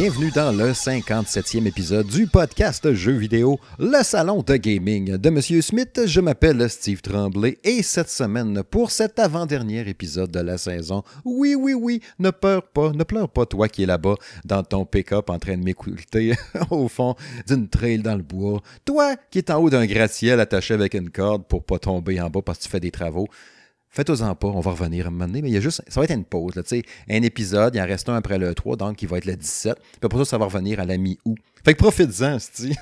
Bienvenue 0.00 0.30
dans 0.30 0.50
le 0.50 0.70
57e 0.70 1.66
épisode 1.66 2.06
du 2.06 2.26
podcast 2.26 2.90
Jeux 2.94 3.18
vidéo, 3.18 3.60
le 3.78 4.02
salon 4.02 4.42
de 4.42 4.56
gaming 4.56 5.18
de 5.18 5.28
Monsieur 5.28 5.60
Smith. 5.60 6.00
Je 6.06 6.22
m'appelle 6.22 6.70
Steve 6.70 7.02
Tremblay 7.02 7.58
et 7.64 7.82
cette 7.82 8.08
semaine, 8.08 8.62
pour 8.62 8.92
cet 8.92 9.18
avant-dernier 9.18 9.86
épisode 9.86 10.30
de 10.30 10.40
la 10.40 10.56
saison, 10.56 11.02
oui, 11.26 11.54
oui, 11.54 11.74
oui, 11.74 12.00
ne 12.18 12.30
pleure 12.30 12.66
pas, 12.66 12.92
ne 12.92 13.04
pleure 13.04 13.28
pas 13.28 13.44
toi 13.44 13.68
qui 13.68 13.82
es 13.82 13.86
là-bas 13.86 14.14
dans 14.46 14.62
ton 14.62 14.86
pick-up 14.86 15.28
en 15.28 15.38
train 15.38 15.58
de 15.58 15.64
m'écouter 15.64 16.32
au 16.70 16.88
fond 16.88 17.14
d'une 17.46 17.68
trail 17.68 17.98
dans 17.98 18.16
le 18.16 18.22
bois, 18.22 18.62
toi 18.86 19.16
qui 19.30 19.40
es 19.40 19.50
en 19.50 19.58
haut 19.58 19.68
d'un 19.68 19.84
gratte-ciel 19.84 20.40
attaché 20.40 20.72
avec 20.72 20.94
une 20.94 21.10
corde 21.10 21.44
pour 21.44 21.62
pas 21.62 21.78
tomber 21.78 22.18
en 22.22 22.30
bas 22.30 22.40
parce 22.40 22.56
que 22.56 22.64
tu 22.64 22.70
fais 22.70 22.80
des 22.80 22.90
travaux. 22.90 23.28
Faites-en 23.92 24.36
pas, 24.36 24.46
on 24.46 24.60
va 24.60 24.70
revenir 24.70 25.06
à 25.06 25.08
un 25.08 25.10
moment 25.10 25.26
donné, 25.26 25.42
mais 25.42 25.48
il 25.50 25.54
y 25.54 25.56
a 25.56 25.60
juste, 25.60 25.82
ça 25.88 26.00
va 26.00 26.04
être 26.04 26.12
une 26.12 26.24
pause, 26.24 26.54
là, 26.54 26.62
tu 26.62 26.68
sais, 26.68 26.84
un 27.08 27.22
épisode, 27.22 27.74
il 27.74 27.80
en 27.80 27.86
reste 27.86 28.08
un 28.08 28.14
après 28.14 28.38
le 28.38 28.54
3, 28.54 28.76
donc 28.76 29.02
il 29.02 29.08
va 29.08 29.18
être 29.18 29.24
le 29.24 29.34
17, 29.34 29.74
puis 29.74 29.98
après 30.02 30.18
ça, 30.20 30.24
ça 30.24 30.38
va 30.38 30.44
revenir 30.44 30.78
à 30.78 30.84
la 30.84 30.96
mi-août. 30.96 31.36
Fait 31.64 31.74
que 31.74 31.78
profites-en, 31.78 32.38
c'ti. 32.38 32.72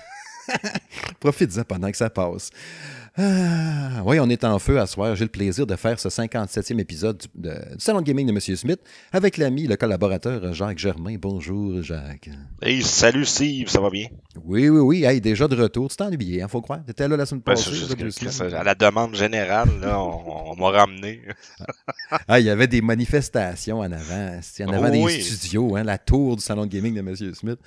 profites-en 1.21 1.65
pendant 1.65 1.91
que 1.91 1.97
ça 1.97 2.11
passe. 2.11 2.51
Ah, 3.21 4.03
oui, 4.05 4.21
on 4.21 4.29
est 4.31 4.45
en 4.45 4.59
feu 4.61 4.79
à 4.79 4.87
soir. 4.87 5.17
J'ai 5.17 5.25
le 5.25 5.31
plaisir 5.31 5.67
de 5.67 5.75
faire 5.75 5.99
ce 5.99 6.09
57e 6.09 6.79
épisode 6.79 7.19
du, 7.19 7.27
de- 7.35 7.51
du 7.75 7.81
Salon 7.81 8.01
de 8.01 8.07
Gaming 8.07 8.27
de 8.29 8.33
M. 8.33 8.39
Smith 8.57 8.79
avec 9.11 9.39
l'ami, 9.39 9.67
le 9.67 9.75
collaborateur 9.77 10.55
Jacques 10.55 10.79
Germain. 10.79 11.17
Bonjour, 11.21 11.83
Jacques. 11.83 12.31
Hey, 12.63 12.81
salut 12.83 13.25
Steve, 13.25 13.69
ça 13.69 13.81
va 13.81 13.91
bien? 13.91 14.07
Oui, 14.45 14.69
oui, 14.69 14.79
oui. 14.79 15.05
Hey, 15.05 15.21
déjà 15.21 15.49
de 15.49 15.57
retour. 15.61 15.89
Tu 15.91 15.97
t'es 15.97 16.05
ennuyé, 16.05 16.43
hein, 16.43 16.49
faut 16.49 16.61
croire. 16.61 16.85
T'étais 16.87 17.09
là 17.09 17.17
la 17.17 17.27
semaine 17.27 17.43
Ben, 17.45 17.55
passée. 17.55 18.55
à 18.55 18.63
la 18.63 18.75
demande 18.77 19.17
générale, 19.17 19.69
là, 19.81 20.01
on, 20.01 20.53
on 20.53 20.57
m'a 20.57 20.71
ramené. 20.79 21.23
Ah, 22.29 22.39
il 22.39 22.47
y 22.47 22.51
avait 22.51 22.69
des 22.69 22.83
manifestations 22.83 23.81
en 23.81 23.91
avant. 23.91 24.39
En 24.65 24.73
avant 24.73 24.91
des 24.91 25.21
studios, 25.21 25.75
hein, 25.75 25.83
la 25.83 25.99
tour 25.99 26.37
du 26.37 26.43
salon 26.43 26.67
de 26.67 26.71
gaming 26.71 26.95
de 26.95 27.01
M. 27.01 27.17
Smith. 27.35 27.59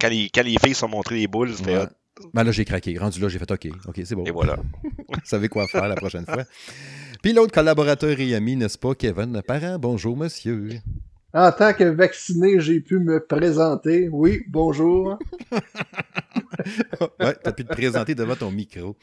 Quand 0.00 0.08
les, 0.08 0.28
quand 0.28 0.42
les 0.44 0.56
filles 0.62 0.74
sont 0.74 0.88
montrées 0.88 1.16
les 1.16 1.26
boules, 1.26 1.54
c'était 1.56 1.78
Ouais. 1.78 1.86
Ben 2.34 2.44
là, 2.44 2.52
j'ai 2.52 2.64
craqué. 2.64 2.98
Rendu 2.98 3.20
là, 3.20 3.28
j'ai 3.28 3.38
fait 3.38 3.50
OK. 3.50 3.68
OK, 3.86 4.00
c'est 4.04 4.14
bon. 4.14 4.24
Et 4.24 4.30
voilà. 4.30 4.56
Vous 4.82 5.20
savez 5.24 5.48
quoi 5.48 5.66
faire 5.66 5.88
la 5.88 5.94
prochaine 5.94 6.26
fois. 6.26 6.44
Puis 7.22 7.32
l'autre 7.32 7.52
collaborateur 7.52 8.18
et 8.20 8.34
ami, 8.34 8.56
n'est-ce 8.56 8.78
pas, 8.78 8.94
Kevin 8.94 9.40
Parent? 9.46 9.78
Bonjour, 9.78 10.16
monsieur. 10.16 10.70
En 11.34 11.50
tant 11.50 11.72
que 11.72 11.84
vacciné, 11.84 12.60
j'ai 12.60 12.80
pu 12.80 12.98
me 12.98 13.18
présenter. 13.24 14.10
Oui, 14.10 14.44
bonjour. 14.48 15.18
ouais, 17.20 17.34
t'as 17.42 17.52
pu 17.52 17.64
te 17.64 17.72
présenter 17.72 18.14
devant 18.14 18.36
ton 18.36 18.50
micro. 18.50 18.96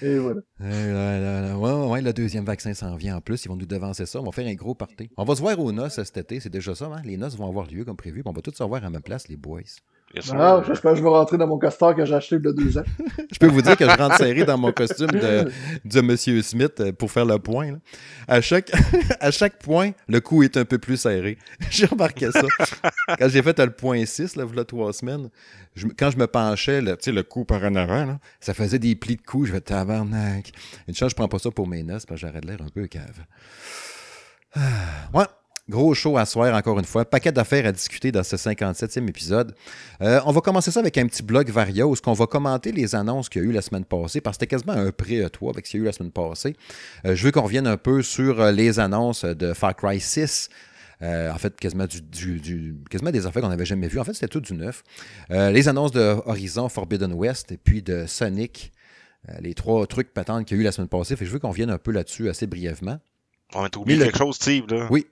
Et 0.00 0.16
voilà. 0.18 0.42
Euh, 0.60 0.92
là, 0.92 1.18
là, 1.18 1.48
là. 1.48 1.58
Ouais, 1.58 1.90
ouais, 1.90 2.02
le 2.02 2.12
deuxième 2.12 2.44
vaccin 2.44 2.72
s'en 2.72 2.94
vient 2.94 3.16
en 3.16 3.20
plus. 3.20 3.44
Ils 3.44 3.48
vont 3.48 3.56
nous 3.56 3.66
devancer 3.66 4.06
ça. 4.06 4.20
On 4.20 4.24
va 4.24 4.30
faire 4.30 4.46
un 4.46 4.54
gros 4.54 4.76
party. 4.76 5.10
On 5.16 5.24
va 5.24 5.34
se 5.34 5.40
voir 5.40 5.58
aux 5.58 5.72
noces 5.72 6.00
cet 6.00 6.16
été. 6.16 6.38
C'est 6.38 6.50
déjà 6.50 6.76
ça, 6.76 6.86
hein? 6.86 7.02
Les 7.04 7.16
noces 7.16 7.36
vont 7.36 7.48
avoir 7.48 7.66
lieu 7.66 7.84
comme 7.84 7.96
prévu. 7.96 8.22
puis 8.22 8.30
On 8.30 8.32
va 8.32 8.42
tous 8.42 8.54
se 8.54 8.62
voir 8.62 8.84
à 8.84 8.90
ma 8.90 9.00
place, 9.00 9.26
les 9.26 9.36
boys. 9.36 9.62
Sûr. 10.20 10.34
Ah, 10.38 10.62
j'espère 10.66 10.92
que 10.92 10.98
je 10.98 11.02
vais 11.02 11.08
rentrer 11.08 11.38
dans 11.38 11.46
mon 11.46 11.58
costard 11.58 11.94
que 11.94 12.04
j'ai 12.04 12.14
acheté 12.14 12.36
il 12.36 12.44
y 12.44 12.48
a 12.48 12.52
deux 12.52 12.76
ans. 12.78 12.84
Je 13.32 13.38
peux 13.38 13.46
vous 13.46 13.62
dire 13.62 13.76
que 13.76 13.84
je 13.84 13.96
rentre 13.96 14.16
serré 14.18 14.44
dans 14.44 14.58
mon 14.58 14.70
costume 14.70 15.06
de, 15.10 15.50
de 15.84 16.00
Monsieur 16.02 16.42
Smith 16.42 16.80
euh, 16.80 16.92
pour 16.92 17.10
faire 17.10 17.24
le 17.24 17.38
point. 17.38 17.72
là. 17.72 17.78
À, 18.28 18.40
chaque, 18.42 18.70
à 19.20 19.30
chaque 19.30 19.58
point, 19.58 19.92
le 20.08 20.20
cou 20.20 20.42
est 20.42 20.56
un 20.58 20.66
peu 20.66 20.78
plus 20.78 20.98
serré. 20.98 21.38
J'ai 21.70 21.86
remarqué 21.86 22.30
ça. 22.30 22.42
Quand 23.18 23.28
j'ai 23.28 23.42
fait 23.42 23.58
le 23.58 23.70
point 23.70 24.04
6, 24.04 24.36
là, 24.36 24.44
voilà 24.44 24.64
trois 24.64 24.92
semaines, 24.92 25.30
je 25.74 25.86
quand 25.86 26.10
je 26.10 26.18
me 26.18 26.26
penchais, 26.26 26.82
là, 26.82 26.96
tu 26.96 27.04
sais, 27.04 27.12
le 27.12 27.22
cou 27.22 27.44
par 27.44 27.62
en 27.64 27.74
avant, 27.74 28.04
là, 28.04 28.18
ça 28.40 28.52
faisait 28.52 28.78
des 28.78 28.94
plis 28.94 29.16
de 29.16 29.22
cou. 29.22 29.46
Je 29.46 29.52
vais 29.52 29.60
tabarnak. 29.60 30.52
Une 30.88 30.94
chance, 30.94 31.10
je 31.10 31.16
prends 31.16 31.28
pas 31.28 31.38
ça 31.38 31.50
pour 31.50 31.66
mes 31.66 31.82
noces 31.82 32.04
parce 32.04 32.20
que 32.20 32.26
j'aurais 32.26 32.40
de 32.40 32.48
l'air 32.48 32.60
un 32.60 32.68
peu 32.68 32.86
cave. 32.86 33.24
Ah, 34.54 34.60
ouais. 35.14 35.24
Gros 35.68 35.94
show 35.94 36.18
à 36.18 36.26
soir, 36.26 36.54
encore 36.56 36.78
une 36.80 36.84
fois. 36.84 37.04
Paquet 37.04 37.30
d'affaires 37.30 37.66
à 37.66 37.72
discuter 37.72 38.10
dans 38.10 38.24
ce 38.24 38.34
57e 38.34 39.08
épisode. 39.08 39.54
Euh, 40.00 40.20
on 40.26 40.32
va 40.32 40.40
commencer 40.40 40.72
ça 40.72 40.80
avec 40.80 40.98
un 40.98 41.06
petit 41.06 41.22
blog 41.22 41.48
Varia 41.50 41.86
où 41.86 41.94
on 42.06 42.12
va 42.12 42.26
commenter 42.26 42.72
les 42.72 42.96
annonces 42.96 43.28
qu'il 43.28 43.42
y 43.42 43.44
a 43.44 43.48
eu 43.48 43.52
la 43.52 43.62
semaine 43.62 43.84
passée, 43.84 44.20
parce 44.20 44.36
que 44.36 44.40
c'était 44.44 44.50
quasiment 44.50 44.72
un 44.72 44.90
pré-E3 44.90 45.50
avec 45.50 45.66
ce 45.66 45.70
qu'il 45.70 45.78
y 45.80 45.82
a 45.82 45.84
eu 45.84 45.86
la 45.86 45.92
semaine 45.92 46.10
passée. 46.10 46.56
Euh, 47.04 47.14
je 47.14 47.24
veux 47.24 47.30
qu'on 47.30 47.42
revienne 47.42 47.68
un 47.68 47.76
peu 47.76 48.02
sur 48.02 48.40
euh, 48.40 48.50
les 48.50 48.80
annonces 48.80 49.24
de 49.24 49.52
Far 49.54 49.76
Cry 49.76 50.00
6. 50.00 50.48
Euh, 51.00 51.30
en 51.32 51.38
fait, 51.38 51.58
quasiment, 51.58 51.86
du, 51.86 52.00
du- 52.02 52.40
du- 52.40 52.76
quasiment 52.90 53.10
des 53.12 53.26
affaires 53.26 53.42
qu'on 53.42 53.48
n'avait 53.48 53.64
jamais 53.64 53.86
vues. 53.88 54.00
En 54.00 54.04
fait, 54.04 54.14
c'était 54.14 54.28
tout 54.28 54.40
du 54.40 54.54
neuf. 54.54 54.82
Les 55.30 55.68
annonces 55.68 55.92
de 55.92 56.16
Horizon 56.26 56.68
Forbidden 56.68 57.12
West 57.12 57.50
et 57.52 57.56
puis 57.56 57.82
de 57.82 58.06
Sonic. 58.06 58.72
Les 59.40 59.54
trois 59.54 59.86
trucs 59.86 60.12
patentes 60.12 60.44
qu'il 60.46 60.56
y 60.56 60.60
a 60.60 60.62
eu 60.62 60.64
la 60.64 60.72
semaine 60.72 60.88
passée. 60.88 61.14
Fait 61.16 61.24
que 61.24 61.28
je 61.28 61.32
veux 61.32 61.38
qu'on 61.38 61.50
revienne 61.50 61.70
un 61.70 61.78
peu 61.78 61.92
là-dessus 61.92 62.28
assez 62.28 62.46
brièvement. 62.48 62.98
On 63.54 63.68
T'as 63.68 63.78
oublié 63.80 63.98
quelque 64.00 64.18
chose, 64.18 64.36
Steve, 64.36 64.64
là? 64.68 64.86
Oui. 64.90 65.06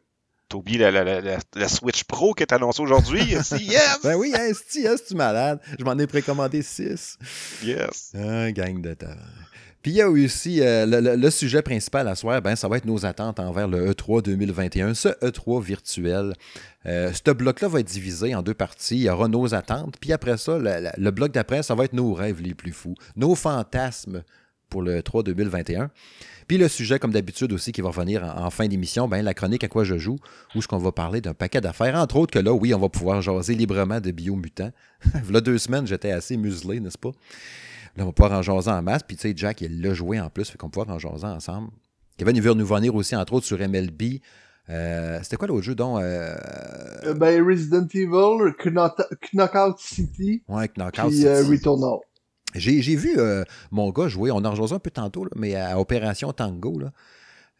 T'as 0.50 0.56
oublié 0.58 0.78
la, 0.78 0.90
la, 0.90 1.04
la, 1.20 1.38
la- 1.54 1.68
Switch 1.68 2.02
Pro 2.04 2.34
qui 2.34 2.42
est 2.42 2.52
annoncée 2.52 2.82
aujourd'hui? 2.82 3.22
Yes! 3.30 3.54
Ben 4.02 4.16
oui, 4.16 4.34
si, 4.68 4.86
hein, 4.86 4.96
tu 5.06 5.14
malade. 5.14 5.60
Je 5.78 5.84
m'en 5.84 5.96
ai 5.96 6.06
précommandé 6.08 6.60
six. 6.62 7.16
Yes! 7.64 8.10
Un 8.14 8.50
gang 8.50 8.82
de 8.82 8.92
talent. 8.94 9.14
Puis 9.82 9.92
il 9.92 9.94
y 9.94 10.02
a 10.02 10.10
aussi 10.10 10.60
euh, 10.60 10.84
le, 10.86 11.00
le- 11.00 11.16
le 11.16 11.30
sujet 11.30 11.62
principal 11.62 12.06
à 12.08 12.14
soir, 12.16 12.42
ben, 12.42 12.54
ça 12.56 12.68
va 12.68 12.76
être 12.78 12.84
nos 12.84 13.06
attentes 13.06 13.38
envers 13.40 13.66
le 13.68 13.90
E3 13.92 14.22
2021, 14.22 14.92
ce 14.92 15.08
E3 15.24 15.62
virtuel. 15.62 16.34
Euh, 16.84 17.12
ce 17.12 17.30
bloc-là 17.30 17.68
va 17.68 17.80
être 17.80 17.86
divisé 17.86 18.34
en 18.34 18.42
deux 18.42 18.52
parties. 18.52 18.96
Il 18.96 19.02
y 19.04 19.08
aura 19.08 19.28
nos 19.28 19.54
attentes, 19.54 19.94
puis 20.00 20.12
après 20.12 20.36
ça, 20.36 20.58
le, 20.58 20.64
le- 20.64 20.90
le 20.98 21.10
bloc 21.12 21.32
d'après, 21.32 21.62
ça 21.62 21.74
va 21.76 21.84
être 21.84 21.92
nos 21.94 22.12
rêves 22.12 22.42
les 22.42 22.54
plus 22.54 22.72
fous, 22.72 22.94
nos 23.16 23.34
fantasmes 23.34 24.22
pour 24.68 24.82
le 24.82 25.00
E3 25.00 25.22
2021. 25.24 25.90
Puis 26.50 26.58
le 26.58 26.66
sujet, 26.66 26.98
comme 26.98 27.12
d'habitude 27.12 27.52
aussi, 27.52 27.70
qui 27.70 27.80
va 27.80 27.90
revenir 27.90 28.24
en, 28.24 28.46
en 28.46 28.50
fin 28.50 28.66
d'émission, 28.66 29.06
ben, 29.06 29.22
la 29.24 29.34
chronique 29.34 29.62
à 29.62 29.68
quoi 29.68 29.84
je 29.84 29.98
joue, 29.98 30.16
où 30.56 30.60
ce 30.60 30.66
qu'on 30.66 30.78
va 30.78 30.90
parler 30.90 31.20
d'un 31.20 31.32
paquet 31.32 31.60
d'affaires. 31.60 31.94
Entre 31.94 32.16
autres 32.16 32.32
que 32.32 32.40
là, 32.40 32.52
oui, 32.52 32.74
on 32.74 32.80
va 32.80 32.88
pouvoir 32.88 33.22
jaser 33.22 33.54
librement 33.54 34.00
de 34.00 34.10
biomutants. 34.10 34.72
là, 35.30 35.40
deux 35.42 35.58
semaines, 35.58 35.86
j'étais 35.86 36.10
assez 36.10 36.36
muselé, 36.36 36.80
n'est-ce 36.80 36.98
pas? 36.98 37.10
Là, 37.96 38.02
on 38.02 38.06
va 38.06 38.12
pouvoir 38.12 38.32
en 38.36 38.42
jaser 38.42 38.68
en 38.72 38.82
masse. 38.82 39.04
Puis, 39.04 39.14
tu 39.16 39.28
sais, 39.28 39.32
Jack, 39.36 39.60
il 39.60 39.80
l'a 39.80 39.94
joué 39.94 40.18
en 40.20 40.28
plus, 40.28 40.50
fait 40.50 40.58
qu'on 40.58 40.66
va 40.66 40.70
pouvoir 40.72 40.90
en 40.90 40.98
jaser 40.98 41.26
ensemble. 41.28 41.68
Kevin, 42.16 42.34
il 42.34 42.42
veut 42.42 42.52
nous 42.54 42.66
venir 42.66 42.92
aussi, 42.96 43.14
entre 43.14 43.34
autres, 43.34 43.46
sur 43.46 43.56
MLB. 43.60 44.18
Euh, 44.70 45.20
C'était 45.22 45.36
quoi 45.36 45.46
l'autre 45.46 45.62
jeu, 45.62 45.76
dont 45.76 45.98
euh, 46.00 46.34
Euh, 47.04 47.14
ben, 47.14 47.46
Resident 47.46 47.86
Evil, 47.94 48.52
Knock- 48.66 49.30
Knockout 49.32 49.78
City, 49.78 50.42
Ouais, 50.48 50.68
Knockout 50.76 51.10
puis 51.10 51.26
euh, 51.28 51.42
City. 51.44 51.52
Returnal. 51.52 51.98
J'ai 52.54 52.96
vu 52.96 53.14
euh, 53.18 53.44
mon 53.70 53.90
gars 53.90 54.08
jouer, 54.08 54.30
on 54.30 54.44
en 54.44 54.54
jasé 54.54 54.74
un 54.74 54.78
peu 54.78 54.90
tantôt, 54.90 55.24
là, 55.24 55.30
mais 55.36 55.54
à 55.56 55.78
Opération 55.78 56.32
Tango, 56.32 56.78
là. 56.78 56.92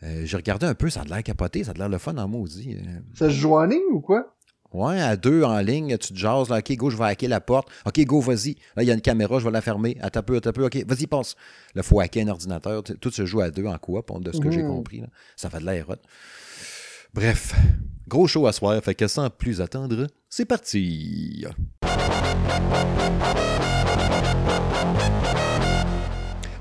Euh, 0.03 0.23
J'ai 0.25 0.37
regardé 0.39 0.67
un 0.67 0.75
peu, 0.75 0.89
ça 0.89 1.03
a 1.03 1.05
l'air 1.05 1.23
capoté, 1.23 1.63
ça 1.63 1.73
a 1.73 1.75
l'air 1.75 1.89
le 1.91 1.99
fun 1.99 2.17
en 2.17 2.27
maudit. 2.27 2.75
Euh, 2.75 2.99
Ça 3.15 3.27
se 3.29 3.35
joue 3.35 3.55
en 3.55 3.65
ligne 3.65 3.81
ou 3.93 4.01
quoi? 4.01 4.35
Ouais, 4.73 5.01
à 5.01 5.17
deux 5.17 5.43
en 5.43 5.59
ligne, 5.59 5.99
tu 5.99 6.15
te 6.15 6.19
jases, 6.19 6.49
là, 6.49 6.59
OK, 6.59 6.73
go, 6.77 6.91
je 6.91 6.97
vais 6.97 7.05
hacker 7.05 7.29
la 7.29 7.41
porte. 7.41 7.69
OK, 7.87 8.01
go, 8.05 8.21
vas-y. 8.21 8.55
Là, 8.77 8.83
il 8.83 8.87
y 8.89 8.91
a 8.91 8.95
une 8.95 9.01
caméra, 9.01 9.39
je 9.41 9.45
vais 9.45 9.51
la 9.51 9.61
fermer. 9.61 9.99
Attends 10.01 10.21
un 10.21 10.23
peu, 10.23 10.37
attends 10.37 10.51
un 10.51 10.53
peu, 10.53 10.65
OK, 10.65 10.77
vas-y, 10.87 11.07
passe. 11.07 11.35
Là, 11.75 11.83
il 11.83 11.87
faut 11.87 11.99
hacker 12.01 12.25
un 12.27 12.31
ordinateur. 12.31 12.83
Tout 12.83 13.11
se 13.11 13.27
joue 13.27 13.41
à 13.41 13.51
deux 13.51 13.67
en 13.67 13.77
coop, 13.79 14.23
de 14.23 14.33
ce 14.33 14.39
que 14.41 14.51
j'ai 14.51 14.63
Mhm. 14.63 14.69
compris. 14.69 15.01
là. 15.01 15.09
Ça 15.37 15.51
fait 15.51 15.59
de 15.61 15.67
l'air 15.67 15.91
hot. 15.91 15.97
Bref, 17.13 17.55
gros 18.09 18.27
show 18.29 18.47
à 18.47 18.53
soir, 18.53 18.81
fait 18.83 18.95
que 18.95 19.09
sans 19.09 19.29
plus 19.29 19.61
attendre, 19.61 20.07
c'est 20.29 20.45
parti. 20.47 21.45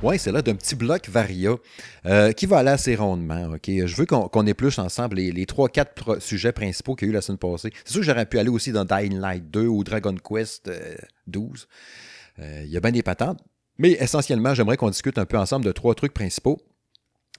Oui, 0.02 0.18
c'est 0.18 0.32
là 0.32 0.42
d'un 0.42 0.56
petit 0.56 0.76
bloc 0.76 1.10
Varia 1.10 1.56
euh, 2.06 2.32
qui 2.32 2.46
va 2.46 2.60
aller 2.60 2.70
assez 2.70 2.96
rondement. 2.96 3.52
ok? 3.56 3.66
Je 3.68 3.96
veux 3.98 4.06
qu'on 4.06 4.48
épluche 4.48 4.80
ensemble 4.80 5.18
les, 5.18 5.32
les 5.34 5.46
3-4 5.46 6.22
sujets 6.22 6.54
principaux 6.54 6.96
qu'il 6.96 7.08
y 7.08 7.10
a 7.10 7.12
eu 7.12 7.14
la 7.14 7.22
semaine 7.22 7.38
passée. 7.38 7.72
C'est 7.84 7.92
sûr 7.92 8.02
que 8.02 8.06
j'aurais 8.06 8.26
pu 8.26 8.40
aller 8.40 8.50
aussi 8.50 8.72
dans 8.72 8.86
Dying 8.86 9.20
Light 9.20 9.52
2 9.52 9.68
ou 9.68 9.84
Dragon 9.84 10.16
Quest 10.16 10.70
euh, 10.70 10.96
12. 11.28 11.68
Euh, 12.40 12.62
Il 12.64 12.72
y 12.72 12.78
a 12.78 12.80
bien 12.80 12.94
des 12.94 13.04
patentes. 13.04 13.40
Mais 13.78 13.92
essentiellement, 13.92 14.54
j'aimerais 14.54 14.78
qu'on 14.78 14.90
discute 14.90 15.18
un 15.18 15.26
peu 15.26 15.38
ensemble 15.38 15.66
de 15.66 15.72
trois 15.74 15.96
trucs 15.96 16.14
principaux. 16.14 16.62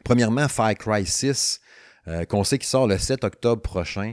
Premièrement, 0.05 0.47
Far 0.49 0.75
Cry 0.75 1.07
6, 1.07 1.61
euh, 2.09 2.25
qu'on 2.27 2.45
sait 2.45 2.59
qu'il 2.59 2.69
sort 2.69 2.87
le 2.87 2.99
7 2.99 3.25
octobre 3.25 3.63
prochain. 3.63 4.13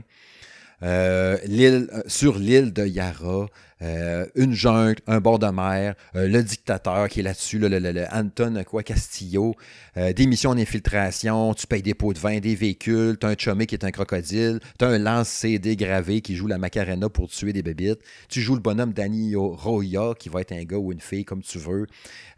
Sur 0.80 2.38
l'île 2.38 2.72
de 2.72 2.86
Yara, 2.86 3.46
euh, 3.82 4.26
une 4.34 4.52
jungle, 4.54 4.96
un 5.06 5.20
bord 5.20 5.38
de 5.38 5.46
mer, 5.46 5.94
euh, 6.16 6.26
le 6.28 6.42
dictateur 6.42 7.08
qui 7.08 7.20
est 7.20 7.22
là-dessus, 7.22 7.58
le, 7.58 7.68
le- 7.68 7.78
le- 7.78 8.06
Anton 8.12 8.62
quoi, 8.66 8.82
Castillo, 8.82 9.54
euh, 9.96 10.12
des 10.12 10.26
missions 10.26 10.54
d'infiltration, 10.54 11.54
tu 11.54 11.66
payes 11.66 11.82
des 11.82 11.94
pots 11.94 12.12
de 12.12 12.18
vin, 12.18 12.38
des 12.40 12.54
véhicules, 12.54 13.16
t'as 13.18 13.28
un 13.28 13.34
chumé 13.38 13.66
qui 13.66 13.74
est 13.74 13.84
un 13.84 13.90
crocodile, 13.90 14.58
t'as 14.78 14.88
un 14.88 14.98
lance-CD 14.98 15.76
gravé 15.76 16.20
qui 16.20 16.34
joue 16.36 16.46
la 16.46 16.58
Macarena 16.58 17.08
pour 17.08 17.28
tuer 17.28 17.52
des 17.52 17.62
bébites, 17.62 18.00
tu 18.28 18.40
joues 18.40 18.54
le 18.54 18.60
bonhomme 18.60 18.92
Danny 18.92 19.34
Roya 19.36 20.14
qui 20.18 20.28
va 20.28 20.40
être 20.40 20.52
un 20.52 20.64
gars 20.64 20.78
ou 20.78 20.92
une 20.92 21.00
fille 21.00 21.24
comme 21.24 21.42
tu 21.42 21.58
veux, 21.58 21.86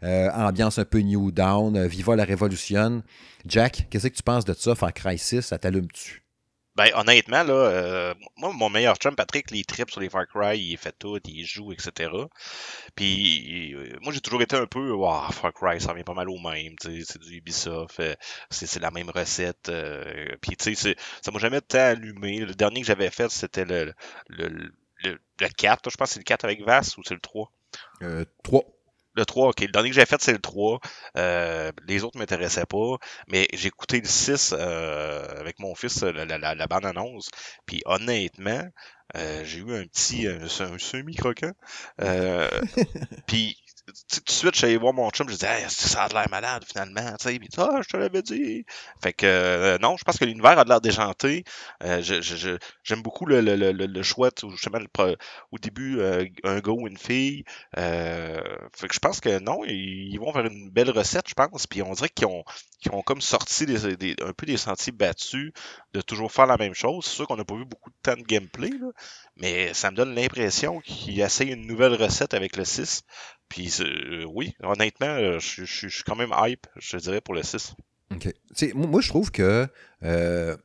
Euh, 0.03 0.29
ambiance 0.31 0.79
un 0.79 0.85
peu 0.85 0.99
New 0.99 1.31
Down, 1.31 1.85
Viva 1.85 2.15
la 2.15 2.23
Révolution. 2.23 3.03
Jack, 3.45 3.85
qu'est-ce 3.91 4.07
que 4.07 4.15
tu 4.15 4.23
penses 4.23 4.45
de 4.45 4.53
ça, 4.53 4.73
Cry 4.95 5.17
6, 5.17 5.41
ça 5.41 5.59
t'allume-tu? 5.59 6.20
Ben, 6.81 6.89
honnêtement, 6.95 7.43
là, 7.43 7.53
euh, 7.53 8.13
moi, 8.37 8.51
mon 8.53 8.71
meilleur 8.71 8.95
chum, 8.95 9.15
Patrick, 9.15 9.51
les 9.51 9.63
trips 9.63 9.91
sur 9.91 10.01
les 10.01 10.09
Far 10.09 10.25
Cry, 10.27 10.57
il 10.59 10.77
fait 10.77 10.95
tout, 10.97 11.19
il 11.25 11.45
joue, 11.45 11.71
etc. 11.73 12.27
Puis, 12.95 13.73
euh, 13.75 13.99
moi, 14.01 14.11
j'ai 14.11 14.19
toujours 14.19 14.41
été 14.41 14.55
un 14.55 14.65
peu, 14.65 14.91
waouh, 14.91 15.31
Far 15.31 15.53
Cry, 15.53 15.79
ça 15.79 15.91
revient 15.91 16.03
pas 16.03 16.15
mal 16.15 16.27
au 16.27 16.39
même, 16.39 16.73
c'est 16.81 17.19
du 17.19 17.35
Ubisoft, 17.37 17.99
euh, 17.99 18.15
c'est 18.49 18.79
la 18.79 18.89
même 18.89 19.11
recette. 19.11 19.69
euh, 19.69 20.35
puis, 20.41 20.57
tu 20.57 20.73
sais, 20.73 20.95
ça 21.21 21.29
m'a 21.31 21.37
jamais 21.37 21.61
tant 21.61 21.77
allumé. 21.77 22.39
Le 22.39 22.55
dernier 22.55 22.81
que 22.81 22.87
j'avais 22.87 23.11
fait, 23.11 23.29
c'était 23.29 23.65
le, 23.65 23.93
le, 24.29 24.47
le, 25.03 25.19
le 25.39 25.47
4, 25.49 25.91
je 25.91 25.97
pense 25.97 26.07
que 26.09 26.13
c'est 26.15 26.19
le 26.19 26.23
4 26.23 26.45
avec 26.45 26.63
Vass 26.63 26.97
ou 26.97 27.03
c'est 27.03 27.13
le 27.13 27.19
3? 27.19 27.51
Euh, 28.01 28.25
3. 28.43 28.63
Le 29.15 29.25
3, 29.25 29.49
ok. 29.49 29.59
Le 29.61 29.67
dernier 29.67 29.89
que 29.89 29.95
j'ai 29.95 30.05
fait, 30.05 30.21
c'est 30.21 30.31
le 30.33 30.39
3. 30.39 30.79
Euh, 31.17 31.71
les 31.87 32.03
autres 32.03 32.17
m'intéressaient 32.17 32.65
pas. 32.65 32.97
Mais 33.27 33.47
j'ai 33.53 33.67
écouté 33.67 33.99
le 34.01 34.07
6 34.07 34.53
euh, 34.57 35.27
avec 35.39 35.59
mon 35.59 35.75
fils, 35.75 36.01
la, 36.03 36.25
la, 36.25 36.37
la, 36.37 36.55
la 36.55 36.67
bande-annonce. 36.67 37.29
Puis 37.65 37.81
honnêtement, 37.85 38.63
euh, 39.17 39.43
j'ai 39.43 39.59
eu 39.59 39.73
un 39.75 39.85
petit 39.85 40.27
un, 40.27 40.41
un 40.43 40.77
semi-croquant. 40.79 41.51
Euh, 42.01 42.49
puis 43.27 43.60
tout 43.85 44.19
de 44.25 44.31
suite, 44.31 44.55
j'allais 44.55 44.77
voir 44.77 44.93
mon 44.93 45.09
chum, 45.09 45.27
je 45.27 45.33
disais, 45.33 45.47
hey, 45.47 45.65
ça 45.69 46.03
a 46.03 46.07
l'air 46.09 46.29
malade 46.29 46.63
finalement, 46.65 47.15
tu 47.19 47.29
sais, 47.29 47.39
puis 47.39 47.49
ah, 47.57 47.79
je 47.81 47.87
te 47.87 47.97
l'avais 47.97 48.21
dit. 48.21 48.65
Fait 49.01 49.13
que 49.13 49.25
euh, 49.25 49.77
non, 49.79 49.97
je 49.97 50.03
pense 50.03 50.17
que 50.17 50.25
l'univers 50.25 50.57
a 50.59 50.63
l'air 50.63 50.81
déjanté. 50.81 51.43
Euh, 51.83 52.01
je, 52.01 52.21
je, 52.21 52.57
j'aime 52.83 53.01
beaucoup 53.01 53.25
le, 53.25 53.41
le, 53.41 53.55
le, 53.55 53.71
le 53.71 54.03
choix, 54.03 54.29
justement, 54.49 54.79
au 55.51 55.57
début, 55.57 55.99
euh, 55.99 56.25
un 56.43 56.59
gars 56.59 56.71
ou 56.71 56.87
une 56.87 56.97
fille. 56.97 57.43
Euh, 57.77 58.41
fait 58.75 58.87
que 58.87 58.93
je 58.93 58.99
pense 58.99 59.19
que 59.19 59.39
non, 59.39 59.63
ils, 59.65 60.09
ils, 60.13 60.17
vont 60.19 60.31
vers 60.31 60.45
une 60.45 60.69
belle 60.69 60.91
recette, 60.91 61.27
je 61.27 61.33
pense. 61.33 61.67
Puis 61.67 61.81
on 61.81 61.93
dirait 61.93 62.09
qu'ils 62.09 62.27
ont, 62.27 62.43
qu'ils 62.79 62.91
ont 62.93 63.01
comme 63.01 63.21
sorti 63.21 63.65
des, 63.65 63.95
des, 63.95 64.15
un 64.23 64.33
peu 64.33 64.45
des 64.45 64.57
sentiers 64.57 64.91
battus 64.91 65.51
de 65.93 66.01
toujours 66.01 66.31
faire 66.31 66.45
la 66.45 66.57
même 66.57 66.73
chose. 66.73 67.05
C'est 67.05 67.15
sûr 67.15 67.27
qu'on 67.27 67.35
n'a 67.35 67.43
pas 67.43 67.55
vu 67.55 67.65
beaucoup 67.65 67.89
de 67.89 67.95
temps 68.01 68.15
de 68.15 68.23
gameplay, 68.23 68.69
là, 68.69 68.91
mais 69.37 69.73
ça 69.73 69.91
me 69.91 69.95
donne 69.95 70.15
l'impression 70.15 70.79
qu'ils 70.79 71.19
essayent 71.19 71.51
une 71.51 71.67
nouvelle 71.67 71.93
recette 71.93 72.33
avec 72.33 72.55
le 72.55 72.65
6. 72.65 73.03
Puis 73.49 73.73
euh, 73.81 74.23
oui, 74.25 74.55
honnêtement, 74.63 75.07
euh, 75.07 75.39
je, 75.39 75.65
je, 75.65 75.87
je, 75.87 75.95
suis 75.95 76.03
quand 76.03 76.15
même 76.15 76.33
hype, 76.37 76.67
je 76.77 76.97
dirais, 76.97 77.19
pour 77.19 77.33
le 77.33 77.43
6. 77.43 77.73
OK. 78.13 78.33
moi, 78.73 79.01
je 79.01 79.09
trouve 79.09 79.31
que, 79.31 79.67
euh, 80.03 80.55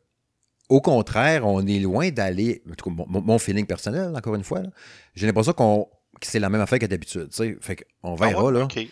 au 0.68 0.80
contraire, 0.80 1.46
on 1.46 1.66
est 1.66 1.78
loin 1.80 2.10
d'aller. 2.10 2.62
Mon, 2.86 3.20
mon, 3.20 3.38
feeling 3.38 3.66
personnel, 3.66 4.14
encore 4.14 4.34
une 4.34 4.44
fois, 4.44 4.62
j'ai 5.14 5.26
l'impression 5.26 5.52
qu'on 5.52 5.88
que 6.20 6.26
c'est 6.26 6.38
la 6.38 6.48
même 6.48 6.60
affaire 6.60 6.78
que 6.78 6.86
d'habitude. 6.86 7.28
Fait 7.60 7.76
qu'on 7.76 8.14
verra, 8.14 8.40
ah 8.40 8.44
ouais, 8.44 8.52
là. 8.52 8.64
Okay. 8.64 8.90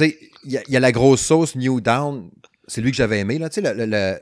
Il 0.00 0.16
y, 0.44 0.58
y, 0.72 0.76
a 0.76 0.80
la 0.80 0.90
grosse 0.90 1.20
sauce 1.20 1.54
New 1.54 1.80
Down. 1.80 2.30
C'est 2.66 2.80
lui 2.80 2.90
que 2.90 2.96
j'avais 2.96 3.20
aimé. 3.20 3.38
Là. 3.38 3.50
Le, 3.54 3.72
le, 3.74 3.86
le, 3.86 4.18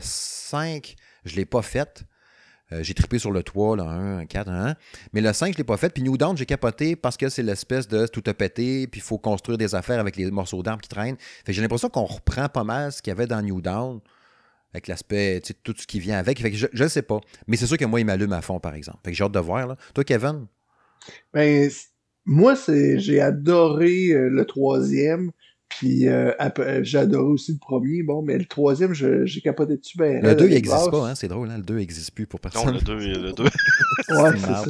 5, 0.00 0.94
je 1.24 1.32
ne 1.32 1.36
l'ai 1.36 1.46
pas 1.46 1.62
fait. 1.62 2.04
Euh, 2.72 2.82
j'ai 2.82 2.94
trippé 2.94 3.18
sur 3.18 3.32
le 3.32 3.42
3, 3.42 3.76
le 3.76 3.82
1, 3.82 4.18
un 4.18 4.26
4, 4.26 4.48
un 4.48 4.70
1. 4.70 4.74
Mais 5.12 5.20
le 5.20 5.32
5, 5.32 5.46
je 5.46 5.52
ne 5.52 5.56
l'ai 5.58 5.64
pas 5.64 5.76
fait. 5.76 5.90
Puis 5.90 6.02
New 6.02 6.16
Down, 6.16 6.36
j'ai 6.36 6.46
capoté 6.46 6.94
parce 6.96 7.16
que 7.16 7.28
c'est 7.28 7.42
l'espèce 7.42 7.88
de 7.88 8.06
tout 8.06 8.22
a 8.26 8.34
pété, 8.34 8.86
puis 8.86 9.00
il 9.00 9.02
faut 9.02 9.18
construire 9.18 9.58
des 9.58 9.74
affaires 9.74 9.98
avec 9.98 10.16
les 10.16 10.30
morceaux 10.30 10.62
d'armes 10.62 10.80
qui 10.80 10.88
traînent. 10.88 11.16
Fait 11.44 11.52
j'ai 11.52 11.62
l'impression 11.62 11.88
qu'on 11.88 12.04
reprend 12.04 12.48
pas 12.48 12.64
mal 12.64 12.92
ce 12.92 13.02
qu'il 13.02 13.10
y 13.10 13.12
avait 13.12 13.26
dans 13.26 13.42
New 13.42 13.60
Down, 13.60 14.00
avec 14.72 14.86
l'aspect, 14.86 15.42
tout 15.64 15.74
ce 15.76 15.86
qui 15.86 15.98
vient 15.98 16.18
avec. 16.18 16.40
Fait 16.40 16.50
que 16.50 16.56
je 16.56 16.68
ne 16.72 16.88
sais 16.88 17.02
pas. 17.02 17.20
Mais 17.48 17.56
c'est 17.56 17.66
sûr 17.66 17.76
que 17.76 17.84
moi, 17.84 18.00
il 18.00 18.06
m'allume 18.06 18.32
à 18.32 18.42
fond, 18.42 18.60
par 18.60 18.74
exemple. 18.74 18.98
Fait 19.04 19.10
que 19.10 19.16
j'ai 19.16 19.24
hâte 19.24 19.32
de 19.32 19.40
voir. 19.40 19.66
Là. 19.66 19.76
Toi, 19.94 20.04
Kevin? 20.04 20.46
Ben, 21.34 21.68
moi, 22.24 22.54
j'ai 22.68 23.20
adoré 23.20 24.10
euh, 24.10 24.28
le 24.28 24.44
troisième. 24.44 25.32
Puis 25.70 26.08
euh, 26.08 26.32
j'ai 26.82 26.98
adoré 26.98 27.30
aussi 27.30 27.52
le 27.52 27.58
premier, 27.58 28.02
bon, 28.02 28.22
mais 28.22 28.36
le 28.36 28.44
troisième, 28.44 28.92
j'ai 28.92 29.40
capoté 29.40 29.76
dessus. 29.76 29.96
Ben, 29.96 30.20
le 30.20 30.34
2, 30.34 30.46
il 30.46 30.54
n'existe 30.54 30.90
pas, 30.90 31.08
hein, 31.08 31.14
c'est 31.14 31.28
drôle, 31.28 31.48
hein, 31.48 31.58
le 31.58 31.62
2 31.62 31.76
n'existe 31.76 32.10
plus 32.10 32.26
pour 32.26 32.40
personne. 32.40 32.66
Non, 32.66 32.72
le 32.72 32.80
2, 32.80 32.94
le 32.96 33.32
2. 33.32 33.44
ouais, 33.44 34.30
c'est 34.34 34.46
ça. 34.46 34.66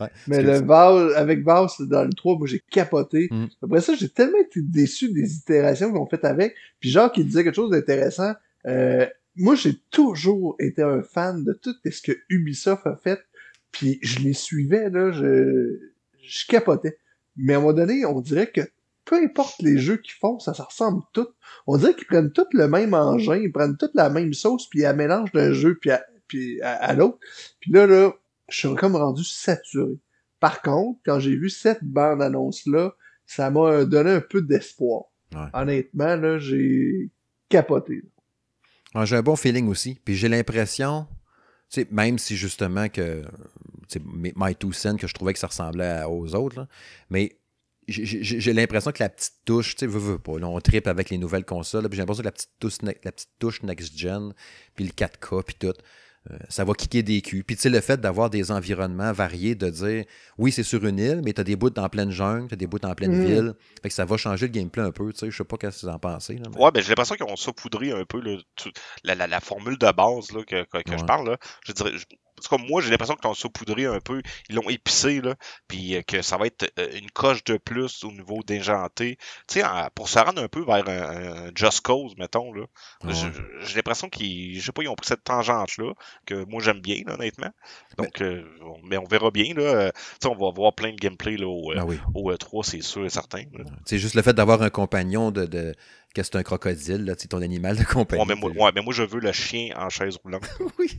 Ouais, 0.00 0.08
mais 0.26 0.42
le 0.42 0.60
Val, 0.62 1.14
avec 1.14 1.44
Val, 1.44 1.66
dans 1.80 2.04
le 2.04 2.12
3, 2.12 2.38
moi 2.38 2.46
j'ai 2.46 2.62
capoté. 2.70 3.28
Mm. 3.30 3.46
Après 3.62 3.80
ça, 3.82 3.94
j'ai 3.94 4.08
tellement 4.08 4.38
été 4.38 4.62
déçu 4.62 5.12
des 5.12 5.36
itérations 5.36 5.92
qu'on 5.92 6.06
fait 6.06 6.24
avec. 6.24 6.54
Puis 6.80 6.90
genre 6.90 7.12
qui 7.12 7.22
disait 7.22 7.44
quelque 7.44 7.54
chose 7.54 7.70
d'intéressant. 7.70 8.32
Euh, 8.66 9.06
moi, 9.36 9.54
j'ai 9.54 9.74
toujours 9.90 10.56
été 10.58 10.82
un 10.82 11.02
fan 11.02 11.44
de 11.44 11.52
tout 11.52 11.74
ce 11.84 12.02
que 12.02 12.12
Ubisoft 12.30 12.86
a 12.86 12.96
fait. 12.96 13.20
Puis 13.72 13.98
je 14.02 14.20
les 14.20 14.32
suivais, 14.32 14.88
là, 14.90 15.12
je, 15.12 15.78
je 16.22 16.46
capotais. 16.48 16.98
Mais 17.36 17.54
à 17.54 17.58
un 17.58 17.60
moment 17.60 17.74
donné, 17.74 18.04
on 18.06 18.20
dirait 18.20 18.50
que 18.50 18.62
peu 19.04 19.16
importe 19.16 19.60
les 19.60 19.78
jeux 19.78 19.96
qu'ils 19.96 20.14
font, 20.14 20.38
ça, 20.38 20.54
ça 20.54 20.64
ressemble 20.64 21.02
tout. 21.12 21.28
On 21.66 21.76
dirait 21.76 21.94
qu'ils 21.94 22.06
prennent 22.06 22.32
tout 22.32 22.46
le 22.52 22.68
même 22.68 22.94
engin, 22.94 23.36
ils 23.36 23.52
prennent 23.52 23.76
toute 23.76 23.94
la 23.94 24.10
même 24.10 24.32
sauce, 24.32 24.68
puis 24.68 24.80
ils 24.80 24.82
la 24.82 24.92
mélangent 24.92 25.32
d'un 25.32 25.52
jeu 25.52 25.78
puis 25.80 25.90
à, 25.90 26.04
puis 26.28 26.60
à, 26.62 26.94
l'autre. 26.94 27.18
Puis 27.60 27.72
là, 27.72 27.86
là, 27.86 28.12
je 28.48 28.68
suis 28.68 28.74
comme 28.76 28.96
rendu 28.96 29.24
saturé. 29.24 29.98
Par 30.38 30.62
contre, 30.62 31.00
quand 31.04 31.20
j'ai 31.20 31.36
vu 31.36 31.50
cette 31.50 31.82
bande-annonce-là, 31.82 32.94
ça 33.26 33.50
m'a 33.50 33.84
donné 33.84 34.10
un 34.12 34.20
peu 34.20 34.42
d'espoir. 34.42 35.04
Ouais. 35.32 35.46
Honnêtement, 35.52 36.16
là, 36.16 36.38
j'ai 36.38 37.10
capoté. 37.48 38.02
J'ai 39.04 39.16
un 39.16 39.22
bon 39.22 39.36
feeling 39.36 39.68
aussi. 39.68 39.98
Puis 40.04 40.16
j'ai 40.16 40.28
l'impression, 40.28 41.06
même 41.90 42.18
si 42.18 42.36
justement 42.36 42.88
que 42.88 43.22
My 44.12 44.54
Two 44.54 44.72
Cents, 44.72 44.96
que 44.96 45.06
je 45.06 45.14
trouvais 45.14 45.32
que 45.32 45.38
ça 45.38 45.48
ressemblait 45.48 46.02
aux 46.04 46.34
autres, 46.34 46.60
là, 46.60 46.68
mais 47.10 47.36
j'ai 47.90 48.52
l'impression 48.52 48.92
que 48.92 49.02
la 49.02 49.08
petite 49.08 49.34
touche, 49.44 49.74
tu 49.74 49.80
sais, 49.80 49.86
veux, 49.86 49.98
veux 49.98 50.18
pas, 50.18 50.38
là, 50.38 50.48
on 50.48 50.60
tripe 50.60 50.86
avec 50.86 51.10
les 51.10 51.18
nouvelles 51.18 51.44
consoles, 51.44 51.88
j'ai 51.90 51.98
l'impression 51.98 52.22
que 52.22 52.26
la 52.26 52.32
petite 52.32 52.50
touche, 52.58 52.78
la 52.82 53.12
petite 53.12 53.30
touche 53.38 53.62
next-gen, 53.62 54.32
puis 54.74 54.84
le 54.84 54.90
4K, 54.90 55.42
puis 55.42 55.56
tout, 55.58 55.74
euh, 56.30 56.36
ça 56.50 56.64
va 56.64 56.74
kicker 56.74 57.02
des 57.02 57.22
culs. 57.22 57.44
Puis 57.44 57.56
tu 57.56 57.62
sais, 57.62 57.70
le 57.70 57.80
fait 57.80 57.98
d'avoir 57.98 58.28
des 58.28 58.50
environnements 58.50 59.12
variés, 59.12 59.54
de 59.54 59.70
dire, 59.70 60.04
oui, 60.36 60.52
c'est 60.52 60.62
sur 60.62 60.84
une 60.84 60.98
île, 60.98 61.22
mais 61.24 61.32
tu 61.32 61.40
as 61.40 61.44
des 61.44 61.56
bouts 61.56 61.70
en 61.78 61.88
pleine 61.88 62.10
jungle, 62.10 62.48
tu 62.48 62.54
as 62.54 62.56
des 62.56 62.66
bouts 62.66 62.78
en 62.82 62.94
pleine 62.94 63.16
mmh. 63.16 63.24
ville, 63.24 63.54
fait 63.82 63.88
que 63.88 63.94
ça 63.94 64.04
va 64.04 64.16
changer 64.18 64.46
le 64.46 64.52
gameplay 64.52 64.82
un 64.82 64.92
peu, 64.92 65.12
tu 65.12 65.18
sais, 65.18 65.30
je 65.30 65.36
sais 65.36 65.44
pas 65.44 65.56
ce 65.70 65.80
que 65.80 65.86
vous 65.86 65.92
en 65.92 65.98
pensez. 65.98 66.34
Là, 66.34 66.50
mais... 66.54 66.62
Ouais, 66.62 66.70
ben 66.72 66.82
j'ai 66.82 66.90
l'impression 66.90 67.14
qu'ils 67.14 67.24
ont 67.24 67.36
saupoudré 67.36 67.92
un 67.92 68.04
peu 68.04 68.20
le, 68.20 68.38
la, 69.04 69.14
la, 69.14 69.26
la, 69.26 69.40
formule 69.40 69.78
de 69.78 69.92
base 69.92 70.32
là, 70.32 70.44
que, 70.44 70.64
que, 70.64 70.82
que 70.82 70.90
ouais. 70.90 70.98
je 70.98 71.04
parle, 71.04 71.30
là. 71.30 71.38
je 71.64 71.72
dirais... 71.72 71.92
Je 71.96 72.04
comme 72.48 72.66
moi, 72.66 72.80
j'ai 72.82 72.90
l'impression 72.90 73.14
qu'ils 73.14 73.28
l'ont 73.28 73.34
saupoudré 73.34 73.86
un 73.86 74.00
peu, 74.00 74.22
ils 74.48 74.54
l'ont 74.54 74.68
épicé, 74.68 75.20
là, 75.20 75.34
puis 75.68 75.96
euh, 75.96 76.02
que 76.02 76.22
ça 76.22 76.36
va 76.36 76.46
être 76.46 76.70
euh, 76.78 76.88
une 76.94 77.10
coche 77.10 77.44
de 77.44 77.56
plus 77.56 78.04
au 78.04 78.12
niveau 78.12 78.42
d'ingenté. 78.46 79.16
Tu 79.48 79.60
sais, 79.60 79.66
pour 79.94 80.08
se 80.08 80.18
rendre 80.18 80.42
un 80.42 80.48
peu 80.48 80.64
vers 80.64 80.88
un, 80.88 81.46
un 81.46 81.50
Just 81.54 81.80
Cause, 81.82 82.16
mettons, 82.16 82.52
là. 82.52 82.64
Ouais. 83.04 83.12
J'ai 83.60 83.76
l'impression 83.76 84.08
qu'ils, 84.08 84.60
je 84.60 84.66
sais 84.66 84.72
pas, 84.72 84.82
ils 84.82 84.88
ont 84.88 84.94
pris 84.94 85.08
cette 85.08 85.24
tangente-là, 85.24 85.92
que 86.26 86.44
moi 86.44 86.62
j'aime 86.62 86.80
bien, 86.80 87.02
là, 87.06 87.14
honnêtement. 87.14 87.50
Donc, 87.98 88.20
mais... 88.20 88.26
Euh, 88.26 88.44
mais 88.84 88.96
on 88.96 89.04
verra 89.04 89.30
bien, 89.30 89.54
là. 89.54 89.92
Tu 89.92 89.98
sais, 90.22 90.28
on 90.28 90.34
va 90.36 90.50
voir 90.50 90.74
plein 90.74 90.90
de 90.90 90.96
gameplay, 90.96 91.36
là, 91.36 91.46
au, 91.46 91.72
oui. 91.86 91.98
au 92.14 92.32
E3, 92.32 92.62
c'est 92.64 92.82
sûr 92.82 93.04
et 93.04 93.10
certain. 93.10 93.42
C'est 93.84 93.98
juste 93.98 94.14
le 94.14 94.22
fait 94.22 94.32
d'avoir 94.32 94.62
un 94.62 94.70
compagnon 94.70 95.30
de, 95.30 95.46
de 95.46 95.74
que 96.14 96.22
c'est 96.22 96.36
un 96.36 96.42
crocodile, 96.42 97.04
là, 97.04 97.14
ton 97.14 97.42
animal 97.42 97.76
de 97.76 97.84
compagnie. 97.84 98.22
Ouais 98.22 98.28
mais, 98.28 98.34
moi, 98.34 98.50
ouais, 98.50 98.72
mais 98.74 98.82
moi, 98.82 98.92
je 98.92 99.02
veux 99.02 99.20
le 99.20 99.32
chien 99.32 99.72
en 99.76 99.88
chaise 99.88 100.16
roulante. 100.22 100.48
oui. 100.78 100.96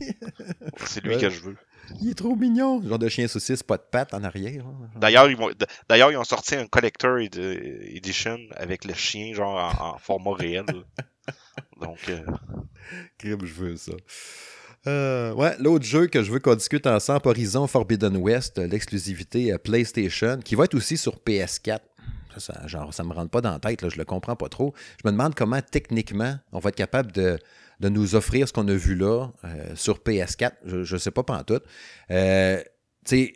C'est 0.86 1.04
lui 1.04 1.14
ouais. 1.14 1.20
que 1.20 1.30
je 1.30 1.40
veux. 1.40 1.56
Il 2.00 2.10
est 2.10 2.14
trop 2.14 2.34
mignon. 2.34 2.82
Genre 2.82 2.98
de 2.98 3.08
chien 3.08 3.28
saucisse, 3.28 3.62
pas 3.62 3.76
de 3.76 3.82
pattes 3.82 4.14
en 4.14 4.24
arrière. 4.24 4.64
D'ailleurs, 4.96 5.28
ils, 5.28 5.36
vont... 5.36 5.50
ils 5.50 6.16
ont 6.16 6.24
sorti 6.24 6.54
un 6.54 6.66
Collector 6.66 7.18
Edition 7.18 8.38
avec 8.56 8.84
le 8.84 8.94
chien, 8.94 9.34
genre 9.34 9.56
en, 9.56 9.94
en 9.94 9.98
format 9.98 10.34
réel. 10.34 10.64
Donc. 11.80 11.98
Euh... 12.08 12.22
Crime, 13.18 13.44
je 13.44 13.52
veux 13.52 13.76
ça. 13.76 13.92
Euh, 14.86 15.32
ouais, 15.34 15.54
l'autre 15.58 15.84
jeu 15.84 16.08
que 16.08 16.22
je 16.22 16.32
veux 16.32 16.40
qu'on 16.40 16.56
discute 16.56 16.86
ensemble, 16.86 17.22
Horizon 17.24 17.66
Forbidden 17.66 18.16
West, 18.16 18.58
l'exclusivité 18.58 19.56
PlayStation, 19.62 20.38
qui 20.38 20.56
va 20.56 20.64
être 20.64 20.74
aussi 20.74 20.96
sur 20.96 21.18
PS4. 21.18 21.78
Ça, 22.38 22.66
genre, 22.66 22.92
ça 22.92 23.04
me 23.04 23.12
rentre 23.12 23.30
pas 23.30 23.40
dans 23.40 23.52
la 23.52 23.58
tête, 23.58 23.82
là, 23.82 23.88
je 23.88 23.96
le 23.96 24.04
comprends 24.04 24.36
pas 24.36 24.48
trop. 24.48 24.74
Je 25.02 25.08
me 25.08 25.12
demande 25.12 25.34
comment 25.34 25.60
techniquement 25.60 26.36
on 26.52 26.58
va 26.58 26.70
être 26.70 26.76
capable 26.76 27.12
de, 27.12 27.38
de 27.80 27.88
nous 27.88 28.14
offrir 28.14 28.48
ce 28.48 28.52
qu'on 28.52 28.68
a 28.68 28.74
vu 28.74 28.94
là 28.94 29.28
euh, 29.44 29.74
sur 29.74 29.98
PS4. 29.98 30.52
Je 30.64 30.94
ne 30.94 30.98
sais 30.98 31.10
pas 31.10 31.22
pas 31.22 31.38
en 31.38 31.44
tout. 31.44 31.60
Euh, 32.10 32.62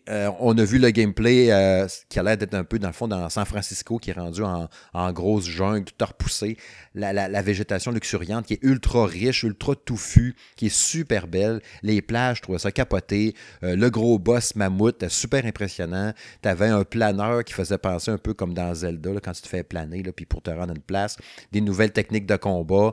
euh, 0.09 0.31
on 0.39 0.57
a 0.59 0.65
vu 0.65 0.79
le 0.79 0.91
gameplay 0.91 1.51
euh, 1.51 1.87
qui 2.09 2.19
a 2.19 2.23
l'air 2.23 2.37
d'être 2.37 2.55
un 2.55 2.65
peu, 2.65 2.79
dans 2.79 2.89
le 2.89 2.95
fond, 2.95 3.09
dans 3.09 3.29
San 3.29 3.45
Francisco, 3.45 3.99
qui 3.99 4.11
est 4.11 4.15
rendu 4.15 4.43
en, 4.43 4.69
en 4.93 5.13
grosse 5.13 5.47
jungle, 5.47 5.85
tout 5.85 6.07
repoussé. 6.07 6.57
La, 6.95 7.13
la, 7.13 7.29
la, 7.29 7.43
végétation 7.43 7.91
luxuriante 7.91 8.47
qui 8.47 8.55
est 8.55 8.63
ultra 8.63 9.07
riche, 9.07 9.43
ultra 9.43 9.75
touffue, 9.75 10.37
qui 10.57 10.67
est 10.67 10.75
super 10.75 11.27
belle. 11.27 11.61
Les 11.83 12.01
plages, 12.01 12.39
je 12.39 12.43
trouvais 12.43 12.59
ça 12.59 12.71
capoté. 12.71 13.35
Euh, 13.65 13.75
le 13.75 13.91
gros 13.91 14.19
boss 14.19 14.55
mammouth, 14.55 15.09
super 15.09 15.45
impressionnant. 15.45 16.13
Tu 16.43 16.49
avais 16.49 16.69
un 16.69 16.85
planeur 16.85 17.45
qui 17.45 17.53
faisait 17.53 17.79
penser 17.79 18.11
un 18.11 18.19
peu 18.19 18.35
comme 18.35 18.55
dans 18.55 18.73
Zelda, 18.73 19.11
quand 19.23 19.33
tu 19.33 19.43
te 19.43 19.49
fais 19.49 19.65
planer, 19.65 20.03
là, 20.03 20.13
puis 20.13 20.27
pour 20.27 20.43
te 20.43 20.51
rendre 20.51 20.75
une 20.75 20.83
place. 20.83 21.17
Des 21.53 21.61
nouvelles 21.61 21.93
techniques 21.93 22.27
de 22.27 22.37
combat. 22.37 22.93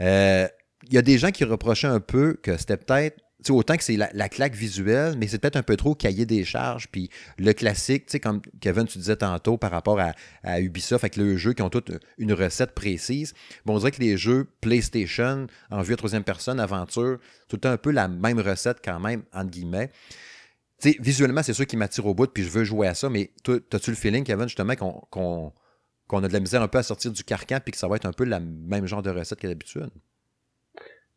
Il 0.00 0.92
y 0.92 0.98
a 0.98 1.02
des 1.02 1.18
gens 1.18 1.30
qui 1.30 1.44
reprochaient 1.44 1.86
un 1.86 2.00
peu 2.00 2.38
que 2.42 2.56
c'était 2.56 2.76
peut-être 2.76 3.23
autant 3.52 3.76
que 3.76 3.84
c'est 3.84 3.96
la, 3.96 4.10
la, 4.12 4.28
claque 4.28 4.54
visuelle, 4.54 5.16
mais 5.18 5.26
c'est 5.26 5.38
peut-être 5.38 5.56
un 5.56 5.62
peu 5.62 5.76
trop 5.76 5.94
cahier 5.94 6.26
des 6.26 6.44
charges. 6.44 6.88
Puis 6.88 7.10
le 7.38 7.52
classique, 7.52 8.20
comme 8.20 8.40
Kevin, 8.60 8.86
tu 8.86 8.98
disais 8.98 9.16
tantôt 9.16 9.56
par 9.56 9.70
rapport 9.70 10.00
à, 10.00 10.60
Ubisoft, 10.60 11.04
avec 11.04 11.16
le 11.16 11.36
jeu 11.36 11.52
qui 11.52 11.62
ont 11.62 11.70
toute 11.70 11.92
une 12.18 12.32
recette 12.32 12.72
précise. 12.72 13.34
Bon, 13.64 13.74
on 13.74 13.78
dirait 13.78 13.90
que 13.90 14.00
les 14.00 14.16
jeux 14.16 14.48
PlayStation, 14.60 15.46
en 15.70 15.82
vue 15.82 15.94
à 15.94 15.96
troisième 15.96 16.24
personne, 16.24 16.60
aventure, 16.60 17.18
tout 17.48 17.60
un 17.64 17.76
peu 17.76 17.90
la 17.90 18.08
même 18.08 18.38
recette 18.38 18.78
quand 18.84 19.00
même, 19.00 19.22
entre 19.32 19.50
guillemets. 19.50 19.90
Visuellement, 21.00 21.42
c'est 21.42 21.54
sûr 21.54 21.66
qui 21.66 21.76
m'attire 21.76 22.04
au 22.06 22.14
bout, 22.14 22.26
puis 22.26 22.44
je 22.44 22.50
veux 22.50 22.64
jouer 22.64 22.88
à 22.88 22.94
ça, 22.94 23.08
mais 23.08 23.30
as-tu 23.72 23.90
le 23.90 23.96
feeling, 23.96 24.24
Kevin, 24.24 24.48
justement, 24.48 24.74
qu'on 24.76 25.00
qu 25.10 25.58
qu'on 26.06 26.22
a 26.22 26.28
de 26.28 26.32
la 26.34 26.40
misère 26.40 26.60
un 26.60 26.68
peu 26.68 26.76
à 26.76 26.82
sortir 26.82 27.10
du 27.10 27.24
carcan, 27.24 27.58
puis 27.64 27.72
que 27.72 27.78
ça 27.78 27.88
va 27.88 27.96
être 27.96 28.04
un 28.04 28.12
peu 28.12 28.24
le 28.24 28.38
même 28.38 28.86
genre 28.86 29.02
de 29.02 29.08
recette 29.08 29.40
que 29.40 29.46
d'habitude? 29.46 29.90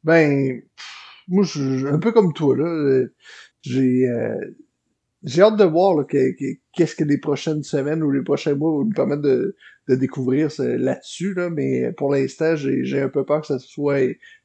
Ben 0.04 0.62
moi, 1.28 1.44
je, 1.44 1.88
un 1.88 2.00
peu 2.00 2.12
comme 2.12 2.34
toi, 2.34 2.56
là, 2.56 3.06
j'ai, 3.62 4.08
euh, 4.08 4.36
j'ai 5.24 5.42
hâte 5.42 5.58
de 5.58 5.64
voir 5.64 6.06
qu'est-ce 6.08 6.96
que 6.96 7.04
les 7.04 7.18
prochaines 7.18 7.64
semaines 7.64 8.04
ou 8.04 8.12
les 8.12 8.24
prochains 8.24 8.56
mois 8.56 8.72
vont 8.72 8.86
nous 8.86 8.94
permettre 8.94 9.22
de, 9.22 9.56
de 9.88 9.96
découvrir 9.96 10.50
là-dessus, 10.60 11.34
là, 11.34 11.50
mais 11.50 11.92
pour 11.94 12.12
l'instant, 12.14 12.56
j'ai 12.56 13.02
un 13.02 13.10
peu 13.10 13.26
peur 13.26 13.42
que 13.42 13.48
ça 13.48 13.60
soit 13.60 14.02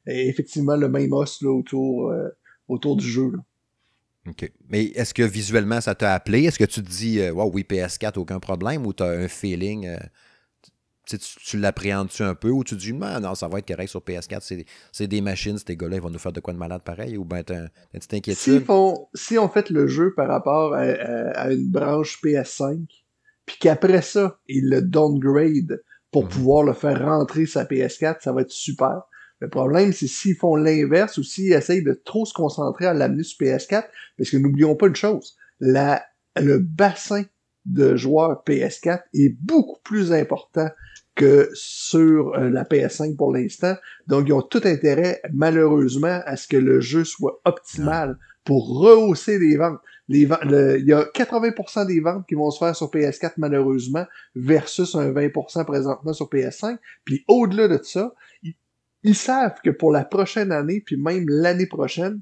effectivement 0.07 0.75
le 0.75 0.89
même 0.89 1.13
os 1.13 1.41
là, 1.41 1.51
autour, 1.51 2.11
euh, 2.11 2.29
autour 2.67 2.95
du 2.95 3.07
jeu. 3.07 3.31
OK. 4.27 4.49
Mais 4.69 4.85
est-ce 4.85 5.13
que 5.13 5.23
visuellement 5.23 5.81
ça 5.81 5.95
t'a 5.95 6.13
appelé? 6.13 6.45
Est-ce 6.45 6.59
que 6.59 6.63
tu 6.63 6.81
te 6.81 6.89
dis, 6.89 7.19
euh, 7.19 7.31
oui, 7.33 7.65
PS4, 7.69 8.17
aucun 8.19 8.39
problème, 8.39 8.85
ou 8.85 8.93
tu 8.93 9.03
as 9.03 9.07
un 9.07 9.27
feeling, 9.27 9.85
euh, 9.87 9.97
tu, 11.05 11.17
tu 11.17 11.57
l'appréhendes-tu 11.57 12.23
un 12.23 12.35
peu, 12.35 12.49
ou 12.49 12.63
tu 12.63 12.75
dis, 12.75 12.93
non, 12.93 13.35
ça 13.35 13.47
va 13.47 13.59
être 13.59 13.67
correct 13.67 13.89
sur 13.89 14.01
PS4, 14.01 14.65
c'est 14.91 15.07
des 15.07 15.21
machines, 15.21 15.57
ces 15.57 15.75
gars-là, 15.75 15.97
ils 15.97 16.01
vont 16.01 16.09
nous 16.09 16.19
faire 16.19 16.31
de 16.31 16.39
quoi 16.39 16.53
de 16.53 16.59
malade 16.59 16.81
pareil, 16.83 17.17
ou 17.17 17.25
bien 17.25 17.43
tu 17.43 17.53
une 17.53 17.69
petite 17.93 18.13
inquiétude? 18.13 18.65
Si 19.13 19.37
on 19.37 19.49
fait 19.49 19.69
le 19.69 19.87
jeu 19.87 20.13
par 20.15 20.27
rapport 20.27 20.73
à, 20.73 21.51
une 21.51 21.69
branche 21.69 22.19
PS5, 22.23 22.85
puis 23.45 23.57
qu'après 23.59 24.01
ça, 24.01 24.39
ils 24.47 24.69
le 24.69 24.81
downgrade 24.81 25.81
pour 26.11 26.23
mhm. 26.23 26.29
pouvoir 26.29 26.63
le 26.63 26.73
faire 26.73 27.03
rentrer 27.03 27.45
sa 27.45 27.65
PS4, 27.65 28.17
ça 28.21 28.31
va 28.31 28.41
être 28.41 28.51
super. 28.51 29.01
Le 29.39 29.49
problème, 29.49 29.91
c'est 29.91 30.07
s'ils 30.07 30.37
font 30.37 30.55
l'inverse 30.55 31.17
ou 31.17 31.23
s'ils 31.23 31.51
essayent 31.51 31.83
de 31.83 31.99
trop 32.05 32.25
se 32.25 32.33
concentrer 32.33 32.85
à 32.85 32.93
l'amener 32.93 33.23
sur 33.23 33.37
PS4, 33.39 33.83
parce 34.17 34.29
que 34.29 34.37
n'oublions 34.37 34.75
pas 34.75 34.87
une 34.87 34.95
chose, 34.95 35.35
la, 35.59 36.01
le 36.37 36.59
bassin 36.59 37.23
de 37.65 37.95
joueurs 37.95 38.43
PS4 38.45 39.01
est 39.13 39.35
beaucoup 39.41 39.79
plus 39.83 40.11
important 40.11 40.69
que 41.15 41.49
sur 41.53 42.33
euh, 42.33 42.49
la 42.49 42.63
PS5 42.63 43.15
pour 43.15 43.33
l'instant. 43.33 43.75
Donc, 44.07 44.27
ils 44.27 44.33
ont 44.33 44.41
tout 44.41 44.61
intérêt, 44.63 45.21
malheureusement, 45.33 46.21
à 46.25 46.35
ce 46.35 46.47
que 46.47 46.57
le 46.57 46.79
jeu 46.79 47.03
soit 47.03 47.39
optimal 47.45 48.17
pour 48.43 48.79
rehausser 48.79 49.39
les 49.39 49.57
ventes. 49.57 49.79
Les 50.09 50.23
il 50.23 50.85
y 50.85 50.93
a 50.93 51.03
80% 51.03 51.87
des 51.87 52.01
ventes 52.01 52.27
qui 52.27 52.35
vont 52.35 52.51
se 52.51 52.59
faire 52.59 52.75
sur 52.75 52.87
PS4 52.91 53.33
malheureusement 53.37 54.05
versus 54.35 54.95
un 54.95 55.11
20% 55.11 55.65
présentement 55.65 56.11
sur 56.13 56.27
PS5. 56.27 56.77
Puis 57.05 57.23
au-delà 57.27 57.69
de 57.69 57.79
ça, 57.81 58.13
ils 59.03 59.15
savent 59.15 59.55
que 59.63 59.69
pour 59.69 59.91
la 59.91 60.03
prochaine 60.03 60.51
année, 60.51 60.81
puis 60.81 60.97
même 60.97 61.25
l'année 61.29 61.67
prochaine, 61.67 62.19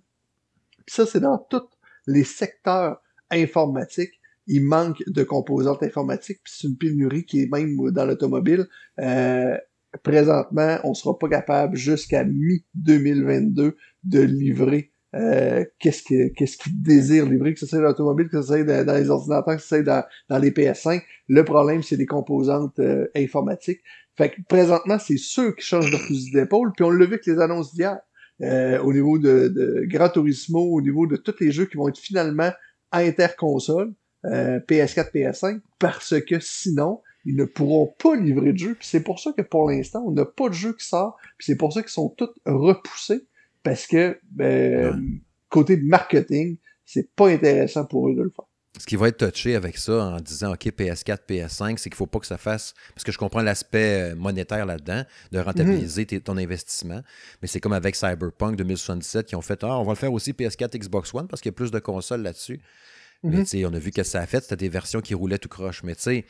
ça 0.86 1.07
c'est 1.07 1.21
dans 1.21 1.39
tous 1.39 1.67
les 2.05 2.24
secteurs 2.24 3.01
informatiques, 3.31 4.21
il 4.51 4.65
manque 4.65 5.01
de 5.08 5.24
composantes 5.24 5.81
informatiques, 5.81 6.41
puis 6.43 6.53
c'est 6.55 6.67
une 6.67 6.77
pénurie 6.77 7.25
qui 7.25 7.43
est 7.43 7.51
même 7.51 7.75
dans 7.91 8.05
l'automobile. 8.05 8.67
Euh, 9.00 9.58
présentement, 10.03 10.77
on 10.84 10.93
sera 10.93 11.17
pas 11.17 11.29
capable 11.29 11.77
jusqu'à 11.77 12.24
mi-2022 12.25 13.74
de 14.03 14.20
livrer 14.20 14.91
euh, 15.13 15.65
qu'est-ce 15.79 16.03
qu'ils 16.03 16.31
qu'est-ce 16.34 16.58
qu'ils 16.58 16.81
désirent 16.81 17.25
livrer, 17.25 17.53
que 17.53 17.60
ce 17.60 17.65
soit 17.65 17.79
dans 17.79 17.86
l'automobile, 17.86 18.29
que 18.29 18.41
ce 18.41 18.48
soit 18.48 18.63
dans, 18.63 18.93
les 18.93 19.10
ordinateurs, 19.10 19.55
que 19.55 19.62
ce 19.62 19.67
soit 19.67 19.84
dans, 19.84 20.39
les 20.39 20.51
PS5. 20.51 21.01
Le 21.27 21.43
problème, 21.43 21.84
c'est 21.84 21.98
des 21.98 22.05
composantes 22.05 22.79
euh, 22.79 23.08
informatiques. 23.15 23.81
Fait 24.17 24.29
que 24.29 24.41
présentement, 24.48 25.00
c'est 25.00 25.17
ceux 25.17 25.53
qui 25.53 25.65
changent 25.65 25.91
de 25.91 25.98
fusil 25.98 26.31
d'épaule, 26.31 26.72
puis 26.75 26.86
on 26.86 26.89
l'a 26.89 27.05
vu 27.05 27.13
avec 27.13 27.25
les 27.25 27.39
annonces 27.39 27.74
d'hier. 27.74 27.98
Euh, 28.41 28.79
au 28.79 28.91
niveau 28.91 29.20
de, 29.20 29.50
de 29.50 29.84
Gran 29.86 30.10
Turismo, 30.10 30.62
au 30.62 30.81
niveau 30.81 31.05
de 31.05 31.15
tous 31.15 31.36
les 31.39 31.51
jeux 31.51 31.65
qui 31.65 31.77
vont 31.77 31.89
être 31.89 32.00
finalement 32.00 32.51
interconsole, 32.91 33.93
euh, 34.25 34.60
PS4, 34.60 35.12
PS5, 35.12 35.62
parce 35.80 36.20
que 36.22 36.40
sinon, 36.40 37.01
ils 37.25 37.36
ne 37.36 37.46
pourront 37.46 37.94
pas 38.00 38.16
livrer 38.16 38.54
de 38.54 38.58
jeu. 38.58 38.75
Puis 38.75 38.88
c'est 38.88 39.04
pour 39.04 39.20
ça 39.20 39.32
que 39.34 39.42
pour 39.42 39.70
l'instant, 39.70 40.04
on 40.06 40.12
n'a 40.12 40.25
pas 40.25 40.50
de 40.50 40.54
jeu 40.54 40.74
qui 40.74 40.86
sort. 40.86 41.18
Puis 41.38 41.48
c'est 41.48 41.58
pour 41.58 41.74
ça 41.74 41.82
qu'ils 41.82 41.92
sont 41.92 42.10
tous 42.10 42.32
repoussés, 42.46 43.28
parce 43.63 43.88
que 43.88 44.20
ben, 44.32 45.22
côté 45.50 45.78
marketing, 45.78 46.58
c'est 46.86 47.13
pas 47.16 47.30
intéressant 47.30 47.86
pour 47.86 48.10
eux 48.10 48.16
de 48.16 48.22
le 48.22 48.30
faire 48.30 48.46
ce 48.80 48.86
qui 48.86 48.96
va 48.96 49.10
être 49.10 49.30
touché 49.30 49.56
avec 49.56 49.78
ça 49.78 50.06
en 50.06 50.20
disant 50.20 50.54
OK, 50.54 50.66
PS4, 50.66 51.20
PS5, 51.28 51.78
c'est 51.78 51.90
qu'il 51.90 51.94
ne 51.94 51.98
faut 51.98 52.08
pas 52.08 52.20
que 52.20 52.25
ça 52.25 52.38
fasse. 52.38 52.74
Parce 52.96 53.04
que 53.04 53.12
je 53.12 53.18
comprends 53.18 53.42
l'aspect 53.42 54.12
euh, 54.12 54.16
monétaire 54.16 54.66
là-dedans, 54.66 55.04
de 55.32 55.40
rentabiliser 55.40 56.06
ton 56.06 56.38
investissement. 56.38 57.01
Mais 57.42 57.48
c'est 57.48 57.60
comme 57.60 57.74
avec 57.74 57.96
Cyberpunk 57.96 58.56
2077 58.56 59.28
qui 59.28 59.36
ont 59.36 59.42
fait 59.42 59.63
Ah, 59.63 59.78
on 59.78 59.84
va 59.84 59.92
le 59.92 59.98
faire 59.98 60.13
aussi 60.13 60.32
PS4, 60.32 60.78
Xbox 60.78 61.13
One 61.13 61.28
parce 61.28 61.42
qu'il 61.42 61.51
y 61.51 61.54
a 61.54 61.56
plus 61.56 61.72
de 61.72 61.80
consoles 61.80 62.22
là-dessus. 62.22 62.60
Mais 63.24 63.44
tu 63.44 63.46
sais, 63.46 63.66
on 63.66 63.74
a 63.74 63.80
vu 63.80 63.92
que 63.92 64.04
ça 64.04 64.20
a 64.20 64.25
fait, 64.25 64.42
c'était 64.42 64.56
des 64.56 64.70
versions 64.70 65.01
qui 65.01 65.13
roulaient 65.13 65.38
tout 65.38 65.50
croche. 65.50 65.84
Mais 65.84 65.96
tu 65.96 66.01
sais, 66.01 66.25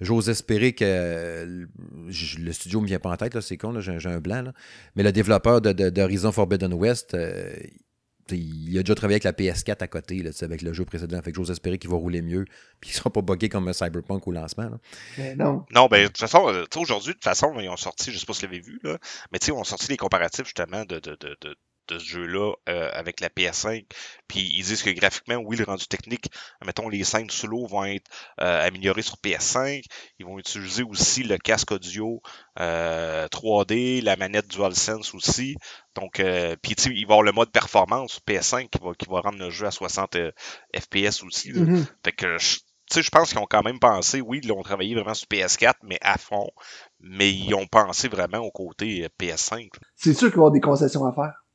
j'ose 0.00 0.28
espérer 0.28 0.74
que 0.74 1.66
le 2.06 2.52
studio 2.52 2.80
me 2.80 2.86
vient 2.86 3.00
pas 3.00 3.10
en 3.10 3.16
tête, 3.16 3.40
c'est 3.40 3.56
con, 3.56 3.80
j'ai 3.80 4.08
un 4.08 4.20
blanc. 4.20 4.52
Mais 4.94 5.02
le 5.02 5.12
développeur 5.12 5.60
d'Horizon 5.60 6.28
de, 6.28 6.34
Forbidden 6.34 6.72
West, 6.72 7.14
euh, 7.14 7.52
il 8.30 8.76
a 8.78 8.82
déjà 8.82 8.94
travaillé 8.94 9.20
avec 9.20 9.24
la 9.24 9.32
PS4 9.32 9.82
à 9.82 9.88
côté, 9.88 10.22
là, 10.22 10.30
avec 10.42 10.62
le 10.62 10.72
jeu 10.72 10.84
précédent. 10.84 11.20
Fait 11.22 11.30
que 11.30 11.36
j'ose 11.36 11.50
espérer 11.50 11.78
qu'il 11.78 11.90
va 11.90 11.96
rouler 11.96 12.22
mieux, 12.22 12.44
puis 12.80 12.90
qu'il 12.90 12.96
ne 12.96 12.98
sera 12.98 13.10
pas 13.10 13.22
buggé 13.22 13.48
comme 13.48 13.68
un 13.68 13.72
Cyberpunk 13.72 14.26
au 14.26 14.32
lancement. 14.32 14.70
Mais 15.18 15.34
non. 15.34 15.64
Non, 15.72 15.86
ben, 15.86 16.02
de 16.02 16.06
toute 16.06 16.18
façon, 16.18 16.48
euh, 16.48 16.64
aujourd'hui, 16.76 17.10
de 17.10 17.14
toute 17.14 17.24
façon, 17.24 17.54
ils 17.58 17.68
ont 17.68 17.76
sorti, 17.76 18.12
je 18.12 18.18
sais 18.18 18.26
pas 18.26 18.34
si 18.34 18.46
vous 18.46 18.52
l'avez 18.52 18.62
vu, 18.62 18.80
là, 18.82 18.98
mais 19.32 19.38
ils 19.38 19.52
ont 19.52 19.64
sorti 19.64 19.88
les 19.88 19.96
comparatifs 19.96 20.46
justement 20.46 20.84
de, 20.84 20.98
de, 20.98 21.16
de, 21.20 21.36
de 21.40 21.56
ce 21.88 21.98
jeu-là 21.98 22.52
euh, 22.68 22.90
avec 22.92 23.20
la 23.20 23.28
PS5. 23.28 23.84
Puis 24.28 24.52
ils 24.54 24.64
disent 24.64 24.82
que 24.82 24.90
graphiquement, 24.90 25.36
oui, 25.36 25.56
le 25.56 25.64
rendu 25.64 25.86
technique, 25.86 26.30
mettons, 26.64 26.88
les 26.88 27.04
scènes 27.04 27.30
sous 27.30 27.46
l'eau 27.46 27.66
vont 27.66 27.84
être 27.84 28.10
euh, 28.40 28.66
améliorées 28.66 29.02
sur 29.02 29.16
PS5. 29.16 29.82
Ils 30.18 30.26
vont 30.26 30.38
utiliser 30.38 30.82
aussi 30.82 31.22
le 31.22 31.38
casque 31.38 31.72
audio 31.72 32.20
3D, 32.56 34.02
la 34.02 34.16
manette 34.16 34.48
DualSense 34.48 35.14
aussi. 35.14 35.56
Donc, 35.96 36.20
euh, 36.20 36.56
puis 36.60 36.72
il 36.72 36.92
va 36.92 36.98
y 36.98 37.02
avoir 37.04 37.22
le 37.22 37.32
mode 37.32 37.50
performance 37.50 38.12
sur 38.12 38.22
PS5 38.22 38.68
qui 38.68 38.78
va, 38.82 38.92
qui 38.94 39.06
va 39.08 39.20
rendre 39.20 39.38
le 39.38 39.50
jeu 39.50 39.66
à 39.66 39.70
60 39.70 40.16
euh, 40.16 40.32
FPS 40.74 41.22
aussi. 41.22 41.52
Mm-hmm. 41.52 41.86
Fait 42.04 42.12
que 42.12 42.38
je, 42.38 42.58
je 43.00 43.10
pense 43.10 43.30
qu'ils 43.30 43.38
ont 43.38 43.46
quand 43.48 43.62
même 43.62 43.78
pensé, 43.78 44.20
oui, 44.20 44.40
ils 44.42 44.52
ont 44.52 44.62
travaillé 44.62 44.94
vraiment 44.94 45.14
sur 45.14 45.26
PS4, 45.28 45.74
mais 45.82 45.98
à 46.02 46.18
fond, 46.18 46.48
mais 47.00 47.32
ils 47.32 47.54
ont 47.54 47.66
pensé 47.66 48.08
vraiment 48.08 48.38
au 48.38 48.50
côté 48.50 49.04
euh, 49.04 49.08
PS5. 49.18 49.70
C'est 49.94 50.12
sûr 50.12 50.28
qu'il 50.28 50.36
va 50.36 50.36
y 50.36 50.40
avoir 50.40 50.52
des 50.52 50.60
concessions 50.60 51.06
à 51.06 51.12
faire. 51.12 51.45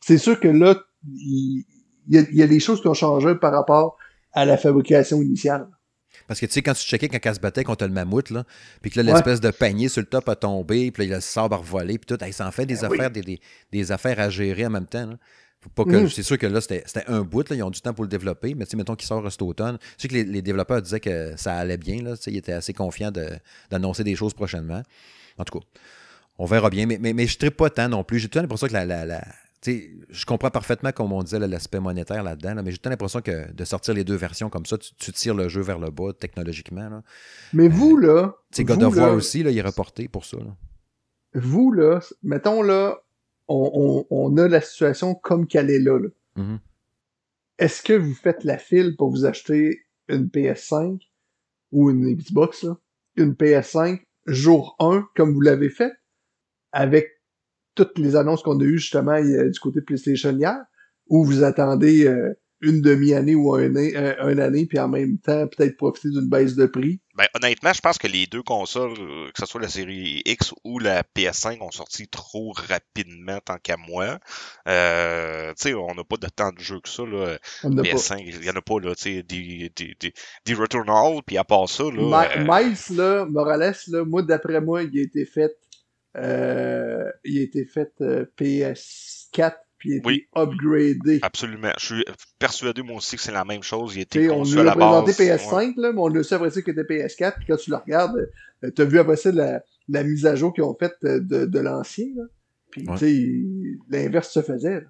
C'est 0.00 0.18
sûr 0.18 0.40
que 0.40 0.48
là, 0.48 0.76
il, 1.06 1.64
y 2.08 2.18
a, 2.18 2.22
il 2.30 2.36
y 2.36 2.42
a 2.42 2.46
des 2.46 2.60
choses 2.60 2.80
qui 2.80 2.88
ont 2.88 2.94
changé 2.94 3.34
par 3.34 3.52
rapport 3.52 3.96
à 4.32 4.44
la 4.44 4.56
fabrication 4.56 5.20
initiale. 5.20 5.68
Parce 6.26 6.40
que 6.40 6.46
tu 6.46 6.52
sais, 6.52 6.62
quand 6.62 6.74
tu 6.74 6.82
checkais 6.82 7.08
quand 7.08 7.18
elle 7.22 7.34
se 7.34 7.40
battait 7.40 7.64
contre 7.64 7.84
le 7.84 7.92
mammouth, 7.92 8.30
là, 8.30 8.44
puis 8.82 8.90
que 8.90 9.00
là, 9.00 9.12
l'espèce 9.12 9.40
de 9.40 9.50
panier 9.50 9.88
sur 9.88 10.00
le 10.00 10.06
top 10.06 10.28
a 10.28 10.36
tombé, 10.36 10.90
puis 10.90 11.06
là, 11.06 11.16
le 11.16 11.20
sabre 11.20 11.56
a 11.56 11.58
revolé, 11.58 11.98
puis 11.98 12.06
tout, 12.06 12.24
ça 12.30 12.46
en 12.46 12.52
fait 12.52 12.66
des 12.66 12.76
ben 12.76 12.84
affaires, 12.84 13.10
des, 13.10 13.40
des, 13.72 13.92
affaires 13.92 14.20
à 14.20 14.30
gérer 14.30 14.66
en 14.66 14.70
même 14.70 14.86
temps. 14.86 15.10
mm. 15.76 16.08
C'est 16.08 16.22
sûr 16.22 16.38
que 16.38 16.46
là, 16.46 16.60
c'était 16.60 16.84
un 17.06 17.22
bout, 17.22 17.48
là, 17.48 17.56
ils 17.56 17.62
ont 17.62 17.70
du 17.70 17.80
temps 17.80 17.92
pour 17.94 18.04
le 18.04 18.08
développer, 18.08 18.54
mais 18.54 18.64
tu 18.64 18.70
sais, 18.70 18.76
mettons 18.76 18.94
qu'il 18.94 19.06
sort 19.06 19.28
cet 19.30 19.42
automne. 19.42 19.78
Je 19.96 20.02
sais 20.02 20.08
que 20.08 20.14
les, 20.14 20.42
développeurs 20.42 20.80
disaient 20.82 21.00
que 21.00 21.34
ça 21.36 21.54
allait 21.54 21.78
bien, 21.78 22.02
là, 22.02 22.14
ils 22.26 22.36
étaient 22.36 22.52
assez 22.52 22.72
confiants 22.72 23.12
d'annoncer 23.70 24.04
des 24.04 24.14
choses 24.14 24.34
prochainement. 24.34 24.82
En 25.38 25.44
tout 25.44 25.58
cas, 25.58 25.64
on 26.40 26.46
verra 26.46 26.70
bien, 26.70 26.86
mais, 26.86 26.96
mais, 26.98 27.12
mais 27.12 27.26
je 27.26 27.36
ne 27.44 27.50
pas 27.50 27.68
tant 27.68 27.90
non 27.90 28.02
plus. 28.02 28.18
J'ai 28.18 28.28
tout 28.28 28.38
l'impression 28.38 28.66
que 28.66 28.72
la, 28.72 28.86
la 28.86 29.22
je 29.62 30.24
comprends 30.24 30.50
parfaitement, 30.50 30.90
comme 30.90 31.12
on 31.12 31.22
disait, 31.22 31.38
l'aspect 31.38 31.80
monétaire 31.80 32.22
là-dedans, 32.22 32.62
mais 32.64 32.70
j'ai 32.70 32.78
l'impression 32.82 33.20
que 33.20 33.52
de 33.52 33.64
sortir 33.66 33.92
les 33.92 34.04
deux 34.04 34.14
versions 34.14 34.48
comme 34.48 34.64
ça, 34.64 34.78
tu, 34.78 35.12
tires 35.12 35.34
le 35.34 35.50
jeu 35.50 35.60
vers 35.60 35.78
le 35.78 35.90
bas 35.90 36.14
technologiquement. 36.18 37.02
Mais 37.52 37.68
vous, 37.68 37.98
euh, 37.98 38.06
là. 38.06 38.36
Tu 38.52 38.64
God 38.64 38.82
of 38.82 38.96
War 38.96 39.12
aussi, 39.12 39.42
là, 39.42 39.50
il 39.50 39.58
est 39.58 39.62
reporté 39.62 40.08
pour 40.08 40.24
ça. 40.24 40.38
Vous, 41.34 41.72
là, 41.72 42.00
mettons, 42.22 42.62
là, 42.62 43.02
on, 43.48 44.36
a 44.38 44.48
la 44.48 44.62
situation 44.62 45.14
comme 45.14 45.46
qu'elle 45.46 45.70
est 45.70 45.78
là. 45.78 45.98
Mm-hmm. 46.38 46.58
Est-ce 47.58 47.82
que 47.82 47.92
vous 47.92 48.14
faites 48.14 48.44
la 48.44 48.56
file 48.56 48.96
pour 48.96 49.10
vous 49.10 49.26
acheter 49.26 49.82
une 50.08 50.28
PS5 50.28 51.00
ou 51.70 51.90
une 51.90 52.16
Xbox, 52.16 52.62
là, 52.62 52.78
une 53.16 53.34
PS5 53.34 54.00
jour 54.26 54.76
1, 54.78 55.06
comme 55.14 55.34
vous 55.34 55.40
l'avez 55.40 55.68
fait, 55.68 55.92
avec 56.72 57.20
toutes 57.74 57.98
les 57.98 58.16
annonces 58.16 58.42
qu'on 58.42 58.58
a 58.60 58.64
eues 58.64 58.78
justement 58.78 59.20
du 59.20 59.60
côté 59.60 59.80
de 59.80 59.84
PlayStation 59.84 60.36
hier, 60.36 60.58
où 61.08 61.24
vous 61.24 61.44
attendez 61.44 62.06
euh, 62.06 62.34
une 62.62 62.82
demi-année 62.82 63.34
ou 63.34 63.54
un, 63.54 63.74
un, 63.74 64.38
année, 64.38 64.66
puis 64.66 64.78
en 64.78 64.88
même 64.88 65.18
temps 65.18 65.46
peut-être 65.48 65.76
profiter 65.76 66.10
d'une 66.10 66.28
baisse 66.28 66.54
de 66.54 66.66
prix? 66.66 67.00
Ben, 67.16 67.24
honnêtement, 67.34 67.72
je 67.72 67.80
pense 67.80 67.98
que 67.98 68.06
les 68.06 68.26
deux 68.26 68.42
consoles, 68.42 68.92
euh, 68.98 69.30
que 69.34 69.40
ce 69.40 69.46
soit 69.46 69.60
la 69.60 69.68
série 69.68 70.22
X 70.24 70.52
ou 70.64 70.78
la 70.78 71.02
PS5, 71.02 71.60
ont 71.62 71.70
sorti 71.70 72.06
trop 72.06 72.52
rapidement 72.54 73.38
tant 73.44 73.56
qu'à 73.56 73.76
moi. 73.76 74.18
Euh, 74.68 75.50
tu 75.54 75.70
sais, 75.70 75.74
on 75.74 75.94
n'a 75.94 76.04
pas 76.04 76.16
de 76.16 76.28
temps 76.28 76.52
de 76.52 76.60
jeu 76.60 76.80
que 76.80 76.88
ça. 76.88 77.04
Là. 77.04 77.38
PS5, 77.64 78.22
il 78.24 78.40
n'y 78.40 78.50
en 78.50 78.56
a 78.56 78.62
pas 78.62 78.78
là, 78.78 78.92
des, 79.02 79.22
des, 79.22 79.72
des, 79.74 80.12
des 80.44 80.54
Returnal, 80.54 81.22
puis 81.26 81.38
à 81.38 81.44
part 81.44 81.68
ça. 81.68 81.84
Là, 81.84 82.28
Miles, 82.38 82.96
là, 82.96 83.26
Morales, 83.26 83.74
là, 83.88 84.04
moi, 84.04 84.22
d'après 84.22 84.60
moi, 84.60 84.82
il 84.82 84.98
a 84.98 85.02
été 85.02 85.24
fait 85.24 85.56
euh, 86.16 87.10
il 87.24 87.38
a 87.38 87.42
été 87.42 87.64
fait 87.64 87.92
euh, 88.00 88.26
PS4 88.38 89.54
puis 89.78 89.90
il 89.90 90.06
a 90.06 90.12
été 90.12 90.28
upgradé. 90.36 91.20
Absolument. 91.22 91.72
Je 91.78 91.86
suis 91.86 92.04
persuadé 92.38 92.82
moi 92.82 92.96
aussi 92.96 93.16
que 93.16 93.22
c'est 93.22 93.32
la 93.32 93.44
même 93.44 93.62
chose. 93.62 93.96
Il 93.96 94.00
a 94.00 94.02
été 94.02 94.30
on 94.30 94.44
lui 94.44 94.58
a 94.60 94.72
présenté 94.72 95.12
PS5, 95.12 95.80
là, 95.80 95.92
mais 95.92 96.00
on 96.00 96.08
le 96.08 96.22
sait 96.22 96.34
après 96.34 96.50
ça 96.50 96.60
qu'il 96.60 96.78
était 96.78 96.82
PS4. 96.82 97.36
Puis 97.36 97.46
quand 97.46 97.56
tu 97.56 97.70
le 97.70 97.76
regardes, 97.76 98.28
euh, 98.64 98.70
tu 98.74 98.82
as 98.82 98.84
vu 98.84 98.98
après 98.98 99.16
ça 99.16 99.32
la, 99.32 99.62
la 99.88 100.04
mise 100.04 100.26
à 100.26 100.34
jour 100.36 100.52
qu'ils 100.52 100.64
ont 100.64 100.76
faite 100.78 100.96
de, 101.02 101.46
de 101.46 101.58
l'ancien. 101.58 102.08
Puis 102.70 102.84
tu 102.84 102.98
sais, 102.98 103.32
l'inverse 103.88 104.30
se 104.30 104.42
faisait. 104.42 104.84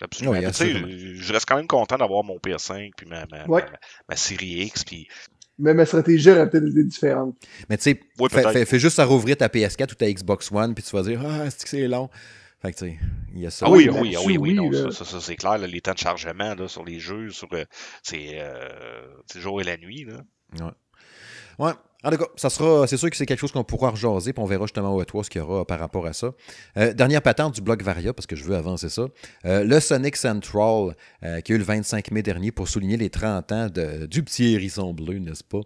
Absolument. 0.00 0.40
je 0.40 1.32
reste 1.32 1.48
quand 1.48 1.56
même 1.56 1.66
content 1.66 1.96
d'avoir 1.96 2.22
mon 2.22 2.36
PS5 2.36 2.90
puis 2.96 3.06
ma, 3.06 3.26
ma, 3.26 3.46
ma, 4.08 4.16
série 4.16 4.64
X. 4.64 4.84
Puis... 4.84 5.08
Mais 5.58 5.74
ma 5.74 5.84
stratégie 5.86 6.30
aurait 6.30 6.48
peut-être 6.48 6.68
été 6.68 6.84
différente. 6.84 7.34
Mais 7.68 7.76
tu 7.78 7.92
sais, 7.92 8.64
fais, 8.64 8.78
juste 8.78 8.98
à 8.98 9.04
rouvrir 9.04 9.36
ta 9.36 9.48
PS4 9.48 9.92
ou 9.92 9.94
ta 9.94 10.10
Xbox 10.10 10.52
One, 10.52 10.74
puis 10.74 10.84
tu 10.84 10.94
vas 10.94 11.02
dire 11.02 11.20
Ah, 11.24 11.50
c'est 11.50 11.62
que 11.62 11.68
c'est 11.68 11.88
long? 11.88 12.08
Fait 12.60 12.72
que 12.72 12.78
tu 12.78 12.86
sais, 12.86 12.98
il 13.34 13.40
y 13.40 13.46
a 13.46 13.50
ça. 13.50 13.66
Ah 13.68 13.70
oui, 13.70 13.88
oui, 13.88 14.16
oui, 14.24 14.36
oui, 14.36 14.54
non, 14.54 14.72
ça, 14.90 15.04
ça, 15.04 15.20
c'est 15.20 15.36
clair, 15.36 15.58
les 15.58 15.80
temps 15.80 15.92
de 15.92 15.98
chargement 15.98 16.54
là, 16.54 16.66
sur 16.66 16.84
les 16.84 16.98
jeux, 16.98 17.30
sur 17.30 17.48
euh, 17.52 17.64
c'est 18.02 18.30
euh, 18.32 18.68
le 19.34 19.40
jour 19.40 19.60
et 19.60 19.64
la 19.64 19.76
nuit. 19.76 20.04
Là. 20.04 20.22
Ouais. 20.64 21.66
Ouais. 21.66 21.72
En 22.04 22.12
tout 22.12 22.16
cas, 22.16 22.26
ça 22.36 22.48
sera, 22.48 22.86
c'est 22.86 22.96
sûr 22.96 23.10
que 23.10 23.16
c'est 23.16 23.26
quelque 23.26 23.40
chose 23.40 23.50
qu'on 23.50 23.64
pourra 23.64 23.90
rejaser, 23.90 24.32
puis 24.32 24.40
on 24.40 24.46
verra 24.46 24.66
justement 24.66 24.94
au 24.94 25.04
toi 25.04 25.24
ce 25.24 25.30
qu'il 25.30 25.40
y 25.40 25.42
aura 25.42 25.64
par 25.64 25.80
rapport 25.80 26.06
à 26.06 26.12
ça. 26.12 26.30
Euh, 26.76 26.94
dernière 26.94 27.22
patente 27.22 27.56
du 27.56 27.60
blog 27.60 27.82
Varia, 27.82 28.12
parce 28.12 28.26
que 28.26 28.36
je 28.36 28.44
veux 28.44 28.54
avancer 28.54 28.88
ça. 28.88 29.08
Euh, 29.44 29.64
le 29.64 29.80
Sonic 29.80 30.14
Central, 30.16 30.94
euh, 31.24 31.40
qui 31.40 31.52
a 31.52 31.54
eu 31.56 31.58
le 31.58 31.64
25 31.64 32.12
mai 32.12 32.22
dernier 32.22 32.52
pour 32.52 32.68
souligner 32.68 32.96
les 32.96 33.10
30 33.10 33.50
ans 33.50 33.66
de, 33.68 34.06
du 34.06 34.22
petit 34.22 34.54
hérisson 34.54 34.94
bleu, 34.94 35.18
n'est-ce 35.18 35.44
pas? 35.44 35.60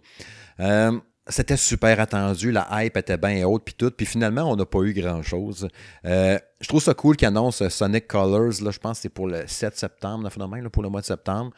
c'était 1.29 1.57
super 1.57 2.01
attendu, 2.01 2.51
la 2.51 2.67
hype 2.73 2.97
était 2.97 3.17
bien 3.17 3.47
haute, 3.47 3.63
puis 3.65 3.75
tout, 3.75 3.93
puis 3.93 4.07
finalement, 4.07 4.43
on 4.51 4.57
n'a 4.57 4.67
pas 4.67 4.81
eu 4.81 4.93
grand-chose. 4.93 5.69
je 6.05 6.69
trouve 6.69 6.83
ça 6.83 6.95
cool 6.95 7.17
qu'ils 7.17 7.29
annoncent 7.29 7.69
Sonic 7.69 8.09
Colors, 8.09 8.61
là, 8.61 8.73
je 8.73 8.79
pense 8.79 8.99
que 8.99 9.03
c'est 9.03 9.09
pour 9.09 9.29
le 9.29 9.45
7 9.47 9.77
septembre, 9.77 10.29
phénomène, 10.31 10.69
pour 10.69 10.83
le 10.83 10.89
mois 10.89 11.01
de 11.01 11.07
septembre. 11.07 11.53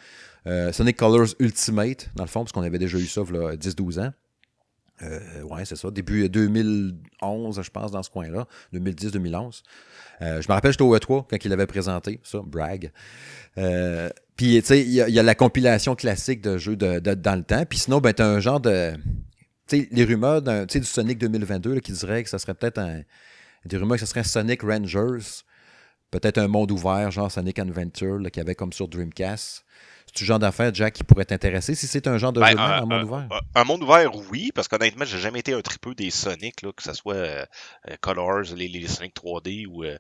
Sonic 0.73 0.97
Colors 0.97 1.28
Ultimate, 1.38 2.11
dans 2.14 2.25
le 2.25 2.28
fond, 2.28 2.40
parce 2.40 2.52
qu'on 2.52 2.62
avait 2.62 2.78
déjà 2.78 2.99
eu 2.99 3.07
ça 3.07 3.23
il 3.26 3.35
y 3.35 3.38
a 3.38 3.57
10-12 3.57 4.00
ans. 4.00 4.12
Euh, 5.03 5.43
ouais, 5.43 5.65
c'est 5.65 5.77
ça. 5.77 5.91
Début 5.91 6.29
2011, 6.29 7.61
je 7.63 7.71
pense, 7.71 7.91
dans 7.91 8.03
ce 8.03 8.11
coin-là. 8.11 8.47
2010-2011. 8.73 9.63
Euh, 10.23 10.41
je 10.41 10.49
me 10.49 10.53
rappelle, 10.53 10.73
j'étais 10.73 10.83
au 10.83 10.97
E3 10.97 11.27
quand 11.29 11.45
il 11.45 11.49
l'avait 11.49 11.67
présenté, 11.67 12.21
ça, 12.23 12.41
brag. 12.45 12.93
Euh, 13.59 14.09
puis, 14.37 14.61
tu 14.61 14.67
sais, 14.67 14.81
il 14.81 14.93
y, 14.93 15.19
a 15.19 15.23
la 15.23 15.35
compilation 15.35 15.95
classique 15.95 16.41
de 16.41 16.59
jeux 16.59 16.77
de, 16.77 16.99
dans 16.99 17.37
le 17.37 17.45
temps. 17.45 17.65
Puis 17.67 17.81
sinon, 17.81 18.01
ben, 18.01 18.13
t'as 18.13 18.27
un 18.27 18.41
genre 18.41 18.61
de. 18.61 18.95
Tu 19.67 19.81
sais, 19.81 19.89
les 19.91 20.05
rumeurs 20.05 20.43
du 20.43 20.85
Sonic 20.85 21.19
2022 21.19 21.81
qui 21.81 21.93
diraient 21.93 22.23
que 22.23 22.31
ça 22.31 22.39
serait 22.39 22.55
peut-être 22.55 22.79
un. 22.79 23.03
Des 23.65 23.77
rumeurs 23.77 23.97
que 23.97 24.01
ce 24.01 24.07
serait 24.07 24.25
Sonic 24.25 24.63
Rangers. 24.63 25.43
Peut-être 26.11 26.39
un 26.39 26.49
monde 26.49 26.71
ouvert, 26.71 27.11
genre 27.11 27.31
Sonic 27.31 27.59
Adventure, 27.59 28.19
qu'il 28.31 28.37
y 28.37 28.41
avait 28.41 28.55
comme 28.55 28.73
sur 28.73 28.87
Dreamcast. 28.87 29.65
C'est 30.14 30.21
du 30.21 30.26
genre 30.26 30.38
d'affaires, 30.38 30.73
Jack, 30.73 30.94
qui 30.94 31.02
pourrait 31.02 31.25
t'intéresser 31.25 31.75
si 31.75 31.88
c'est 31.88 32.06
un 32.06 32.18
genre 32.18 32.33
de 32.33 32.40
ben, 32.40 32.56
un, 32.56 32.83
monde 32.83 33.02
ouvert? 33.02 33.28
Un, 33.56 33.64
monde 33.64 33.83
ouvert, 33.83 34.14
oui, 34.30 34.52
parce 34.54 34.68
qu'honnêtement, 34.68 35.04
j'ai 35.04 35.18
jamais 35.18 35.40
été 35.40 35.54
un 35.54 35.61
tripeux 35.61 35.97
des 35.97 36.11
Sonic, 36.11 36.62
là, 36.62 36.71
que 36.73 36.85
ce 36.85 36.92
soit 36.92 37.14
euh, 37.14 37.44
euh, 37.90 37.97
Colors, 38.00 38.54
les, 38.54 38.68
les, 38.68 38.87
Sonic 38.87 39.12
3D 39.16 39.66
ou 39.66 39.83
euh, 39.83 39.99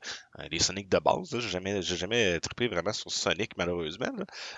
les 0.50 0.58
Sonic 0.58 0.88
de 0.88 0.98
base. 0.98 1.30
J'ai 1.38 1.48
jamais, 1.48 1.82
jamais 1.82 2.40
trippé 2.40 2.68
vraiment 2.68 2.92
sur 2.92 3.10
Sonic, 3.10 3.56
malheureusement. 3.56 4.12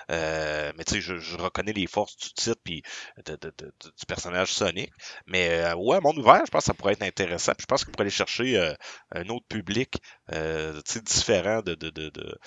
mais 0.09 0.85
tu 0.87 0.95
sais, 0.95 1.01
je, 1.01 1.37
reconnais 1.37 1.73
les 1.73 1.87
forces 1.87 2.17
du 2.17 2.33
titre 2.33 2.61
puis 2.65 2.83
du 3.27 4.07
personnage 4.07 4.53
Sonic. 4.53 4.91
Mais 5.27 5.73
ouais, 5.75 5.97
un 5.97 6.01
monde 6.01 6.19
ouvert, 6.19 6.43
je 6.47 6.51
pense 6.51 6.63
que 6.63 6.67
ça 6.67 6.75
pourrait 6.75 6.95
être 6.95 7.03
intéressant. 7.03 7.53
je 7.59 7.67
pense 7.67 7.85
qu'on 7.85 7.93
pourrait 7.93 8.05
aller 8.05 8.11
chercher 8.11 8.75
un 9.13 9.29
autre 9.29 9.47
public 9.49 9.97
différent 10.31 11.63
de, 11.63 11.75
de, 11.75 12.39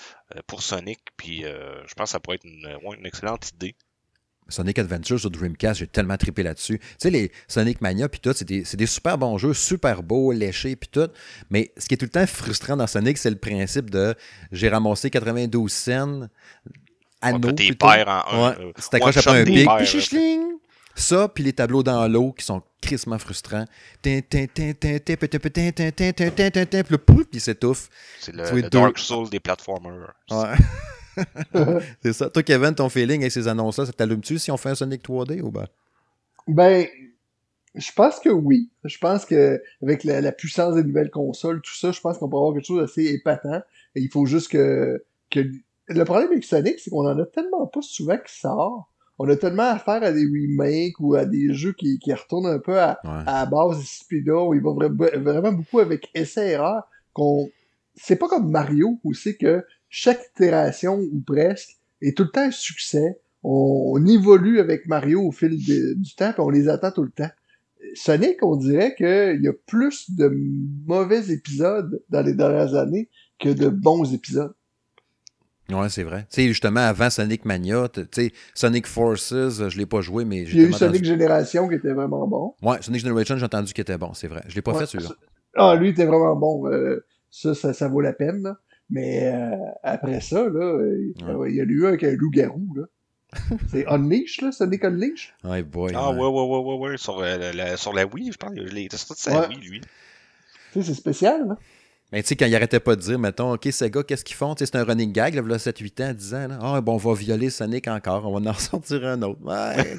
pour 0.46 0.62
Sonic. 0.62 1.00
Puis 1.16 1.42
je 1.42 1.94
pense 1.94 2.08
que 2.08 2.12
ça 2.12 2.20
pourrait 2.20 2.36
être 2.36 2.46
une, 2.46 2.78
une 2.98 3.06
excellente 3.06 3.50
idée. 3.50 3.76
Sonic 4.50 4.78
Adventure 4.78 5.18
sur 5.18 5.30
Dreamcast, 5.30 5.80
j'ai 5.80 5.86
tellement 5.86 6.16
trippé 6.16 6.42
là-dessus. 6.42 6.78
Tu 6.78 6.86
sais, 6.98 7.10
les 7.10 7.32
Sonic 7.48 7.80
Mania, 7.80 8.08
puis 8.08 8.20
tout, 8.20 8.32
c'est 8.34 8.46
des, 8.46 8.62
des, 8.62 8.86
super 8.86 9.16
bons 9.18 9.38
jeux, 9.38 9.54
super 9.54 10.02
beaux, 10.02 10.32
léchés, 10.32 10.76
puis 10.76 10.88
tout. 10.90 11.08
Mais 11.50 11.72
ce 11.76 11.86
qui 11.86 11.94
est 11.94 11.96
tout 11.96 12.06
le 12.06 12.10
temps 12.10 12.26
frustrant 12.26 12.76
dans 12.76 12.86
Sonic, 12.86 13.18
c'est 13.18 13.30
le 13.30 13.36
principe 13.36 13.90
de 13.90 14.14
j'ai 14.52 14.68
ramassé 14.68 15.10
92 15.10 15.72
cents 15.72 16.28
anneaux. 17.20 17.48
Ouais, 17.48 17.54
tes 17.54 17.76
en 17.80 17.88
un. 17.88 18.50
Ouais, 18.50 18.56
euh, 18.60 18.72
t'accroches 18.90 19.16
après 19.16 19.40
un 19.40 19.44
pic, 19.44 19.68
puis 19.78 20.40
Ça, 20.94 21.28
puis 21.28 21.44
les 21.44 21.52
tableaux 21.52 21.82
dans 21.82 22.06
l'eau 22.08 22.32
qui 22.32 22.44
sont 22.44 22.62
crissement 22.80 23.18
frustrants. 23.18 23.66
Puis 24.02 24.24
il 27.32 27.40
s'étouffe. 27.40 27.88
C'est 28.18 28.34
le, 28.34 28.62
Dark 28.68 28.98
Souls 28.98 29.30
des 29.30 29.40
platformers. 29.40 30.12
Ouais. 30.30 30.56
c'est 32.02 32.12
ça. 32.12 32.30
Toi, 32.30 32.42
Kevin, 32.42 32.74
ton 32.74 32.88
feeling 32.88 33.20
avec 33.20 33.32
ces 33.32 33.48
annonces-là, 33.48 33.86
ça 33.86 33.92
t'allume-tu 33.92 34.38
si 34.38 34.50
on 34.50 34.56
fait 34.56 34.70
un 34.70 34.74
Sonic 34.74 35.02
3D 35.02 35.40
ou 35.40 35.50
ben? 35.50 35.66
Ben, 36.48 36.86
je 37.74 37.92
pense 37.92 38.18
que 38.18 38.28
oui. 38.28 38.70
Je 38.84 38.98
pense 38.98 39.24
que 39.24 39.62
avec 39.82 40.04
la, 40.04 40.32
puissance 40.32 40.74
des 40.74 40.84
nouvelles 40.84 41.10
consoles, 41.10 41.60
tout 41.62 41.74
ça, 41.74 41.92
je 41.92 42.00
pense 42.00 42.18
qu'on 42.18 42.28
peut 42.28 42.36
avoir 42.36 42.54
quelque 42.54 42.66
chose 42.66 42.80
d'assez 42.80 43.06
épatant. 43.06 43.60
Et 43.94 44.00
il 44.00 44.08
faut 44.08 44.26
juste 44.26 44.50
que, 44.50 45.04
que... 45.30 45.40
Le 45.88 46.04
problème 46.04 46.28
avec 46.30 46.44
Sonic, 46.44 46.78
c'est 46.78 46.90
qu'on 46.90 47.06
en 47.06 47.18
a 47.18 47.26
tellement 47.26 47.66
pas 47.66 47.82
souvent 47.82 48.16
qui 48.16 48.38
sort. 48.38 48.90
On 49.18 49.28
a 49.28 49.36
tellement 49.36 49.64
affaire 49.64 50.02
à 50.02 50.12
des 50.12 50.24
remakes 50.24 50.98
ou 50.98 51.14
à 51.14 51.26
des 51.26 51.52
jeux 51.52 51.72
qui, 51.72 51.98
qui 51.98 52.12
retournent 52.12 52.46
un 52.46 52.58
peu 52.58 52.80
à, 52.80 52.98
à 53.04 53.40
la 53.40 53.46
base 53.46 53.78
de 53.78 53.84
Speedo, 53.84 54.48
où 54.48 54.54
il 54.54 54.62
va 54.62 54.72
vraiment 55.18 55.52
beaucoup 55.52 55.80
avec 55.80 56.08
essai 56.14 56.56
qu'on 57.12 57.50
c'est 57.94 58.16
pas 58.16 58.28
comme 58.28 58.50
Mario 58.50 58.98
où 59.04 59.12
c'est 59.14 59.36
que 59.36 59.64
chaque 59.90 60.20
itération, 60.34 60.98
ou 60.98 61.20
presque, 61.20 61.76
est 62.00 62.16
tout 62.16 62.22
le 62.22 62.30
temps 62.30 62.42
un 62.42 62.50
succès. 62.50 63.20
On, 63.42 64.04
évolue 64.06 64.60
avec 64.60 64.86
Mario 64.86 65.22
au 65.22 65.32
fil 65.32 65.56
du 65.58 66.14
temps, 66.14 66.32
puis 66.32 66.40
on 66.40 66.50
les 66.50 66.68
attend 66.68 66.92
tout 66.92 67.02
le 67.02 67.10
temps. 67.10 67.30
Sonic, 67.94 68.42
on 68.42 68.56
dirait 68.56 68.94
qu'il 68.94 69.40
y 69.42 69.48
a 69.48 69.52
plus 69.66 70.10
de 70.10 70.30
mauvais 70.86 71.30
épisodes 71.30 72.02
dans 72.08 72.22
les 72.22 72.34
dernières 72.34 72.74
années 72.74 73.08
que 73.38 73.48
de 73.48 73.68
bons 73.68 74.14
épisodes. 74.14 74.52
Ouais, 75.70 75.88
c'est 75.88 76.02
vrai. 76.02 76.26
Tu 76.30 76.42
sais, 76.42 76.48
justement, 76.48 76.80
avant 76.80 77.10
Sonic 77.10 77.44
Mania, 77.44 77.88
tu 77.88 78.02
sais, 78.10 78.32
Sonic 78.54 78.86
Forces, 78.86 79.32
je 79.32 79.78
l'ai 79.78 79.86
pas 79.86 80.00
joué, 80.00 80.24
mais... 80.24 80.42
Il 80.42 80.56
y 80.56 80.64
a 80.64 80.68
eu 80.68 80.72
Sonic 80.72 81.04
Generation 81.04 81.68
qui 81.68 81.76
était 81.76 81.92
vraiment 81.92 82.26
bon. 82.26 82.54
Ouais, 82.62 82.78
Sonic 82.80 83.00
Generation, 83.00 83.36
j'ai 83.36 83.44
entendu 83.44 83.72
qu'il 83.72 83.82
était 83.82 83.98
bon, 83.98 84.12
c'est 84.12 84.28
vrai. 84.28 84.42
Je 84.48 84.54
l'ai 84.54 84.62
pas 84.62 84.74
fait, 84.74 84.86
celui-là. 84.86 85.10
Ah, 85.56 85.76
lui, 85.76 85.88
il 85.88 85.90
était 85.92 86.06
vraiment 86.06 86.36
bon. 86.36 86.68
Euh, 86.68 87.04
ça, 87.30 87.54
ça, 87.54 87.72
ça, 87.72 87.88
vaut 87.88 88.00
la 88.00 88.12
peine, 88.12 88.42
là. 88.42 88.58
Mais 88.90 89.32
euh, 89.32 89.56
après 89.82 90.20
ça, 90.20 90.48
là, 90.48 90.80
il 91.46 91.54
y 91.54 91.60
a 91.60 91.64
eu 91.64 91.84
un 91.84 91.88
avec 91.88 92.04
un 92.04 92.12
loup-garou, 92.12 92.74
là. 92.74 92.84
C'est 93.68 93.86
Unleash, 93.86 94.40
là, 94.40 94.50
Sonic 94.50 94.84
Unleash? 94.84 95.34
Ouais, 95.44 95.62
boy. 95.62 95.92
Ah, 95.94 96.10
ouais, 96.10 96.18
ouais, 96.18 96.26
ouais, 96.26 96.58
ouais, 96.58 96.90
ouais, 96.90 96.96
sur, 96.96 97.20
euh, 97.20 97.52
la, 97.52 97.76
sur 97.76 97.92
la 97.92 98.04
Wii, 98.04 98.32
je 98.32 98.36
pense. 98.36 98.50
Il 98.56 98.78
était 98.78 98.96
sur 98.96 99.14
sa 99.14 99.48
Wii, 99.48 99.60
lui. 99.60 99.80
Tu 99.80 99.88
sais, 100.72 100.82
c'est 100.82 100.94
spécial, 100.94 101.46
là. 101.46 101.56
Mais 102.12 102.22
tu 102.22 102.28
sais, 102.28 102.36
quand 102.36 102.46
il 102.46 102.54
arrêtait 102.56 102.80
pas 102.80 102.96
de 102.96 103.00
dire, 103.00 103.18
mettons, 103.18 103.52
OK, 103.52 103.68
ces 103.70 103.90
gars, 103.90 104.02
qu'est-ce 104.02 104.24
qu'ils 104.24 104.36
font? 104.36 104.54
c'est 104.58 104.74
un 104.74 104.84
running 104.84 105.12
gag, 105.12 105.34
là, 105.34 105.56
7-8 105.56 106.04
ans, 106.04 106.12
10 106.12 106.34
ans. 106.34 106.48
Ah, 106.60 106.80
bon, 106.80 106.94
on 106.94 106.96
va 106.96 107.14
violer 107.14 107.50
Sonic 107.50 107.86
encore, 107.88 108.26
on 108.26 108.38
va 108.38 108.50
en 108.50 108.54
sortir 108.58 109.06
un 109.06 109.22
autre. 109.22 109.40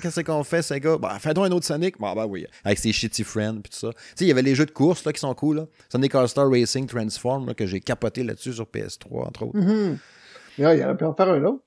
qu'est-ce 0.01 0.21
qu'on 0.21 0.43
fait, 0.43 0.61
ces 0.61 0.79
gars? 0.79 0.97
Bah, 0.97 1.17
fais-donc 1.19 1.47
un 1.47 1.51
autre 1.51 1.65
Sonic. 1.65 1.99
Bah, 1.99 2.13
bah 2.15 2.25
oui, 2.25 2.45
avec 2.63 2.79
ses 2.79 2.91
shitty 2.91 3.23
friends, 3.23 3.61
puis 3.63 3.71
tout 3.71 3.77
ça. 3.77 3.93
Tu 3.93 3.99
sais, 4.15 4.25
il 4.25 4.27
y 4.27 4.31
avait 4.31 4.41
les 4.41 4.55
jeux 4.55 4.65
de 4.65 4.71
course, 4.71 5.05
là, 5.05 5.13
qui 5.13 5.19
sont 5.19 5.33
cool, 5.33 5.57
là. 5.57 5.67
Sonic 5.89 6.13
All-Star 6.13 6.49
Racing 6.49 6.87
Transform, 6.87 7.47
là, 7.47 7.53
que 7.53 7.65
j'ai 7.65 7.79
capoté 7.79 8.23
là-dessus 8.23 8.53
sur 8.53 8.65
PS3, 8.65 9.27
entre 9.27 9.43
autres. 9.43 9.57
Mm 9.59 9.97
il 10.57 10.65
aurait 10.65 10.97
pu 10.97 11.05
en 11.05 11.13
faire 11.13 11.29
un 11.29 11.43
autre. 11.43 11.63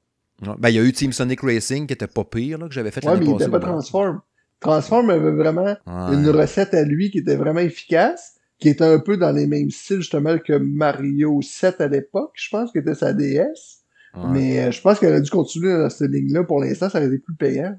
Ben, 0.59 0.69
il 0.69 0.75
y 0.75 0.79
a 0.79 0.83
eu 0.83 0.93
Team 0.93 1.13
Sonic 1.13 1.41
Racing 1.41 1.87
qui 1.87 1.95
était 1.95 2.07
pas 2.07 2.25
pire, 2.25 2.59
là, 2.59 2.69
que 2.69 2.75
j'avais 2.75 2.91
fait 2.91 3.05
Ouais, 3.07 3.17
mais 3.19 3.27
il 3.27 3.35
était 3.35 3.49
pas 3.49 3.61
Transform. 3.61 4.21
Transform 4.61 5.11
avait 5.11 5.33
vraiment 5.33 5.77
une 5.87 6.29
recette 6.31 6.75
à 6.75 6.83
lui 6.83 7.11
qui 7.11 7.19
était 7.19 7.37
vraiment 7.37 7.61
efficace 7.61 8.35
qui 8.65 8.71
était 8.71 8.85
un 8.85 8.99
peu 8.99 9.19
dans 9.19 9.31
les 9.31 9.47
mêmes 9.47 9.71
styles 9.71 9.99
justement 9.99 10.39
que 10.39 10.55
Mario 10.55 11.43
7 11.43 11.83
à 11.83 11.87
l'époque, 11.87 12.33
je 12.33 12.49
pense, 12.49 12.73
que 12.73 12.79
était 12.79 12.95
sa 12.95 13.13
DS. 13.13 13.83
Mais 14.31 14.59
euh, 14.59 14.71
je 14.71 14.81
pense 14.81 14.99
qu'elle 14.99 15.13
a 15.13 15.21
dû 15.21 15.29
continuer 15.29 15.77
dans 15.77 15.91
cette 15.91 16.11
ligne-là. 16.11 16.45
Pour 16.45 16.61
l'instant, 16.61 16.89
ça 16.89 16.97
aurait 16.97 17.09
été 17.09 17.19
plus 17.19 17.35
payant. 17.35 17.79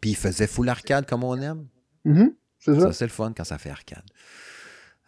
Puis 0.00 0.10
il 0.10 0.16
faisait 0.16 0.48
full 0.48 0.68
arcade 0.68 1.06
comme 1.06 1.22
on 1.22 1.40
aime. 1.40 1.66
Mm-hmm. 2.04 2.32
c'est 2.58 2.80
ça. 2.80 2.92
c'est 2.92 3.04
le 3.04 3.12
fun 3.12 3.32
quand 3.36 3.44
ça 3.44 3.58
fait 3.58 3.70
arcade. 3.70 4.02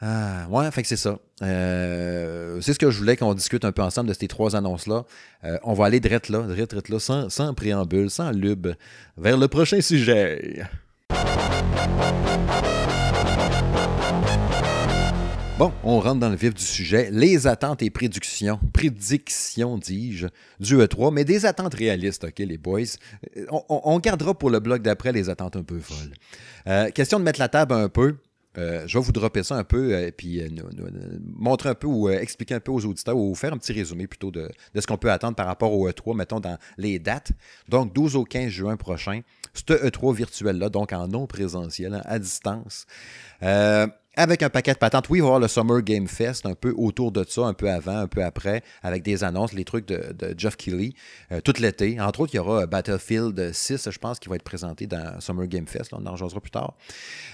Ah, 0.00 0.46
ouais, 0.48 0.70
fait 0.70 0.82
que 0.82 0.88
c'est 0.88 0.94
ça. 0.94 1.18
Euh, 1.42 2.60
c'est 2.60 2.72
ce 2.72 2.78
que 2.78 2.92
je 2.92 2.98
voulais 2.98 3.16
qu'on 3.16 3.34
discute 3.34 3.64
un 3.64 3.72
peu 3.72 3.82
ensemble 3.82 4.10
de 4.10 4.14
ces 4.14 4.28
trois 4.28 4.54
annonces-là. 4.54 5.06
Euh, 5.42 5.58
on 5.64 5.72
va 5.72 5.86
aller 5.86 5.98
direct 5.98 6.28
là, 6.28 6.42
direct, 6.42 6.70
direct 6.70 6.88
là, 6.88 7.00
sans, 7.00 7.30
sans 7.30 7.52
préambule, 7.52 8.10
sans 8.10 8.30
lube, 8.30 8.68
vers 9.16 9.38
le 9.38 9.48
prochain 9.48 9.80
sujet. 9.80 10.62
Bon, 15.56 15.72
on 15.84 16.00
rentre 16.00 16.18
dans 16.18 16.30
le 16.30 16.34
vif 16.34 16.52
du 16.52 16.64
sujet. 16.64 17.10
Les 17.12 17.46
attentes 17.46 17.80
et 17.80 17.88
prédictions, 17.88 18.58
prédictions, 18.72 19.78
dis-je, 19.78 20.26
du 20.58 20.78
E3, 20.78 21.12
mais 21.14 21.24
des 21.24 21.46
attentes 21.46 21.74
réalistes, 21.74 22.24
OK, 22.24 22.40
les 22.40 22.58
boys. 22.58 22.80
Euh, 23.36 23.46
on, 23.68 24.00
gardera 24.00 24.36
pour 24.36 24.50
le 24.50 24.58
bloc 24.58 24.82
d'après 24.82 25.12
les 25.12 25.30
attentes 25.30 25.54
un 25.54 25.62
peu 25.62 25.78
folles. 25.78 26.12
Euh, 26.66 26.90
question 26.90 27.20
de 27.20 27.24
mettre 27.24 27.38
la 27.38 27.48
table 27.48 27.72
un 27.72 27.88
peu. 27.88 28.16
Euh, 28.58 28.82
je 28.88 28.98
vais 28.98 29.04
vous 29.04 29.12
dropper 29.12 29.44
ça 29.44 29.54
un 29.54 29.62
peu, 29.62 29.96
et 29.96 30.10
puis 30.10 30.42
montrer 31.36 31.68
un 31.68 31.74
peu 31.76 31.86
ou 31.86 32.08
expliquer 32.08 32.54
un 32.54 32.60
peu 32.60 32.72
aux 32.72 32.84
auditeurs 32.84 33.16
ou 33.16 33.32
faire 33.36 33.52
un 33.52 33.58
petit 33.58 33.72
résumé 33.72 34.08
plutôt 34.08 34.32
de, 34.32 34.50
ce 34.76 34.86
qu'on 34.88 34.98
peut 34.98 35.12
attendre 35.12 35.36
par 35.36 35.46
rapport 35.46 35.72
au 35.72 35.88
E3, 35.88 36.16
mettons 36.16 36.40
dans 36.40 36.58
les 36.78 36.98
dates. 36.98 37.30
Donc, 37.68 37.94
12 37.94 38.16
au 38.16 38.24
15 38.24 38.48
juin 38.48 38.76
prochain, 38.76 39.20
ce 39.52 39.72
E3 39.72 40.16
virtuel-là, 40.16 40.68
donc 40.68 40.92
en 40.92 41.06
non 41.06 41.28
présentiel, 41.28 41.94
hein, 41.94 42.02
à 42.06 42.18
distance. 42.18 42.86
Avec 44.16 44.42
un 44.42 44.50
paquet 44.50 44.72
de 44.72 44.78
patentes. 44.78 45.08
Oui, 45.08 45.18
il 45.18 45.22
va 45.22 45.26
y 45.26 45.28
avoir 45.28 45.40
le 45.40 45.48
Summer 45.48 45.82
Game 45.82 46.06
Fest 46.06 46.46
un 46.46 46.54
peu 46.54 46.72
autour 46.76 47.12
de 47.12 47.24
ça, 47.28 47.42
un 47.42 47.54
peu 47.54 47.70
avant, 47.70 47.98
un 47.98 48.06
peu 48.06 48.22
après, 48.22 48.62
avec 48.82 49.02
des 49.02 49.24
annonces, 49.24 49.52
les 49.52 49.64
trucs 49.64 49.86
de, 49.86 50.34
Jeff 50.36 50.56
Keighley, 50.56 50.92
euh, 51.32 51.40
tout 51.40 51.54
l'été. 51.58 52.00
Entre 52.00 52.20
autres, 52.20 52.34
il 52.34 52.36
y 52.36 52.40
aura 52.40 52.66
Battlefield 52.66 53.52
6, 53.52 53.90
je 53.90 53.98
pense, 53.98 54.18
qui 54.18 54.28
va 54.28 54.36
être 54.36 54.42
présenté 54.42 54.86
dans 54.86 55.20
Summer 55.20 55.46
Game 55.46 55.66
Fest. 55.66 55.92
on 55.92 56.04
en 56.06 56.12
rejoindra 56.12 56.40
plus 56.40 56.50
tard. 56.50 56.74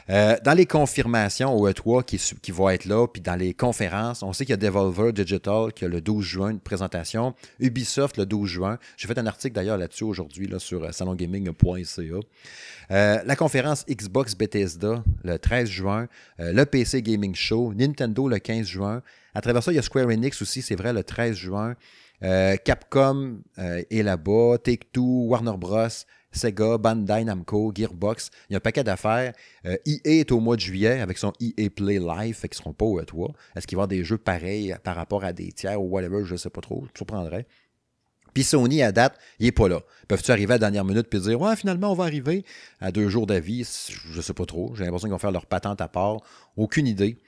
Euh, 0.08 0.36
dans 0.44 0.54
les 0.54 0.66
confirmations 0.66 1.54
au 1.54 1.68
E3 1.68 2.04
qui, 2.04 2.18
qui 2.40 2.52
vont 2.52 2.68
être 2.70 2.84
là, 2.84 3.06
puis 3.06 3.20
dans 3.20 3.36
les 3.36 3.54
conférences, 3.54 4.22
on 4.22 4.32
sait 4.32 4.44
qu'il 4.44 4.52
y 4.52 4.54
a 4.54 4.56
Devolver 4.56 5.12
Digital 5.12 5.72
qui 5.72 5.84
a 5.84 5.88
le 5.88 6.00
12 6.00 6.24
juin 6.24 6.50
une 6.50 6.60
présentation, 6.60 7.34
Ubisoft 7.58 8.16
le 8.16 8.26
12 8.26 8.48
juin. 8.48 8.78
J'ai 8.96 9.06
fait 9.06 9.18
un 9.18 9.26
article 9.26 9.54
d'ailleurs 9.54 9.78
là-dessus 9.78 10.04
aujourd'hui 10.04 10.46
là, 10.46 10.58
sur 10.58 10.84
euh, 10.84 10.92
salongaming.ca. 10.92 12.20
la 12.90 13.36
conférence 13.36 13.84
Xbox 13.86 14.34
Bethesda 14.34 15.02
le 15.22 15.38
13 15.38 15.68
juin, 15.68 16.08
le 16.38 16.64
PC 16.70 17.02
Gaming 17.02 17.34
Show, 17.34 17.74
Nintendo 17.74 18.28
le 18.28 18.38
15 18.38 18.66
juin. 18.66 19.02
À 19.34 19.40
travers 19.40 19.62
ça, 19.62 19.72
il 19.72 19.76
y 19.76 19.78
a 19.78 19.82
Square 19.82 20.08
Enix 20.08 20.40
aussi, 20.42 20.62
c'est 20.62 20.76
vrai, 20.76 20.92
le 20.92 21.04
13 21.04 21.34
juin. 21.34 21.74
Euh, 22.22 22.56
Capcom 22.56 23.40
euh, 23.58 23.82
est 23.90 24.02
là-bas, 24.02 24.58
Take-Two, 24.62 25.26
Warner 25.28 25.56
Bros., 25.56 25.88
Sega, 26.32 26.78
Bandai 26.78 27.24
Namco, 27.24 27.72
Gearbox. 27.74 28.30
Il 28.48 28.52
y 28.52 28.56
a 28.56 28.58
un 28.58 28.60
paquet 28.60 28.84
d'affaires. 28.84 29.32
EA 29.64 29.70
euh, 29.70 29.76
e 29.86 30.00
est 30.04 30.30
au 30.30 30.38
mois 30.38 30.56
de 30.56 30.60
juillet 30.60 31.00
avec 31.00 31.18
son 31.18 31.32
EA 31.40 31.70
Play 31.70 31.98
Live, 31.98 32.36
fait 32.36 32.48
qu'ils 32.48 32.58
seront 32.58 32.72
pas 32.72 32.84
au 32.84 33.00
E3. 33.00 33.32
Est-ce 33.56 33.66
qu'il 33.66 33.76
va 33.76 33.80
y 33.80 33.84
avoir 33.84 33.88
des 33.88 34.04
jeux 34.04 34.18
pareils 34.18 34.74
par 34.84 34.96
rapport 34.96 35.24
à 35.24 35.32
des 35.32 35.50
tiers 35.52 35.80
ou 35.80 35.88
whatever, 35.88 36.24
je 36.24 36.36
sais 36.36 36.50
pas 36.50 36.60
trop, 36.60 36.82
je 36.82 36.90
me 36.92 36.96
surprendrais. 36.96 37.46
Puis 38.34 38.44
Sony, 38.44 38.82
à 38.82 38.92
date, 38.92 39.18
il 39.38 39.46
n'est 39.46 39.52
pas 39.52 39.68
là. 39.68 39.80
Peuvent-tu 40.08 40.30
arriver 40.30 40.52
à 40.52 40.56
la 40.56 40.58
dernière 40.58 40.84
minute 40.84 41.12
et 41.14 41.18
dire 41.18 41.40
Ouais, 41.40 41.54
finalement, 41.56 41.92
on 41.92 41.94
va 41.94 42.04
arriver 42.04 42.44
à 42.80 42.92
deux 42.92 43.08
jours 43.08 43.26
d'avis? 43.26 43.88
Je 44.12 44.16
ne 44.16 44.22
sais 44.22 44.34
pas 44.34 44.44
trop. 44.44 44.74
J'ai 44.74 44.84
l'impression 44.84 45.06
qu'ils 45.06 45.12
vont 45.12 45.18
faire 45.18 45.32
leur 45.32 45.46
patente 45.46 45.80
à 45.80 45.88
part. 45.88 46.18
Aucune 46.56 46.86
idée. 46.86 47.18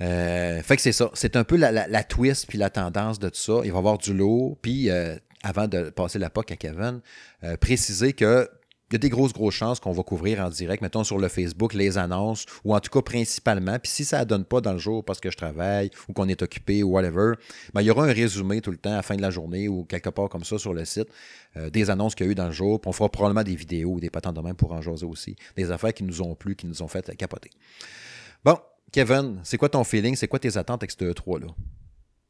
Euh, 0.00 0.62
fait 0.62 0.76
que 0.76 0.82
c'est 0.82 0.92
ça. 0.92 1.10
C'est 1.14 1.36
un 1.36 1.44
peu 1.44 1.56
la, 1.56 2.04
twist 2.04 2.46
puis 2.48 2.58
la 2.58 2.70
tendance 2.70 3.18
de 3.18 3.28
tout 3.28 3.36
ça. 3.36 3.60
Il 3.64 3.70
va 3.70 3.76
y 3.76 3.78
avoir 3.78 3.98
du 3.98 4.14
lot. 4.14 4.58
Puis, 4.62 4.90
euh, 4.90 5.16
avant 5.42 5.68
de 5.68 5.90
passer 5.90 6.18
la 6.18 6.30
POC 6.30 6.52
à 6.52 6.56
Kevin, 6.56 7.00
euh, 7.44 7.56
préciser 7.56 8.12
que 8.12 8.48
il 8.92 8.96
y 8.96 8.96
a 8.96 8.98
des 8.98 9.08
grosses, 9.08 9.32
grosses 9.32 9.54
chances 9.54 9.80
qu'on 9.80 9.92
va 9.92 10.02
couvrir 10.02 10.40
en 10.40 10.50
direct, 10.50 10.82
mettons 10.82 11.02
sur 11.02 11.16
le 11.16 11.28
Facebook, 11.28 11.72
les 11.72 11.96
annonces, 11.96 12.44
ou 12.62 12.74
en 12.74 12.80
tout 12.80 12.90
cas 12.90 13.00
principalement. 13.00 13.78
Puis 13.78 13.90
si 13.90 14.04
ça 14.04 14.20
ne 14.20 14.24
donne 14.24 14.44
pas 14.44 14.60
dans 14.60 14.74
le 14.74 14.78
jour 14.78 15.02
parce 15.02 15.18
que 15.18 15.30
je 15.30 15.36
travaille 15.38 15.90
ou 16.10 16.12
qu'on 16.12 16.28
est 16.28 16.42
occupé 16.42 16.82
ou 16.82 16.90
whatever, 16.90 17.32
ben, 17.72 17.80
il 17.80 17.86
y 17.86 17.90
aura 17.90 18.04
un 18.04 18.12
résumé 18.12 18.60
tout 18.60 18.70
le 18.70 18.76
temps 18.76 18.92
à 18.92 18.96
la 18.96 19.02
fin 19.02 19.16
de 19.16 19.22
la 19.22 19.30
journée 19.30 19.66
ou 19.66 19.84
quelque 19.84 20.10
part 20.10 20.28
comme 20.28 20.44
ça 20.44 20.58
sur 20.58 20.74
le 20.74 20.84
site, 20.84 21.08
euh, 21.56 21.70
des 21.70 21.88
annonces 21.88 22.14
qu'il 22.14 22.26
y 22.26 22.28
a 22.28 22.32
eu 22.32 22.34
dans 22.34 22.46
le 22.46 22.52
jour. 22.52 22.82
Puis 22.82 22.90
on 22.90 22.92
fera 22.92 23.08
probablement 23.08 23.44
des 23.44 23.56
vidéos 23.56 23.92
ou 23.92 24.00
des 24.00 24.10
patents 24.10 24.32
de 24.32 24.40
même 24.42 24.56
pour 24.56 24.72
en 24.72 24.82
jaser 24.82 25.06
aussi. 25.06 25.36
Des 25.56 25.70
affaires 25.70 25.94
qui 25.94 26.04
nous 26.04 26.20
ont 26.20 26.34
plu, 26.34 26.54
qui 26.54 26.66
nous 26.66 26.82
ont 26.82 26.88
fait 26.88 27.16
capoter. 27.16 27.50
Bon, 28.44 28.58
Kevin, 28.92 29.40
c'est 29.42 29.56
quoi 29.56 29.70
ton 29.70 29.84
feeling? 29.84 30.16
C'est 30.16 30.28
quoi 30.28 30.38
tes 30.38 30.58
attentes 30.58 30.82
avec 30.82 30.90
ce 30.90 30.98
E3-là? 30.98 31.46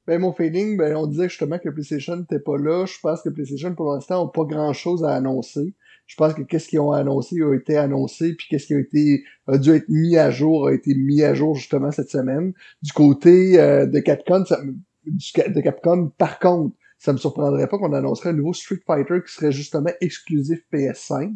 Ben, 0.07 0.21
mon 0.21 0.33
feeling, 0.33 0.77
ben, 0.77 0.97
on 0.97 1.07
disait 1.07 1.29
justement 1.29 1.59
que 1.59 1.69
PlayStation 1.69 2.17
n'était 2.17 2.41
pas 2.41 2.57
là. 2.57 2.87
Je 2.87 2.99
pense 3.01 3.23
que 3.23 3.29
PlayStation, 3.29 3.75
pour 3.75 3.95
l'instant, 3.95 4.25
n'a 4.25 4.31
pas 4.31 4.45
grand-chose 4.45 5.05
à 5.05 5.15
annoncer. 5.15 5.75
Je 6.13 6.17
pense 6.19 6.35
que 6.35 6.43
qu'est-ce 6.43 6.69
qu'ils 6.69 6.79
ont 6.79 6.93
annoncé 6.93 7.41
a 7.41 7.55
été 7.55 7.79
annoncé, 7.79 8.35
puis 8.35 8.47
qu'est-ce 8.51 8.67
qui 8.67 8.75
a 8.75 8.79
été 8.79 9.25
a 9.47 9.57
dû 9.57 9.71
être 9.71 9.89
mis 9.89 10.19
à 10.19 10.31
jour 10.31 10.67
a 10.67 10.75
été 10.75 10.95
mis 10.95 11.23
à 11.23 11.33
jour 11.33 11.55
justement 11.55 11.91
cette 11.91 12.11
semaine. 12.11 12.53
Du 12.83 12.93
côté 12.93 13.59
euh, 13.59 13.87
de 13.87 13.99
Capcom, 13.99 14.45
ça, 14.45 14.61
de 15.07 15.61
Capcom, 15.63 16.13
par 16.19 16.39
contre, 16.39 16.77
ça 16.99 17.15
me 17.15 17.17
surprendrait 17.17 17.67
pas 17.67 17.79
qu'on 17.79 17.95
annoncerait 17.95 18.29
un 18.29 18.35
nouveau 18.35 18.53
Street 18.53 18.81
Fighter 18.87 19.21
qui 19.27 19.33
serait 19.33 19.53
justement 19.53 19.89
exclusif 20.03 20.61
PS5. 20.71 21.33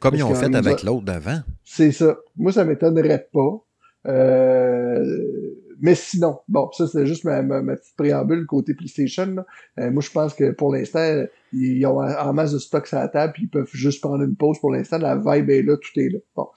comme 0.00 0.16
ils 0.16 0.24
ont 0.24 0.34
fait 0.34 0.52
avec 0.52 0.82
l'autre 0.82 1.04
d'avant. 1.04 1.38
C'est 1.62 1.92
ça. 1.92 2.16
Moi, 2.36 2.50
ça 2.50 2.64
m'étonnerait 2.64 3.28
pas. 3.32 3.64
Euh, 4.08 5.04
mais 5.80 5.94
sinon, 5.94 6.38
bon, 6.48 6.70
ça 6.72 6.86
c'est 6.86 7.06
juste 7.06 7.24
ma, 7.24 7.42
ma, 7.42 7.76
petite 7.76 7.96
préambule 7.96 8.46
côté 8.46 8.74
PlayStation. 8.74 9.36
Euh, 9.78 9.90
moi, 9.90 10.02
je 10.02 10.10
pense 10.10 10.34
que 10.34 10.50
pour 10.50 10.72
l'instant, 10.72 11.24
ils 11.52 11.86
ont 11.86 12.00
en 12.00 12.32
masse 12.32 12.52
de 12.52 12.58
stocks 12.58 12.92
à 12.92 13.00
la 13.00 13.08
table, 13.08 13.32
puis 13.34 13.44
ils 13.44 13.48
peuvent 13.48 13.70
juste 13.72 14.00
prendre 14.00 14.24
une 14.24 14.34
pause 14.34 14.58
pour 14.58 14.72
l'instant. 14.72 14.98
La 14.98 15.16
vibe 15.16 15.50
est 15.50 15.62
là, 15.62 15.76
tout 15.76 16.00
est 16.00 16.08
là. 16.08 16.18
Bon. 16.34 16.48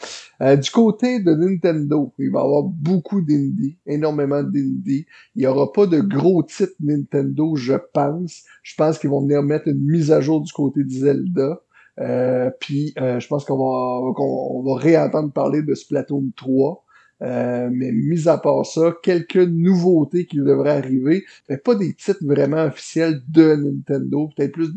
Euh, 0.41 0.55
du 0.55 0.71
côté 0.71 1.19
de 1.19 1.33
Nintendo, 1.33 2.13
il 2.17 2.31
va 2.31 2.39
y 2.39 2.43
avoir 2.43 2.63
beaucoup 2.63 3.21
d'indies, 3.21 3.77
énormément 3.85 4.41
d'indies. 4.41 5.05
Il 5.35 5.39
n'y 5.41 5.47
aura 5.47 5.71
pas 5.71 5.85
de 5.85 5.99
gros 5.99 6.43
titres 6.43 6.73
Nintendo, 6.79 7.55
je 7.55 7.75
pense. 7.93 8.43
Je 8.63 8.75
pense 8.75 8.97
qu'ils 8.97 9.11
vont 9.11 9.21
venir 9.21 9.43
mettre 9.43 9.67
une 9.67 9.85
mise 9.85 10.11
à 10.11 10.21
jour 10.21 10.41
du 10.41 10.51
côté 10.51 10.83
de 10.83 10.89
Zelda. 10.89 11.61
Euh, 11.99 12.49
puis 12.59 12.93
je 12.97 13.27
pense 13.27 13.45
qu'on 13.45 13.57
va, 13.57 14.13
qu'on 14.13 14.63
va 14.63 14.75
réentendre 14.79 15.31
parler 15.31 15.61
de 15.61 15.75
Splatoon 15.75 16.31
3. 16.35 16.83
Euh, 17.21 17.69
mais 17.71 17.91
mis 17.91 18.27
à 18.27 18.39
part 18.39 18.65
ça, 18.65 18.95
quelques 19.03 19.35
nouveautés 19.35 20.25
qui 20.25 20.37
devraient 20.37 20.77
arriver, 20.77 21.23
mais 21.49 21.57
pas 21.57 21.75
des 21.75 21.93
titres 21.93 22.25
vraiment 22.25 22.65
officiels 22.65 23.21
de 23.29 23.55
Nintendo, 23.55 24.29
peut-être 24.35 24.53
plus 24.53 24.73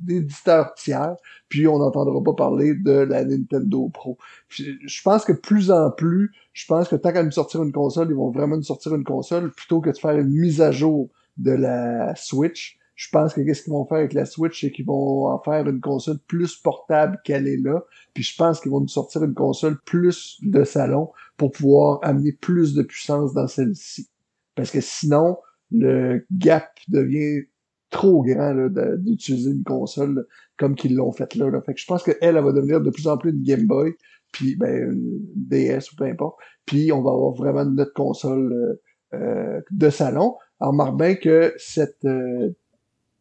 d'éditeurs 0.00 0.74
tiers, 0.74 1.16
puis 1.48 1.66
on 1.66 1.78
n'entendra 1.78 2.22
pas 2.22 2.34
parler 2.34 2.74
de 2.74 2.92
la 2.92 3.24
Nintendo 3.24 3.88
Pro. 3.88 4.18
je 4.48 5.02
pense 5.02 5.24
que 5.24 5.32
plus 5.32 5.70
en 5.70 5.90
plus, 5.90 6.30
je 6.52 6.66
pense 6.66 6.88
que 6.88 6.96
tant 6.96 7.12
qu'à 7.12 7.22
nous 7.22 7.30
sortir 7.30 7.62
une 7.62 7.72
console, 7.72 8.08
ils 8.10 8.16
vont 8.16 8.30
vraiment 8.30 8.56
nous 8.56 8.62
sortir 8.62 8.94
une 8.94 9.04
console 9.04 9.50
plutôt 9.52 9.80
que 9.80 9.90
de 9.90 9.96
faire 9.96 10.18
une 10.18 10.30
mise 10.30 10.60
à 10.60 10.72
jour 10.72 11.08
de 11.38 11.52
la 11.52 12.14
Switch. 12.16 12.78
Je 12.94 13.08
pense 13.10 13.34
que 13.34 13.42
qu'est-ce 13.42 13.62
qu'ils 13.62 13.74
vont 13.74 13.84
faire 13.84 13.98
avec 13.98 14.14
la 14.14 14.24
Switch, 14.24 14.62
c'est 14.62 14.70
qu'ils 14.70 14.86
vont 14.86 15.26
en 15.26 15.38
faire 15.38 15.68
une 15.68 15.80
console 15.80 16.18
plus 16.26 16.56
portable 16.56 17.20
qu'elle 17.24 17.46
est 17.46 17.58
là. 17.58 17.84
Puis 18.14 18.24
je 18.24 18.34
pense 18.36 18.60
qu'ils 18.60 18.72
vont 18.72 18.80
nous 18.80 18.88
sortir 18.88 19.22
une 19.22 19.34
console 19.34 19.78
plus 19.84 20.38
de 20.42 20.64
salon 20.64 21.10
pour 21.36 21.52
pouvoir 21.52 22.00
amener 22.02 22.32
plus 22.32 22.74
de 22.74 22.82
puissance 22.82 23.34
dans 23.34 23.48
celle-ci. 23.48 24.08
Parce 24.54 24.70
que 24.70 24.80
sinon, 24.80 25.36
le 25.70 26.26
gap 26.32 26.70
devient 26.88 27.42
trop 27.90 28.22
grand 28.22 28.54
d'utiliser 28.98 29.50
une 29.50 29.64
console 29.64 30.26
comme 30.56 30.74
qu'ils 30.74 30.96
l'ont 30.96 31.12
fait 31.12 31.34
là, 31.34 31.50
Fait 31.62 31.74
que 31.74 31.80
je 31.80 31.86
pense 31.86 32.02
qu'elle, 32.02 32.16
elle 32.20 32.42
va 32.42 32.52
devenir 32.52 32.80
de 32.80 32.90
plus 32.90 33.06
en 33.06 33.18
plus 33.18 33.30
une 33.30 33.42
Game 33.42 33.66
Boy, 33.66 33.94
puis 34.32 34.56
ben, 34.56 34.92
une 34.92 35.20
DS 35.34 35.92
ou 35.92 35.96
peu 35.96 36.04
importe. 36.04 36.36
Puis 36.64 36.92
on 36.92 37.02
va 37.02 37.10
avoir 37.10 37.32
vraiment 37.34 37.64
notre 37.64 37.92
console 37.92 38.52
euh, 38.52 38.82
euh, 39.14 39.60
de 39.70 39.90
salon. 39.90 40.36
Alors, 40.60 40.72
remarque 40.72 40.96
bien 40.96 41.14
que 41.14 41.54
cette 41.58 42.04
euh, 42.04 42.50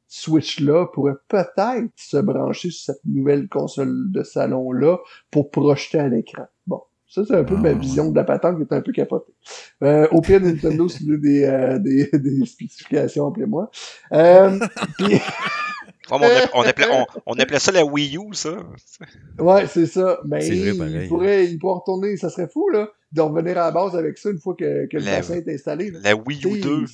Switch-là 0.07 0.87
pourrait 0.93 1.15
peut-être 1.27 1.91
se 1.95 2.17
brancher 2.17 2.71
sur 2.71 2.93
cette 2.93 3.05
nouvelle 3.05 3.47
console 3.49 4.11
de 4.11 4.23
salon-là 4.23 4.99
pour 5.31 5.51
projeter 5.51 5.99
à 5.99 6.07
l'écran. 6.07 6.45
Bon, 6.67 6.81
ça, 7.07 7.23
c'est 7.25 7.35
un 7.35 7.43
peu 7.43 7.55
ma 7.55 7.69
ah, 7.69 7.73
vision 7.73 8.11
de 8.11 8.15
la 8.15 8.23
patente 8.23 8.57
qui 8.57 8.63
est 8.63 8.75
un 8.75 8.81
peu 8.81 8.91
capotée. 8.91 9.33
Euh, 9.83 10.07
au 10.11 10.21
pire, 10.21 10.41
Nintendo, 10.41 10.89
c'est 10.89 11.05
des, 11.05 11.43
euh, 11.43 11.79
des, 11.79 12.09
des 12.13 12.45
spécifications, 12.45 13.27
appelez-moi. 13.27 13.69
Euh, 14.11 14.59
on, 16.11 16.15
appelait, 16.15 16.87
on, 17.25 17.33
appelait, 17.33 17.59
ça 17.59 17.71
la 17.71 17.85
Wii 17.85 18.17
U, 18.17 18.33
ça. 18.33 18.57
Ouais, 19.37 19.67
c'est 19.67 19.85
ça. 19.85 20.19
Mais 20.25 20.39
ben, 20.39 21.01
il, 21.03 21.07
pourrait, 21.07 21.45
il 21.45 21.59
pourrait 21.59 21.79
retourner, 21.79 22.17
ça 22.17 22.29
serait 22.29 22.47
fou, 22.47 22.69
là, 22.69 22.89
de 23.11 23.21
revenir 23.21 23.57
à 23.57 23.65
la 23.65 23.71
base 23.71 23.95
avec 23.95 24.17
ça 24.17 24.31
une 24.31 24.39
fois 24.39 24.55
que, 24.55 24.87
que 24.87 24.97
le 24.97 25.05
bassin 25.05 25.35
est 25.35 25.47
installé. 25.47 25.91
La 25.91 26.15
Wii 26.15 26.45
U 26.45 26.59
2. 26.59 26.85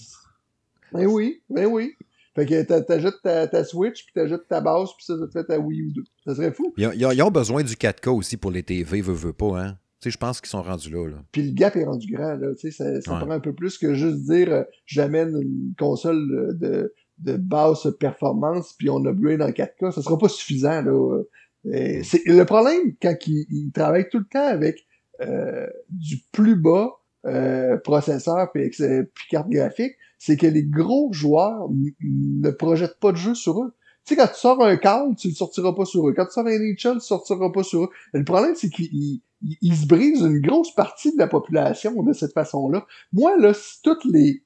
Ben 0.91 1.05
oui, 1.05 1.41
ben 1.49 1.67
oui. 1.67 1.95
Fait 2.35 2.45
que 2.45 2.63
t'ajoutes 2.63 3.21
ta, 3.23 3.47
ta 3.47 3.63
Switch, 3.65 4.05
puis 4.05 4.13
t'ajoutes 4.13 4.47
ta 4.47 4.61
base, 4.61 4.89
puis 4.95 5.05
ça, 5.05 5.17
ça 5.17 5.27
te 5.27 5.31
fait 5.31 5.45
ta 5.45 5.59
Wii 5.59 5.79
U 5.81 5.91
2. 5.93 6.03
Ça 6.25 6.35
serait 6.35 6.51
fou. 6.51 6.73
Ils 6.77 7.05
ont, 7.05 7.11
ils 7.11 7.21
ont 7.21 7.31
besoin 7.31 7.63
du 7.63 7.73
4K 7.73 8.09
aussi 8.09 8.37
pour 8.37 8.51
les 8.51 8.63
TV, 8.63 9.01
veut, 9.01 9.13
veut 9.13 9.33
pas, 9.33 9.61
hein? 9.61 9.77
Tu 10.01 10.09
sais, 10.09 10.13
je 10.13 10.17
pense 10.17 10.41
qu'ils 10.41 10.49
sont 10.49 10.63
rendus 10.63 10.89
là, 10.89 11.07
là. 11.07 11.17
Puis 11.31 11.43
le 11.43 11.53
gap 11.53 11.75
est 11.75 11.85
rendu 11.85 12.11
grand, 12.11 12.35
là. 12.35 12.55
Tu 12.55 12.71
sais, 12.71 12.71
ça, 12.71 13.01
ça 13.01 13.19
prend 13.19 13.29
un 13.29 13.39
peu 13.39 13.53
plus 13.53 13.77
que 13.77 13.93
juste 13.93 14.23
dire 14.23 14.51
euh, 14.51 14.63
j'amène 14.85 15.29
une 15.39 15.73
console 15.77 16.57
de, 16.59 16.93
de 17.19 17.37
basse 17.37 17.87
performance, 17.99 18.73
puis 18.77 18.89
on 18.89 19.05
upgrade 19.05 19.41
en 19.41 19.49
4K. 19.49 19.91
Ça 19.91 20.01
sera 20.01 20.17
pas 20.17 20.29
suffisant, 20.29 20.81
là. 20.81 21.21
Euh, 21.67 22.01
c'est, 22.03 22.25
le 22.25 22.43
problème, 22.45 22.95
quand 23.01 23.15
ils, 23.27 23.71
travaillent 23.73 24.09
tout 24.09 24.19
le 24.19 24.25
temps 24.25 24.47
avec 24.47 24.85
euh, 25.21 25.67
du 25.89 26.17
plus 26.31 26.55
bas 26.55 26.89
euh, 27.25 27.77
processeur 27.77 28.51
puis, 28.51 28.69
puis 28.69 29.27
carte 29.29 29.49
graphique, 29.49 29.93
c'est 30.17 30.37
que 30.37 30.47
les 30.47 30.63
gros 30.63 31.11
joueurs 31.13 31.69
ne 32.01 32.49
projettent 32.51 32.99
pas 32.99 33.11
de 33.11 33.17
jeu 33.17 33.35
sur 33.35 33.61
eux. 33.61 33.73
Tu 34.05 34.15
sais, 34.15 34.15
quand 34.15 34.27
tu 34.27 34.39
sors 34.39 34.63
un 34.63 34.77
Call, 34.77 35.15
tu 35.15 35.27
ne 35.27 35.33
sortiras 35.33 35.73
pas 35.73 35.85
sur 35.85 36.07
eux. 36.09 36.13
Quand 36.13 36.25
tu 36.25 36.33
sors 36.33 36.45
un 36.45 36.57
NHL, 36.57 36.75
tu 36.75 36.87
ne 36.87 36.99
sortiras 36.99 37.49
pas 37.51 37.63
sur 37.63 37.83
eux. 37.83 37.89
le 38.13 38.23
problème, 38.23 38.55
c'est 38.55 38.69
qu'ils 38.69 39.21
se 39.41 39.85
brisent 39.85 40.21
une 40.21 40.41
grosse 40.41 40.73
partie 40.73 41.13
de 41.13 41.19
la 41.19 41.27
population 41.27 42.01
de 42.01 42.13
cette 42.13 42.33
façon-là. 42.33 42.85
Moi, 43.13 43.37
là, 43.37 43.53
si 43.53 43.81
toutes 43.83 44.05
les 44.05 44.43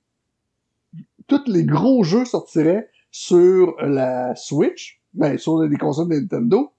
tous 1.28 1.44
les 1.48 1.64
gros 1.64 2.04
jeux 2.04 2.26
sortiraient 2.26 2.90
sur 3.12 3.76
la 3.82 4.36
Switch, 4.36 5.02
ben, 5.14 5.38
sur 5.38 5.62
les 5.64 5.78
consoles 5.78 6.10
de 6.10 6.16
Nintendo, 6.16 6.72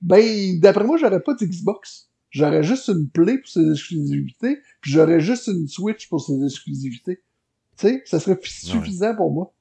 ben, 0.00 0.58
d'après 0.60 0.84
moi, 0.84 0.96
j'aurais 0.96 1.20
pas 1.20 1.34
d'Xbox. 1.34 2.08
J'aurais 2.30 2.62
juste 2.62 2.88
une 2.88 3.08
Play 3.08 3.38
pour 3.38 3.48
ses 3.48 3.70
exclusivités, 3.70 4.58
puis 4.80 4.92
j'aurais 4.92 5.20
juste 5.20 5.46
une 5.46 5.66
Switch 5.66 6.08
pour 6.08 6.20
ses 6.20 6.44
exclusivités. 6.44 7.22
Tu 7.76 7.88
sais, 7.88 8.02
ça 8.04 8.20
serait 8.20 8.38
suffisant 8.42 9.14
pour 9.14 9.32
moi. 9.32 9.52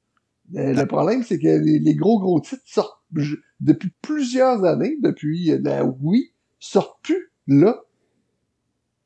Euh, 0.56 0.74
le 0.74 0.86
problème, 0.86 1.24
c'est 1.24 1.40
que 1.40 1.48
les, 1.48 1.96
gros 1.96 2.20
gros 2.20 2.40
titres 2.40 2.64
sortent 2.66 3.02
depuis 3.60 3.92
plusieurs 4.02 4.64
années, 4.64 4.98
depuis 5.02 5.52
la 5.62 5.84
Wii, 5.84 6.32
sortent 6.60 7.02
plus 7.04 7.32
là. 7.48 7.82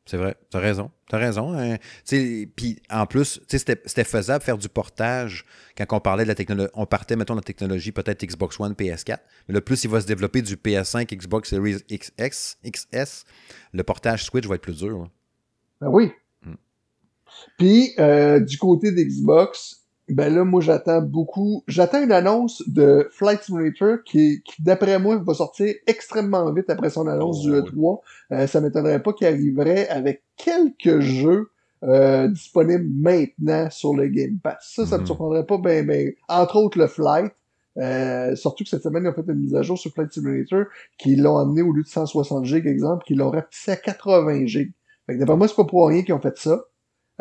C'est 0.06 0.18
vrai, 0.18 0.36
t'as 0.50 0.60
raison. 0.60 0.92
T'as 1.08 1.20
raison. 1.20 1.54
Hein. 1.54 1.78
Puis 2.06 2.82
en 2.90 3.06
plus, 3.06 3.40
c'était 3.48 4.04
faisable 4.04 4.44
faire 4.44 4.58
du 4.58 4.68
portage 4.68 5.46
quand 5.78 5.86
on 5.92 6.00
parlait 6.00 6.24
de 6.24 6.28
la 6.28 6.36
technologie. 6.36 6.72
On 6.74 6.86
partait, 6.86 7.16
mettons, 7.16 7.36
de 7.36 7.40
la 7.40 7.44
technologie 7.44 7.92
peut-être 7.92 8.26
Xbox 8.26 8.60
One, 8.60 8.74
PS4. 8.74 9.20
Mais 9.48 9.54
le 9.54 9.62
plus 9.62 9.84
il 9.84 9.90
va 9.90 10.02
se 10.02 10.08
développer 10.08 10.42
du 10.42 10.56
PS5, 10.56 11.16
Xbox 11.16 11.50
Series 11.50 11.78
XS, 11.90 12.58
XS, 12.66 13.26
le 13.74 13.84
portage 13.84 14.26
Switch 14.26 14.48
va 14.48 14.56
être 14.56 14.62
plus 14.62 14.80
dur. 14.80 15.08
Ben 15.80 15.90
oui. 15.90 16.12
Hmm. 16.46 16.56
Puis 17.58 17.92
euh, 18.00 18.40
du 18.40 18.58
côté 18.58 18.92
d'Xbox, 18.92 19.81
ben 20.14 20.34
là, 20.34 20.44
moi, 20.44 20.62
j'attends 20.62 21.02
beaucoup. 21.02 21.64
J'attends 21.68 22.04
une 22.04 22.12
annonce 22.12 22.64
de 22.68 23.08
Flight 23.12 23.44
Simulator 23.44 23.98
qui, 24.06 24.42
qui 24.44 24.62
d'après 24.62 25.00
moi, 25.00 25.18
va 25.18 25.34
sortir 25.34 25.74
extrêmement 25.88 26.52
vite 26.54 26.70
après 26.70 26.90
son 26.90 27.08
annonce 27.08 27.42
du 27.42 27.52
E3. 27.52 28.00
Euh, 28.32 28.48
ça 28.48 28.62
m'étonnerait 28.62 29.02
pas 29.02 29.14
qu'il 29.14 29.28
arriverait 29.28 29.88
avec 29.90 30.24
quelques 30.38 31.00
jeux 31.00 31.52
euh, 31.84 32.28
disponibles 32.28 32.90
maintenant 32.94 33.70
sur 33.70 33.96
le 33.96 34.08
Game 34.08 34.38
Pass. 34.42 34.74
Ça, 34.76 34.86
ça 34.86 34.98
me 34.98 35.02
mhm. 35.02 35.08
surprendrait 35.08 35.46
pas 35.46 35.58
ben, 35.58 35.86
ben. 35.86 36.12
Entre 36.28 36.56
autres, 36.58 36.78
le 36.78 36.88
Flight. 36.88 37.32
Euh, 37.78 38.36
surtout 38.36 38.66
que 38.66 38.70
cette 38.70 38.84
semaine, 38.84 39.04
ils 39.04 39.10
ont 39.10 39.14
fait 39.14 39.32
une 39.32 39.40
mise 39.40 39.56
à 39.56 39.62
jour 39.62 39.78
sur 39.78 39.92
Flight 39.92 40.12
Simulator 40.12 40.66
qui 40.98 41.16
l'ont 41.16 41.38
amené 41.38 41.62
au 41.62 41.72
lieu 41.72 41.84
de 41.84 41.88
160 41.88 42.44
GB, 42.44 42.70
exemple, 42.70 43.06
qui 43.06 43.16
l'ont 43.16 43.32
rapetissé 43.32 43.72
à 43.72 43.78
80 43.78 44.46
GB. 44.46 44.72
Fait 45.06 45.14
que 45.14 45.20
d'après 45.20 45.38
moi, 45.38 45.48
c'est 45.48 45.56
pas 45.56 45.64
pour 45.64 45.88
rien 45.88 46.04
qu'ils 46.04 46.14
ont 46.14 46.20
fait 46.20 46.38
ça. 46.38 46.66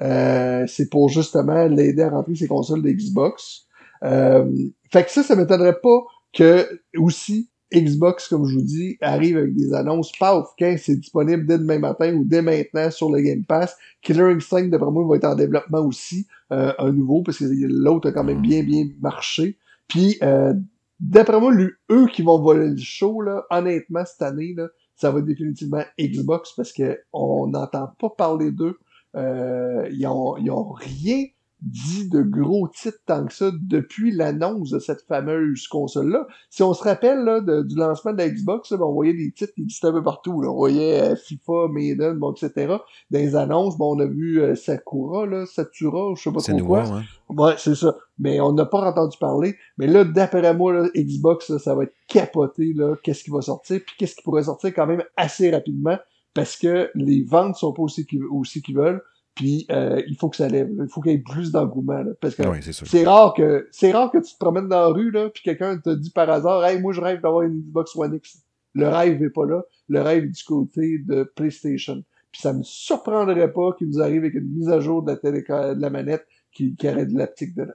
Euh, 0.01 0.65
c'est 0.67 0.89
pour 0.89 1.09
justement 1.09 1.67
l'aider 1.67 2.03
à 2.03 2.11
rentrer 2.11 2.35
ses 2.35 2.49
consoles 2.49 2.83
de 2.83 2.91
Xbox. 2.91 3.67
Euh, 4.03 4.47
fait 4.91 5.05
que 5.05 5.11
ça, 5.11 5.23
ça 5.23 5.37
m'étonnerait 5.37 5.81
pas 5.81 6.05
que 6.33 6.67
aussi 6.97 7.51
Xbox, 7.73 8.29
comme 8.29 8.47
je 8.47 8.55
vous 8.55 8.65
dis, 8.65 8.97
arrive 9.01 9.37
avec 9.37 9.55
des 9.55 9.73
annonces 9.73 10.11
paf, 10.19 10.49
quand 10.59 10.75
c'est 10.79 10.97
disponible 10.97 11.47
dès 11.47 11.59
demain 11.59 11.79
matin 11.79 12.13
ou 12.15 12.25
dès 12.25 12.43
maintenant 12.43 12.91
sur 12.91 13.11
le 13.11 13.21
Game 13.21 13.45
Pass. 13.45 13.77
Killer 14.03 14.33
Instinct, 14.35 14.69
d'après 14.69 14.91
moi, 14.91 15.07
va 15.07 15.17
être 15.17 15.25
en 15.25 15.35
développement 15.37 15.81
aussi, 15.81 16.27
euh, 16.53 16.73
un 16.79 16.93
nouveau, 16.93 17.23
parce 17.23 17.39
que 17.39 17.45
l'autre 17.45 18.09
a 18.09 18.13
quand 18.13 18.25
même 18.25 18.41
bien, 18.41 18.65
bien 18.65 18.87
marché. 19.01 19.57
Puis, 19.87 20.19
euh, 20.23 20.53
d'après 20.99 21.39
moi, 21.39 21.53
eux 21.91 22.07
qui 22.13 22.23
vont 22.23 22.41
voler 22.41 22.71
le 22.71 22.77
show, 22.77 23.21
là, 23.21 23.45
honnêtement, 23.51 24.05
cette 24.05 24.23
année, 24.23 24.55
là, 24.57 24.67
ça 24.97 25.11
va 25.11 25.21
être 25.21 25.27
définitivement 25.27 25.83
Xbox, 25.99 26.53
parce 26.57 26.73
que 26.73 26.99
on 27.13 27.47
n'entend 27.47 27.91
pas 27.99 28.11
parler 28.11 28.51
d'eux 28.51 28.79
euh, 29.17 29.89
ils, 29.93 30.07
ont, 30.07 30.37
ils 30.37 30.51
ont 30.51 30.71
rien 30.73 31.25
dit 31.63 32.09
de 32.09 32.23
gros 32.23 32.69
titres 32.69 33.01
tant 33.07 33.27
que 33.27 33.33
ça 33.33 33.51
depuis 33.61 34.13
l'annonce 34.13 34.71
de 34.71 34.79
cette 34.79 35.03
fameuse 35.03 35.69
console-là. 35.69 36.27
Si 36.49 36.63
on 36.63 36.73
se 36.73 36.83
rappelle 36.83 37.19
là, 37.25 37.41
du 37.41 37.77
lancement 37.77 38.13
de 38.13 38.19
la 38.19 38.29
Xbox, 38.31 38.73
ben, 38.73 38.83
on 38.83 38.93
voyait 38.93 39.13
des 39.13 39.31
titres 39.33 39.53
qui 39.55 39.63
existaient 39.63 39.89
un 39.89 39.93
peu 39.93 40.03
partout. 40.03 40.41
Là. 40.41 40.51
On 40.51 40.57
voyait 40.57 41.01
euh, 41.01 41.17
FIFA, 41.17 41.69
Maiden, 41.71 42.19
bon, 42.19 42.33
etc. 42.33 42.77
Les 43.11 43.37
annonces, 43.37 43.77
bon, 43.77 43.97
on 43.97 44.01
a 44.01 44.07
vu 44.07 44.41
euh, 44.41 44.55
Sakura, 44.55 45.27
là, 45.27 45.45
Satura, 45.47 46.15
je 46.17 46.23
sais 46.23 46.33
pas 46.33 46.41
trop 46.41 46.67
quoi. 46.67 46.85
Ouais, 46.85 47.45
ouais 47.45 47.55
c'est 47.59 47.75
ça. 47.75 47.95
Mais 48.19 48.41
on 48.41 48.53
n'a 48.53 48.65
pas 48.65 48.81
entendu 48.81 49.19
parler. 49.19 49.57
Mais 49.77 49.87
là, 49.87 50.05
d'après 50.05 50.55
moi, 50.55 50.73
là, 50.73 50.89
Xbox, 50.97 51.57
ça 51.59 51.75
va 51.75 51.85
être 51.85 51.95
capoté, 52.09 52.73
là, 52.75 52.97
qu'est-ce 53.03 53.25
qui 53.25 53.31
va 53.31 53.43
sortir, 53.43 53.81
puis 53.85 53.97
qu'est-ce 53.99 54.17
qui 54.17 54.23
pourrait 54.23 54.45
sortir 54.45 54.73
quand 54.75 54.87
même 54.87 55.03
assez 55.17 55.51
rapidement 55.51 55.99
parce 56.35 56.57
que 56.57 56.91
les 56.95 57.25
ventes 57.25 57.57
sont 57.57 57.73
pas 57.73 57.83
aussi 57.83 58.07
qu'ils 58.07 58.25
aussi 58.25 58.63
veulent. 58.73 59.03
Puis 59.35 59.67
euh, 59.71 60.03
il 60.07 60.17
faut 60.17 60.29
que 60.29 60.37
ça 60.37 60.49
lève. 60.49 60.69
Il 60.79 60.89
faut 60.89 61.01
qu'il 61.01 61.13
y 61.13 61.15
ait 61.15 61.19
plus 61.19 61.53
d'engouement. 61.53 62.05
Parce 62.21 62.35
que 62.35 62.43
c'est 62.85 63.05
rare 63.05 63.33
que 63.35 63.69
c'est 63.71 63.93
rare 63.93 64.11
que 64.11 64.19
tu 64.19 64.33
te 64.33 64.39
promènes 64.39 64.69
dans 64.69 64.81
la 64.81 64.89
rue, 64.89 65.11
là, 65.11 65.31
puis 65.31 65.43
quelqu'un 65.43 65.79
te 65.79 65.91
dit 65.91 66.11
par 66.11 66.29
hasard 66.29 66.65
Hey, 66.65 66.81
moi 66.81 66.93
je 66.93 67.01
rêve 67.01 67.21
d'avoir 67.21 67.43
une 67.43 67.61
Xbox 67.61 67.97
One 67.97 68.15
X. 68.15 68.43
Le 68.75 68.89
rêve 68.89 69.23
est 69.23 69.31
pas 69.31 69.47
là. 69.47 69.63
Le 69.89 70.01
rêve 70.03 70.25
est 70.25 70.29
du 70.29 70.45
côté 70.45 70.99
de 70.99 71.25
PlayStation. 71.25 72.03
Puis 72.31 72.43
ça 72.43 72.53
me 72.53 72.63
surprendrait 72.63 73.53
pas 73.53 73.73
qu'il 73.77 73.89
nous 73.89 74.01
arrive 74.01 74.23
avec 74.23 74.35
une 74.35 74.53
mise 74.53 74.69
à 74.69 74.79
jour 74.79 75.03
de 75.03 75.11
la, 75.11 75.17
télé, 75.17 75.43
de 75.43 75.81
la 75.81 75.91
manette 75.91 76.27
qui, 76.53 76.77
qui 76.77 76.89
aurait 76.89 77.07
de 77.07 77.17
l'aptique 77.17 77.55
dedans. 77.55 77.73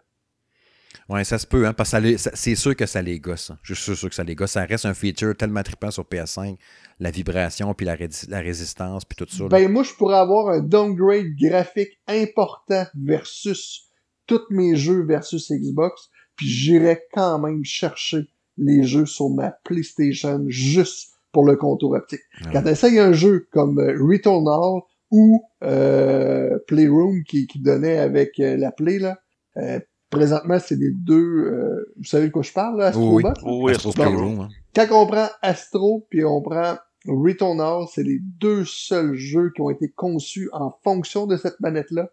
Oui, 1.08 1.24
ça 1.24 1.38
se 1.38 1.46
peut, 1.46 1.68
hein, 1.68 1.74
parce 1.74 1.92
que 1.92 2.18
c'est 2.18 2.56
sûr 2.56 2.76
que 2.76 2.88
ça 2.88 3.02
les 3.02 3.20
gosse. 3.20 3.52
Hein. 3.52 3.60
Je 3.62 3.76
suis 3.76 3.96
sûr 3.96 4.10
que 4.10 4.16
ça 4.16 4.24
les 4.24 4.34
gosse. 4.34 4.52
Ça 4.52 4.66
reste 4.66 4.86
un 4.86 4.96
feature 4.96 5.36
tellement 5.38 5.62
trippant 5.62 5.92
sur 5.92 6.04
PS5, 6.04 6.58
la 7.00 7.12
vibration, 7.12 7.74
puis 7.76 7.86
la, 7.86 7.96
la 8.30 8.40
résistance, 8.40 9.06
puis 9.06 9.16
tout 9.16 9.28
ça. 9.30 9.48
Ben, 9.48 9.72
moi, 9.72 9.84
je 9.84 9.94
pourrais 9.94 10.18
avoir 10.18 10.50
un 10.50 10.62
downgrade 10.62 11.36
graphique 11.40 12.00
important 12.08 12.86
versus 13.00 13.90
tous 14.26 14.42
mes 14.50 14.76
jeux 14.76 15.04
versus 15.04 15.52
Xbox, 15.52 16.10
puis 16.36 16.48
j'irais 16.48 17.04
quand 17.14 17.38
même 17.38 17.64
chercher 17.64 18.28
les 18.58 18.84
jeux 18.84 19.06
sur 19.06 19.30
ma 19.30 19.52
PlayStation 19.52 20.44
juste 20.48 21.12
pour 21.32 21.46
le 21.46 21.56
contour 21.56 21.92
optique. 21.92 22.22
Ah 22.46 22.50
Quand 22.54 22.64
tu 22.64 23.00
un 23.00 23.12
jeu 23.12 23.48
comme 23.52 23.78
euh, 23.80 23.98
Returnal 24.00 24.82
ou 25.12 25.44
euh, 25.64 26.58
Playroom 26.68 27.24
qui, 27.24 27.46
qui 27.46 27.60
donnait 27.60 27.98
avec 27.98 28.40
euh, 28.40 28.56
la 28.58 28.72
Play, 28.72 29.00
là, 29.00 29.20
euh, 29.58 29.80
présentement, 30.16 30.58
c'est 30.60 30.76
les 30.76 30.92
deux. 30.92 31.46
Euh, 31.46 31.94
vous 31.98 32.06
savez 32.06 32.28
de 32.28 32.32
quoi 32.32 32.42
je 32.42 32.54
parle, 32.54 32.80
là, 32.80 32.88
Astro 32.88 33.16
Oui, 33.16 33.24
oui, 33.44 33.72
Astro 33.74 33.92
hein. 34.02 34.50
Quand 34.76 34.88
on 34.92 35.08
prend 35.08 35.28
Astro 35.42 36.08
puis 36.10 36.24
on 36.26 36.42
prend 36.42 36.78
Returnal, 37.08 37.86
c'est 37.92 38.04
les 38.04 38.20
deux 38.20 38.66
seuls 38.66 39.14
jeux 39.14 39.52
qui 39.54 39.62
ont 39.62 39.70
été 39.70 39.90
conçus 39.90 40.50
en 40.54 40.72
fonction 40.84 41.28
de 41.28 41.38
cette 41.38 41.60
manette-là. 41.60 42.10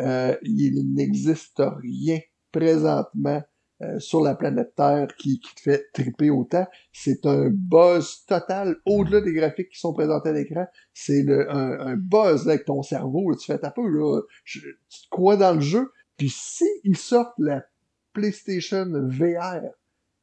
Euh, 0.00 0.36
il 0.42 0.92
n'existe 0.94 1.62
rien 1.82 2.18
présentement 2.52 3.42
euh, 3.82 3.98
sur 3.98 4.20
la 4.20 4.34
planète 4.34 4.74
Terre 4.76 5.08
qui, 5.18 5.40
qui 5.40 5.54
te 5.54 5.60
fait 5.60 5.86
triper 5.92 6.30
autant. 6.30 6.66
C'est 6.92 7.26
un 7.26 7.48
buzz 7.50 8.24
total, 8.26 8.76
au-delà 8.86 9.20
des 9.20 9.32
graphiques 9.32 9.70
qui 9.70 9.80
sont 9.80 9.92
présentés 9.92 10.28
à 10.28 10.32
l'écran. 10.32 10.66
C'est 10.92 11.28
un, 11.28 11.80
un, 11.80 11.96
buzz 11.96 12.46
avec 12.48 12.66
ton 12.66 12.82
cerveau. 12.82 13.34
Tu 13.34 13.46
fais 13.46 13.58
peu, 13.74 13.88
là, 13.88 14.20
tu 14.44 14.60
te 14.60 15.08
crois 15.10 15.36
dans 15.36 15.54
le 15.54 15.60
jeu, 15.60 15.90
puis 16.16 16.30
si 16.30 16.66
ils 16.84 16.96
sortent 16.96 17.38
la 17.38 17.64
PlayStation 18.12 18.86
VR 19.08 19.62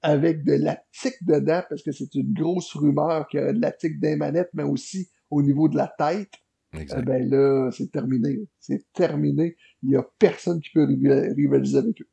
avec 0.01 0.43
de 0.43 0.53
l'aptique 0.53 1.17
dedans, 1.21 1.61
parce 1.69 1.83
que 1.83 1.91
c'est 1.91 2.13
une 2.15 2.33
grosse 2.33 2.73
rumeur 2.73 3.27
qu'il 3.27 3.39
y 3.39 3.43
a 3.43 3.53
de 3.53 3.61
l'aptique 3.61 3.99
des 3.99 4.15
manettes, 4.15 4.49
mais 4.53 4.63
aussi 4.63 5.09
au 5.29 5.41
niveau 5.41 5.69
de 5.69 5.77
la 5.77 5.93
tête, 5.97 6.33
eh 6.73 7.01
ben 7.01 7.29
là, 7.29 7.69
c'est 7.71 7.91
terminé. 7.91 8.39
C'est 8.59 8.85
terminé. 8.93 9.57
Il 9.83 9.89
n'y 9.89 9.95
a 9.97 10.03
personne 10.17 10.61
qui 10.61 10.69
peut 10.71 10.85
rivaliser 10.85 11.77
avec 11.77 12.01
eux. 12.01 12.07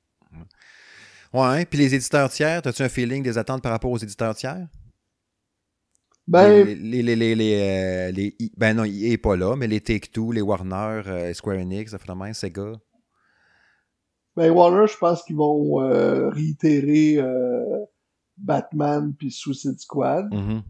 Ouais, 1.33 1.64
puis 1.67 1.79
les 1.79 1.95
éditeurs 1.95 2.31
tiers, 2.31 2.67
as-tu 2.67 2.83
un 2.83 2.88
feeling 2.88 3.23
des 3.23 3.38
attentes 3.38 3.62
par 3.62 3.73
rapport 3.73 3.91
aux 3.91 3.99
éditeurs 3.99 4.35
tiers? 4.35 4.67
Ben, 6.27 6.67
les, 6.67 7.03
les, 7.03 7.17
les, 7.17 7.35
les, 7.35 7.55
euh, 7.59 8.49
ben 8.57 8.75
non, 8.75 8.85
il 8.85 9.09
n'est 9.09 9.17
pas 9.17 9.37
là, 9.37 9.57
mais 9.57 9.67
les 9.67 9.81
Take-Two, 9.81 10.33
les 10.33 10.43
Warner, 10.43 11.03
euh, 11.07 11.33
Square 11.33 11.57
Enix, 11.57 11.91
ça 11.91 11.99
fait 11.99 12.12
la 12.12 12.35
Sega. 12.35 12.73
Ben, 14.38 14.53
Warner, 14.53 14.87
je 14.87 14.96
pense 14.96 15.24
qu'ils 15.24 15.35
vont 15.35 15.83
euh, 15.83 16.29
réitérer 16.29 17.16
euh, 17.16 17.85
Batman 18.37 19.12
puis 19.18 19.33
Suicide 19.33 19.81
Squad. 19.81 20.33
Mm-hmm. 20.33 20.62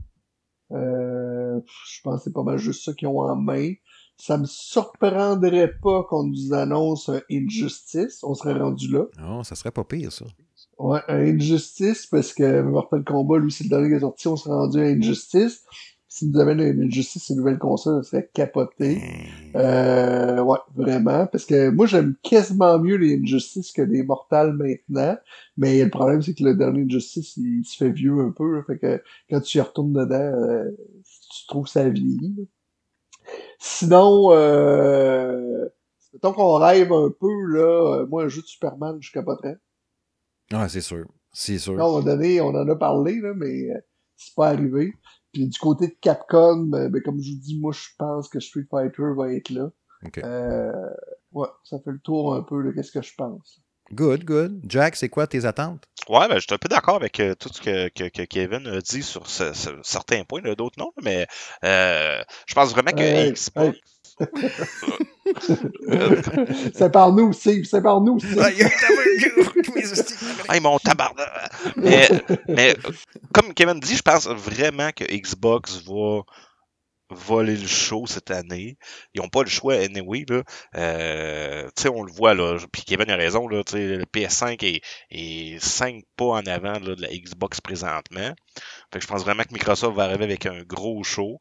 euh, 0.72 1.60
je 1.86 2.00
pense 2.02 2.20
que 2.20 2.24
c'est 2.24 2.32
pas 2.32 2.44
mal 2.44 2.56
juste 2.56 2.82
ça 2.86 2.94
qu'ils 2.94 3.08
ont 3.08 3.20
en 3.20 3.36
main. 3.36 3.74
Ça 4.16 4.38
me 4.38 4.46
surprendrait 4.46 5.74
pas 5.82 6.02
qu'on 6.04 6.24
nous 6.24 6.54
annonce 6.54 7.10
Injustice. 7.30 8.24
On 8.24 8.32
serait 8.32 8.58
rendu 8.58 8.90
là. 8.90 9.04
Non, 9.20 9.44
ça 9.44 9.54
serait 9.54 9.70
pas 9.70 9.84
pire, 9.84 10.12
ça. 10.12 10.24
Ouais, 10.78 11.02
Injustice, 11.08 12.06
parce 12.06 12.32
que 12.32 12.62
Mortal 12.62 13.04
Kombat, 13.04 13.36
lui, 13.36 13.52
c'est 13.52 13.64
le 13.64 13.70
dernier 13.70 13.90
qui 13.90 13.96
est 13.96 14.00
sorti, 14.00 14.28
on 14.28 14.36
serait 14.36 14.54
rendu 14.54 14.80
à 14.80 14.84
Injustice 14.84 15.66
si 16.18 16.28
nous 16.28 16.40
amène 16.40 16.60
une 16.60 16.90
justice, 16.90 17.28
une 17.28 17.36
nouvelle 17.36 17.58
console, 17.58 18.04
ça 18.04 18.10
serait 18.10 18.30
capoté. 18.32 18.96
Hmm. 18.96 19.56
Euh, 19.56 20.42
ouais, 20.42 20.58
vraiment. 20.74 21.26
Parce 21.26 21.44
que 21.44 21.70
moi, 21.70 21.86
j'aime 21.86 22.14
quasiment 22.22 22.78
mieux 22.78 22.96
les 22.96 23.18
Injustices 23.18 23.72
que 23.72 23.82
les 23.82 24.02
Mortals 24.02 24.52
maintenant. 24.52 25.16
Mais 25.56 25.82
le 25.82 25.90
problème, 25.90 26.22
c'est 26.22 26.34
que 26.34 26.44
le 26.44 26.54
dernier 26.54 26.82
Injustice, 26.82 27.36
il, 27.36 27.64
se 27.64 27.76
fait 27.76 27.90
vieux 27.90 28.18
un 28.20 28.30
peu. 28.30 28.62
fait 28.62 28.78
que 28.78 29.02
quand 29.30 29.40
tu 29.40 29.58
y 29.58 29.60
retournes 29.60 29.92
dedans, 29.92 30.16
euh, 30.16 30.70
tu 31.04 31.46
trouves 31.46 31.68
ça 31.68 31.88
vieillit. 31.88 32.48
Sinon, 33.58 34.32
euh, 34.32 35.68
mettons 36.12 36.32
qu'on 36.32 36.54
rêve 36.56 36.92
un 36.92 37.10
peu, 37.10 37.42
là, 37.46 38.00
euh, 38.00 38.06
moi, 38.06 38.24
un 38.24 38.28
jeu 38.28 38.42
de 38.42 38.46
Superman, 38.46 38.98
je 39.00 39.12
capoterais. 39.12 39.56
Ah, 40.52 40.68
c'est 40.68 40.80
sûr. 40.80 41.06
C'est 41.32 41.58
sûr. 41.58 41.74
Moment 41.74 42.00
donné, 42.00 42.40
on 42.40 42.48
en 42.48 42.68
a 42.68 42.76
parlé, 42.76 43.20
là, 43.20 43.32
mais 43.34 43.70
euh, 43.70 43.80
c'est 44.16 44.34
pas 44.34 44.48
arrivé. 44.48 44.94
Puis 45.32 45.46
du 45.48 45.58
côté 45.58 45.88
de 45.88 45.96
Capcom, 46.00 46.64
ben, 46.66 46.88
ben, 46.88 47.02
comme 47.02 47.20
je 47.20 47.32
vous 47.32 47.38
dis, 47.38 47.58
moi 47.60 47.72
je 47.72 47.86
pense 47.98 48.28
que 48.28 48.40
Street 48.40 48.66
Fighter 48.70 49.14
va 49.16 49.32
être 49.32 49.50
là. 49.50 49.70
Euh, 50.24 50.72
ouais, 51.32 51.48
ça 51.64 51.78
fait 51.80 51.90
le 51.90 52.00
tour 52.00 52.34
un 52.34 52.42
peu 52.42 52.62
de 52.62 52.70
qu'est-ce 52.72 52.92
que 52.92 53.02
je 53.02 53.14
pense. 53.16 53.60
Good, 53.92 54.24
good. 54.24 54.60
Jack, 54.68 54.96
c'est 54.96 55.08
quoi 55.08 55.26
tes 55.26 55.46
attentes? 55.46 55.84
Ouais, 56.08 56.28
ben, 56.28 56.36
je 56.36 56.40
suis 56.40 56.54
un 56.54 56.58
peu 56.58 56.68
d'accord 56.68 56.96
avec 56.96 57.20
euh, 57.20 57.34
tout 57.34 57.48
ce 57.52 57.60
que, 57.60 57.88
que, 57.88 58.08
que, 58.08 58.22
Kevin 58.22 58.66
a 58.66 58.80
dit 58.80 59.02
sur 59.02 59.26
ce, 59.26 59.52
certains 59.82 60.24
points, 60.24 60.42
d'autres 60.42 60.78
non, 60.78 60.92
mais 61.02 61.26
euh, 61.64 62.22
je 62.46 62.54
pense 62.54 62.70
vraiment 62.70 62.92
que 62.92 63.30
Xbox, 63.30 63.50
c'est 66.74 66.90
par 66.92 67.12
nous, 67.12 67.32
Steve, 67.32 67.64
c'est 67.64 67.82
par 67.82 68.00
nous, 68.00 68.18
Steve. 68.18 68.38
hey, 70.48 70.60
mon 70.60 70.78
tabarnak. 70.78 71.28
Mais, 71.76 72.08
mais, 72.48 72.76
comme 73.32 73.54
Kevin 73.54 73.78
dit, 73.80 73.96
je 73.96 74.02
pense 74.02 74.26
vraiment 74.26 74.90
que 74.92 75.04
Xbox 75.04 75.82
va 75.86 76.22
voler 77.10 77.56
le 77.56 77.66
show 77.66 78.06
cette 78.06 78.30
année. 78.30 78.76
Ils 79.14 79.20
ont 79.20 79.28
pas 79.28 79.42
le 79.42 79.48
choix 79.48 79.74
anyway. 79.74 80.24
Là. 80.28 80.42
Euh, 80.76 81.68
tu 81.76 81.82
sais, 81.82 81.88
on 81.88 82.02
le 82.02 82.12
voit 82.12 82.34
là. 82.34 82.58
Puis 82.72 82.82
Kevin 82.82 83.10
a 83.10 83.16
raison, 83.16 83.48
là, 83.48 83.62
le 83.72 84.04
PS5 84.04 84.64
est, 84.64 84.82
est 85.10 85.58
5 85.58 86.02
pas 86.16 86.26
en 86.26 86.46
avant 86.46 86.78
là, 86.78 86.94
de 86.94 87.02
la 87.02 87.08
Xbox 87.08 87.60
présentement. 87.60 88.34
Fait 88.92 88.98
que 88.98 89.00
je 89.00 89.06
pense 89.06 89.22
vraiment 89.22 89.42
que 89.42 89.52
Microsoft 89.52 89.96
va 89.96 90.04
arriver 90.04 90.24
avec 90.24 90.46
un 90.46 90.62
gros 90.62 91.02
show. 91.02 91.38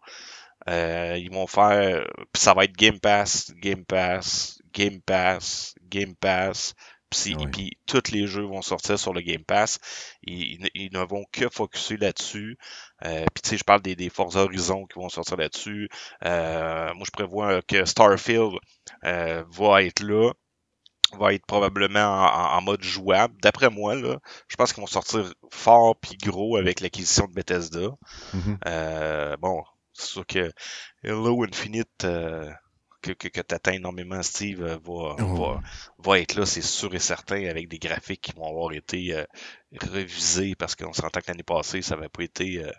Euh, 0.69 1.17
ils 1.17 1.31
vont 1.31 1.47
faire. 1.47 2.05
Puis 2.33 2.41
ça 2.41 2.53
va 2.53 2.65
être 2.65 2.75
Game 2.75 2.99
Pass, 2.99 3.51
Game 3.55 3.85
Pass, 3.85 4.59
Game 4.73 5.01
Pass, 5.01 5.75
Game 5.89 6.15
Pass. 6.15 6.73
Puis, 7.09 7.35
puis 7.51 7.77
tous 7.85 8.11
les 8.11 8.27
jeux 8.27 8.43
vont 8.43 8.61
sortir 8.61 8.99
sur 8.99 9.13
le 9.13 9.21
Game 9.21 9.43
Pass. 9.43 9.79
Ils, 10.23 10.59
ne 10.91 10.99
vont 11.05 11.23
que 11.31 11.47
focuser 11.49 11.97
là-dessus. 11.97 12.57
Euh, 13.05 13.25
puis 13.33 13.41
tu 13.43 13.49
sais, 13.49 13.57
je 13.57 13.63
parle 13.63 13.81
des, 13.81 13.95
des 13.95 14.09
Forza 14.09 14.41
Horizon 14.41 14.85
qui 14.85 14.99
vont 14.99 15.09
sortir 15.09 15.37
là-dessus. 15.37 15.89
Euh, 16.25 16.93
moi, 16.95 17.03
je 17.05 17.11
prévois 17.11 17.61
que 17.61 17.85
Starfield 17.85 18.53
euh, 19.05 19.43
va 19.49 19.83
être 19.83 20.01
là 20.01 20.31
va 21.17 21.33
être 21.33 21.45
probablement 21.45 22.25
en, 22.25 22.61
mode 22.61 22.83
jouable. 22.83 23.33
D'après 23.41 23.69
moi, 23.69 23.95
là, 23.95 24.19
je 24.49 24.57
pense 24.57 24.73
qu'ils 24.73 24.81
vont 24.81 24.87
sortir 24.87 25.33
fort 25.49 25.95
puis 25.95 26.17
gros 26.17 26.57
avec 26.57 26.81
l'acquisition 26.81 27.27
de 27.27 27.33
Bethesda. 27.33 27.91
Mm-hmm. 28.35 29.37
bon, 29.37 29.63
c'est 29.97 30.07
sûr 30.07 30.25
que 30.25 30.51
Hello 31.03 31.43
Infinite 31.43 32.05
que, 33.01 33.11
que, 33.13 33.27
que 33.27 33.41
tu 33.41 33.55
atteins 33.55 33.73
énormément, 33.73 34.21
Steve, 34.23 34.63
euh, 34.63 34.77
va, 34.83 35.15
va, 35.17 35.61
va, 35.97 36.19
être 36.19 36.35
là, 36.35 36.45
c'est 36.45 36.61
sûr 36.61 36.93
et 36.95 36.99
certain, 36.99 37.45
avec 37.45 37.67
des 37.67 37.79
graphiques 37.79 38.21
qui 38.21 38.33
vont 38.33 38.47
avoir 38.47 38.73
été 38.73 39.13
euh, 39.13 39.25
révisés 39.81 40.55
parce 40.55 40.75
qu'on 40.75 40.93
s'entend 40.93 41.19
que 41.21 41.27
l'année 41.27 41.43
passée, 41.43 41.81
ça 41.81 41.95
n'avait 41.95 42.09
pas 42.09 42.23
été. 42.23 42.63
Euh, 42.63 42.71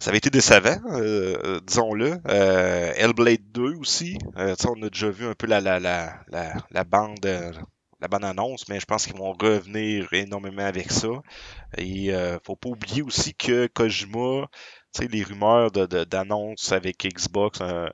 ça 0.00 0.10
avait 0.10 0.18
été 0.18 0.28
décevant, 0.28 0.80
euh, 0.90 1.60
disons-le. 1.60 2.18
Euh, 2.28 2.92
Hellblade 2.96 3.52
2 3.52 3.76
aussi. 3.76 4.18
on 4.36 4.82
a 4.82 4.90
déjà 4.90 5.08
vu 5.08 5.26
un 5.26 5.34
peu 5.34 5.46
la, 5.46 5.60
la, 5.60 5.78
la, 5.80 6.20
la, 6.28 6.54
la 6.70 6.84
bande 6.84 7.24
la 8.04 8.08
bonne 8.08 8.24
annonce, 8.24 8.68
mais 8.68 8.80
je 8.80 8.84
pense 8.84 9.06
qu'ils 9.06 9.16
vont 9.16 9.32
revenir 9.32 10.12
énormément 10.12 10.66
avec 10.66 10.90
ça. 10.90 11.08
Et 11.78 12.14
euh, 12.14 12.38
faut 12.44 12.54
pas 12.54 12.68
oublier 12.68 13.00
aussi 13.00 13.34
que 13.34 13.66
Kojima, 13.68 14.46
les 15.00 15.22
rumeurs 15.22 15.70
d'annonces 15.70 16.70
de, 16.70 16.74
avec 16.74 17.06
Xbox, 17.06 17.60
un, 17.60 17.90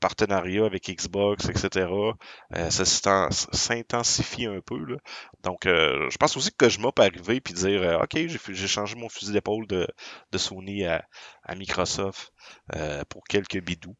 partenariat 0.00 0.64
avec 0.64 0.90
Xbox, 0.90 1.48
etc., 1.48 1.88
euh, 2.54 2.70
ça 2.70 2.84
s'intensifie 3.52 4.46
un 4.46 4.60
peu. 4.60 4.78
Là. 4.84 4.96
Donc, 5.42 5.66
euh, 5.66 6.08
je 6.10 6.16
pense 6.16 6.36
aussi 6.36 6.50
que 6.50 6.64
Kojima 6.64 6.92
peut 6.92 7.02
arriver 7.02 7.36
et 7.36 7.52
dire 7.52 7.82
euh, 7.82 7.98
OK, 7.98 8.16
j'ai 8.16 8.68
changé 8.68 8.96
mon 8.96 9.08
fusil 9.08 9.32
d'épaule 9.32 9.66
de, 9.66 9.86
de, 10.32 10.38
Sony 10.38 10.84
à, 10.84 11.04
à 11.42 11.54
Microsoft 11.54 12.32
pour 13.08 13.24
quelques 13.24 13.62
bidous. 13.62 13.96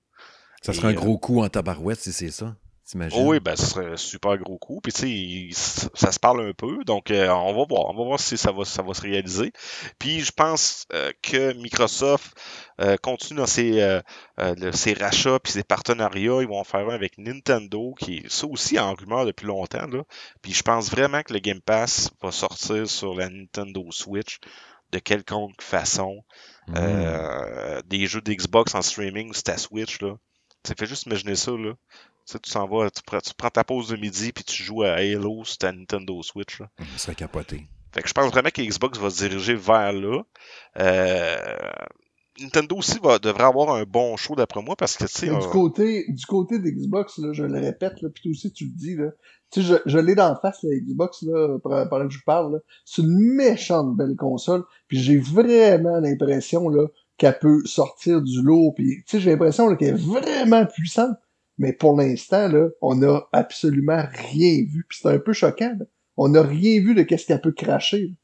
Ça 0.63 0.73
serait 0.73 0.89
un 0.89 0.95
gros 0.95 1.19
coup 1.19 1.43
en 1.43 1.49
tabarouette 1.49 2.01
si 2.01 2.13
c'est 2.13 2.31
ça. 2.31 2.57
Oh 2.95 3.31
oui, 3.31 3.41
ben, 3.41 3.57
ce 3.57 3.67
serait 3.67 3.87
un 3.87 3.97
super 3.97 4.39
gros 4.39 4.59
coup. 4.59 4.81
Puis, 4.81 4.93
tu 4.93 5.53
sais, 5.53 5.89
ça 5.95 6.13
se 6.13 6.21
parle 6.21 6.49
un 6.49 6.53
peu. 6.53 6.85
Donc, 6.85 7.11
euh, 7.11 7.29
on 7.31 7.53
va 7.53 7.65
voir. 7.69 7.91
On 7.91 7.97
va 7.97 8.05
voir 8.05 8.21
si 8.21 8.37
ça 8.39 8.53
va, 8.53 8.65
ça 8.65 8.83
va 8.83 8.95
se 8.95 9.03
réaliser. 9.03 9.53
Puis, 9.99 10.21
je 10.21 10.31
pense 10.31 10.87
euh, 10.93 11.11
que 11.21 11.53
Microsoft 11.55 12.37
euh, 12.81 12.97
continue 12.97 13.41
dans 13.41 13.47
ses, 13.47 14.01
ses 14.73 14.95
rachats 14.95 15.41
puis 15.41 15.53
ses 15.53 15.65
partenariats. 15.65 16.43
Ils 16.43 16.49
vont 16.49 16.61
en 16.61 16.65
faire 16.65 16.89
un 16.89 16.95
avec 16.95 17.19
Nintendo, 17.19 17.95
qui 17.99 18.19
est 18.19 18.31
ça 18.31 18.47
aussi 18.47 18.79
en 18.79 18.95
rumeur 18.95 19.27
depuis 19.27 19.47
longtemps. 19.47 19.89
Là. 19.89 20.05
Puis, 20.41 20.53
je 20.53 20.63
pense 20.63 20.89
vraiment 20.89 21.23
que 21.23 21.33
le 21.33 21.41
Game 21.41 21.61
Pass 21.61 22.13
va 22.23 22.31
sortir 22.31 22.89
sur 22.89 23.15
la 23.15 23.29
Nintendo 23.29 23.85
Switch 23.91 24.39
de 24.93 25.01
quelconque 25.01 25.61
façon. 25.61 26.23
Mmh. 26.69 27.83
des 27.87 28.07
jeux 28.09 28.21
d'Xbox 28.21 28.75
en 28.75 28.83
streaming 28.83 29.33
sur 29.33 29.45
ta 29.45 29.57
Switch, 29.57 30.01
là. 30.01 30.17
Ça 30.65 30.75
fait 30.77 30.87
juste 30.87 31.07
imaginer 31.07 31.37
ça, 31.37 31.53
là. 31.53 31.75
Tu, 32.27 32.33
sais, 32.33 32.39
tu 32.41 32.51
s'en 32.51 32.67
vas, 32.67 32.91
tu, 32.91 33.03
prends 33.37 33.51
ta 33.51 33.63
pause 33.63 33.89
de 33.89 33.97
midi 33.97 34.33
puis 34.33 34.43
tu 34.43 34.63
joues 34.63 34.83
à 34.83 34.95
Halo 34.95 35.45
sur 35.45 35.59
ta 35.59 35.73
Nintendo 35.73 36.23
Switch. 36.23 36.59
Là. 36.61 36.69
Ça 36.93 36.99
serait 36.99 37.15
capoté. 37.15 37.69
Fait 37.93 38.03
que 38.03 38.09
je 38.09 38.15
pense 38.15 38.31
vraiment 38.31 38.51
que 38.51 38.63
Xbox 38.63 38.99
va 38.99 39.11
se 39.11 39.27
diriger 39.27 39.55
vers 39.55 39.93
là. 39.93 40.23
Euh, 40.79 41.57
Nintendo 42.41 42.77
aussi 42.77 42.99
va, 43.03 43.19
devrait 43.19 43.45
avoir 43.45 43.75
un 43.75 43.85
bon 43.85 44.17
show 44.17 44.35
d'après 44.35 44.63
moi 44.63 44.77
parce 44.77 44.97
que 44.97 45.05
tu 45.05 45.13
sais. 45.13 45.29
Du 45.29 45.49
côté, 45.51 46.05
du 46.09 46.27
côté 46.27 46.59
d'Xbox, 46.59 47.19
là, 47.19 47.33
je 47.33 47.45
le 47.45 47.59
répète, 47.59 48.03
là, 48.03 48.09
puis 48.13 48.23
toi 48.25 48.31
aussi 48.33 48.53
tu 48.53 48.65
le 48.65 48.71
dis, 48.71 48.97
là. 48.97 49.11
Tu 49.51 49.63
sais, 49.63 49.67
je, 49.67 49.91
je 49.91 49.99
l'ai 49.99 50.15
d'en 50.15 50.35
face, 50.37 50.63
la 50.63 50.77
Xbox, 50.77 51.23
là, 51.23 51.59
pendant 51.63 52.09
que 52.09 52.13
je 52.13 52.23
parle, 52.25 52.61
C'est 52.85 53.03
une 53.03 53.35
méchante 53.35 53.97
belle 53.97 54.17
console. 54.17 54.65
Puis 54.89 54.99
j'ai 54.99 55.19
vraiment 55.19 56.01
l'impression, 56.01 56.69
là, 56.69 56.89
qu'elle 57.17 57.39
peut 57.39 57.63
sortir 57.65 58.21
du 58.21 58.43
lot. 58.43 58.73
Puis, 58.73 58.97
tu 58.97 59.03
sais, 59.07 59.21
j'ai 59.21 59.31
l'impression 59.31 59.75
qu'elle 59.77 59.95
est 59.95 60.05
vraiment 60.05 60.67
puissante. 60.67 61.17
Mais 61.59 61.73
pour 61.73 61.97
l'instant, 61.97 62.49
là, 62.49 62.69
on 62.81 62.97
n'a 62.97 63.27
absolument 63.33 64.05
rien 64.31 64.65
vu. 64.69 64.85
Puis 64.89 64.99
c'est 65.01 65.09
un 65.09 65.19
peu 65.19 65.33
choquant. 65.33 65.77
On 66.17 66.29
n'a 66.29 66.43
rien 66.43 66.81
vu 66.81 66.95
de 66.95 67.03
qu'est-ce 67.03 67.27
qu'elle 67.27 67.41
peut 67.41 67.53
cracher. 67.53 68.15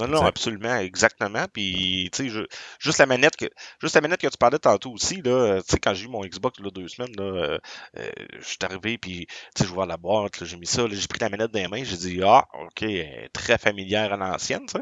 Non, 0.00 0.20
non, 0.20 0.26
absolument, 0.26 0.76
exactement. 0.78 1.46
Puis, 1.52 2.10
tu 2.12 2.30
sais, 2.30 2.44
juste 2.78 2.98
la 2.98 3.06
manette 3.06 3.36
que 3.36 3.46
juste 3.80 3.94
la 3.94 4.00
manette 4.00 4.20
que 4.20 4.26
tu 4.26 4.38
parlais 4.38 4.58
tantôt 4.58 4.92
aussi, 4.92 5.22
là, 5.22 5.60
tu 5.60 5.72
sais, 5.72 5.78
quand 5.78 5.94
j'ai 5.94 6.06
eu 6.06 6.08
mon 6.08 6.24
Xbox 6.24 6.60
là, 6.60 6.70
deux 6.70 6.88
semaines, 6.88 7.14
là, 7.16 7.24
euh, 7.24 7.58
euh, 7.98 8.10
je 8.38 8.46
suis 8.46 8.58
arrivé, 8.62 8.98
puis, 8.98 9.26
tu 9.26 9.34
sais, 9.56 9.64
je 9.68 9.72
vois 9.72 9.86
la 9.86 9.96
boîte, 9.96 10.44
j'ai 10.44 10.56
mis 10.56 10.66
ça, 10.66 10.84
j'ai 10.88 11.06
pris 11.08 11.20
la 11.20 11.28
manette 11.28 11.50
dans 11.52 11.60
les 11.60 11.68
mains, 11.68 11.84
j'ai 11.84 11.96
dit, 11.96 12.20
ah, 12.24 12.46
ok, 12.54 12.84
très 13.32 13.58
familière 13.58 14.12
à 14.12 14.16
l'ancienne, 14.16 14.66
tu. 14.66 14.78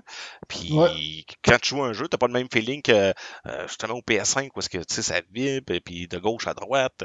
Puis, 0.48 1.26
quand 1.42 1.58
tu 1.60 1.70
joues 1.70 1.82
un 1.82 1.92
jeu, 1.92 2.08
t'as 2.08 2.18
pas 2.18 2.26
le 2.26 2.32
même 2.32 2.48
feeling 2.52 2.82
que, 2.82 3.12
euh, 3.46 3.68
justement, 3.68 3.94
au 3.94 4.02
PS5, 4.02 4.50
parce 4.54 4.68
que, 4.68 4.78
tu 4.78 4.94
sais, 4.94 5.02
ça 5.02 5.20
vibre, 5.30 5.72
puis 5.84 6.08
de 6.08 6.18
gauche 6.18 6.46
à 6.46 6.54
droite, 6.54 6.94
tu 6.98 7.04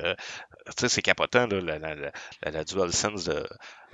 sais, 0.77 0.89
c'est 0.89 1.01
capotant, 1.01 1.47
là, 1.47 1.61
la, 1.61 1.79
la, 1.79 1.95
la, 1.95 2.11
la 2.51 2.63
DualSense 2.63 3.25
de 3.25 3.47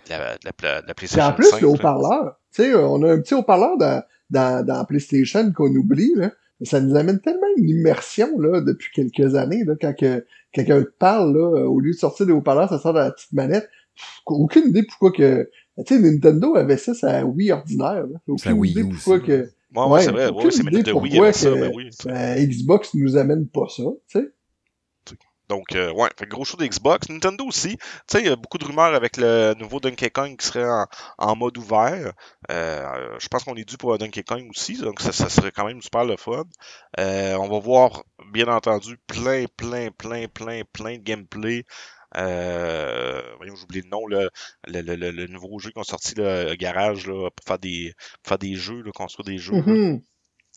la, 0.09 0.37
la, 0.43 0.81
la 0.81 0.93
PlayStation. 0.93 1.29
en 1.29 1.33
plus, 1.33 1.61
le 1.61 1.67
haut-parleur. 1.67 2.39
Tu 2.53 2.63
sais, 2.63 2.75
on 2.75 3.03
a 3.03 3.11
un 3.13 3.19
petit 3.19 3.33
haut-parleur 3.33 3.77
dans, 3.77 4.03
dans, 4.29 4.65
dans 4.65 4.85
PlayStation 4.85 5.51
qu'on 5.51 5.73
oublie, 5.75 6.13
là. 6.15 6.31
ça 6.63 6.81
nous 6.81 6.95
amène 6.95 7.19
tellement 7.19 7.47
une 7.57 7.69
immersion, 7.69 8.39
là, 8.39 8.61
depuis 8.61 8.89
quelques 8.93 9.35
années, 9.35 9.63
là, 9.65 9.75
quand 9.79 9.93
que, 9.95 10.25
quelqu'un 10.51 10.81
te 10.81 10.89
parle, 10.97 11.37
là, 11.37 11.67
au 11.67 11.79
lieu 11.79 11.91
de 11.91 11.97
sortir 11.97 12.25
des 12.25 12.33
haut-parleurs, 12.33 12.69
ça 12.69 12.79
sort 12.79 12.93
de 12.93 12.99
la 12.99 13.11
petite 13.11 13.33
manette. 13.33 13.69
Aucune 14.25 14.69
idée 14.69 14.83
pourquoi 14.83 15.11
que, 15.11 15.49
tu 15.85 15.95
sais, 15.95 15.99
Nintendo 15.99 16.55
avait 16.55 16.77
ça, 16.77 16.93
ça 16.93 17.25
Wii 17.25 17.51
ordinaire, 17.51 18.07
là. 18.07 18.19
Aucune 18.27 18.65
idée 18.65 18.83
pourquoi 18.83 19.19
que, 19.19 19.49
ouais, 19.75 20.01
c'est 20.01 20.11
vrai, 20.11 20.29
ouais, 20.29 20.51
c'est 20.51 20.63
de 20.63 20.91
Wii 20.93 21.33
ça, 21.33 21.51
ben 21.51 21.71
oui. 21.75 21.89
Xbox 22.47 22.93
nous 22.95 23.17
amène 23.17 23.47
pas 23.47 23.67
ça, 23.69 23.83
tu 24.07 24.19
sais. 24.19 24.31
Donc, 25.49 25.75
euh, 25.75 25.91
ouais, 25.91 26.09
fait 26.17 26.27
gros 26.27 26.45
show 26.45 26.57
d'Xbox. 26.57 27.09
Nintendo 27.09 27.45
aussi. 27.45 27.77
Tu 27.77 27.83
sais, 28.07 28.19
il 28.19 28.27
y 28.27 28.29
a 28.29 28.35
beaucoup 28.35 28.59
de 28.59 28.65
rumeurs 28.65 28.93
avec 28.93 29.17
le 29.17 29.55
nouveau 29.57 29.79
Donkey 29.79 30.11
Kong 30.11 30.37
qui 30.37 30.45
serait 30.45 30.69
en, 31.17 31.35
mode 31.35 31.57
ouvert. 31.57 32.13
Euh, 32.51 33.17
je 33.19 33.27
pense 33.27 33.43
qu'on 33.43 33.55
est 33.55 33.67
dû 33.67 33.77
pour 33.77 33.93
un 33.93 33.97
Donkey 33.97 34.23
Kong 34.23 34.47
aussi, 34.49 34.77
donc 34.77 35.01
ça, 35.01 35.11
serait 35.11 35.51
quand 35.51 35.65
même 35.65 35.81
super 35.81 36.05
le 36.05 36.17
fun. 36.17 36.43
Euh, 36.99 37.35
on 37.35 37.49
va 37.49 37.59
voir, 37.59 38.03
bien 38.31 38.47
entendu, 38.47 38.97
plein, 39.07 39.45
plein, 39.57 39.89
plein, 39.91 40.27
plein, 40.27 40.61
plein 40.71 40.97
de 40.97 41.03
gameplay. 41.03 41.65
Euh, 42.17 43.21
voyons, 43.37 43.55
j'oublie 43.55 43.81
le 43.81 43.89
nom, 43.89 44.05
le, 44.07 44.29
le, 44.67 44.81
le, 44.81 45.11
le, 45.11 45.27
nouveau 45.27 45.59
jeu 45.59 45.71
qui 45.71 45.79
ont 45.79 45.83
sorti, 45.83 46.13
le 46.15 46.55
Garage, 46.55 47.07
là, 47.07 47.29
pour 47.29 47.45
faire 47.45 47.59
des, 47.59 47.93
pour 48.23 48.29
faire 48.29 48.39
des 48.39 48.55
jeux, 48.55 48.81
là, 48.81 48.91
construire 48.91 49.25
des 49.25 49.37
jeux. 49.37 49.53
Mm-hmm. 49.53 50.01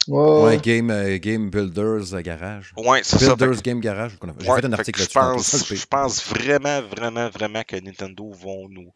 Ouais, 0.09 0.59
Game, 0.59 0.91
euh, 0.91 1.19
game 1.19 1.51
Builders 1.51 2.15
euh, 2.15 2.23
Garage. 2.23 2.73
Ouais, 2.77 3.01
c'est 3.05 3.19
ça. 3.19 3.37
Builders 3.37 3.63
Game 3.63 3.81
Garage. 3.81 4.17
J'ai 4.41 4.47
fait 4.47 4.65
un 4.65 4.73
article 4.73 5.01
là-dessus. 5.01 5.77
Je 5.77 5.87
pense 5.87 6.25
vraiment, 6.27 6.83
vraiment, 6.83 7.29
vraiment 7.29 7.63
que 7.63 7.77
Nintendo 7.77 8.31
vont 8.33 8.69
nous 8.69 8.91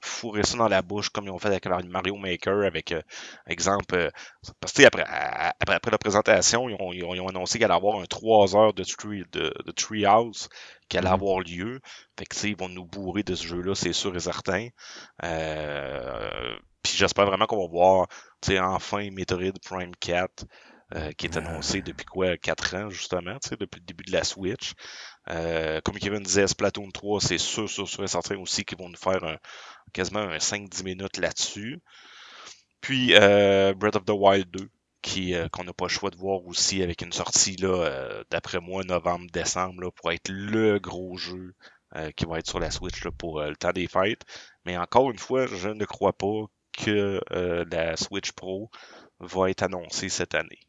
fourrer 0.00 0.42
ça 0.44 0.56
dans 0.56 0.68
la 0.68 0.82
bouche 0.82 1.08
comme 1.08 1.26
ils 1.26 1.30
ont 1.30 1.38
fait 1.38 1.48
avec 1.48 1.66
Mario 1.66 2.16
Maker, 2.16 2.64
avec, 2.64 2.92
euh, 2.92 3.02
exemple, 3.46 4.10
parce 4.60 4.72
que 4.72 4.82
après, 4.84 5.04
après, 5.04 5.74
après, 5.74 5.90
la 5.90 5.98
présentation, 5.98 6.68
ils 6.68 6.76
ont, 6.78 6.92
ils 6.92 7.04
ont, 7.04 7.28
annoncé 7.28 7.58
qu'il 7.58 7.64
allait 7.64 7.74
avoir 7.74 8.00
un 8.00 8.04
3 8.04 8.56
heures 8.56 8.74
de, 8.74 8.84
tree, 8.84 9.24
de, 9.32 9.52
de 9.64 9.72
Treehouse 9.72 10.48
qui 10.88 10.98
allait 10.98 11.08
mm-hmm. 11.08 11.12
avoir 11.12 11.40
lieu. 11.40 11.80
Fait 12.18 12.26
que, 12.26 12.46
ils 12.46 12.56
vont 12.56 12.68
nous 12.68 12.84
bourrer 12.84 13.22
de 13.22 13.34
ce 13.34 13.46
jeu-là, 13.46 13.74
c'est 13.74 13.92
sûr 13.92 14.14
et 14.14 14.20
certain. 14.20 14.68
Euh, 15.24 16.56
puis 16.82 16.94
j'espère 16.96 17.26
vraiment 17.26 17.46
qu'on 17.46 17.62
va 17.62 17.68
voir 17.68 18.08
enfin 18.60 19.10
Metroid 19.10 19.58
Prime 19.64 19.94
4. 20.00 20.44
Euh, 20.94 21.10
qui 21.12 21.24
est 21.24 21.38
annoncé 21.38 21.80
depuis 21.80 22.04
quoi 22.04 22.36
4 22.36 22.74
ans 22.74 22.90
justement, 22.90 23.38
depuis 23.58 23.80
le 23.80 23.86
début 23.86 24.04
de 24.04 24.12
la 24.12 24.24
Switch. 24.24 24.74
Euh, 25.30 25.80
comme 25.80 25.98
Kevin 25.98 26.22
disait, 26.22 26.46
Splatoon 26.46 26.90
3, 26.90 27.18
c'est 27.18 27.38
sûr, 27.38 27.68
sûr, 27.70 27.88
sûr 27.88 28.04
et 28.04 28.08
certain 28.08 28.36
aussi 28.36 28.64
qu'ils 28.66 28.76
vont 28.76 28.90
nous 28.90 28.98
faire 28.98 29.24
un, 29.24 29.38
quasiment 29.94 30.20
un 30.20 30.36
5-10 30.36 30.84
minutes 30.84 31.16
là-dessus. 31.16 31.80
Puis 32.82 33.14
euh, 33.14 33.72
Breath 33.74 33.96
of 33.96 34.04
the 34.04 34.10
Wild 34.10 34.50
2, 34.50 34.68
qui 35.00 35.34
qu'on 35.50 35.64
n'a 35.64 35.72
pas 35.72 35.86
le 35.86 35.90
choix 35.90 36.10
de 36.10 36.16
voir 36.18 36.44
aussi 36.44 36.82
avec 36.82 37.00
une 37.00 37.12
sortie 37.12 37.56
là, 37.56 38.22
d'après 38.30 38.60
moi, 38.60 38.84
novembre-décembre, 38.84 39.90
pour 39.92 40.12
être 40.12 40.28
le 40.28 40.78
gros 40.78 41.16
jeu 41.16 41.54
qui 42.16 42.26
va 42.26 42.38
être 42.38 42.48
sur 42.48 42.60
la 42.60 42.70
Switch 42.70 43.02
là, 43.04 43.10
pour 43.12 43.40
le 43.40 43.56
temps 43.56 43.72
des 43.72 43.88
fêtes. 43.88 44.24
Mais 44.66 44.76
encore 44.76 45.10
une 45.10 45.18
fois, 45.18 45.46
je 45.46 45.70
ne 45.70 45.84
crois 45.86 46.12
pas 46.12 46.46
que 46.72 47.20
euh, 47.32 47.64
la 47.70 47.96
Switch 47.96 48.32
Pro 48.32 48.70
va 49.20 49.50
être 49.50 49.62
annoncée 49.62 50.08
cette 50.08 50.34
année. 50.34 50.60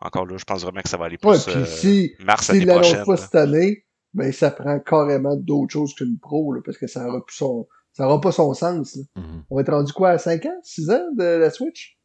encore 0.00 0.26
là, 0.26 0.36
je 0.36 0.44
pense 0.44 0.62
vraiment 0.62 0.80
que 0.80 0.88
ça 0.88 0.96
va 0.96 1.06
aller 1.06 1.18
plus 1.18 1.28
ouais, 1.28 1.66
si, 1.66 2.14
mars 2.20 2.50
si 2.50 2.60
l'annonce 2.60 3.04
pas 3.04 3.16
cette 3.16 3.34
année, 3.34 3.84
ben 4.14 4.32
ça 4.32 4.50
prend 4.50 4.78
carrément 4.80 5.36
d'autres 5.36 5.72
choses 5.72 5.94
qu'une 5.94 6.18
pro, 6.18 6.52
là, 6.52 6.60
parce 6.64 6.78
que 6.78 6.86
ça 6.86 7.06
aura 7.06 7.24
plus 7.24 7.36
son. 7.36 7.68
Ça 7.92 8.04
n'aura 8.04 8.20
pas 8.20 8.30
son 8.30 8.54
sens. 8.54 8.96
Mm-hmm. 9.16 9.42
On 9.50 9.56
va 9.56 9.62
être 9.62 9.72
rendu 9.72 9.92
quoi 9.92 10.10
à 10.10 10.18
5 10.18 10.46
ans? 10.46 10.60
6 10.62 10.90
ans 10.90 11.04
de 11.16 11.24
la 11.24 11.50
Switch? 11.50 11.98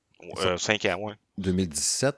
5 0.57 0.85
ans, 0.85 0.97
ouais. 1.01 1.13
2017. 1.37 2.15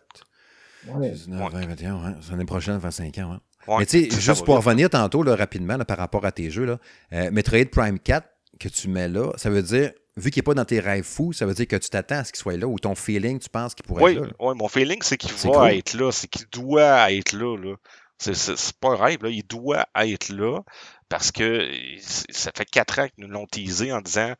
Ouais. 0.87 1.09
19, 1.11 1.51
20, 1.51 1.65
21, 1.67 1.95
ouais. 1.95 2.15
L'année 2.31 2.45
prochaine, 2.45 2.77
25 2.77 3.17
ans, 3.17 3.31
ouais. 3.31 3.37
Mais 3.79 3.85
tu 3.85 4.09
sais, 4.09 4.21
juste 4.21 4.45
pour 4.45 4.55
revenir 4.57 4.89
tantôt 4.89 5.23
là, 5.23 5.35
rapidement 5.35 5.77
par 5.79 5.97
rapport 5.97 6.25
à 6.25 6.31
tes 6.31 6.49
jeux, 6.51 6.65
là, 6.65 6.79
euh, 7.13 7.31
Metroid 7.31 7.65
Prime 7.71 7.99
4 7.99 8.27
que 8.59 8.69
tu 8.69 8.87
mets 8.87 9.09
là, 9.09 9.31
ça 9.37 9.49
veut 9.49 9.63
dire 9.63 9.91
vu 10.17 10.31
qu'il 10.31 10.39
n'est 10.39 10.45
pas 10.45 10.53
dans 10.53 10.65
tes 10.65 10.79
rêves 10.79 11.03
fous, 11.03 11.33
ça 11.33 11.45
veut 11.45 11.53
dire 11.53 11.67
que 11.67 11.75
tu 11.75 11.89
t'attends 11.89 12.19
à 12.19 12.23
ce 12.23 12.31
qu'il 12.31 12.39
soit 12.39 12.57
là 12.57 12.67
ou 12.67 12.79
ton 12.79 12.95
feeling, 12.95 13.39
tu 13.39 13.49
penses 13.49 13.75
qu'il 13.75 13.85
pourrait 13.85 14.13
être 14.13 14.21
là, 14.21 14.27
Oui, 14.39 14.55
mon 14.55 14.67
feeling, 14.67 14.99
c'est 15.01 15.17
qu'il 15.17 15.33
va 15.33 15.73
être 15.73 15.93
là, 15.93 16.11
c'est 16.11 16.27
qu'il 16.27 16.47
doit 16.49 17.11
être 17.11 17.33
là. 17.33 17.57
là. 17.57 17.75
C'est 18.17 18.77
pas 18.79 18.89
un 18.89 18.95
rêve, 18.95 19.23
là. 19.23 19.29
il 19.29 19.45
doit 19.45 19.85
être 19.95 20.29
là 20.29 20.61
parce 21.09 21.31
que 21.31 21.69
ça 21.99 22.51
fait 22.55 22.65
quatre 22.65 22.99
ans 22.99 23.07
qu'ils 23.09 23.25
nous 23.25 23.29
l'ont 23.29 23.45
teasé 23.45 23.91
en 23.91 24.01
disant 24.01 24.33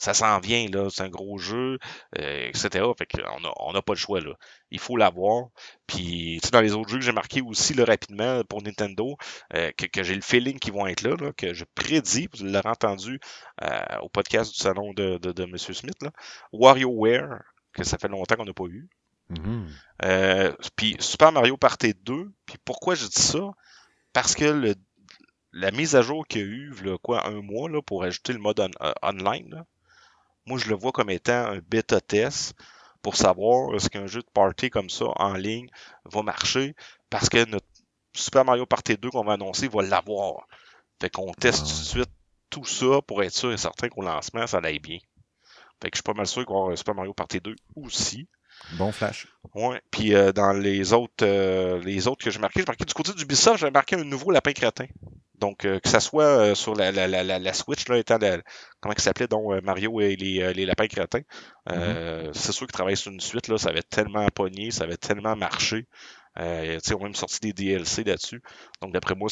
ça 0.00 0.14
s'en 0.14 0.40
vient, 0.40 0.66
là, 0.68 0.88
c'est 0.90 1.02
un 1.02 1.10
gros 1.10 1.36
jeu, 1.36 1.78
euh, 2.18 2.48
etc. 2.48 2.86
Fait 2.98 3.06
qu'on 3.06 3.40
n'a 3.40 3.52
on 3.58 3.74
a 3.74 3.82
pas 3.82 3.92
le 3.92 3.98
choix, 3.98 4.20
là. 4.20 4.32
Il 4.70 4.78
faut 4.78 4.96
l'avoir. 4.96 5.48
Puis, 5.86 6.40
dans 6.52 6.62
les 6.62 6.72
autres 6.72 6.88
jeux 6.88 6.98
que 6.98 7.04
j'ai 7.04 7.12
marqués 7.12 7.42
aussi, 7.42 7.74
là, 7.74 7.84
rapidement, 7.84 8.42
pour 8.44 8.62
Nintendo, 8.62 9.16
euh, 9.54 9.70
que, 9.72 10.02
j'ai 10.02 10.14
le 10.14 10.22
feeling 10.22 10.58
qu'ils 10.58 10.72
vont 10.72 10.86
être 10.86 11.02
là, 11.02 11.16
là, 11.16 11.32
que 11.36 11.52
je 11.52 11.66
prédis, 11.74 12.28
vous 12.34 12.46
l'aurez 12.46 12.70
entendu 12.70 13.20
euh, 13.62 13.98
au 14.00 14.08
podcast 14.08 14.52
du 14.52 14.58
salon 14.58 14.94
de, 14.94 15.18
de, 15.18 15.32
de 15.32 15.42
M. 15.42 15.58
Smith, 15.58 16.02
là, 16.02 16.10
WarioWare, 16.54 17.42
que 17.74 17.84
ça 17.84 17.98
fait 17.98 18.08
longtemps 18.08 18.36
qu'on 18.36 18.46
n'a 18.46 18.54
pas 18.54 18.64
eu. 18.64 18.88
Mm-hmm. 19.30 20.56
puis 20.74 20.96
Super 20.98 21.30
Mario 21.30 21.56
Party 21.56 21.94
2. 21.94 22.32
Puis 22.46 22.56
pourquoi 22.64 22.94
je 22.94 23.06
dis 23.06 23.22
ça? 23.22 23.50
Parce 24.14 24.34
que 24.34 24.46
le, 24.46 24.74
la 25.52 25.70
mise 25.72 25.94
à 25.94 26.00
jour 26.00 26.26
qu'il 26.26 26.40
y 26.40 26.44
a 26.44 26.46
eu, 26.46 26.74
là, 26.84 26.96
quoi, 27.02 27.28
un 27.28 27.42
mois 27.42 27.68
là, 27.68 27.82
pour 27.82 28.02
ajouter 28.02 28.32
le 28.32 28.38
mode 28.38 28.66
online, 29.02 29.50
là, 29.50 29.66
moi, 30.46 30.58
je 30.58 30.68
le 30.68 30.74
vois 30.74 30.92
comme 30.92 31.10
étant 31.10 31.46
un 31.46 31.58
bêta 31.58 32.00
test 32.00 32.54
pour 33.02 33.16
savoir 33.16 33.74
est-ce 33.74 33.88
qu'un 33.88 34.06
jeu 34.06 34.20
de 34.20 34.30
party 34.32 34.70
comme 34.70 34.90
ça 34.90 35.06
en 35.16 35.34
ligne 35.34 35.68
va 36.04 36.22
marcher 36.22 36.74
parce 37.08 37.28
que 37.28 37.44
notre 37.46 37.66
Super 38.14 38.44
Mario 38.44 38.66
Party 38.66 38.96
2 38.96 39.10
qu'on 39.10 39.24
va 39.24 39.34
annoncer 39.34 39.68
va 39.68 39.82
l'avoir. 39.82 40.46
Fait 41.00 41.10
qu'on 41.10 41.32
teste 41.32 41.60
tout 41.60 41.64
de 41.64 42.02
suite 42.04 42.10
tout 42.50 42.64
ça 42.64 43.00
pour 43.06 43.22
être 43.22 43.32
sûr 43.32 43.52
et 43.52 43.56
certain 43.56 43.88
qu'au 43.88 44.02
lancement, 44.02 44.46
ça 44.46 44.58
aille 44.58 44.80
bien. 44.80 44.98
Fait 45.80 45.90
que 45.90 45.96
je 45.96 45.98
suis 45.98 46.02
pas 46.02 46.14
mal 46.14 46.26
sûr 46.26 46.44
qu'on 46.44 46.54
va 46.54 46.58
avoir 46.60 46.72
un 46.72 46.76
Super 46.76 46.94
Mario 46.94 47.14
Party 47.14 47.40
2 47.40 47.54
aussi. 47.76 48.28
Bon 48.72 48.92
flash. 48.92 49.26
Ouais. 49.54 49.80
Puis 49.90 50.14
euh, 50.14 50.32
dans 50.32 50.52
les 50.52 50.92
autres 50.92 51.24
euh, 51.24 51.80
les 51.82 52.06
autres 52.06 52.24
que 52.24 52.30
j'ai 52.30 52.38
marqué, 52.38 52.60
j'ai 52.60 52.66
marqué 52.66 52.84
du 52.84 52.94
côté 52.94 53.12
du 53.12 53.22
Ubisoft, 53.22 53.60
j'ai 53.60 53.70
marqué 53.70 53.96
un 53.96 54.04
nouveau 54.04 54.30
lapin 54.30 54.52
crétin. 54.52 54.86
Donc, 55.38 55.64
euh, 55.64 55.80
que 55.80 55.88
ça 55.88 56.00
soit 56.00 56.54
sur 56.54 56.74
la, 56.74 56.92
la, 56.92 57.08
la, 57.08 57.38
la, 57.38 57.52
Switch, 57.54 57.88
là, 57.88 57.96
étant 57.96 58.18
comment 58.80 58.94
il 58.94 59.00
s'appelait, 59.00 59.26
donc 59.26 59.62
Mario 59.62 59.98
et 60.02 60.14
les, 60.14 60.52
les 60.52 60.66
lapins 60.66 60.86
crétins, 60.86 61.22
mm-hmm. 61.66 62.34
c'est 62.34 62.52
sûr 62.52 62.66
qu'ils 62.66 62.74
travaillent 62.74 62.98
sur 62.98 63.10
une 63.10 63.20
suite, 63.20 63.48
là, 63.48 63.56
ça 63.56 63.70
avait 63.70 63.82
tellement 63.82 64.26
pogné, 64.34 64.70
ça 64.70 64.84
avait 64.84 64.98
tellement 64.98 65.36
marché. 65.36 65.86
Euh, 66.38 66.78
ils 66.84 66.94
ont 66.94 67.02
même 67.02 67.14
sorti 67.14 67.40
des 67.40 67.52
DLC 67.52 68.04
là-dessus. 68.04 68.42
Donc 68.80 68.92
d'après 68.92 69.14
moi. 69.14 69.28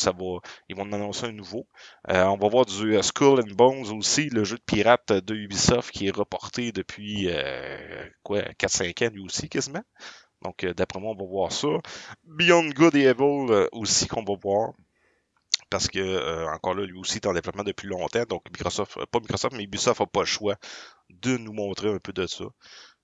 Ils 0.68 0.76
vont 0.76 0.82
en 0.82 0.92
annoncer 0.92 1.26
un 1.26 1.32
nouveau. 1.32 1.66
on 2.08 2.36
va 2.36 2.48
voir 2.48 2.66
du 2.66 3.00
Skull 3.02 3.40
and 3.40 3.54
Bones 3.54 3.90
aussi, 3.92 4.28
le 4.30 4.44
jeu 4.44 4.56
de 4.56 4.62
pirate 4.62 5.12
de 5.12 5.34
Ubisoft 5.34 5.90
qui 5.90 6.06
est 6.06 6.14
reporté 6.14 6.72
depuis 6.72 7.28
quoi 8.22 8.42
4-5 8.58 9.06
ans 9.06 9.10
lui 9.12 9.20
aussi 9.22 9.48
quasiment. 9.48 9.82
Donc 10.42 10.64
d'après 10.64 11.00
moi, 11.00 11.12
on 11.16 11.22
va 11.22 11.28
voir 11.28 11.52
ça. 11.52 11.68
Beyond 12.24 12.70
Good 12.70 12.96
et 12.96 13.04
Evil 13.04 13.68
aussi 13.72 14.06
qu'on 14.06 14.24
va 14.24 14.34
voir 14.40 14.72
parce 15.70 15.88
que 15.88 15.98
euh, 15.98 16.48
encore 16.50 16.74
là, 16.74 16.84
lui 16.86 16.98
aussi 16.98 17.16
est 17.16 17.26
en 17.26 17.34
développement 17.34 17.64
depuis 17.64 17.88
longtemps, 17.88 18.24
donc 18.28 18.42
Microsoft, 18.50 18.96
euh, 18.96 19.06
pas 19.10 19.20
Microsoft, 19.20 19.54
mais 19.54 19.64
Ubisoft 19.64 20.00
n'a 20.00 20.06
pas 20.06 20.20
le 20.20 20.26
choix 20.26 20.56
de 21.10 21.36
nous 21.36 21.52
montrer 21.52 21.90
un 21.92 21.98
peu 21.98 22.12
de 22.12 22.26
ça. 22.26 22.44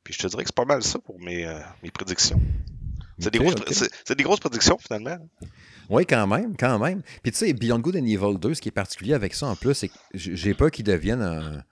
Puis 0.02 0.14
je 0.14 0.20
te 0.20 0.26
dirais 0.26 0.44
que 0.44 0.48
c'est 0.48 0.56
pas 0.56 0.64
mal 0.64 0.82
ça 0.82 0.98
pour 0.98 1.16
euh, 1.16 1.60
mes 1.82 1.90
prédictions. 1.90 2.40
C'est 3.18 3.30
des, 3.30 3.38
des, 3.38 4.22
grosses 4.22 4.40
prédictions 4.40 4.78
finalement. 4.78 5.16
Oui, 5.88 6.04
quand 6.06 6.26
même, 6.26 6.56
quand 6.56 6.78
même. 6.78 7.02
Puis 7.22 7.32
tu 7.32 7.38
sais, 7.38 7.52
Beyond 7.52 7.78
Good 7.78 7.96
and 7.96 8.06
Evil 8.06 8.38
2, 8.38 8.54
ce 8.54 8.60
qui 8.60 8.68
est 8.68 8.72
particulier 8.72 9.14
avec 9.14 9.34
ça 9.34 9.46
en 9.46 9.56
plus, 9.56 9.74
c'est 9.74 9.88
que 9.88 9.94
j'ai 10.14 10.54
peur 10.54 10.70
qu'il 10.70 10.84
devienne 10.84 11.22
un. 11.22 11.62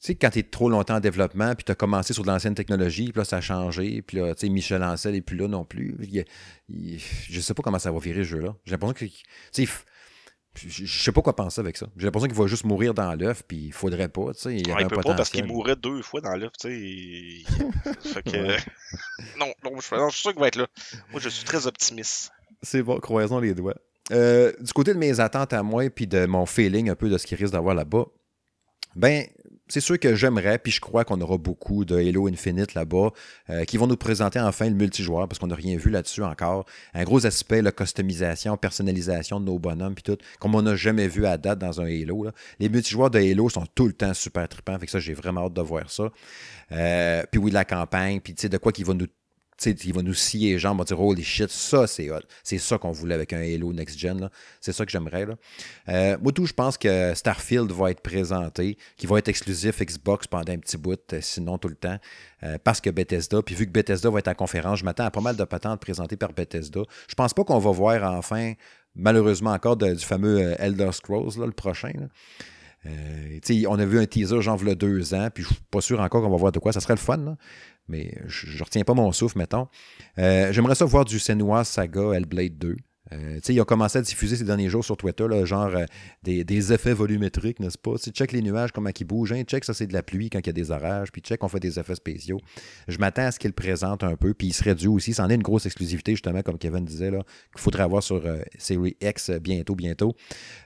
Tu 0.00 0.08
sais, 0.08 0.14
quand 0.16 0.30
tu 0.30 0.40
es 0.40 0.42
trop 0.42 0.68
longtemps 0.68 0.96
en 0.96 1.00
développement, 1.00 1.54
puis 1.54 1.64
tu 1.64 1.72
as 1.72 1.76
commencé 1.76 2.12
sur 2.12 2.24
de 2.24 2.28
l'ancienne 2.28 2.56
technologie, 2.56 3.12
puis 3.12 3.20
là, 3.20 3.24
ça 3.24 3.36
a 3.36 3.40
changé, 3.40 4.02
puis 4.02 4.16
là, 4.16 4.34
tu 4.34 4.46
sais, 4.46 4.52
Michel 4.52 4.82
Ancel 4.82 5.12
n'est 5.12 5.20
plus 5.20 5.36
là 5.36 5.46
non 5.46 5.64
plus. 5.64 5.96
Je 6.00 6.20
ne 6.68 6.98
je 6.98 7.40
sais 7.40 7.54
pas 7.54 7.62
comment 7.62 7.78
ça 7.78 7.92
va 7.92 7.98
virer 8.00 8.24
ce 8.24 8.30
jeu-là. 8.30 8.54
J'ai 8.64 8.72
l'impression 8.72 8.94
que. 8.94 9.04
Tu 9.04 9.66
sais, 9.66 9.68
je, 10.54 10.86
sais 10.86 11.12
pas 11.12 11.22
quoi 11.22 11.34
penser 11.34 11.60
avec 11.60 11.76
ça. 11.76 11.86
J'ai 11.96 12.04
l'impression 12.04 12.28
qu'il 12.28 12.36
va 12.36 12.46
juste 12.46 12.64
mourir 12.64 12.94
dans 12.94 13.14
l'œuf, 13.14 13.42
puis 13.46 13.66
il 13.66 13.72
faudrait 13.72 14.08
pas, 14.08 14.34
tu 14.34 14.40
sais. 14.40 14.56
Il, 14.56 14.70
ouais, 14.70 14.84
peut 14.86 14.96
pas 15.00 15.14
parce 15.14 15.30
qu'il 15.30 15.46
mourrait 15.46 15.76
deux 15.76 16.02
fois 16.02 16.20
dans 16.20 16.36
l'œuf, 16.36 16.52
tu 16.60 16.68
sais. 16.68 17.52
fait 18.12 18.22
que... 18.22 18.38
non, 19.38 19.52
non, 19.64 19.80
je, 19.80 20.10
suis 20.10 20.20
sûr 20.20 20.32
qu'il 20.32 20.40
va 20.40 20.48
être 20.48 20.56
là. 20.56 20.66
Moi, 21.10 21.20
je 21.20 21.28
suis 21.28 21.44
très 21.44 21.66
optimiste. 21.66 22.32
C'est 22.62 22.82
bon, 22.82 22.98
croisons 23.00 23.40
les 23.40 23.54
doigts. 23.54 23.76
Euh, 24.10 24.52
du 24.60 24.72
côté 24.72 24.92
de 24.92 24.98
mes 24.98 25.20
attentes 25.20 25.52
à 25.52 25.62
moi, 25.62 25.88
puis 25.88 26.06
de 26.06 26.26
mon 26.26 26.44
feeling 26.44 26.90
un 26.90 26.96
peu 26.96 27.08
de 27.08 27.16
ce 27.16 27.26
qu'il 27.26 27.38
risque 27.38 27.52
d'avoir 27.52 27.74
là-bas, 27.74 28.04
ben, 28.94 29.26
c'est 29.72 29.80
sûr 29.80 29.98
que 29.98 30.14
j'aimerais, 30.14 30.58
puis 30.58 30.70
je 30.70 30.82
crois 30.82 31.02
qu'on 31.02 31.18
aura 31.22 31.38
beaucoup 31.38 31.86
de 31.86 31.96
Halo 31.96 32.28
Infinite 32.28 32.74
là-bas, 32.74 33.10
euh, 33.48 33.64
qui 33.64 33.78
vont 33.78 33.86
nous 33.86 33.96
présenter 33.96 34.38
enfin 34.38 34.68
le 34.68 34.74
multijoueur, 34.74 35.26
parce 35.26 35.38
qu'on 35.38 35.46
n'a 35.46 35.54
rien 35.54 35.78
vu 35.78 35.88
là-dessus 35.88 36.22
encore. 36.22 36.66
Un 36.92 37.04
gros 37.04 37.24
aspect, 37.24 37.62
la 37.62 37.72
customisation, 37.72 38.58
personnalisation 38.58 39.40
de 39.40 39.46
nos 39.46 39.58
bonhommes, 39.58 39.94
puis 39.94 40.02
tout, 40.02 40.18
comme 40.40 40.54
on 40.54 40.60
n'a 40.60 40.76
jamais 40.76 41.08
vu 41.08 41.24
à 41.24 41.38
date 41.38 41.58
dans 41.58 41.80
un 41.80 41.86
Halo. 41.86 42.26
Les 42.58 42.68
multijoueurs 42.68 43.08
de 43.08 43.18
Halo 43.18 43.48
sont 43.48 43.64
tout 43.74 43.86
le 43.86 43.94
temps 43.94 44.12
super 44.12 44.46
trippants, 44.46 44.78
fait 44.78 44.84
que 44.84 44.92
ça, 44.92 44.98
j'ai 44.98 45.14
vraiment 45.14 45.46
hâte 45.46 45.54
de 45.54 45.62
voir 45.62 45.90
ça. 45.90 46.10
Euh, 46.72 47.22
puis 47.30 47.40
oui, 47.40 47.50
la 47.50 47.64
campagne, 47.64 48.20
puis 48.20 48.34
tu 48.34 48.42
sais, 48.42 48.48
de 48.50 48.58
quoi 48.58 48.72
qui 48.72 48.84
va 48.84 48.92
nous 48.92 49.06
il 49.66 49.92
va 49.92 50.02
nous 50.02 50.14
scier 50.14 50.52
les 50.52 50.58
jambes, 50.58 50.76
on 50.76 50.78
va 50.78 50.84
dire 50.84 51.00
Holy 51.00 51.22
shit, 51.22 51.50
ça 51.50 51.86
c'est 51.86 52.08
C'est 52.42 52.58
ça 52.58 52.78
qu'on 52.78 52.92
voulait 52.92 53.14
avec 53.14 53.32
un 53.32 53.40
Halo 53.40 53.72
Next 53.72 53.98
Gen. 53.98 54.28
C'est 54.60 54.72
ça 54.72 54.84
que 54.84 54.92
j'aimerais. 54.92 55.26
Euh, 55.88 56.16
moi, 56.20 56.32
tout, 56.32 56.46
je 56.46 56.52
pense 56.52 56.78
que 56.78 57.14
Starfield 57.14 57.70
va 57.70 57.90
être 57.90 58.00
présenté, 58.00 58.76
qui 58.96 59.06
va 59.06 59.18
être 59.18 59.28
exclusif 59.28 59.80
Xbox 59.80 60.26
pendant 60.26 60.52
un 60.52 60.58
petit 60.58 60.76
bout, 60.76 61.00
euh, 61.12 61.18
sinon 61.20 61.58
tout 61.58 61.68
le 61.68 61.74
temps, 61.74 61.98
euh, 62.42 62.58
parce 62.62 62.80
que 62.80 62.90
Bethesda. 62.90 63.42
Puis 63.42 63.54
vu 63.54 63.66
que 63.66 63.72
Bethesda 63.72 64.10
va 64.10 64.18
être 64.18 64.28
en 64.28 64.34
conférence, 64.34 64.80
je 64.80 64.84
m'attends 64.84 65.04
à 65.04 65.10
pas 65.10 65.20
mal 65.20 65.36
de 65.36 65.44
patentes 65.44 65.80
présentées 65.80 66.16
par 66.16 66.32
Bethesda. 66.32 66.82
Je 67.08 67.14
pense 67.14 67.34
pas 67.34 67.44
qu'on 67.44 67.58
va 67.58 67.70
voir 67.70 68.12
enfin, 68.14 68.54
malheureusement 68.94 69.52
encore, 69.52 69.76
du 69.76 69.96
fameux 69.98 70.54
Elder 70.58 70.90
Scrolls, 70.92 71.38
le 71.38 71.52
prochain. 71.52 71.92
on 72.84 73.78
a 73.78 73.84
vu 73.84 74.00
un 74.00 74.06
teaser, 74.06 74.40
y 74.40 74.70
a 74.70 74.74
deux 74.74 75.14
ans, 75.14 75.28
puis 75.32 75.44
je 75.44 75.48
suis 75.48 75.62
pas 75.70 75.80
sûr 75.80 76.00
encore 76.00 76.22
qu'on 76.22 76.30
va 76.30 76.36
voir 76.36 76.52
de 76.52 76.58
quoi. 76.58 76.72
Ça 76.72 76.80
serait 76.80 76.94
le 76.94 76.98
fun, 76.98 77.36
mais 77.88 78.14
je 78.26 78.58
ne 78.58 78.62
retiens 78.62 78.84
pas 78.84 78.94
mon 78.94 79.12
souffle, 79.12 79.38
mettons. 79.38 79.68
Euh, 80.18 80.52
j'aimerais 80.52 80.74
ça 80.74 80.84
voir 80.84 81.04
du 81.04 81.18
Senua 81.18 81.64
Saga 81.64 82.12
Hellblade 82.12 82.58
2. 82.58 82.76
Euh, 83.12 83.40
ils 83.48 83.60
ont 83.60 83.64
commencé 83.64 83.98
à 83.98 84.02
diffuser 84.02 84.36
ces 84.36 84.44
derniers 84.44 84.70
jours 84.70 84.84
sur 84.84 84.96
Twitter, 84.96 85.26
genre 85.44 85.74
euh, 85.74 85.84
des, 86.22 86.72
effets 86.72 86.94
volumétriques, 86.94 87.60
n'est-ce 87.60 87.76
pas? 87.76 87.98
Tu 88.02 88.10
check 88.10 88.32
les 88.32 88.40
nuages, 88.40 88.72
comment 88.72 88.90
ils 88.98 89.04
bougent. 89.04 89.32
Hein? 89.32 89.42
Check 89.42 89.64
ça, 89.64 89.74
c'est 89.74 89.86
de 89.86 89.92
la 89.92 90.02
pluie 90.02 90.30
quand 90.30 90.38
il 90.38 90.46
y 90.46 90.50
a 90.50 90.52
des 90.52 90.70
orages. 90.70 91.12
Puis 91.12 91.20
check, 91.20 91.42
on 91.44 91.48
fait 91.48 91.60
des 91.60 91.78
effets 91.78 91.96
spéciaux. 91.96 92.38
Je 92.88 92.96
m'attends 92.98 93.26
à 93.26 93.30
ce 93.32 93.38
qu'ils 93.38 93.52
présentent 93.52 94.04
un 94.04 94.16
peu. 94.16 94.32
Puis 94.32 94.46
il 94.46 94.52
serait 94.52 94.74
dû 94.74 94.86
aussi. 94.86 95.12
C'en 95.12 95.28
est 95.28 95.34
une 95.34 95.42
grosse 95.42 95.66
exclusivité, 95.66 96.12
justement, 96.12 96.42
comme 96.42 96.56
Kevin 96.56 96.84
disait, 96.84 97.10
qu'il 97.10 97.60
faudrait 97.60 97.82
avoir 97.82 98.02
sur 98.02 98.22
Series 98.56 98.96
X 99.02 99.30
bientôt, 99.32 99.74
bientôt. 99.74 100.14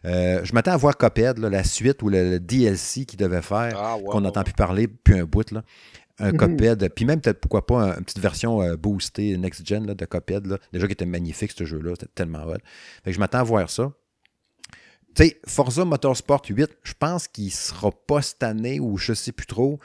je 0.04 0.52
m'attends 0.52 0.72
à 0.72 0.76
voir 0.76 0.96
Coped, 0.96 1.38
la 1.38 1.64
suite 1.64 2.02
ou 2.02 2.10
le, 2.10 2.38
DLC 2.38 3.06
qu'ils 3.06 3.18
devait 3.18 3.42
faire, 3.42 3.76
ah, 3.76 3.96
qu'on 4.06 4.20
n'entend 4.20 4.44
plus 4.44 4.52
parler 4.52 4.86
depuis 4.86 5.18
un 5.18 5.24
bout. 5.24 5.50
Là 5.50 5.62
un 6.18 6.32
mm 6.32 6.36
Coped, 6.36 6.88
puis 6.94 7.04
même 7.04 7.20
peut-être 7.20 7.40
pourquoi 7.40 7.66
pas 7.66 7.96
une 7.96 8.04
petite 8.04 8.20
version 8.20 8.62
euh, 8.62 8.76
boostée 8.76 9.36
next-gen 9.36 9.86
de 9.86 10.04
Coped, 10.04 10.46
là, 10.46 10.58
déjà 10.72 10.86
qui 10.86 10.92
était 10.92 11.06
magnifique 11.06 11.52
ce 11.52 11.64
jeu-là, 11.64 11.92
c'était 11.98 12.12
tellement 12.14 12.44
hot. 12.44 12.54
Fait 13.04 13.10
que 13.10 13.12
je 13.12 13.18
m'attends 13.18 13.38
à 13.38 13.44
voir 13.44 13.70
ça. 13.70 13.92
Tu 15.14 15.24
sais, 15.24 15.40
Forza 15.46 15.84
Motorsport 15.84 16.42
8, 16.48 16.78
je 16.82 16.92
pense 16.98 17.26
qu'il 17.28 17.50
sera 17.50 17.90
pas 17.90 18.22
cette 18.22 18.42
année 18.42 18.80
ou 18.80 18.98
je 18.98 19.14
sais 19.14 19.32
plus 19.32 19.46
trop, 19.46 19.78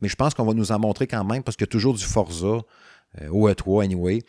mais 0.00 0.08
je 0.08 0.16
pense 0.16 0.34
qu'on 0.34 0.44
va 0.44 0.54
nous 0.54 0.72
en 0.72 0.78
montrer 0.78 1.06
quand 1.06 1.24
même 1.24 1.42
parce 1.42 1.56
qu'il 1.56 1.64
y 1.64 1.68
a 1.68 1.72
toujours 1.72 1.94
du 1.94 2.04
Forza 2.04 2.58
au 3.30 3.48
E3 3.48 3.84
anyway. 3.84 4.22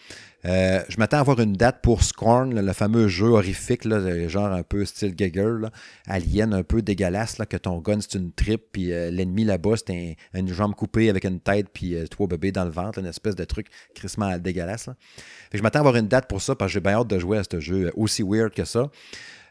Euh, 0.46 0.82
je 0.88 0.98
m'attends 0.98 1.18
à 1.18 1.20
avoir 1.22 1.40
une 1.40 1.54
date 1.54 1.82
pour 1.82 2.04
Scorn, 2.04 2.60
le 2.60 2.74
fameux 2.74 3.08
jeu 3.08 3.28
horrifique, 3.28 3.88
genre 4.30 4.52
un 4.52 4.64
peu 4.64 4.86
style 4.86 5.16
Gagger, 5.16 5.68
alien 6.06 6.54
un 6.54 6.64
peu 6.64 6.82
dégueulasse, 6.82 7.38
que 7.50 7.58
ton 7.58 7.80
gun 7.80 8.00
c'est 8.00 8.18
une 8.18 8.32
trip, 8.32 8.62
puis 8.72 8.94
euh, 8.94 9.10
l'ennemi 9.12 9.44
là-bas 9.44 9.76
c'est 9.86 10.16
une 10.34 10.54
jambe 10.54 10.76
coupée 10.76 11.10
avec 11.10 11.26
une 11.26 11.40
tête, 11.40 11.68
puis 11.74 11.96
trois 12.10 12.28
bébés 12.28 12.52
dans 12.52 12.66
le 12.66 12.72
ventre, 12.72 13.00
une 13.00 13.08
espèce 13.08 13.36
de 13.36 13.44
truc 13.44 13.68
crissement 13.94 14.38
dégueulasse. 14.38 14.90
je 15.54 15.62
m'attends 15.62 15.80
à 15.80 15.82
avoir 15.82 15.96
une 15.96 16.08
date 16.08 16.30
pour 16.30 16.42
ça, 16.42 16.56
parce 16.56 16.70
que 16.70 16.74
j'ai 16.76 16.80
bien 16.82 16.94
hâte 16.94 17.08
de 17.08 17.20
jouer 17.20 17.40
à 17.40 17.44
ce 17.44 17.60
jeu 17.60 17.92
aussi 17.96 18.24
weird 18.24 18.54
que 18.54 18.64
ça. 18.64 18.90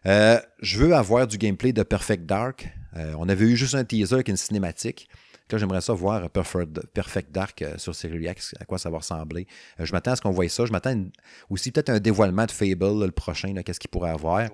je 0.05 0.78
veux 0.78 0.95
avoir 0.95 1.26
du 1.26 1.37
gameplay 1.37 1.72
de 1.72 1.82
Perfect 1.82 2.24
Dark. 2.24 2.70
on 2.95 3.28
avait 3.28 3.45
eu 3.45 3.57
juste 3.57 3.74
un 3.74 3.84
teaser 3.84 4.14
avec 4.14 4.28
une 4.28 4.37
cinématique. 4.37 5.09
Là, 5.51 5.59
j'aimerais 5.59 5.80
ça 5.80 5.92
voir 5.92 6.28
Perfect, 6.30 7.30
Dark 7.30 7.64
sur 7.76 7.94
Series 7.94 8.26
X, 8.26 8.55
à 8.61 8.64
quoi 8.64 8.78
ça 8.78 8.90
va 8.90 8.99
ressembler. 8.99 9.47
je 9.78 9.92
m'attends 9.92 10.12
à 10.12 10.16
ce 10.16 10.22
qu'on 10.22 10.30
voie 10.30 10.49
ça. 10.49 10.66
Je 10.66 10.72
m'attends 10.72 11.05
aussi 11.51 11.70
peut-être 11.70 11.90
un 11.90 12.01
dévoilement 12.01 12.47
de 12.47 12.51
Fable, 12.51 13.05
le 13.05 13.12
prochain, 13.12 13.55
qu'est-ce 13.62 13.78
qu'il 13.78 13.90
pourrait 13.90 14.11
avoir. 14.11 14.49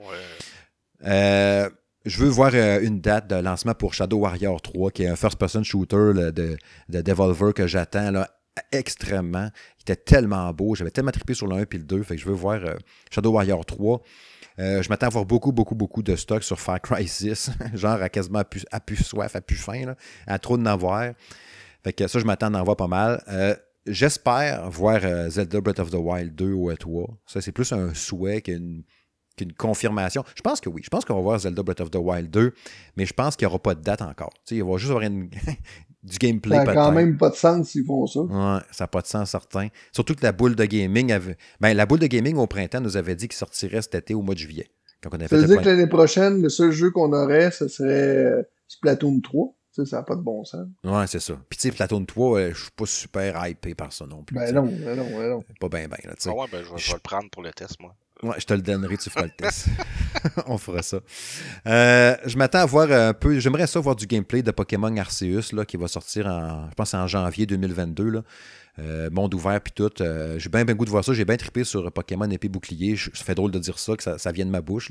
je 1.00 2.18
veux 2.18 2.28
voir 2.28 2.54
une 2.54 3.00
date 3.00 3.28
de 3.28 3.36
lancement 3.36 3.74
pour 3.74 3.94
Shadow 3.94 4.18
Warrior 4.18 4.60
3, 4.60 4.90
qui 4.90 5.04
est 5.04 5.08
un 5.08 5.16
first-person 5.16 5.62
shooter 5.62 6.12
de, 6.14 6.58
de 6.88 7.00
Devolver 7.00 7.54
que 7.54 7.66
j'attends 7.66 8.24
extrêmement. 8.70 9.48
Il 9.78 9.82
était 9.82 9.96
tellement 9.96 10.52
beau. 10.52 10.74
J'avais 10.74 10.90
tellement 10.90 11.10
trippé 11.10 11.34
sur 11.34 11.46
le 11.46 11.56
1 11.56 11.60
et 11.60 11.66
le 11.72 11.78
2. 11.84 12.02
Fait 12.02 12.16
que 12.16 12.20
je 12.20 12.26
veux 12.26 12.34
voir 12.34 12.60
Shadow 13.10 13.32
Warrior 13.32 13.64
3. 13.64 14.02
Euh, 14.58 14.82
je 14.82 14.88
m'attends 14.88 15.06
à 15.06 15.10
voir 15.10 15.24
beaucoup, 15.24 15.52
beaucoup, 15.52 15.74
beaucoup 15.74 16.02
de 16.02 16.16
stocks 16.16 16.44
sur 16.44 16.60
Far 16.60 16.80
Cry 16.80 17.06
6, 17.06 17.50
genre 17.74 18.02
à 18.02 18.08
quasiment 18.08 18.40
à 18.70 18.80
plus, 18.80 19.02
soif, 19.02 19.36
à 19.36 19.40
plus 19.40 19.56
faim, 19.56 19.94
à 20.26 20.38
trop 20.38 20.56
de 20.56 20.62
n'avoir. 20.62 21.12
Fait 21.84 21.92
que 21.92 22.06
ça, 22.06 22.18
je 22.18 22.24
m'attends 22.24 22.52
à 22.54 22.60
en 22.60 22.64
voir 22.64 22.76
pas 22.76 22.86
mal. 22.86 23.22
Euh, 23.28 23.56
j'espère 23.86 24.70
voir 24.70 25.00
euh, 25.04 25.28
Zelda 25.28 25.60
Breath 25.60 25.80
of 25.80 25.90
the 25.90 25.96
Wild 25.96 26.34
2 26.34 26.52
ou 26.52 26.72
3. 26.72 27.08
Ça, 27.26 27.40
c'est 27.40 27.52
plus 27.52 27.72
un 27.72 27.94
souhait 27.94 28.40
qu'une 28.42 28.84
confirmation. 29.56 30.24
Je 30.36 30.42
pense 30.42 30.60
que 30.60 30.68
oui. 30.68 30.82
Je 30.84 30.90
pense 30.90 31.04
qu'on 31.04 31.14
va 31.14 31.20
voir 31.20 31.38
Zelda 31.38 31.62
Breath 31.62 31.80
of 31.80 31.90
the 31.90 31.96
Wild 31.96 32.30
2, 32.30 32.54
mais 32.96 33.06
je 33.06 33.12
pense 33.12 33.36
qu'il 33.36 33.46
n'y 33.46 33.50
aura 33.50 33.62
pas 33.62 33.74
de 33.74 33.82
date 33.82 34.02
encore. 34.02 34.32
il 34.50 34.62
va 34.62 34.76
juste 34.76 34.90
avoir 34.90 35.04
une, 35.04 35.30
du 36.02 36.18
gameplay. 36.18 36.56
Ça 36.56 36.64
n'a 36.64 36.74
quand 36.74 36.92
même 36.92 37.16
pas 37.16 37.30
de 37.30 37.34
sens 37.34 37.68
s'ils 37.68 37.84
font 37.84 38.06
ça. 38.06 38.20
Ouais, 38.20 38.60
ça 38.70 38.84
n'a 38.84 38.88
pas 38.88 39.02
de 39.02 39.06
sens 39.06 39.30
certain. 39.30 39.68
Surtout 39.92 40.14
que 40.14 40.22
la 40.22 40.32
boule 40.32 40.56
de 40.56 40.64
gaming 40.64 41.12
avait. 41.12 41.36
Ben, 41.60 41.74
la 41.74 41.86
boule 41.86 42.00
de 42.00 42.06
gaming 42.06 42.36
au 42.36 42.46
printemps 42.46 42.80
nous 42.80 42.96
avait 42.96 43.14
dit 43.14 43.28
qu'il 43.28 43.36
sortirait 43.36 43.82
cet 43.82 43.94
été 43.94 44.14
au 44.14 44.22
mois 44.22 44.34
de 44.34 44.40
juillet. 44.40 44.68
Quand 45.02 45.10
on 45.12 45.16
avait 45.16 45.28
ça 45.28 45.36
veut 45.36 45.46
dire 45.46 45.60
que 45.60 45.68
l'année 45.68 45.88
prochaine, 45.88 46.42
le 46.42 46.48
seul 46.48 46.70
jeu 46.70 46.90
qu'on 46.90 47.12
aurait, 47.12 47.50
ce 47.50 47.68
serait 47.68 47.88
euh, 47.88 48.42
Splatoon 48.68 49.20
3. 49.20 49.54
Ça, 49.72 49.86
ça 49.86 49.96
n'a 49.96 50.02
pas 50.02 50.16
de 50.16 50.20
bon 50.20 50.44
sens. 50.44 50.66
Ouais, 50.84 51.06
c'est 51.06 51.18
ça. 51.18 51.34
Puis 51.48 51.56
tu 51.56 51.68
sais, 51.68 51.74
Splatoon 51.74 52.04
3, 52.04 52.38
euh, 52.38 52.52
je 52.52 52.62
suis 52.62 52.70
pas 52.70 52.86
super 52.86 53.48
hypé 53.48 53.74
par 53.74 53.92
ça 53.92 54.06
non 54.06 54.22
plus. 54.22 54.36
Ben 54.36 54.54
non, 54.54 54.64
ben 54.66 54.96
non, 54.96 55.06
ben 55.06 55.30
non. 55.30 55.44
Pas 55.58 55.68
bien, 55.68 55.88
bien. 55.88 55.96
Là, 56.04 56.12
ah 56.26 56.34
ouais, 56.34 56.46
ben 56.52 56.62
je 56.76 56.88
vais, 56.88 56.92
le 56.92 57.00
prendre 57.00 57.30
pour 57.30 57.42
le 57.42 57.50
test, 57.52 57.80
moi. 57.80 57.94
Ouais, 58.22 58.34
je 58.38 58.44
te 58.44 58.54
le 58.54 58.60
donnerai, 58.60 58.96
tu 58.98 59.10
feras 59.10 59.24
le 59.24 59.32
test. 59.36 59.66
On 60.46 60.58
fera 60.58 60.82
ça. 60.82 61.00
Euh, 61.66 62.16
je 62.26 62.36
m'attends 62.36 62.60
à 62.60 62.66
voir 62.66 62.90
un 62.90 63.14
peu. 63.14 63.38
J'aimerais 63.38 63.66
ça 63.66 63.80
voir 63.80 63.96
du 63.96 64.06
gameplay 64.06 64.42
de 64.42 64.50
Pokémon 64.50 64.94
Arceus 64.96 65.52
là, 65.52 65.64
qui 65.64 65.76
va 65.76 65.88
sortir 65.88 66.26
en, 66.26 66.68
je 66.70 66.74
pense, 66.74 66.94
en 66.94 67.06
janvier 67.06 67.46
2022. 67.46 68.04
Là. 68.08 68.22
Euh, 68.78 69.10
monde 69.10 69.34
ouvert 69.34 69.60
puis 69.60 69.72
tout. 69.74 69.90
Euh, 70.00 70.38
j'ai 70.38 70.48
bien, 70.48 70.64
bien 70.64 70.74
goût 70.74 70.86
de 70.86 70.90
voir 70.90 71.04
ça. 71.04 71.12
J'ai 71.12 71.26
bien 71.26 71.36
trippé 71.36 71.62
sur 71.62 71.92
Pokémon 71.92 72.28
épée 72.30 72.48
bouclier. 72.48 72.96
ça 72.96 73.24
fait 73.24 73.34
drôle 73.34 73.50
de 73.50 73.58
dire 73.58 73.78
ça, 73.78 73.96
que 73.96 74.02
ça, 74.02 74.32
vient 74.32 74.46
de 74.46 74.50
ma 74.50 74.62
bouche. 74.62 74.90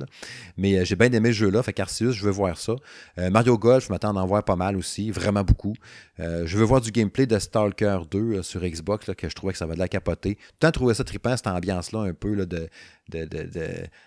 Mais 0.56 0.78
euh, 0.78 0.86
j'ai 0.86 0.96
bien 0.96 1.12
aimé 1.12 1.30
ce 1.30 1.38
jeu-là. 1.38 1.64
Fait 1.64 1.74
qu'Arceus, 1.74 2.12
je 2.12 2.24
veux 2.24 2.32
voir 2.32 2.58
ça. 2.58 2.76
Mario 3.18 3.58
Golf, 3.58 3.88
je 3.88 3.92
m'attends 3.92 4.16
à 4.16 4.22
en 4.22 4.26
voir 4.28 4.44
pas 4.44 4.56
mal 4.56 4.78
aussi. 4.78 5.10
Vraiment 5.10 5.44
beaucoup. 5.44 5.74
je 6.20 6.58
veux 6.58 6.64
voir 6.64 6.82
du 6.82 6.92
gameplay 6.92 7.26
de 7.26 7.38
Stalker 7.40 8.00
2 8.10 8.42
sur 8.44 8.62
Xbox, 8.62 9.10
que 9.18 9.30
je 9.30 9.36
trouvais 9.36 9.54
que 9.54 9.60
ça 9.60 9.66
va 9.66 9.74
de 9.74 9.80
la 9.80 9.88
capoter. 9.88 10.38
Tout 10.60 10.68
le 10.68 10.72
trouvé 10.72 10.94
ça 10.94 11.04
trippant, 11.04 11.36
cette 11.36 11.48
ambiance-là, 11.48 12.02
un 12.02 12.14
peu 12.14 12.36
de, 12.46 12.70
de, 13.10 13.28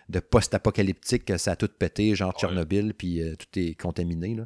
de, 0.09 0.21
post-apocalyptique. 0.21 1.33
Ça 1.39 1.53
a 1.53 1.57
tout 1.57 1.69
pété, 1.79 2.15
genre 2.15 2.33
Tchernobyl, 2.33 2.95
puis 2.95 3.21
tout 3.39 3.59
est 3.59 3.75
contaminé. 3.75 4.35
Là. 4.35 4.45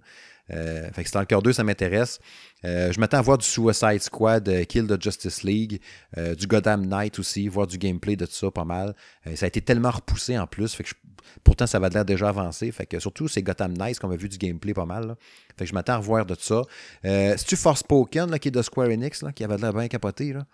Euh, 0.50 0.90
fait 0.92 1.02
que 1.02 1.08
Stalker 1.08 1.38
2, 1.42 1.52
ça 1.52 1.64
m'intéresse. 1.64 2.20
Euh, 2.64 2.92
je 2.92 3.00
m'attends 3.00 3.18
à 3.18 3.22
voir 3.22 3.38
du 3.38 3.46
Suicide 3.46 4.00
Squad, 4.00 4.48
euh, 4.48 4.64
Kill 4.64 4.86
the 4.86 5.00
Justice 5.02 5.42
League, 5.42 5.80
du 6.16 6.46
Gotham 6.46 6.86
Knight 6.86 7.18
aussi, 7.18 7.48
voir 7.48 7.66
du 7.66 7.78
gameplay 7.78 8.16
de 8.16 8.26
tout 8.26 8.32
ça 8.32 8.50
pas 8.50 8.64
mal. 8.64 8.94
ça 9.34 9.46
a 9.46 9.48
été 9.48 9.60
tellement 9.60 9.90
repoussé 9.90 10.38
en 10.38 10.46
plus, 10.46 10.74
fait 10.74 10.84
que 10.84 10.90
pourtant 11.44 11.66
ça 11.66 11.78
va 11.78 11.88
l'air 11.88 12.04
déjà 12.04 12.30
avancé. 12.30 12.70
Fait 12.72 12.86
que 12.86 12.98
surtout 12.98 13.28
c'est 13.28 13.42
Gotham 13.42 13.76
Knight 13.76 13.98
qu'on 13.98 14.10
a 14.10 14.16
vu 14.16 14.28
du 14.28 14.38
gameplay 14.38 14.74
pas 14.74 14.86
mal. 14.86 15.16
Fait 15.56 15.64
que 15.64 15.66
je 15.66 15.74
m'attends 15.74 15.94
à 15.94 15.96
revoir 15.98 16.26
de 16.26 16.34
tout 16.34 16.42
ça. 16.42 16.62
C'est-tu 17.02 17.56
Forspoken 17.56 18.30
là, 18.30 18.38
qui 18.38 18.48
est 18.48 18.52
de 18.52 18.62
Square 18.62 18.88
Enix, 18.88 19.22
là, 19.22 19.32
qui 19.32 19.44
avait 19.44 19.56
l'air 19.56 19.72
bien 19.72 19.88
capoté? 19.88 20.32
Là? 20.32 20.46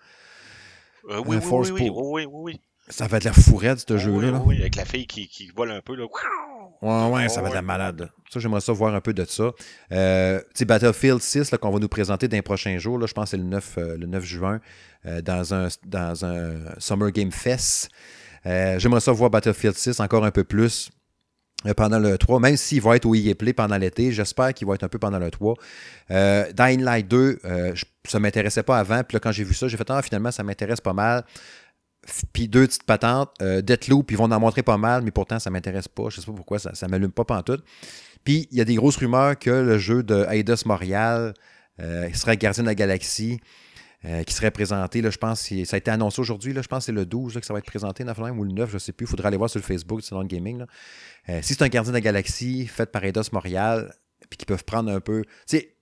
oui, 1.26 1.38
oui, 1.38 1.70
oui, 1.72 1.90
oui, 1.90 2.26
oui, 2.30 2.61
Ça 2.88 3.07
va 3.07 3.18
être 3.18 3.24
la 3.24 3.32
fourrette, 3.32 3.84
ce 3.86 3.97
jeu-là. 3.97 4.42
Oui, 4.45 4.61
avec 4.61 4.76
la 4.76 4.84
fille 4.84 5.07
qui, 5.07 5.28
qui 5.28 5.49
vole 5.49 5.70
un 5.70 5.80
peu. 5.80 5.95
Là. 5.95 6.07
Ouais, 6.85 7.09
ouais, 7.09 7.28
ça 7.30 7.41
va 7.41 7.49
être 7.49 7.55
la 7.55 7.62
malade. 7.62 8.11
Ça, 8.30 8.41
j'aimerais 8.41 8.61
ça 8.61 8.72
voir 8.74 8.95
un 8.95 9.01
peu 9.01 9.14
de 9.14 9.24
ça. 9.24 9.53
Euh, 9.91 10.41
Battlefield 10.66 11.22
6 11.22 11.51
qu'on 11.59 11.70
va 11.70 11.78
nous 11.78 11.89
présenter 11.89 12.28
dans 12.28 12.37
les 12.37 12.43
prochains 12.43 12.76
jours, 12.76 12.99
là, 12.99 13.07
je 13.07 13.14
pense 13.14 13.24
que 13.24 13.30
c'est 13.30 13.37
le 13.39 13.45
9, 13.45 13.74
euh, 13.78 13.97
le 13.97 14.07
9 14.07 14.22
juin, 14.22 14.61
euh, 15.07 15.22
dans, 15.22 15.55
un, 15.55 15.68
dans 15.87 16.26
un 16.26 16.57
Summer 16.78 17.11
Game 17.11 17.32
Fest. 17.32 17.89
Euh, 18.45 18.78
j'aimerais 18.78 19.01
ça 19.01 19.12
voir 19.12 19.30
Battlefield 19.30 19.76
6 19.76 19.99
encore 20.01 20.26
un 20.26 20.30
peu 20.30 20.45
plus 20.45 20.91
pendant 21.78 21.99
le 21.99 22.18
3, 22.18 22.39
même 22.41 22.59
s'il 22.59 22.82
va 22.82 22.97
être 22.97 23.07
au 23.07 23.14
EA 23.14 23.35
Play 23.35 23.55
pendant 23.55 23.78
l'été, 23.78 24.12
j'espère 24.12 24.53
qu'il 24.53 24.66
va 24.66 24.74
être 24.74 24.85
un 24.85 24.89
peu 24.89 24.99
pendant 24.99 25.18
le 25.18 25.30
3. 25.30 25.55
Dying 26.11 26.82
Light 26.82 27.09
2, 27.09 27.39
ça 28.07 28.18
ne 28.18 28.22
m'intéressait 28.22 28.62
pas 28.62 28.78
avant, 28.78 29.03
puis 29.03 29.16
là, 29.16 29.20
quand 29.20 29.32
j'ai 29.32 29.45
vu 29.45 29.55
ça, 29.55 29.66
j'ai 29.68 29.78
fait, 29.78 29.89
ah, 29.89 30.03
finalement, 30.03 30.30
ça 30.30 30.43
m'intéresse 30.43 30.82
pas 30.82 30.93
mal. 30.93 31.24
Puis 32.33 32.49
deux 32.49 32.67
petites 32.67 32.85
patentes, 32.85 33.31
euh, 33.43 33.63
Deathloop, 33.63 34.11
ils 34.11 34.17
vont 34.17 34.31
en 34.31 34.41
montrer 34.41 34.63
pas 34.63 34.77
mal, 34.77 35.03
mais 35.03 35.11
pourtant 35.11 35.39
ça 35.39 35.51
m'intéresse 35.51 35.89
pas. 35.89 36.09
Je 36.11 36.21
sais 36.21 36.27
pas 36.27 36.33
pourquoi, 36.33 36.59
ça, 36.59 36.75
ça 36.75 36.89
m'allume 36.89 37.13
pas 37.13 37.25
pantoute. 37.25 37.65
Puis 38.25 38.49
il 38.51 38.59
y 38.59 38.61
a 38.61 38.65
des 38.65 38.75
grosses 38.75 38.97
rumeurs 38.97 39.39
que 39.39 39.51
le 39.51 39.79
jeu 39.79 40.03
de 40.03 40.27
Eidos 40.31 40.67
Montréal 40.67 41.35
euh, 41.81 42.13
serait 42.13 42.37
Gardien 42.37 42.63
de 42.63 42.69
la 42.69 42.75
Galaxie, 42.75 43.41
euh, 44.05 44.23
qui 44.23 44.35
serait 44.35 44.51
présenté, 44.51 45.01
là, 45.01 45.11
je 45.11 45.19
pense, 45.19 45.41
ça 45.41 45.75
a 45.75 45.79
été 45.79 45.91
annoncé 45.91 46.21
aujourd'hui, 46.21 46.53
je 46.55 46.61
pense 46.69 46.81
que 46.81 46.85
c'est 46.87 46.93
le 46.93 47.07
12 47.07 47.35
que 47.35 47.47
ça 47.47 47.53
va 47.53 47.59
être 47.59 47.67
présenté, 47.67 48.05
ou 48.05 48.45
le 48.45 48.53
9, 48.53 48.71
je 48.71 48.79
sais 48.79 48.93
plus. 48.93 49.07
Il 49.07 49.09
faudra 49.09 49.29
aller 49.29 49.37
voir 49.37 49.51
sur 49.51 49.59
le 49.59 49.65
Facebook 49.65 50.01
de 50.01 50.05
Salon 50.05 50.25
Gaming. 50.25 50.65
Euh, 51.29 51.41
si 51.43 51.55
c'est 51.55 51.63
un 51.63 51.69
Gardien 51.69 51.91
de 51.91 51.97
la 51.97 52.01
Galaxie 52.01 52.67
fait 52.67 52.91
par 52.91 53.05
Eidos 53.05 53.23
Montréal, 53.33 53.95
puis 54.31 54.37
qu'ils 54.37 54.47
peuvent 54.47 54.65
prendre 54.65 54.91
un 54.91 55.01
peu. 55.01 55.23
Tu 55.49 55.59
sais, 55.59 55.77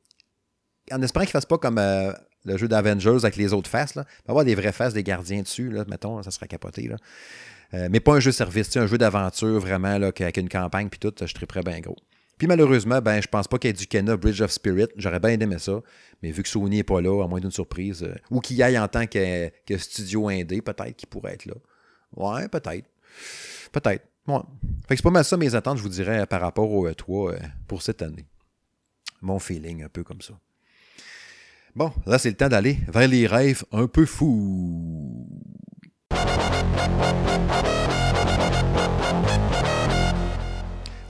en 0.91 1.03
espérant 1.03 1.25
qu'ils 1.25 1.31
ne 1.31 1.41
fassent 1.41 1.47
pas 1.47 1.59
comme 1.59 1.79
le 2.45 2.57
jeu 2.57 2.69
d'Avengers 2.69 3.19
avec 3.23 3.37
les 3.37 3.53
autres 3.53 3.71
faces. 3.71 3.95
Là. 3.95 4.05
Il 4.09 4.27
va 4.27 4.33
avoir 4.33 4.45
des 4.45 4.55
vraies 4.55 4.73
faces 4.73 4.95
des 4.95 5.03
gardiens 5.03 5.43
dessus, 5.43 5.71
là, 5.71 5.85
mettons, 5.89 6.23
ça 6.23 6.31
serait 6.31 6.49
capoté. 6.49 6.89
Là. 6.89 6.97
Euh, 7.75 7.89
mais 7.91 8.01
pas 8.01 8.15
un 8.15 8.21
jeu 8.21 8.33
service, 8.33 8.77
un 8.77 8.87
jeu 8.87 8.99
d'aventure 8.99 9.59
vraiment 9.59 9.99
là, 9.99 10.09
avec 10.09 10.37
une 10.37 10.49
campagne 10.49 10.89
puis 10.89 11.01
tout, 11.01 11.13
je 11.19 11.47
très 11.47 11.63
bien 11.63 11.81
gros. 11.81 11.97
Puis 12.39 12.47
malheureusement, 12.47 13.01
ben, 13.01 13.23
je 13.23 13.29
pense 13.29 13.47
pas 13.47 13.59
qu'il 13.59 13.69
y 13.69 13.71
ait 13.71 13.75
du 13.75 13.87
Kena 13.87 14.17
Bridge 14.17 14.41
of 14.41 14.51
Spirit. 14.51 14.89
J'aurais 14.97 15.21
bien 15.21 15.39
aimé 15.39 15.59
ça. 15.59 15.81
Mais 16.23 16.33
vu 16.33 16.43
que 16.43 16.49
Sony 16.49 16.79
n'est 16.79 16.83
pas 16.83 17.01
là, 17.01 17.23
à 17.23 17.29
moins 17.29 17.41
d'une 17.41 17.53
surprise, 17.53 18.03
euh, 18.03 18.15
ou 18.31 18.41
qu'il 18.41 18.57
y 18.57 18.63
aille 18.63 18.79
en 18.79 18.89
tant 18.89 19.07
que, 19.07 19.51
studio 19.79 20.29
indé, 20.29 20.61
peut-être 20.61 20.97
qu'il 20.97 21.09
pourrait 21.09 21.35
être 21.35 21.47
là. 21.47 21.55
Ouais, 22.17 22.49
peut-être. 22.49 22.89
Peut-être. 23.71 24.05
Ouais. 24.27 24.41
Fait 24.89 24.97
c'est 24.97 25.03
pas 25.03 25.11
mal 25.11 25.25
ça 25.25 25.37
mes 25.37 25.55
attentes, 25.55 25.79
je 25.79 25.83
vous 25.83 25.89
dirais, 25.89 26.27
par 26.27 26.41
rapport 26.41 26.71
au 26.71 26.89
E3 26.89 27.33
euh, 27.33 27.39
pour 27.67 27.83
cette 27.83 28.03
année. 28.03 28.27
Mon 29.21 29.39
feeling, 29.39 29.85
un 29.85 29.89
peu 29.89 30.03
comme 30.03 30.21
ça. 30.21 30.35
Bon, 31.75 31.91
là, 32.05 32.19
c'est 32.19 32.29
le 32.29 32.37
temps 32.37 32.51
d'aller 32.51 32.77
vers 32.93 33.09
les 33.09 33.27
rêves 33.27 33.65
un 33.73 33.87
peu 33.87 34.05
fous. 34.05 35.27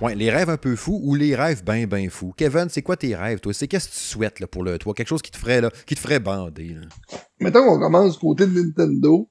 Ouais, 0.01 0.15
les 0.15 0.31
rêves 0.31 0.51
un 0.51 0.57
peu 0.57 0.77
fous 0.77 1.01
ou 1.03 1.17
les 1.17 1.35
rêves 1.35 1.65
bien, 1.65 1.89
bien 1.89 2.09
fous. 2.09 2.33
Kevin, 2.37 2.69
c'est 2.69 2.83
quoi 2.83 2.97
tes 2.97 3.17
rêves, 3.17 3.41
toi? 3.41 3.53
C'est 3.53 3.67
qu'est-ce 3.67 3.89
que 3.89 3.95
tu 3.95 3.99
souhaites 3.99 4.39
là, 4.39 4.47
pour 4.47 4.63
le 4.63 4.79
toi? 4.79 4.95
Quelque 4.95 5.09
chose 5.09 5.23
qui 5.23 5.33
te 5.33 5.37
ferait, 5.37 5.61
là, 5.61 5.71
qui 5.85 5.97
te 5.97 6.01
ferait 6.01 6.21
bander. 6.21 6.75
Là? 6.75 7.19
Mettons 7.41 7.67
qu'on 7.67 7.81
commence 7.81 8.13
du 8.13 8.19
côté 8.21 8.47
de 8.47 8.53
Nintendo. 8.53 9.29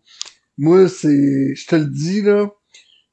Moi, 0.58 0.90
c'est. 0.90 1.56
Je 1.56 1.66
te 1.66 1.78
le 1.78 1.86
dis, 1.86 2.24
là, 2.24 2.52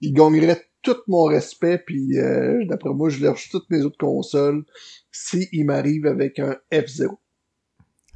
il 0.01 0.13
gagnerait 0.13 0.65
tout 0.83 0.97
mon 1.07 1.25
respect, 1.25 1.79
puis 1.87 2.19
euh, 2.19 2.65
d'après 2.69 2.91
moi, 2.91 3.11
je 3.11 3.23
lâche 3.23 3.49
toutes 3.51 3.71
mes 3.71 3.83
autres 3.83 3.99
consoles 3.99 4.65
s'il 5.13 5.65
m'arrive 5.65 6.07
avec 6.07 6.41
un 6.41 6.57
F0. 6.73 7.17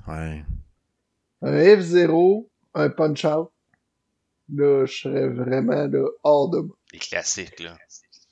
Ouais. 0.08 0.44
Un 1.42 1.52
F0, 1.52 2.48
un 2.74 2.90
Punch-Out, 2.90 3.50
là, 4.54 4.86
je 4.86 4.92
serais 4.92 5.28
vraiment 5.28 5.86
là, 5.86 6.06
hors 6.22 6.50
de 6.50 6.60
moi. 6.60 6.76
Les 6.92 6.98
classiques, 6.98 7.60
là. 7.60 7.76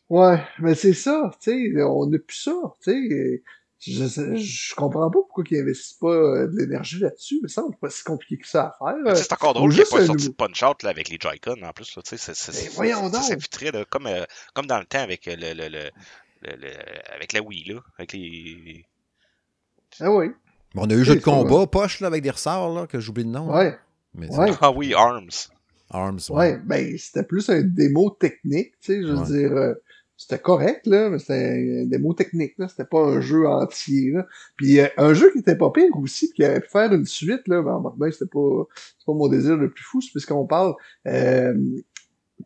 Ouais, 0.09 0.43
mais 0.59 0.75
c'est 0.75 0.95
ça, 0.95 1.31
tu 1.41 1.73
sais, 1.75 1.83
on 1.83 2.07
n'a 2.07 2.18
plus 2.18 2.37
ça, 2.37 2.55
tu 2.83 3.09
sais. 3.09 3.43
Je, 3.83 4.05
je, 4.37 4.75
comprends 4.75 5.11
pas 5.11 5.21
pourquoi 5.21 5.43
ils 5.51 5.61
investissent 5.61 5.95
pas 5.95 6.09
euh, 6.09 6.49
de 6.49 6.59
l'énergie 6.59 6.99
là-dessus, 6.99 7.39
mais 7.43 7.49
ça, 7.49 7.62
c'est 7.71 7.81
pas 7.81 7.89
si 7.89 8.05
compliqué 8.05 8.37
que 8.37 8.47
ça 8.47 8.77
à 8.79 8.93
faire. 8.93 9.16
c'est 9.16 9.33
encore 9.33 9.55
drôle 9.55 9.71
qu'il 9.71 9.81
n'y 9.81 9.87
ait 9.87 9.91
pas 9.91 10.05
sorti 10.05 10.29
de 10.29 10.35
Punch-Out 10.35 10.85
avec 10.85 11.09
les 11.09 11.16
Joy-Con 11.18 11.62
en 11.62 11.73
plus, 11.73 11.97
là, 11.97 12.03
tu 12.03 12.18
sais, 12.18 12.35
c'est, 12.35 12.68
voyons 12.75 13.09
donc. 13.09 13.23
C'est 13.23 13.73
là, 13.73 13.85
comme, 13.87 14.07
euh, 14.07 14.25
comme 14.53 14.66
dans 14.66 14.79
le 14.79 14.85
temps 14.85 15.01
avec 15.01 15.25
le, 15.25 15.35
le, 15.37 15.68
le, 15.68 15.91
le, 16.43 17.14
avec 17.14 17.33
la 17.33 17.41
Wii, 17.41 17.73
là, 17.73 17.81
avec 17.97 18.12
les... 18.12 18.85
Ah 20.01 20.11
oui 20.11 20.27
on 20.77 20.89
a 20.89 20.95
eu 20.95 21.05
jeu 21.05 21.16
de 21.16 21.21
combat, 21.21 21.66
poche, 21.66 22.01
là, 22.01 22.07
avec 22.07 22.23
des 22.23 22.31
ressorts, 22.31 22.73
là, 22.73 22.87
que 22.87 23.01
j'oublie 23.01 23.25
le 23.25 23.31
nom. 23.31 23.55
Ouais. 23.55 23.77
Ah 24.61 24.71
oui, 24.71 24.95
Arms. 24.95 25.31
Arms, 25.91 26.21
ouais. 26.31 26.37
Ouais, 26.37 26.61
ben, 26.64 26.97
c'était 26.99 27.25
plus 27.25 27.49
un 27.51 27.62
démo 27.62 28.11
technique, 28.11 28.73
tu 28.81 28.93
sais, 28.93 29.03
je 29.03 29.09
veux 29.09 29.25
dire, 29.25 29.53
euh, 29.57 29.75
c'était 30.16 30.39
correct, 30.39 30.87
là, 30.87 31.11
mais 31.11 31.18
c'était 31.18 31.83
un 31.83 31.87
démo 31.87 32.14
technique, 32.14 32.55
là, 32.59 32.68
c'était 32.68 32.85
pas 32.85 33.01
un 33.01 33.21
jeu 33.21 33.49
entier, 33.49 34.12
là. 34.12 34.27
Puis 34.57 34.79
euh, 34.79 34.87
un 34.99 35.14
jeu 35.14 35.33
qui 35.33 35.39
était 35.41 35.57
pas 35.57 35.71
pire 35.71 35.97
aussi, 35.97 36.33
qui 36.33 36.45
aurait 36.45 36.61
pu 36.61 36.68
faire 36.68 36.93
une 36.93 37.07
suite, 37.07 37.49
là, 37.49 37.62
ben, 37.62 37.83
ben 37.97 38.12
c'était 38.12 38.31
pas, 38.31 38.66
c'est 38.99 39.07
pas 39.07 39.14
mon 39.14 39.29
désir 39.29 39.57
le 39.57 39.71
plus 39.71 39.83
fou, 39.83 40.01
c'est 40.01 40.12
puisqu'on 40.12 40.47
parle, 40.47 40.75
euh, 41.09 41.55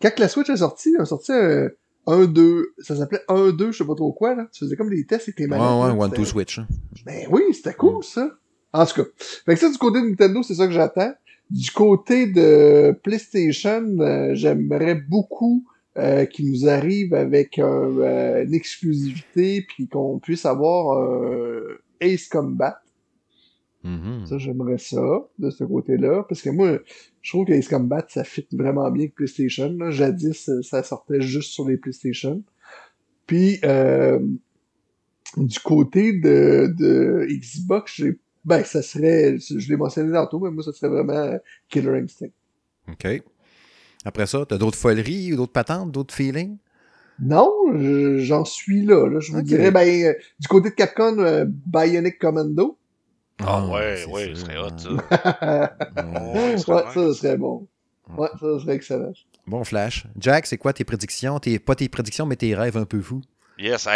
quand 0.01 0.18
la 0.18 0.29
Switch 0.29 0.49
est 0.49 0.57
sortie, 0.57 0.95
elle 0.95 1.03
a 1.03 1.05
sorti 1.05 1.33
un 1.33 1.68
1-2, 2.07 2.64
ça 2.78 2.96
s'appelait 2.96 3.22
1-2, 3.28 3.72
je 3.72 3.78
sais 3.78 3.84
pas 3.84 3.94
trop 3.94 4.12
quoi, 4.12 4.34
là. 4.34 4.46
Tu 4.52 4.64
faisais 4.64 4.76
comme 4.76 4.90
des 4.90 5.07
tests 5.07 5.28
avec 5.28 5.36
tes 5.36 5.46
manettes. 5.46 5.66
Ouais, 5.66 5.90
ouais, 5.90 6.05
One-Two 6.05 6.24
Switch. 6.24 6.59
Hein. 6.59 6.66
Ben 7.05 7.26
oui, 7.30 7.42
c'était 7.52 7.74
cool, 7.74 8.02
ça. 8.05 8.30
En 8.72 8.84
tout 8.86 9.02
cas. 9.02 9.09
Fait 9.46 9.55
que 9.55 9.61
ça, 9.61 9.70
du 9.70 9.78
côté 9.78 10.00
de 10.00 10.09
Nintendo, 10.09 10.42
c'est 10.42 10.55
ça 10.55 10.66
que 10.66 10.72
j'attends. 10.72 11.12
Du 11.50 11.70
côté 11.70 12.26
de 12.26 12.98
PlayStation, 13.02 13.84
euh, 14.00 14.34
j'aimerais 14.34 14.94
beaucoup 14.94 15.64
euh, 15.96 16.24
qu'il 16.24 16.50
nous 16.50 16.68
arrive 16.68 17.14
avec 17.14 17.59
euh, 17.59 18.44
une 18.44 18.55
exclusivité, 18.55 19.64
puis 19.68 19.86
qu'on 19.86 20.18
puisse 20.18 20.46
avoir 20.46 20.98
Ace 22.00 22.28
Combat. 22.28 22.80
Mm-hmm. 23.85 24.26
Ça, 24.26 24.39
j'aimerais 24.39 24.78
ça, 24.78 25.28
de 25.39 25.51
ce 25.51 25.64
côté-là. 25.64 26.24
Parce 26.28 26.41
que 26.43 26.51
moi, 26.51 26.78
je 27.22 27.30
trouve 27.30 27.47
que 27.47 27.53
Ace 27.53 27.68
Combat, 27.68 28.05
ça 28.09 28.24
fit 28.24 28.47
vraiment 28.53 28.91
bien 28.91 29.05
avec 29.05 29.14
PlayStation. 29.14 29.76
Jadis, 29.91 30.51
ça 30.62 30.82
sortait 30.82 31.20
juste 31.20 31.53
sur 31.53 31.68
les 31.68 31.76
PlayStation. 31.76 32.43
Puis, 33.26 33.59
euh, 33.64 34.18
du 35.37 35.61
côté 35.61 36.12
de, 36.12 36.72
de 36.78 37.26
Xbox, 37.30 37.95
j'ai 37.97 38.18
ben, 38.45 38.62
ça 38.62 38.82
serait, 38.82 39.39
je 39.39 39.68
l'ai 39.68 39.76
mentionné 39.76 40.12
tantôt, 40.12 40.39
mais 40.39 40.51
moi, 40.51 40.62
ça 40.62 40.72
serait 40.72 40.91
vraiment 40.91 41.39
Killer 41.68 42.01
Instinct. 42.01 42.28
OK. 42.91 43.22
Après 44.05 44.26
ça, 44.26 44.45
t'as 44.47 44.59
d'autres 44.59 44.76
foleries, 44.76 45.35
d'autres 45.35 45.53
patentes, 45.53 45.91
d'autres 45.91 46.14
feelings? 46.14 46.59
Non, 47.20 47.51
j'en 48.18 48.45
suis 48.45 48.85
là, 48.85 49.09
là. 49.09 49.20
Je 49.20 49.32
vous 49.32 49.41
dirais, 49.41 49.70
ben, 49.70 49.89
euh, 49.89 50.12
du 50.41 50.49
côté 50.49 50.70
de 50.70 50.74
Capcom, 50.74 51.18
euh, 51.20 51.47
Bionic 51.49 52.18
Commando. 52.18 52.76
Ah, 53.47 53.66
ouais, 53.66 54.05
ouais, 54.07 54.32
ce 54.34 54.34
serait 54.34 54.59
hot, 54.59 54.70
ça. 54.78 54.90
ouais, 54.90 56.59
ça, 56.59 56.92
ça 56.92 57.14
serait 57.14 57.36
bon. 57.36 57.66
Ouais, 58.16 58.28
ça 58.40 58.61
serait 58.61 58.74
excellent. 58.76 59.12
Bon 59.47 59.64
Flash. 59.64 60.07
Jack, 60.18 60.47
c'est 60.47 60.57
quoi 60.59 60.72
tes 60.72 60.84
prédictions? 60.84 61.38
Tes, 61.38 61.59
pas 61.59 61.74
tes 61.74 61.88
prédictions, 61.88 62.26
mais 62.26 62.36
tes 62.36 62.55
rêves 62.55 62.76
un 62.76 62.84
peu 62.86 63.01
fous? 63.01 63.20
Yes, 63.57 63.88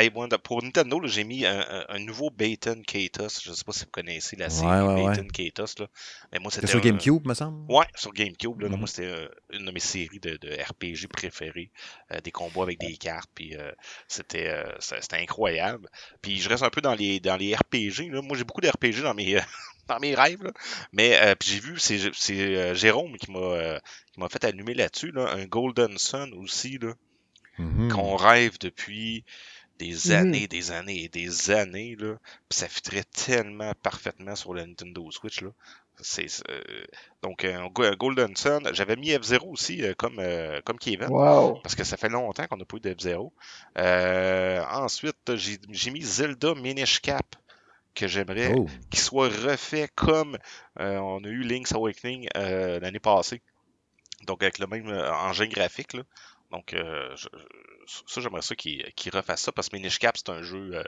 pour 0.45 0.63
Nintendo, 0.63 1.01
j'ai 1.05 1.25
mis 1.25 1.45
un, 1.45 1.99
nouveau 1.99 2.31
Baton 2.31 2.83
Katos. 2.87 3.43
Je 3.43 3.51
ne 3.51 3.55
sais 3.55 3.65
pas 3.65 3.73
si 3.73 3.85
vous 3.85 3.91
connaissez 3.91 4.37
la 4.37 4.51
série 4.51 4.69
ouais, 4.69 5.05
Baton 5.05 5.27
Katos. 5.27 5.79
Là. 5.79 5.89
Mais 6.33 6.39
moi, 6.39 6.51
c'était 6.51 6.69
sur 6.69 6.81
GameCube, 6.81 7.27
me 7.27 7.35
semble? 7.35 7.71
Ouais, 7.71 7.87
sur 7.95 8.13
GameCube. 8.13 8.61
Là, 8.61 8.69
mm-hmm. 8.69 8.77
Moi, 8.77 8.87
c'était 8.87 9.09
euh, 9.09 9.29
une 9.51 9.65
de 9.65 9.71
mes 9.73 9.81
séries 9.81 10.21
de, 10.21 10.37
de 10.37 10.51
RPG 10.51 11.09
préférées. 11.09 11.71
Euh, 12.13 12.21
des 12.21 12.31
combats 12.31 12.63
avec 12.63 12.79
des 12.79 12.97
cartes. 12.97 13.31
Puis 13.35 13.57
euh, 13.57 13.73
c'était 14.07 14.65
c'était 14.79 15.17
incroyable. 15.17 15.89
Puis 16.23 16.39
je 16.39 16.49
reste 16.49 16.63
un 16.63 16.71
peu 16.71 16.81
dans 16.81 16.95
les, 16.95 17.19
dans 17.19 17.37
les 17.37 17.55
RPG. 17.55 18.11
Là. 18.13 18.23
Moi, 18.23 18.37
j'ai 18.37 18.45
beaucoup 18.45 18.61
de 18.61 18.69
RPG 18.69 19.03
dans 19.03 19.15
mes, 19.15 19.41
dans 19.89 19.99
mes 19.99 20.15
rêves. 20.15 20.43
Là. 20.43 20.53
Mais 20.93 21.37
j'ai 21.43 21.59
vu, 21.59 21.79
c'est 21.79 22.75
Jérôme 22.75 23.17
qui 23.17 23.33
m'a 23.33 24.29
fait 24.29 24.45
allumer 24.45 24.75
là-dessus. 24.75 25.11
Là, 25.11 25.33
un 25.33 25.47
Golden 25.47 25.99
Sun 25.99 26.33
aussi. 26.35 26.79
Là. 26.79 26.95
Mm-hmm. 27.59 27.91
qu'on 27.91 28.17
rêve 28.17 28.59
depuis 28.61 29.25
des 29.79 29.95
mm-hmm. 29.95 30.15
années, 30.15 30.49
des 30.49 30.71
années 30.71 31.05
et 31.05 31.09
des 31.09 31.51
années, 31.51 31.97
là. 31.99 32.17
Puis 32.49 32.59
ça 32.59 32.69
fitterait 32.69 33.05
tellement 33.05 33.73
parfaitement 33.83 34.37
sur 34.37 34.55
la 34.55 34.67
Nintendo 34.67 35.11
Switch, 35.11 35.41
là. 35.41 35.51
Euh, 36.49 36.85
donc, 37.23 37.45
un 37.45 37.69
Golden 37.69 38.37
Sun, 38.37 38.69
j'avais 38.73 38.97
mis 38.97 39.11
F-Zero 39.11 39.51
aussi 39.51 39.83
euh, 39.83 39.95
comme, 39.95 40.19
euh, 40.19 40.61
comme 40.65 40.79
Kevin. 40.79 41.09
Parce 41.63 41.75
que 41.75 41.85
ça 41.85 41.97
fait 41.97 42.09
longtemps 42.09 42.47
qu'on 42.47 42.57
n'a 42.57 42.65
pas 42.65 42.77
eu 42.77 42.81
de 42.81 42.95
F-Zero. 42.95 43.33
ensuite, 43.77 45.37
j'ai, 45.37 45.91
mis 45.91 46.03
Zelda 46.03 46.55
Minish 46.55 47.01
Cap 47.01 47.37
que 47.95 48.07
j'aimerais 48.07 48.55
oh. 48.57 48.67
qu'il 48.91 49.01
soit 49.01 49.29
refait 49.29 49.89
comme 49.95 50.39
on 50.77 51.25
a 51.25 51.29
eu 51.29 51.43
Link's 51.43 51.73
Awakening 51.73 52.29
l'année 52.35 53.01
passée. 53.01 53.43
Donc 54.27 54.43
avec 54.43 54.59
le 54.59 54.67
même 54.67 54.89
engin 54.89 55.47
graphique. 55.47 55.95
Là. 55.95 56.03
Donc, 56.51 56.73
euh, 56.73 57.15
ça, 58.07 58.21
j'aimerais 58.21 58.43
ça 58.43 58.55
qu'ils 58.57 59.11
refassent 59.13 59.43
ça 59.43 59.53
parce 59.53 59.69
que 59.69 59.77
Minish 59.77 59.99
Cap, 59.99 60.17
c'est 60.17 60.31
un 60.31 60.43
jeu 60.43 60.71
euh, 60.75 60.83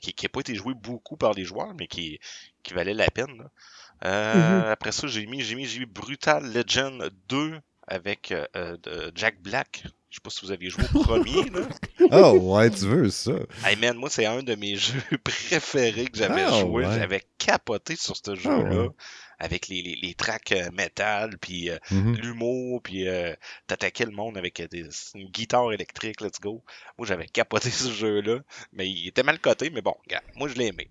qui 0.00 0.14
n'a 0.24 0.28
pas 0.28 0.40
été 0.40 0.54
joué 0.54 0.74
beaucoup 0.74 1.16
par 1.16 1.32
les 1.32 1.44
joueurs, 1.44 1.74
mais 1.74 1.86
qui, 1.86 2.18
qui 2.62 2.74
valait 2.74 2.94
la 2.94 3.08
peine. 3.10 3.48
Euh, 4.04 4.34
mm-hmm. 4.34 4.70
Après 4.70 4.92
ça, 4.92 5.06
j'ai 5.06 5.26
mis, 5.26 5.38
mis, 5.54 5.78
mis 5.78 5.86
Brutal 5.86 6.52
Legend 6.52 7.10
2 7.28 7.60
avec 7.86 8.34
Jack 9.14 9.40
Black. 9.40 9.84
Je 10.10 10.16
sais 10.16 10.20
pas 10.22 10.30
si 10.30 10.46
vous 10.46 10.52
aviez 10.52 10.70
joué 10.70 10.84
au 10.94 11.02
premier. 11.02 11.50
Là. 11.50 11.68
oh, 12.12 12.38
ouais, 12.54 12.70
tu 12.70 12.86
veux 12.86 13.10
ça. 13.10 13.32
Hey 13.64 13.76
man, 13.76 13.96
moi, 13.96 14.08
c'est 14.08 14.26
un 14.26 14.42
de 14.42 14.54
mes 14.54 14.76
jeux 14.76 15.02
préférés 15.24 16.06
que 16.06 16.18
j'avais 16.18 16.42
ah, 16.42 16.60
joué. 16.60 16.84
J'avais 16.84 17.22
capoté 17.38 17.96
sur 17.96 18.16
ce 18.16 18.34
jeu-là. 18.34 18.88
Ah, 18.88 19.02
avec 19.38 19.68
les, 19.68 19.82
les, 19.82 19.96
les 19.96 20.14
tracks 20.14 20.52
euh, 20.52 20.70
métal, 20.72 21.38
puis 21.38 21.70
euh, 21.70 21.78
mm-hmm. 21.90 22.16
l'humour, 22.20 22.82
puis 22.82 23.08
euh, 23.08 23.34
t'attaquais 23.66 24.06
le 24.06 24.12
monde 24.12 24.38
avec 24.38 24.62
des, 24.70 24.88
une 25.14 25.28
guitare 25.28 25.72
électrique, 25.72 26.20
let's 26.20 26.40
go. 26.40 26.64
Moi, 26.98 27.06
j'avais 27.06 27.26
capoté 27.26 27.70
ce 27.70 27.92
jeu-là, 27.92 28.40
mais 28.72 28.88
il 28.88 29.08
était 29.08 29.22
mal 29.22 29.38
coté, 29.38 29.70
mais 29.70 29.82
bon, 29.82 29.94
regarde, 30.04 30.24
moi, 30.36 30.48
je 30.48 30.54
l'ai 30.54 30.66
aimé. 30.66 30.90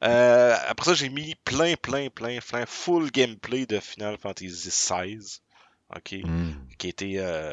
après 0.00 0.86
ça, 0.86 0.94
j'ai 0.94 1.08
mis 1.08 1.34
plein, 1.44 1.74
plein, 1.76 2.08
plein, 2.08 2.38
plein, 2.40 2.66
full 2.66 3.10
gameplay 3.10 3.66
de 3.66 3.78
Final 3.80 4.16
Fantasy 4.18 4.68
XVI. 4.68 5.40
OK? 5.94 6.12
Mm. 6.12 6.52
Qui 6.78 6.86
a 6.86 6.90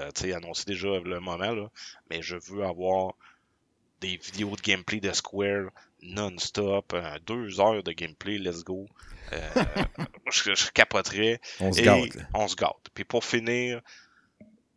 été 0.09 0.33
annoncé 0.33 0.63
déjà 0.65 0.99
le 0.99 1.19
moment, 1.19 1.53
là. 1.53 1.69
Mais 2.09 2.21
je 2.21 2.35
veux 2.35 2.63
avoir 2.63 3.13
des 4.01 4.17
vidéos 4.17 4.55
de 4.55 4.61
gameplay 4.61 4.99
de 4.99 5.11
Square 5.13 5.69
non-stop, 6.01 6.95
deux 7.25 7.61
heures 7.61 7.83
de 7.83 7.91
gameplay, 7.93 8.37
let's 8.37 8.63
go. 8.63 8.87
Euh, 9.31 9.39
je, 10.31 10.53
je, 10.53 10.71
capoterais. 10.71 11.39
On 11.59 11.71
se 11.71 11.81
gâte. 11.81 12.17
On 12.33 12.47
se 12.47 12.55
gâte. 12.55 12.89
Puis 12.93 13.05
pour 13.05 13.23
finir, 13.23 13.81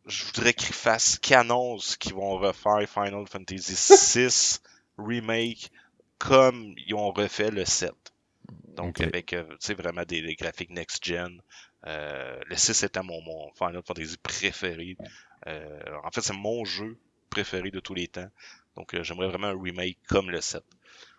je 0.06 0.24
voudrais 0.24 0.54
qu'ils 0.54 0.74
fassent 0.74 1.18
qu'annonce 1.18 1.96
qu'ils 1.96 2.14
vont 2.14 2.38
refaire 2.38 2.88
Final 2.88 3.26
Fantasy 3.26 3.74
VI 4.14 4.58
Remake 4.98 5.70
comme 6.18 6.74
ils 6.86 6.94
ont 6.94 7.10
refait 7.10 7.50
le 7.50 7.64
7. 7.64 7.92
Donc 8.76 9.00
avec 9.00 9.32
euh, 9.32 9.44
vraiment 9.76 10.04
des, 10.04 10.34
graphiques 10.34 10.70
next-gen. 10.70 11.40
Euh, 11.86 12.40
le 12.46 12.56
6 12.56 12.82
était 12.82 13.02
mon, 13.02 13.20
mon 13.22 13.52
Final 13.52 13.82
Fantasy 13.86 14.16
préféré. 14.18 14.96
en 15.46 16.10
fait, 16.10 16.20
c'est 16.20 16.34
mon 16.34 16.64
jeu 16.64 16.96
préféré 17.30 17.70
de 17.70 17.80
tous 17.80 17.94
les 17.94 18.08
temps. 18.08 18.30
Donc 18.76 19.00
j'aimerais 19.02 19.28
vraiment 19.28 19.48
un 19.48 19.60
remake 19.60 19.98
comme 20.08 20.30
le 20.30 20.40
7. 20.40 20.62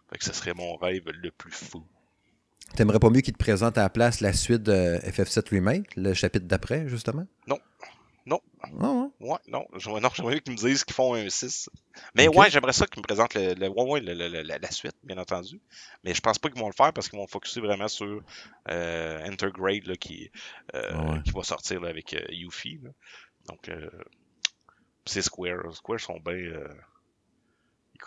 Fait 0.10 0.18
que 0.18 0.24
ce 0.24 0.34
serait 0.34 0.54
mon 0.54 0.76
rêve 0.76 1.10
le 1.10 1.32
plus 1.32 1.52
fou. 1.52 1.84
T'aimerais 2.76 3.00
pas 3.00 3.10
mieux 3.10 3.22
qu'il 3.22 3.34
te 3.34 3.40
présente 3.40 3.78
à 3.78 3.84
la 3.84 3.90
place 3.90 4.22
la 4.22 4.34
suite 4.34 4.64
de 4.64 4.98
FF7 5.00 5.50
Remake, 5.50 5.96
le 5.96 6.14
chapitre 6.14 6.46
d'après, 6.46 6.88
justement? 6.88 7.26
Non. 7.48 7.60
Non. 8.28 8.42
Ah 8.62 9.08
ouais. 9.22 9.38
non. 9.48 9.66
J'aimerais 9.78 10.02
mieux 10.02 10.40
qu'ils 10.40 10.52
me 10.52 10.58
disent 10.58 10.84
qu'ils 10.84 10.94
font 10.94 11.14
un 11.14 11.30
6. 11.30 11.70
Mais 12.14 12.28
ouais, 12.28 12.50
j'aimerais 12.50 12.74
ça 12.74 12.86
qu'ils 12.86 13.00
me 13.00 13.08
présentent 13.08 13.36
le, 13.36 13.54
le, 13.54 14.42
la, 14.42 14.72
suite, 14.72 14.98
bien 15.02 15.18
entendu. 15.18 15.62
Mais 16.04 16.14
je 16.14 16.20
pense 16.20 16.38
pas 16.38 16.50
qu'ils 16.50 16.60
vont 16.60 16.68
le 16.68 16.74
faire 16.74 16.92
parce 16.92 17.08
qu'ils 17.08 17.18
vont 17.18 17.28
focuser 17.28 17.62
vraiment 17.62 17.88
sur 17.88 18.22
euh, 18.70 19.26
Intergrade 19.26 19.86
là, 19.86 19.96
qui, 19.96 20.30
euh, 20.76 21.22
qui 21.22 21.32
va 21.32 21.44
sortir 21.44 21.86
avec 21.86 22.14
euh, 22.14 22.26
Yuffie. 22.30 22.82
Donc, 23.48 23.70
euh, 23.70 23.90
c'est 25.06 25.22
Square. 25.22 25.74
Square 25.74 26.02
sont 26.02 26.20
bien. 26.20 26.34
Euh, 26.34 26.68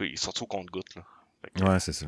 ils 0.00 0.18
sortent 0.18 0.42
au 0.42 0.46
compte-goutte. 0.46 0.98
Ouais, 1.60 1.80
c'est 1.80 1.94
ça. 1.94 2.06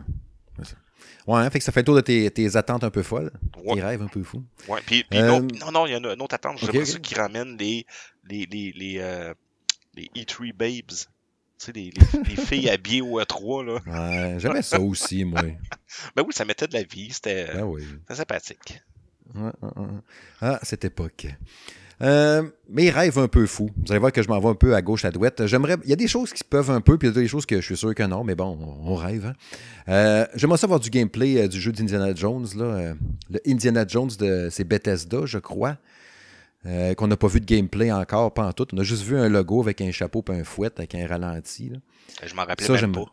Ouais, 1.27 1.41
hein, 1.41 1.51
fait 1.51 1.59
que 1.59 1.65
ça 1.65 1.73
fait 1.73 1.81
le 1.81 1.85
tour 1.85 1.95
de 1.95 2.01
tes, 2.01 2.31
tes 2.31 2.57
attentes 2.57 2.85
un 2.85 2.91
peu 2.91 3.03
folles, 3.03 3.31
tes 3.75 3.83
rêves 3.83 4.03
un 4.03 4.09
peu 4.09 4.23
fous. 4.23 4.45
Ouais, 4.69 4.81
puis, 4.85 5.05
puis 5.05 5.21
euh... 5.21 5.41
non, 5.41 5.71
non, 5.73 5.87
il 5.87 5.93
y 5.93 5.95
a 5.95 5.99
une, 5.99 6.23
autre 6.23 6.35
attente. 6.35 6.59
J'aimerais 6.59 6.79
okay, 6.79 6.87
ça 6.87 6.99
qui 6.99 7.15
ramène 7.15 7.57
les, 7.57 7.87
les, 8.29 8.47
les, 8.47 8.73
les, 8.73 8.97
euh, 8.99 9.35
les 9.95 10.11
E3 10.17 10.53
Babes. 10.53 10.89
Tu 10.89 10.97
sais, 11.59 11.73
les, 11.73 11.93
les, 12.29 12.37
filles 12.45 12.69
habillées 12.71 13.03
au 13.03 13.21
E3, 13.21 13.65
là. 13.65 13.81
Ouais, 13.87 14.41
j'aimais 14.41 14.63
ça 14.63 14.81
aussi, 14.81 15.25
moi. 15.25 15.43
ben 16.17 16.25
oui, 16.27 16.33
ça 16.33 16.45
mettait 16.45 16.67
de 16.67 16.75
la 16.75 16.83
vie, 16.83 17.13
c'était 17.13 17.47
ben 17.53 17.65
oui. 17.65 17.85
sympathique. 18.11 18.83
Ouais, 19.35 19.53
ouais, 19.63 19.71
ouais. 19.77 19.89
Ah, 20.41 20.59
cette 20.63 20.85
époque. 20.85 21.27
Euh, 22.03 22.43
mes 22.69 22.91
rêves 22.91 23.19
un 23.19 23.29
peu 23.29 23.47
fous. 23.47 23.71
Vous 23.77 23.93
allez 23.93 24.01
voir 24.01 24.13
que 24.13 24.23
je 24.23 24.29
m'en 24.29 24.41
vais 24.41 24.49
un 24.49 24.55
peu 24.55 24.75
à 24.75 24.83
gauche, 24.83 25.05
à 25.05 25.11
droite. 25.11 25.47
J'aimerais. 25.47 25.77
Il 25.85 25.91
y 25.91 25.93
a 25.93 25.97
des 25.97 26.09
choses 26.09 26.33
qui 26.33 26.43
peuvent 26.43 26.71
un 26.71 26.81
peu, 26.81 26.99
puis 26.99 27.09
il 27.09 27.15
y 27.15 27.19
a 27.19 27.21
des 27.21 27.29
choses 27.29 27.47
que 27.47 27.61
je 27.61 27.65
suis 27.65 27.77
sûr 27.77 27.95
que 27.95 28.03
non, 28.03 28.25
mais 28.25 28.35
bon, 28.35 28.59
on, 28.83 28.95
rêve. 28.97 29.27
Hein? 29.27 29.35
Euh, 29.89 30.27
j'aimerais 30.35 30.59
savoir 30.59 30.81
du 30.81 30.91
gameplay 30.91 31.43
euh, 31.43 31.49
du 31.49 31.61
jeu 31.61 31.71
d'Indiana 31.71 32.15
Jones. 32.15 32.47
Là, 32.57 32.95
le 33.31 33.41
Indiana 33.47 33.85
Jones, 33.87 34.11
de, 34.19 34.49
c'est 34.51 34.65
Bethesda, 34.65 35.27
je 35.27 35.39
crois. 35.39 35.77
qu'on 36.65 37.07
n'a 37.07 37.17
pas 37.17 37.29
vu 37.29 37.41
de 37.41 37.47
gameplay 37.47 37.93
encore, 37.93 38.35
pas 38.35 38.47
en 38.47 38.53
tout. 38.53 38.67
On 38.73 38.79
a 38.79 38.83
juste 38.83 39.05
vu 39.05 39.17
un 39.17 39.29
logo 39.29 39.63
avec 39.63 39.81
un 39.81 39.93
chapeau 39.93 40.25
et 40.29 40.33
un 40.33 40.45
fouet 40.45 40.71
avec 40.77 40.95
un 40.95 41.07
ralenti. 41.07 41.69
Là. 41.69 41.79
Je 42.25 42.35
m'en 42.35 42.45
rappelais 42.45 42.69
même 42.69 42.93
pas. 42.93 43.07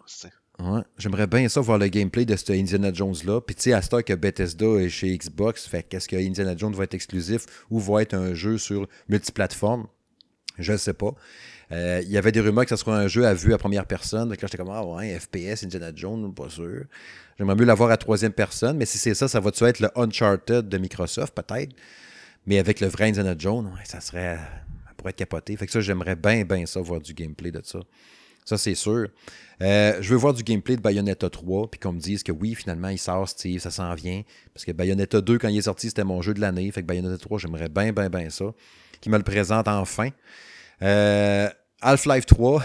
J'aimerais 0.97 1.27
bien 1.27 1.47
ça 1.47 1.61
voir 1.61 1.77
le 1.77 1.87
gameplay 1.87 2.25
de 2.25 2.35
ce 2.35 2.51
Indiana 2.51 2.91
Jones-là. 2.93 3.41
Puis 3.41 3.55
tu 3.55 3.63
sais, 3.63 3.73
à 3.73 3.81
ce 3.81 4.01
que 4.01 4.13
Bethesda 4.13 4.65
est 4.65 4.89
chez 4.89 5.17
Xbox, 5.17 5.65
fait 5.65 5.83
qu'est-ce 5.83 6.07
que 6.07 6.15
Indiana 6.15 6.55
Jones 6.55 6.73
va 6.73 6.83
être 6.83 6.93
exclusif 6.93 7.45
ou 7.69 7.79
va 7.79 8.01
être 8.01 8.13
un 8.13 8.33
jeu 8.33 8.57
sur 8.57 8.87
multiplateforme? 9.07 9.87
Je 10.57 10.73
ne 10.73 10.77
sais 10.77 10.93
pas. 10.93 11.15
Euh, 11.71 12.01
il 12.03 12.11
y 12.11 12.17
avait 12.17 12.31
des 12.31 12.41
rumeurs 12.41 12.65
que 12.65 12.71
ce 12.71 12.75
serait 12.75 12.91
un 12.91 13.07
jeu 13.07 13.25
à 13.25 13.33
vue 13.33 13.53
à 13.53 13.57
première 13.57 13.85
personne. 13.85 14.29
Donc 14.29 14.41
là, 14.41 14.47
j'étais 14.47 14.57
comme, 14.57 14.71
ah 14.71 14.83
ouais, 14.85 15.17
FPS, 15.17 15.63
Indiana 15.63 15.91
Jones, 15.95 16.33
pas 16.33 16.49
sûr. 16.49 16.83
J'aimerais 17.37 17.55
mieux 17.55 17.65
l'avoir 17.65 17.91
à 17.91 17.97
troisième 17.97 18.33
personne, 18.33 18.75
mais 18.77 18.85
si 18.85 18.97
c'est 18.97 19.13
ça, 19.13 19.27
ça 19.27 19.39
va-tu 19.39 19.63
être 19.63 19.79
le 19.79 19.89
Uncharted 19.95 20.67
de 20.67 20.77
Microsoft, 20.77 21.33
peut-être? 21.33 21.73
Mais 22.45 22.59
avec 22.59 22.81
le 22.81 22.87
vrai 22.87 23.09
Indiana 23.09 23.35
Jones, 23.37 23.71
ça 23.85 24.01
serait. 24.01 24.35
Ça 24.35 24.93
pourrait 24.97 25.11
être 25.11 25.17
capoté. 25.17 25.55
Fait 25.55 25.65
que 25.65 25.71
ça, 25.71 25.79
j'aimerais 25.79 26.17
bien, 26.17 26.43
bien 26.43 26.65
ça, 26.65 26.81
voir 26.81 26.99
du 26.99 27.13
gameplay 27.13 27.51
de 27.51 27.61
ça. 27.63 27.79
Ça, 28.49 28.57
c'est 28.57 28.73
sûr. 28.73 29.09
Euh, 29.61 29.97
je 30.01 30.09
veux 30.09 30.15
voir 30.15 30.33
du 30.33 30.41
gameplay 30.41 30.75
de 30.75 30.81
Bayonetta 30.81 31.29
3, 31.29 31.69
puis 31.69 31.79
qu'on 31.79 31.93
me 31.93 31.99
dise 31.99 32.23
que 32.23 32.31
oui, 32.31 32.55
finalement, 32.55 32.87
il 32.87 32.97
sort, 32.97 33.29
Steve, 33.29 33.59
ça 33.59 33.69
s'en 33.69 33.93
vient. 33.93 34.23
Parce 34.55 34.65
que 34.65 34.71
Bayonetta 34.71 35.21
2, 35.21 35.37
quand 35.37 35.49
il 35.49 35.59
est 35.59 35.61
sorti, 35.61 35.89
c'était 35.89 36.03
mon 36.03 36.23
jeu 36.23 36.33
de 36.33 36.41
l'année. 36.41 36.71
Fait 36.71 36.81
que 36.81 36.87
Bayonetta 36.87 37.19
3, 37.19 37.37
j'aimerais 37.37 37.69
bien, 37.69 37.93
bien, 37.93 38.09
bien 38.09 38.27
ça. 38.31 38.45
Qui 39.01 39.11
me 39.11 39.17
le 39.17 39.23
présente 39.23 39.67
enfin. 39.67 40.09
Euh, 40.81 41.47
Half-Life 41.79 42.25
3, 42.25 42.63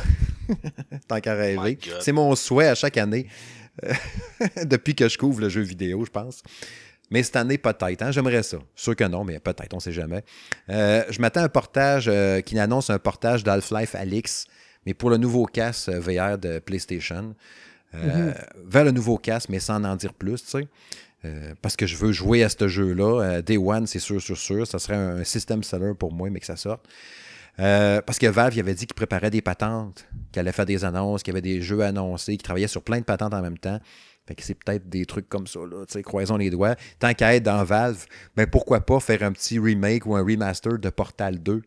tant 1.06 1.20
qu'à 1.20 1.34
rêver. 1.34 1.78
C'est 2.00 2.12
mon 2.12 2.34
souhait 2.34 2.68
à 2.68 2.74
chaque 2.74 2.96
année. 2.96 3.26
Depuis 4.64 4.94
que 4.94 5.06
je 5.06 5.18
couvre 5.18 5.42
le 5.42 5.50
jeu 5.50 5.60
vidéo, 5.60 6.02
je 6.06 6.10
pense. 6.10 6.42
Mais 7.10 7.22
cette 7.22 7.36
année, 7.36 7.58
peut-être. 7.58 8.00
Hein? 8.00 8.10
J'aimerais 8.10 8.42
ça. 8.42 8.56
Sûr 8.74 8.96
que 8.96 9.04
non, 9.04 9.22
mais 9.22 9.38
peut-être, 9.38 9.74
on 9.74 9.76
ne 9.76 9.82
sait 9.82 9.92
jamais. 9.92 10.24
Euh, 10.70 11.04
je 11.10 11.20
m'attends 11.20 11.40
à 11.40 11.44
un 11.44 11.48
portage 11.50 12.06
euh, 12.08 12.40
qui 12.40 12.58
annonce 12.58 12.88
un 12.88 12.98
portage 12.98 13.44
d'Half-Life 13.44 13.94
Alix, 13.94 14.46
mais 14.86 14.94
pour 14.94 15.10
le 15.10 15.16
nouveau 15.16 15.46
casque 15.46 15.88
euh, 15.88 16.00
VR 16.00 16.38
de 16.38 16.58
PlayStation. 16.58 17.34
Mhm. 17.92 18.34
Vers 18.66 18.84
le 18.84 18.90
nouveau 18.90 19.18
casque, 19.18 19.50
mais 19.50 19.60
sans 19.60 19.84
en 19.84 19.94
dire 19.94 20.14
plus, 20.14 20.42
tu 20.42 20.50
sais. 20.50 20.68
parce 21.62 21.76
que 21.76 21.86
je 21.86 21.96
veux 21.96 22.10
jouer 22.10 22.42
à 22.42 22.48
ce 22.48 22.66
jeu-là. 22.66 23.40
Day 23.40 23.56
One, 23.56 23.86
c'est 23.86 24.00
sûr, 24.00 24.20
sûr, 24.20 24.36
sûr. 24.36 24.66
Ça 24.66 24.80
serait 24.80 24.96
un 24.96 25.22
system 25.22 25.62
seller 25.62 25.92
pour 25.96 26.12
moi, 26.12 26.28
mais 26.28 26.40
que 26.40 26.46
ça 26.46 26.56
sorte. 26.56 26.84
parce 27.56 28.18
que 28.18 28.26
Valve 28.26 28.56
il 28.56 28.58
avait 28.58 28.74
dit 28.74 28.86
qu'il 28.86 28.96
préparait 28.96 29.30
des 29.30 29.42
patentes, 29.42 30.06
qu'il 30.32 30.40
allait 30.40 30.50
faire 30.50 30.66
des 30.66 30.84
annonces, 30.84 31.22
qu'il 31.22 31.32
y 31.32 31.36
avait 31.36 31.40
des 31.40 31.62
jeux 31.62 31.82
annoncés, 31.82 32.32
qu'il 32.32 32.42
travaillait 32.42 32.66
sur 32.66 32.82
plein 32.82 32.98
de 32.98 33.04
patentes 33.04 33.32
en 33.32 33.42
même 33.42 33.58
temps. 33.58 33.78
Fait 34.26 34.34
que 34.34 34.42
c'est 34.42 34.54
peut-être 34.54 34.88
des 34.88 35.04
trucs 35.04 35.28
comme 35.28 35.46
ça, 35.46 35.60
là. 35.60 35.84
croisons 36.02 36.38
les 36.38 36.50
doigts. 36.50 36.76
Tant 36.98 37.12
qu'à 37.12 37.34
être 37.34 37.42
dans 37.42 37.62
Valve, 37.62 38.06
mais 38.36 38.46
ben, 38.46 38.50
pourquoi 38.50 38.80
pas 38.80 38.98
faire 38.98 39.22
un 39.22 39.32
petit 39.32 39.58
remake 39.58 40.06
ou 40.06 40.16
un 40.16 40.24
remaster 40.24 40.78
de 40.78 40.88
Portal 40.88 41.42
2 41.42 41.62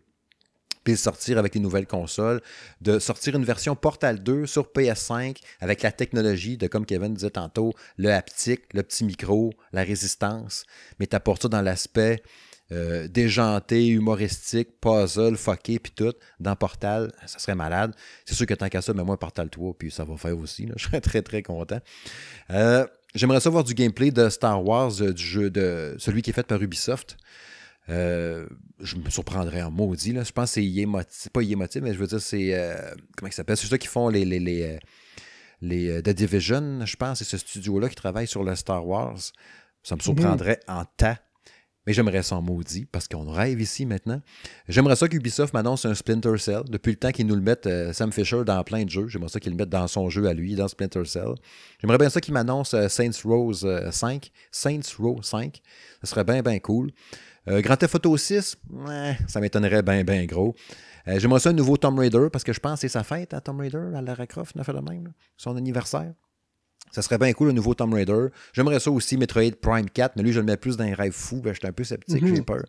puis 0.87 0.95
sortir 0.95 1.37
avec 1.37 1.53
les 1.53 1.59
nouvelles 1.59 1.85
consoles, 1.85 2.41
de 2.79 2.97
sortir 2.97 3.35
une 3.35 3.43
version 3.43 3.75
Portal 3.75 4.23
2 4.23 4.45
sur 4.45 4.71
PS5 4.73 5.35
avec 5.59 5.81
la 5.81 5.91
technologie 5.91 6.55
de, 6.55 6.67
comme 6.67 6.85
Kevin 6.85 7.13
disait 7.13 7.31
tantôt, 7.31 7.73
le 7.97 8.09
haptique, 8.13 8.73
le 8.73 8.83
petit 8.83 9.03
micro, 9.03 9.51
la 9.73 9.83
résistance, 9.83 10.65
mais 10.97 11.05
t'apportes 11.05 11.41
ça 11.41 11.49
dans 11.49 11.61
l'aspect 11.61 12.23
euh, 12.71 13.09
déjanté, 13.09 13.87
humoristique, 13.87 14.79
puzzle, 14.79 15.35
fucké, 15.35 15.77
puis 15.77 15.91
tout, 15.93 16.13
dans 16.39 16.55
Portal, 16.55 17.11
ça 17.25 17.37
serait 17.37 17.55
malade. 17.55 17.93
C'est 18.23 18.35
sûr 18.35 18.45
que 18.45 18.53
tant 18.53 18.69
qu'à 18.69 18.81
ça, 18.81 18.93
mais 18.93 19.03
moi, 19.03 19.19
Portal 19.19 19.49
3, 19.49 19.73
puis 19.77 19.91
ça 19.91 20.05
va 20.05 20.15
faire 20.15 20.37
aussi. 20.37 20.69
Je 20.77 20.85
serais 20.85 21.01
très, 21.01 21.21
très 21.21 21.43
content. 21.43 21.81
Euh, 22.51 22.87
j'aimerais 23.13 23.41
savoir 23.41 23.65
du 23.65 23.73
gameplay 23.73 24.11
de 24.11 24.29
Star 24.29 24.63
Wars, 24.63 25.01
euh, 25.01 25.11
du 25.11 25.23
jeu 25.23 25.49
de 25.49 25.95
celui 25.97 26.21
qui 26.21 26.29
est 26.29 26.33
fait 26.33 26.47
par 26.47 26.61
Ubisoft. 26.61 27.17
Je 27.87 28.95
me 28.95 29.09
surprendrais 29.09 29.61
en 29.61 29.71
maudit. 29.71 30.13
Là. 30.13 30.23
Je 30.23 30.31
pense 30.31 30.55
que 30.55 30.61
c'est 31.09 31.31
pas 31.31 31.41
Yemotive, 31.41 31.83
mais 31.83 31.93
je 31.93 31.99
veux 31.99 32.07
dire, 32.07 32.21
c'est. 32.21 32.53
comment 33.15 33.29
il 33.29 33.33
s'appelle? 33.33 33.57
C'est 33.57 33.67
ceux 33.67 33.77
qui 33.77 33.87
font 33.87 34.09
les, 34.09 34.25
les, 34.25 34.39
les, 34.39 34.79
les 35.61 36.01
The 36.01 36.09
Division, 36.09 36.85
je 36.85 36.95
pense. 36.95 37.19
C'est 37.19 37.25
ce 37.25 37.37
studio-là 37.37 37.89
qui 37.89 37.95
travaille 37.95 38.27
sur 38.27 38.43
le 38.43 38.55
Star 38.55 38.85
Wars. 38.85 39.19
Ça 39.83 39.95
me 39.95 40.01
surprendrait 40.01 40.59
en 40.67 40.83
tas 40.97 41.17
mais 41.87 41.93
j'aimerais 41.93 42.21
ça 42.21 42.35
en 42.35 42.41
maudit, 42.41 42.85
parce 42.85 43.07
qu'on 43.07 43.31
rêve 43.31 43.61
ici 43.61 43.85
maintenant. 43.85 44.21
J'aimerais 44.67 44.97
ça 44.97 45.07
qu'Ubisoft 45.07 45.53
m'annonce 45.53 45.85
un 45.85 45.95
Splinter 45.95 46.37
Cell. 46.37 46.63
Depuis 46.67 46.91
le 46.91 46.97
temps 46.97 47.11
qu'ils 47.11 47.25
nous 47.25 47.35
le 47.35 47.41
mettent, 47.41 47.65
euh, 47.65 47.93
Sam 47.93 48.11
Fisher, 48.11 48.43
dans 48.45 48.61
plein 48.65 48.83
de 48.83 48.89
jeux. 48.89 49.07
J'aimerais 49.07 49.29
ça 49.29 49.39
qu'ils 49.39 49.53
le 49.53 49.57
mettent 49.57 49.69
dans 49.69 49.87
son 49.87 50.09
jeu 50.09 50.27
à 50.27 50.33
lui, 50.33 50.55
dans 50.55 50.67
Splinter 50.67 51.05
Cell. 51.05 51.35
J'aimerais 51.79 51.97
bien 51.97 52.09
ça 52.09 52.19
qu'il 52.19 52.33
m'annonce 52.33 52.73
euh, 52.73 52.89
Saints 52.89 53.23
Row 53.23 53.53
5. 53.53 53.65
Euh, 54.25 54.29
Saints 54.51 54.81
Row 54.99 55.21
5. 55.23 55.61
Ça 56.01 56.07
serait 56.07 56.25
bien, 56.25 56.41
bien 56.41 56.59
cool. 56.59 56.91
Grand 57.47 57.77
Theft 57.77 57.95
Auto 57.95 58.17
6, 58.17 58.57
ça 59.27 59.39
m'étonnerait 59.39 59.81
bien, 59.81 60.03
bien 60.03 60.25
gros. 60.25 60.55
J'aimerais 61.05 61.39
ça 61.39 61.49
un 61.49 61.53
nouveau 61.53 61.77
Tomb 61.77 61.97
Raider, 61.97 62.27
parce 62.31 62.43
que 62.43 62.51
je 62.51 62.59
pense 62.59 62.73
que 62.73 62.79
c'est 62.81 62.89
sa 62.89 63.03
fête 63.03 63.33
à 63.33 63.39
Tomb 63.39 63.59
Raider, 63.61 63.95
à 63.95 64.01
Lara 64.01 64.27
Croft, 64.27 64.53
on 64.57 64.59
a 64.59 64.63
fait 64.65 64.73
le 64.73 64.81
même, 64.81 65.13
son 65.37 65.55
anniversaire. 65.55 66.13
Ça 66.91 67.01
serait 67.01 67.17
bien 67.17 67.33
cool, 67.33 67.47
le 67.47 67.53
nouveau 67.53 67.73
Tomb 67.73 67.93
Raider. 67.93 68.27
J'aimerais 68.53 68.79
ça 68.79 68.91
aussi, 68.91 69.17
Metroid 69.17 69.51
Prime 69.61 69.89
4, 69.89 70.15
mais 70.15 70.23
lui, 70.23 70.31
je 70.31 70.39
le 70.39 70.45
mets 70.45 70.57
plus 70.57 70.77
dans 70.77 70.85
les 70.85 70.93
rêves 70.93 71.11
fous. 71.11 71.41
Ben, 71.41 71.53
J'étais 71.53 71.67
un 71.67 71.73
peu 71.73 71.83
sceptique, 71.83 72.25
j'ai 72.25 72.31
mhm. 72.31 72.45
peur. 72.45 72.63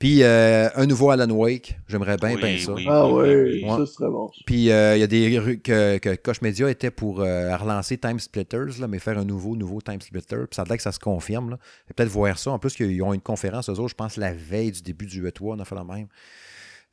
Puis, 0.00 0.22
euh, 0.22 0.70
un 0.76 0.86
nouveau 0.86 1.10
Alan 1.10 1.28
Wake. 1.28 1.78
J'aimerais 1.86 2.16
bien, 2.16 2.34
bien 2.34 2.56
ça. 2.58 2.72
ah 2.88 3.06
oui, 3.06 3.62
ça 3.68 3.84
serait 3.84 4.08
bon. 4.08 4.30
Puis, 4.46 4.70
euh, 4.70 4.96
il 4.96 5.00
y 5.00 5.02
a 5.02 5.06
des 5.06 5.38
rues 5.38 5.60
que, 5.60 5.98
que 5.98 6.14
Koch 6.16 6.40
Media 6.40 6.70
était 6.70 6.90
pour 6.90 7.20
euh, 7.20 7.54
relancer 7.54 7.98
Time 7.98 8.18
Splitters, 8.18 8.80
là, 8.80 8.88
mais 8.88 8.98
faire 8.98 9.18
un 9.18 9.26
nouveau, 9.26 9.56
nouveau 9.56 9.82
Time 9.82 10.00
Splitter. 10.00 10.38
Puis, 10.48 10.56
ça 10.56 10.62
a 10.62 10.64
l'air 10.64 10.78
que 10.78 10.82
ça 10.82 10.92
se 10.92 10.98
confirme. 10.98 11.58
Peut-être 11.94 12.08
voir 12.08 12.38
ça. 12.38 12.50
En 12.50 12.58
plus, 12.58 12.74
ils 12.80 13.02
ont 13.02 13.12
une 13.12 13.20
conférence, 13.20 13.68
eux 13.68 13.72
autres, 13.72 13.88
je 13.88 13.94
pense, 13.94 14.16
la 14.16 14.32
veille 14.32 14.72
du 14.72 14.80
début 14.80 15.04
du 15.04 15.22
E3, 15.22 15.56
on 15.56 15.58
a 15.58 15.66
fait 15.66 15.74
la 15.74 15.84
même. 15.84 16.06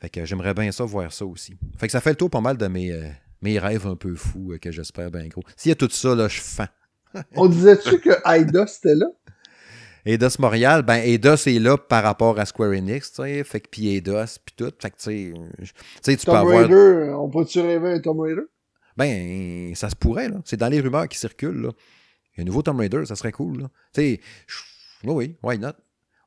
Fait 0.01 0.09
que 0.09 0.25
j'aimerais 0.25 0.53
bien 0.53 0.69
ça, 0.73 0.83
voir 0.83 1.13
ça 1.13 1.25
aussi. 1.25 1.55
Fait 1.77 1.87
que 1.87 1.93
ça 1.93 2.01
fait 2.01 2.09
le 2.09 2.17
tour 2.17 2.29
pas 2.29 2.41
mal 2.41 2.57
de 2.57 2.67
mes 2.67 2.91
mes 3.41 3.59
rêves 3.59 3.87
un 3.87 3.95
peu 3.95 4.15
fous 4.15 4.53
euh, 4.53 4.57
que 4.57 4.71
j'espère 4.71 5.11
bien 5.11 5.27
gros. 5.27 5.43
S'il 5.55 5.69
y 5.69 5.73
a 5.73 5.75
tout 5.75 5.89
ça, 5.89 6.15
là, 6.15 6.27
je 6.27 6.39
fends. 6.39 6.67
On 7.35 7.47
disait-tu 7.47 7.99
que 7.99 8.09
Eidos 8.25 8.65
était 8.65 8.95
là? 8.95 9.07
Eidos 10.05 10.39
Montréal, 10.39 10.83
ben 10.83 10.95
Eidos 10.95 11.47
est 11.47 11.59
là 11.59 11.77
par 11.77 12.03
rapport 12.03 12.39
à 12.39 12.45
Square 12.45 12.71
Enix, 12.71 13.11
tu 13.11 13.23
sais, 13.23 13.43
fait 13.43 13.59
que 13.59 13.67
puis 13.69 13.89
Eidos, 13.89 14.39
puis 14.45 14.55
tout, 14.55 14.71
fait 14.79 14.89
que 14.89 14.95
tu 14.95 15.33
sais, 16.01 16.15
tu 16.15 16.25
peux 16.25 16.31
Raider, 16.31 17.13
on 17.13 17.29
peut-tu 17.29 17.59
rêver 17.59 17.93
un 17.93 17.99
Tomb 17.99 18.21
Raider? 18.21 18.43
Ben, 18.95 19.75
ça 19.75 19.89
se 19.89 19.95
pourrait, 19.95 20.29
là. 20.29 20.41
C'est 20.45 20.57
dans 20.57 20.69
les 20.69 20.79
rumeurs 20.79 21.09
qui 21.09 21.19
circulent, 21.19 21.61
là. 21.61 21.69
Un 22.37 22.43
nouveau 22.45 22.61
Tomb 22.61 22.79
Raider, 22.79 23.05
ça 23.05 23.15
serait 23.15 23.33
cool, 23.33 23.63
là. 23.63 23.69
Tu 23.93 24.01
sais, 24.01 24.21
oui, 25.03 25.13
oui, 25.13 25.35
why 25.43 25.59
not? 25.59 25.73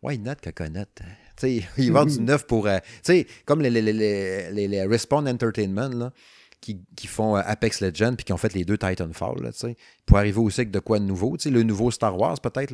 Why 0.03 0.19
not, 0.19 0.37
Coconut? 0.43 0.87
Tu 0.97 1.05
sais, 1.37 1.65
il 1.79 1.93
va 1.93 2.03
y 2.03 2.07
du 2.07 2.21
neuf 2.21 2.47
pour... 2.47 2.67
Euh, 2.67 2.79
tu 2.79 3.01
sais, 3.03 3.27
comme 3.47 3.63
les, 3.63 3.71
les, 3.71 3.81
les, 3.81 4.53
les, 4.53 4.69
les 4.69 4.87
Respawn 4.87 5.27
Entertainment, 5.27 5.89
là 5.89 6.13
qui, 6.61 7.07
font 7.07 7.37
euh, 7.37 7.43
Apex 7.45 7.81
Legends 7.81 8.15
puis 8.15 8.25
qui 8.25 8.33
ont 8.33 8.37
fait 8.37 8.53
les 8.55 8.65
deux 8.65 8.79
Titanfall. 8.79 9.43
Là, 9.43 9.51
pour 10.07 10.19
arriver 10.19 10.39
aussi 10.39 10.61
avec 10.61 10.71
de 10.71 10.79
quoi 10.79 10.99
de 10.99 11.05
nouveau. 11.05 11.37
Le 11.45 11.63
nouveau 11.63 11.91
Star 11.91 12.19
Wars, 12.19 12.41
peut-être. 12.41 12.73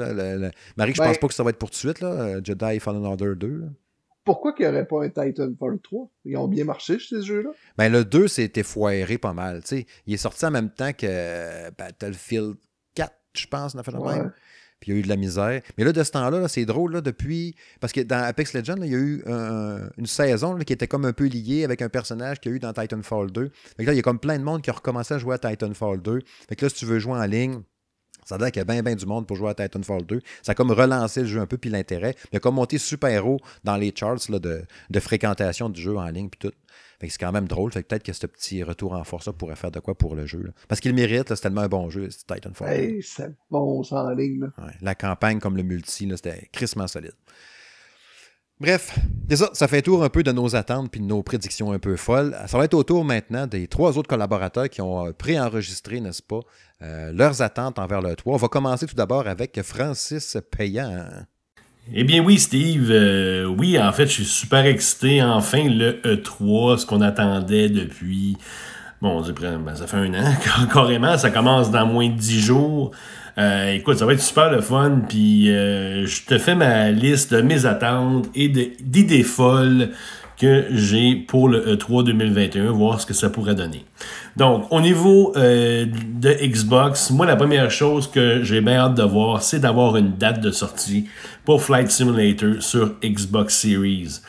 Marie, 0.76 0.92
je 0.92 0.98
pense 0.98 1.12
ben 1.12 1.18
pas 1.18 1.28
que 1.28 1.34
ça 1.34 1.42
va 1.42 1.50
être 1.50 1.58
pour 1.58 1.70
tout 1.70 1.74
de 1.74 1.78
suite. 1.78 2.00
Là, 2.00 2.08
euh, 2.08 2.40
Jedi 2.42 2.80
Fallen 2.80 3.04
Order 3.04 3.34
2. 3.36 3.64
Pourquoi 4.24 4.52
qu'il 4.52 4.66
n'y 4.66 4.72
aurait 4.72 4.86
pas 4.86 5.04
un 5.04 5.08
Titanfall 5.08 5.78
3 5.80 6.10
Ils 6.24 6.36
ont 6.36 6.48
bien 6.48 6.64
marché, 6.64 6.98
ces 6.98 7.22
jeux-là 7.22 7.50
ben, 7.78 7.90
Le 7.90 8.04
2, 8.04 8.26
c'était 8.26 8.64
foiré 8.64 9.18
pas 9.18 9.32
mal. 9.32 9.62
Il 10.06 10.14
est 10.14 10.16
sorti 10.16 10.44
en 10.44 10.50
même 10.50 10.70
temps 10.70 10.92
que 10.92 11.06
euh, 11.08 11.70
Battlefield 11.78 12.56
4, 12.94 13.12
je 13.34 13.46
pense, 13.46 13.74
on 13.76 13.78
a 13.78 13.82
fait 13.84 13.92
le 13.92 14.00
même. 14.00 14.32
Il 14.86 14.92
y 14.92 14.96
a 14.96 14.98
eu 14.98 15.02
de 15.02 15.08
la 15.08 15.16
misère. 15.16 15.60
Mais 15.76 15.84
là, 15.84 15.92
de 15.92 16.02
ce 16.02 16.10
temps-là, 16.12 16.48
c'est 16.48 16.64
drôle, 16.64 16.92
là, 16.92 17.00
depuis. 17.00 17.54
Parce 17.80 17.92
que 17.92 18.00
dans 18.00 18.22
Apex 18.22 18.52
Legends, 18.54 18.76
il 18.82 18.90
y 18.90 18.94
a 18.94 18.98
eu 18.98 19.24
une 19.98 20.06
saison 20.06 20.56
qui 20.58 20.72
était 20.72 20.88
comme 20.88 21.04
un 21.04 21.12
peu 21.12 21.26
liée 21.26 21.64
avec 21.64 21.82
un 21.82 21.88
personnage 21.88 22.40
qu'il 22.40 22.52
y 22.52 22.54
a 22.54 22.56
eu 22.56 22.60
dans 22.60 22.72
Titanfall 22.72 23.30
2. 23.30 23.50
Fait 23.76 23.84
là, 23.84 23.92
il 23.92 23.96
y 23.96 23.98
a 23.98 24.02
comme 24.02 24.18
plein 24.18 24.38
de 24.38 24.44
monde 24.44 24.62
qui 24.62 24.70
a 24.70 24.72
recommencé 24.72 25.14
à 25.14 25.18
jouer 25.18 25.34
à 25.34 25.38
Titanfall 25.38 26.00
2. 26.02 26.20
Fait 26.48 26.56
que 26.56 26.64
là, 26.64 26.68
si 26.68 26.76
tu 26.76 26.86
veux 26.86 26.98
jouer 26.98 27.14
en 27.14 27.24
ligne, 27.24 27.62
ça 28.26 28.34
a 28.34 28.38
l'air 28.38 28.50
qu'il 28.50 28.58
y 28.58 28.62
a 28.62 28.64
bien, 28.64 28.82
bien 28.82 28.96
du 28.96 29.06
monde 29.06 29.24
pour 29.24 29.36
jouer 29.36 29.50
à 29.50 29.54
Titanfall 29.54 30.04
2. 30.04 30.20
Ça 30.42 30.52
a 30.52 30.54
comme 30.56 30.72
relancé 30.72 31.20
le 31.20 31.26
jeu 31.26 31.40
un 31.40 31.46
peu, 31.46 31.58
puis 31.58 31.70
l'intérêt. 31.70 32.16
Il 32.32 32.36
a 32.36 32.40
comme 32.40 32.56
monté 32.56 32.76
super 32.76 33.26
haut 33.26 33.38
dans 33.62 33.76
les 33.76 33.92
charts 33.94 34.16
de, 34.28 34.62
de, 34.90 35.00
fréquentation 35.00 35.68
du 35.68 35.80
jeu 35.80 35.96
en 35.96 36.08
ligne, 36.08 36.28
puis 36.28 36.50
tout 36.50 36.52
c'est 37.00 37.18
quand 37.18 37.32
même 37.32 37.48
drôle. 37.48 37.72
Fait 37.72 37.82
peut-être 37.82 38.02
que 38.02 38.12
ce 38.12 38.26
petit 38.26 38.62
retour 38.62 38.92
en 38.92 39.04
force 39.04 39.28
pourrait 39.36 39.56
faire 39.56 39.70
de 39.70 39.80
quoi 39.80 39.94
pour 39.94 40.14
le 40.14 40.26
jeu. 40.26 40.52
Parce 40.68 40.80
qu'il 40.80 40.94
mérite, 40.94 41.28
c'est 41.28 41.40
tellement 41.40 41.62
un 41.62 41.68
bon 41.68 41.90
jeu, 41.90 42.08
Titanfall. 42.08 43.02
c'est 43.02 43.34
bon, 43.50 43.82
ça 43.82 44.04
en 44.04 44.10
ligne. 44.10 44.50
la 44.80 44.94
campagne 44.94 45.38
comme 45.38 45.56
le 45.56 45.62
multi, 45.62 46.08
c'était 46.16 46.48
crissement 46.52 46.86
solide. 46.86 47.14
Bref, 48.58 48.98
c'est 49.28 49.36
ça, 49.36 49.50
ça 49.52 49.68
fait 49.68 49.82
tour 49.82 50.02
un 50.02 50.08
peu 50.08 50.22
de 50.22 50.32
nos 50.32 50.56
attentes 50.56 50.90
puis 50.90 51.00
de 51.02 51.04
nos 51.04 51.22
prédictions 51.22 51.72
un 51.72 51.78
peu 51.78 51.96
folles. 51.96 52.34
Ça 52.46 52.56
va 52.56 52.64
être 52.64 52.72
au 52.72 52.82
tour 52.82 53.04
maintenant 53.04 53.46
des 53.46 53.68
trois 53.68 53.98
autres 53.98 54.08
collaborateurs 54.08 54.70
qui 54.70 54.80
ont 54.80 55.08
euh, 55.08 55.12
préenregistré, 55.12 56.00
n'est-ce 56.00 56.22
pas, 56.22 56.40
euh, 56.80 57.12
leurs 57.12 57.42
attentes 57.42 57.78
envers 57.78 58.00
le 58.00 58.16
3. 58.16 58.32
On 58.32 58.38
va 58.38 58.48
commencer 58.48 58.86
tout 58.86 58.94
d'abord 58.94 59.26
avec 59.26 59.60
Francis 59.62 60.38
Payan. 60.50 61.26
Eh 61.92 62.02
bien 62.02 62.22
oui, 62.22 62.38
Steve. 62.38 62.88
Euh, 62.90 63.44
oui, 63.44 63.78
en 63.78 63.92
fait, 63.92 64.06
je 64.06 64.12
suis 64.12 64.24
super 64.24 64.66
excité. 64.66 65.22
Enfin, 65.22 65.68
le 65.68 66.00
E3, 66.02 66.78
ce 66.78 66.86
qu'on 66.86 67.00
attendait 67.00 67.68
depuis... 67.68 68.36
Bon, 69.00 69.22
ben, 69.22 69.74
ça 69.74 69.86
fait 69.86 69.98
un 69.98 70.14
an, 70.14 70.34
carrément. 70.72 71.16
Ça 71.16 71.30
commence 71.30 71.70
dans 71.70 71.86
moins 71.86 72.08
de 72.08 72.16
dix 72.16 72.40
jours. 72.40 72.90
Euh, 73.38 73.74
écoute, 73.74 73.98
ça 73.98 74.06
va 74.06 74.14
être 74.14 74.22
super 74.22 74.50
le 74.50 74.60
fun. 74.60 75.02
Puis 75.08 75.50
euh, 75.50 76.06
je 76.06 76.24
te 76.24 76.38
fais 76.38 76.56
ma 76.56 76.90
liste 76.90 77.32
de 77.32 77.42
mes 77.42 77.66
attentes 77.66 78.26
et 78.34 78.48
d'idées 78.48 79.22
folles 79.22 79.90
que 80.38 80.64
j'ai 80.70 81.14
pour 81.14 81.48
le 81.48 81.76
E3 81.76 82.04
2021, 82.04 82.70
voir 82.72 83.00
ce 83.00 83.06
que 83.06 83.14
ça 83.14 83.30
pourrait 83.30 83.54
donner. 83.54 83.86
Donc, 84.36 84.66
au 84.70 84.82
niveau 84.82 85.32
de 85.34 86.46
Xbox, 86.46 87.10
moi, 87.10 87.24
la 87.24 87.36
première 87.36 87.70
chose 87.70 88.10
que 88.10 88.42
j'ai 88.42 88.60
bien 88.60 88.76
hâte 88.76 88.96
de 88.96 89.02
voir, 89.02 89.40
c'est 89.40 89.60
d'avoir 89.60 89.96
une 89.96 90.12
date 90.16 90.40
de 90.40 90.50
sortie 90.50 91.06
pour 91.46 91.62
Flight 91.62 91.90
Simulator 91.90 92.60
sur 92.60 92.96
Xbox 93.02 93.54
Series. 93.54 94.20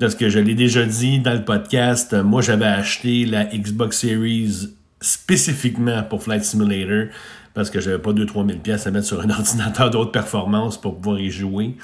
Parce 0.00 0.16
que 0.16 0.28
je 0.28 0.40
l'ai 0.40 0.54
déjà 0.54 0.84
dit 0.84 1.20
dans 1.20 1.32
le 1.32 1.44
podcast, 1.44 2.12
moi, 2.12 2.42
j'avais 2.42 2.66
acheté 2.66 3.24
la 3.24 3.44
Xbox 3.44 4.00
Series 4.00 4.74
spécifiquement 5.00 6.02
pour 6.02 6.22
Flight 6.24 6.44
Simulator 6.44 7.06
parce 7.54 7.70
que 7.70 7.80
j'avais 7.80 7.98
pas 7.98 8.10
2-3 8.10 8.48
000 8.48 8.58
pièces 8.58 8.86
à 8.86 8.90
mettre 8.90 9.06
sur 9.06 9.20
un 9.20 9.30
ordinateur 9.38 9.90
d'autres 9.90 10.10
performances 10.10 10.78
pour 10.78 10.96
pouvoir 10.96 11.20
y 11.20 11.30
jouer. 11.30 11.76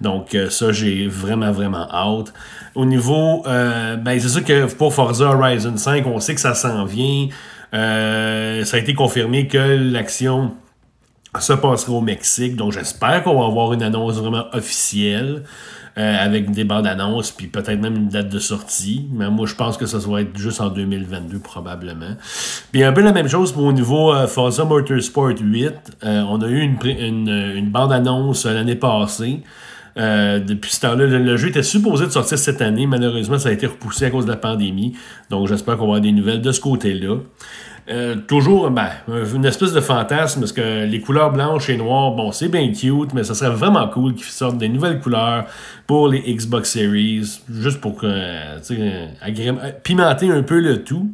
Donc 0.00 0.34
euh, 0.34 0.48
ça, 0.48 0.72
j'ai 0.72 1.08
vraiment, 1.08 1.50
vraiment 1.50 1.90
hâte. 1.90 2.32
Au 2.74 2.86
niveau, 2.86 3.42
euh, 3.46 3.96
ben 3.96 4.18
c'est 4.18 4.28
sûr 4.28 4.44
que 4.44 4.72
pour 4.72 4.94
Forza 4.94 5.26
Horizon 5.26 5.76
5, 5.76 6.06
on 6.06 6.20
sait 6.20 6.36
que 6.36 6.40
ça 6.40 6.54
s'en 6.54 6.84
vient. 6.84 7.28
Euh, 7.74 8.64
ça 8.64 8.76
a 8.76 8.80
été 8.80 8.94
confirmé 8.94 9.48
que 9.48 9.58
l'action 9.58 10.54
se 11.38 11.52
passerait 11.52 11.92
au 11.92 12.00
Mexique. 12.00 12.56
Donc 12.56 12.72
j'espère 12.72 13.22
qu'on 13.22 13.38
va 13.38 13.46
avoir 13.46 13.72
une 13.72 13.82
annonce 13.82 14.16
vraiment 14.16 14.46
officielle. 14.52 15.44
Euh, 15.98 16.16
avec 16.24 16.52
des 16.52 16.62
bandes 16.62 16.86
annonces, 16.86 17.32
puis 17.32 17.48
peut-être 17.48 17.80
même 17.80 17.96
une 17.96 18.08
date 18.08 18.28
de 18.28 18.38
sortie. 18.38 19.08
Mais 19.12 19.28
moi, 19.28 19.44
je 19.46 19.56
pense 19.56 19.76
que 19.76 19.86
ça 19.86 19.98
va 19.98 20.20
être 20.20 20.38
juste 20.38 20.60
en 20.60 20.68
2022, 20.68 21.40
probablement. 21.40 22.14
Puis 22.70 22.84
un 22.84 22.92
peu 22.92 23.00
la 23.00 23.12
même 23.12 23.28
chose 23.28 23.50
pour 23.50 23.64
au 23.64 23.72
niveau 23.72 24.14
euh, 24.14 24.28
Forza 24.28 24.64
Motorsport 24.64 25.32
8. 25.40 25.72
Euh, 26.04 26.22
on 26.28 26.40
a 26.42 26.46
eu 26.46 26.60
une, 26.60 26.78
une, 26.86 27.28
une 27.28 27.70
bande 27.70 27.92
annonce 27.92 28.46
l'année 28.46 28.76
passée. 28.76 29.40
depuis 29.96 30.70
ce 30.70 30.80
temps-là, 30.82 31.06
le, 31.06 31.36
jeu 31.36 31.48
était 31.48 31.64
supposé 31.64 32.06
de 32.06 32.10
sortir 32.10 32.38
cette 32.38 32.62
année. 32.62 32.86
Malheureusement, 32.86 33.40
ça 33.40 33.48
a 33.48 33.52
été 33.52 33.66
repoussé 33.66 34.04
à 34.04 34.10
cause 34.10 34.26
de 34.26 34.30
la 34.30 34.36
pandémie. 34.36 34.94
Donc, 35.28 35.48
j'espère 35.48 35.74
qu'on 35.74 35.86
va 35.86 35.96
avoir 35.96 36.00
des 36.00 36.12
nouvelles 36.12 36.40
de 36.40 36.52
ce 36.52 36.60
côté-là. 36.60 37.16
Euh, 37.90 38.14
toujours 38.14 38.70
ben, 38.70 38.88
une 39.08 39.44
espèce 39.44 39.72
de 39.72 39.80
fantasme 39.80 40.40
parce 40.40 40.52
que 40.52 40.84
les 40.84 41.00
couleurs 41.00 41.32
blanches 41.32 41.68
et 41.70 41.76
noires, 41.76 42.12
bon, 42.12 42.30
c'est 42.30 42.48
bien 42.48 42.70
cute, 42.72 43.12
mais 43.14 43.24
ça 43.24 43.34
serait 43.34 43.50
vraiment 43.50 43.88
cool 43.88 44.14
qu'ils 44.14 44.26
sortent 44.26 44.58
des 44.58 44.68
nouvelles 44.68 45.00
couleurs 45.00 45.46
pour 45.88 46.06
les 46.06 46.20
Xbox 46.20 46.70
Series, 46.70 47.40
juste 47.52 47.80
pour 47.80 48.04
pimenter 49.82 50.30
un 50.30 50.42
peu 50.42 50.60
le 50.60 50.84
tout. 50.84 51.10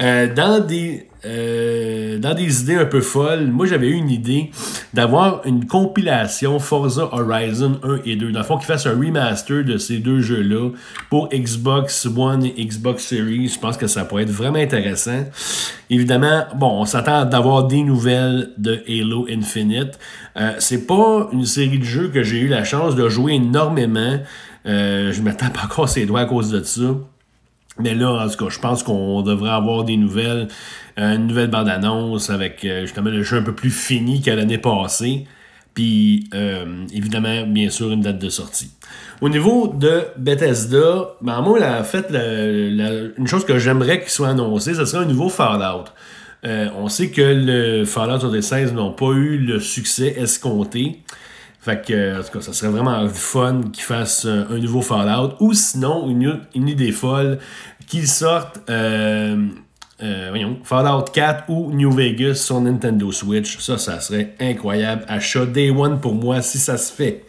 Euh, 0.00 0.32
dans 0.34 0.64
des 0.64 1.06
euh, 1.24 2.18
dans 2.18 2.34
des 2.34 2.62
idées 2.62 2.76
un 2.76 2.84
peu 2.84 3.00
folles, 3.00 3.46
moi 3.46 3.66
j'avais 3.66 3.88
eu 3.88 3.94
une 3.94 4.10
idée 4.10 4.50
d'avoir 4.92 5.46
une 5.46 5.66
compilation 5.66 6.58
Forza 6.58 7.08
Horizon 7.12 7.78
1 7.82 8.00
et 8.04 8.16
2. 8.16 8.32
Dans 8.32 8.40
le 8.40 8.44
fond, 8.44 8.56
qu'ils 8.56 8.66
fassent 8.66 8.86
un 8.86 8.98
remaster 8.98 9.64
de 9.64 9.76
ces 9.76 9.98
deux 9.98 10.20
jeux-là 10.20 10.70
pour 11.10 11.28
Xbox 11.28 12.06
One 12.06 12.44
et 12.44 12.64
Xbox 12.64 13.06
Series. 13.06 13.48
Je 13.48 13.58
pense 13.58 13.76
que 13.76 13.86
ça 13.86 14.04
pourrait 14.04 14.24
être 14.24 14.30
vraiment 14.30 14.58
intéressant. 14.58 15.24
Évidemment, 15.90 16.44
bon, 16.56 16.80
on 16.80 16.84
s'attend 16.84 17.24
d'avoir 17.24 17.64
des 17.68 17.82
nouvelles 17.82 18.50
de 18.58 18.82
Halo 18.88 19.26
Infinite. 19.30 19.98
Euh, 20.36 20.54
c'est 20.58 20.86
pas 20.86 21.28
une 21.32 21.46
série 21.46 21.78
de 21.78 21.84
jeux 21.84 22.08
que 22.08 22.22
j'ai 22.22 22.38
eu 22.38 22.48
la 22.48 22.64
chance 22.64 22.96
de 22.96 23.08
jouer 23.08 23.34
énormément. 23.34 24.18
Euh, 24.66 25.12
je 25.12 25.22
m'attends 25.22 25.50
pas 25.50 25.64
encore 25.64 25.88
ses 25.88 26.06
doigts 26.06 26.20
à 26.20 26.24
cause 26.24 26.50
de 26.50 26.62
ça. 26.62 26.82
Mais 27.78 27.94
là, 27.94 28.12
en 28.12 28.28
tout 28.28 28.44
cas, 28.44 28.50
je 28.50 28.58
pense 28.58 28.82
qu'on 28.82 29.22
devrait 29.22 29.50
avoir 29.50 29.84
des 29.84 29.96
nouvelles, 29.96 30.48
euh, 30.98 31.16
une 31.16 31.26
nouvelle 31.26 31.48
bande-annonce 31.48 32.28
avec 32.30 32.64
euh, 32.64 32.82
justement 32.82 33.10
le 33.10 33.22
jeu 33.22 33.38
un 33.38 33.42
peu 33.42 33.54
plus 33.54 33.70
fini 33.70 34.20
qu'à 34.20 34.36
l'année 34.36 34.58
passée. 34.58 35.26
Puis, 35.74 36.28
euh, 36.34 36.84
évidemment, 36.92 37.46
bien 37.46 37.70
sûr, 37.70 37.90
une 37.92 38.02
date 38.02 38.18
de 38.18 38.28
sortie. 38.28 38.72
Au 39.22 39.30
niveau 39.30 39.68
de 39.68 40.02
Bethesda, 40.18 41.14
ben, 41.22 41.40
moi, 41.40 41.58
en 41.62 41.84
fait, 41.84 42.08
une 42.10 43.26
chose 43.26 43.46
que 43.46 43.58
j'aimerais 43.58 44.00
qu'il 44.00 44.10
soit 44.10 44.28
annoncé, 44.28 44.74
ce 44.74 44.84
serait 44.84 45.04
un 45.04 45.06
nouveau 45.06 45.30
Fallout. 45.30 45.84
on 46.44 46.88
sait 46.88 47.08
que 47.08 47.22
le 47.22 47.86
Fallout 47.86 48.20
76 48.20 48.74
n'ont 48.74 48.92
pas 48.92 49.12
eu 49.12 49.38
le 49.38 49.60
succès 49.60 50.14
escompté. 50.18 51.00
Fait 51.62 51.80
que, 51.86 52.18
en 52.18 52.24
tout 52.24 52.32
cas, 52.32 52.40
ça 52.40 52.52
serait 52.52 52.72
vraiment 52.72 53.08
fun 53.08 53.60
qu'ils 53.72 53.84
fassent 53.84 54.26
euh, 54.26 54.44
un 54.50 54.58
nouveau 54.58 54.82
Fallout. 54.82 55.36
Ou 55.38 55.54
sinon, 55.54 56.10
une, 56.10 56.40
une 56.56 56.68
idée 56.68 56.90
folle, 56.90 57.38
qu'ils 57.86 58.08
sortent 58.08 58.58
euh, 58.68 59.46
euh, 60.02 60.26
voyons, 60.30 60.58
Fallout 60.64 61.04
4 61.12 61.44
ou 61.48 61.70
New 61.72 61.92
Vegas 61.92 62.34
sur 62.36 62.60
Nintendo 62.60 63.12
Switch. 63.12 63.58
Ça, 63.58 63.78
ça 63.78 64.00
serait 64.00 64.34
incroyable. 64.40 65.04
Achat 65.06 65.46
Day 65.46 65.70
One 65.70 66.00
pour 66.00 66.14
moi 66.14 66.42
si 66.42 66.58
ça 66.58 66.76
se 66.76 66.92
fait. 66.92 67.24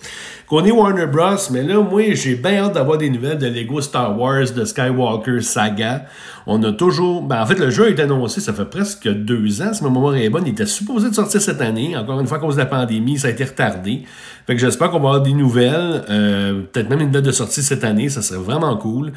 Qu'on 0.48 0.66
est 0.66 0.72
Warner 0.72 1.08
Bros, 1.08 1.38
mais 1.52 1.64
là, 1.64 1.82
moi, 1.82 2.14
j'ai 2.14 2.36
bien 2.36 2.66
hâte 2.66 2.74
d'avoir 2.74 2.98
des 2.98 3.10
nouvelles 3.10 3.38
de 3.38 3.48
Lego 3.48 3.80
Star 3.82 4.20
Wars, 4.20 4.52
de 4.56 4.66
Skywalker 4.66 5.42
Saga. 5.42 6.06
On 6.46 6.62
a 6.64 6.72
toujours. 6.72 7.22
Ben, 7.22 7.42
en 7.42 7.46
fait, 7.46 7.60
le 7.60 7.70
jeu 7.70 7.86
a 7.86 7.90
été 7.90 8.02
annoncé, 8.02 8.42
ça 8.42 8.54
fait 8.54 8.66
presque 8.66 9.08
deux 9.08 9.62
ans, 9.62 9.74
si 9.74 9.84
ma 9.84 9.90
mémoire 9.90 10.16
est 10.16 10.30
bonne. 10.30 10.44
Il 10.46 10.52
était 10.52 10.66
supposé 10.66 11.10
de 11.10 11.16
sortir 11.16 11.42
cette 11.42 11.62
année. 11.62 11.96
Encore 11.96 12.20
une 12.20 12.28
fois, 12.28 12.38
à 12.38 12.40
cause 12.40 12.56
de 12.56 12.60
la 12.60 12.66
pandémie, 12.66 13.18
ça 13.18 13.30
a 13.30 13.32
été 13.32 13.46
retardé. 13.46 14.04
Fait 14.46 14.56
que 14.56 14.60
j'espère 14.60 14.90
qu'on 14.90 15.00
va 15.00 15.10
avoir 15.10 15.22
des 15.22 15.34
nouvelles. 15.34 16.04
Euh, 16.10 16.62
peut-être 16.72 16.90
même 16.90 17.02
une 17.02 17.12
date 17.12 17.24
de 17.24 17.32
sortie 17.32 17.64
cette 17.64 17.84
année, 17.84 18.10
ça 18.10 18.22
serait 18.22 18.40
vraiment 18.40 18.76
cool. 18.78 19.14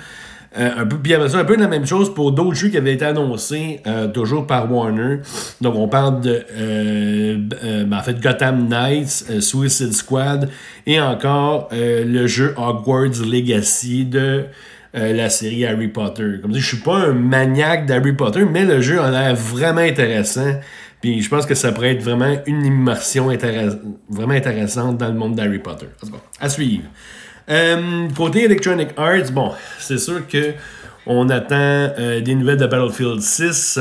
Euh, 0.59 0.71
un 0.79 0.87
peu, 0.87 0.97
puis 0.97 1.15
un 1.15 1.45
peu 1.45 1.57
la 1.57 1.69
même 1.69 1.87
chose 1.87 2.15
pour 2.15 2.33
d'autres 2.33 2.55
jeux 2.55 2.69
qui 2.69 2.77
avaient 2.77 2.95
été 2.95 3.05
annoncés 3.05 3.81
euh, 3.87 4.09
toujours 4.09 4.47
par 4.47 4.73
Warner. 4.73 5.19
Donc 5.61 5.75
on 5.77 5.89
parle 5.89 6.21
de 6.21 6.45
ben, 7.85 7.97
en 7.97 8.03
fait 8.03 8.21
Gotham 8.21 8.69
Knights, 8.69 9.41
Suicide 9.41 9.93
Squad 9.93 10.49
et 10.87 11.01
encore 11.01 11.69
le 11.73 12.27
jeu 12.27 12.55
Hogwarts 12.57 13.25
Legacy 13.27 14.05
de 14.07 14.47
euh, 14.97 15.13
la 15.13 15.29
série 15.29 15.67
Harry 15.67 15.89
Potter. 15.89 16.39
Comme 16.41 16.55
je 16.55 16.61
je 16.61 16.67
suis 16.67 16.77
pas 16.79 16.97
un 16.97 17.13
maniaque 17.13 17.85
d'Harry 17.87 18.15
Potter, 18.15 18.45
mais 18.51 18.65
le 18.65 18.81
jeu 18.81 19.01
a 19.01 19.11
l'air 19.11 19.35
vraiment 19.35 19.83
intéressant. 19.83 20.59
Puis 21.03 21.21
je 21.21 21.29
pense 21.29 21.45
que 21.45 21.55
ça 21.55 21.71
pourrait 21.73 21.93
être 21.93 22.03
vraiment 22.03 22.35
une 22.47 22.65
immersion 22.65 23.29
vraiment 24.09 24.33
intéressante 24.33 24.97
dans 24.97 25.09
le 25.09 25.15
monde 25.15 25.35
d'Harry 25.35 25.59
Potter. 25.59 25.87
À 26.41 26.49
suivre. 26.49 26.85
Euh, 27.49 28.09
côté 28.17 28.45
Electronic 28.45 28.89
Arts, 28.97 29.31
bon, 29.33 29.53
c'est 29.79 29.99
sûr 29.99 30.27
que 30.27 30.53
on 31.07 31.29
attend 31.29 31.55
euh, 31.55 32.21
des 32.21 32.35
nouvelles 32.35 32.57
de 32.57 32.67
Battlefield 32.67 33.21
6. 33.21 33.79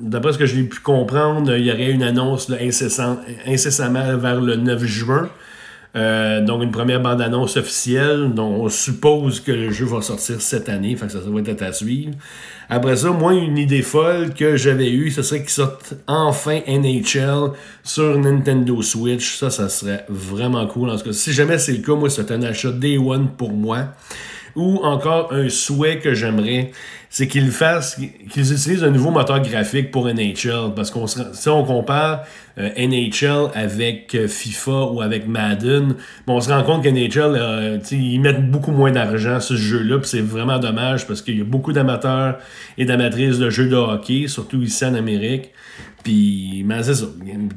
D'après 0.00 0.32
ce 0.32 0.38
que 0.38 0.46
j'ai 0.46 0.62
pu 0.62 0.78
comprendre, 0.80 1.56
il 1.56 1.64
y 1.64 1.72
aurait 1.72 1.90
une 1.90 2.04
annonce 2.04 2.50
incessamment 2.50 4.16
vers 4.16 4.40
le 4.40 4.56
9 4.56 4.84
juin. 4.84 5.28
Euh, 5.96 6.40
donc, 6.40 6.62
une 6.62 6.70
première 6.70 7.00
bande-annonce 7.00 7.56
officielle. 7.56 8.32
dont 8.32 8.62
on 8.62 8.68
suppose 8.68 9.40
que 9.40 9.52
le 9.52 9.70
jeu 9.70 9.86
va 9.86 10.02
sortir 10.02 10.40
cette 10.40 10.68
année. 10.68 10.94
Fait 10.96 11.06
que 11.06 11.12
ça, 11.12 11.18
va 11.24 11.40
être 11.40 11.62
à 11.62 11.72
suivre. 11.72 12.12
Après 12.72 12.94
ça, 12.94 13.10
moi, 13.10 13.34
une 13.34 13.58
idée 13.58 13.82
folle 13.82 14.32
que 14.32 14.56
j'avais 14.56 14.90
eue, 14.90 15.10
ce 15.10 15.22
serait 15.22 15.40
qu'il 15.40 15.50
sorte 15.50 15.94
enfin 16.06 16.60
NHL 16.68 17.50
sur 17.82 18.16
Nintendo 18.16 18.80
Switch. 18.80 19.36
Ça, 19.36 19.50
ça 19.50 19.68
serait 19.68 20.04
vraiment 20.08 20.64
cool. 20.68 20.90
En 20.90 20.96
tout 20.96 21.06
cas, 21.06 21.12
si 21.12 21.32
jamais 21.32 21.58
c'est 21.58 21.72
le 21.72 21.78
cas, 21.78 21.94
moi, 21.96 22.08
c'est 22.08 22.30
un 22.30 22.42
achat 22.42 22.70
Day 22.70 22.96
One 22.96 23.28
pour 23.36 23.50
moi. 23.50 23.88
Ou 24.56 24.78
encore 24.82 25.32
un 25.32 25.48
souhait 25.48 25.98
que 25.98 26.14
j'aimerais, 26.14 26.72
c'est 27.08 27.26
qu'ils 27.26 27.48
utilisent 27.48 28.84
un 28.84 28.90
nouveau 28.90 29.10
moteur 29.10 29.40
graphique 29.40 29.90
pour 29.90 30.06
NHL. 30.06 30.74
Parce 30.76 30.90
qu'on 30.90 31.06
si 31.06 31.48
on 31.48 31.64
compare 31.64 32.24
euh, 32.58 32.68
NHL 32.76 33.50
avec 33.54 34.14
euh, 34.14 34.28
FIFA 34.28 34.92
ou 34.92 35.00
avec 35.00 35.26
Madden, 35.26 35.96
on 36.26 36.40
se 36.40 36.50
rend 36.50 36.62
compte 36.62 36.84
qu'NHL, 36.84 37.36
euh, 37.36 37.78
ils 37.90 38.20
mettent 38.20 38.48
beaucoup 38.50 38.70
moins 38.70 38.92
d'argent 38.92 39.40
sur 39.40 39.56
ce 39.56 39.60
jeu-là, 39.60 39.98
c'est 40.04 40.20
vraiment 40.20 40.58
dommage 40.58 41.06
parce 41.06 41.22
qu'il 41.22 41.38
y 41.38 41.40
a 41.40 41.44
beaucoup 41.44 41.72
d'amateurs 41.72 42.38
et 42.78 42.84
d'amatrices 42.84 43.38
de 43.38 43.50
jeux 43.50 43.68
de 43.68 43.76
hockey, 43.76 44.26
surtout 44.28 44.62
ici 44.62 44.84
en 44.84 44.94
Amérique. 44.94 45.50
Puis, 46.02 46.62
mais 46.64 46.82
c'est 46.82 46.94
ça. 46.94 47.06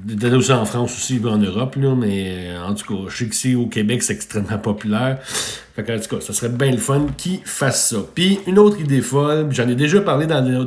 Peut-être 0.07 0.33
aussi 0.33 0.51
en 0.51 0.65
France 0.65 0.95
aussi, 0.95 1.21
en 1.25 1.37
Europe, 1.37 1.75
là, 1.77 1.95
mais 1.95 2.49
en 2.65 2.73
tout 2.73 2.93
cas, 2.93 3.09
je 3.09 3.17
sais 3.17 3.27
qu'ici 3.27 3.55
au 3.55 3.67
Québec, 3.67 4.03
c'est 4.03 4.13
extrêmement 4.13 4.57
populaire. 4.61 5.19
Fait 5.21 5.81
en 5.91 5.99
tout 5.99 6.15
cas, 6.15 6.21
ça 6.21 6.33
serait 6.33 6.49
bien 6.49 6.71
le 6.71 6.77
fun 6.77 7.07
qu'ils 7.17 7.39
fassent 7.45 7.89
ça. 7.89 7.97
Puis, 8.13 8.39
une 8.47 8.59
autre 8.59 8.79
idée 8.79 9.01
folle, 9.01 9.47
j'en 9.51 9.67
ai 9.67 9.75
déjà 9.75 10.01
parlé 10.01 10.27
dans 10.27 10.65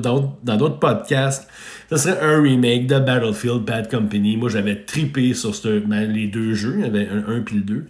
d'autres 0.56 0.78
podcasts, 0.78 1.48
ce 1.90 1.96
serait 1.96 2.18
un 2.20 2.42
remake 2.42 2.86
de 2.86 2.98
Battlefield 2.98 3.62
Bad 3.62 3.88
Company. 3.88 4.36
Moi, 4.36 4.48
j'avais 4.48 4.76
tripé 4.76 5.34
sur 5.34 5.52
ben, 5.86 6.12
les 6.12 6.26
deux 6.26 6.54
jeux, 6.54 6.74
il 6.78 6.84
y 6.84 6.88
avait 6.88 7.08
un, 7.08 7.36
un 7.36 7.40
puis 7.40 7.56
le 7.56 7.62
deux. 7.62 7.86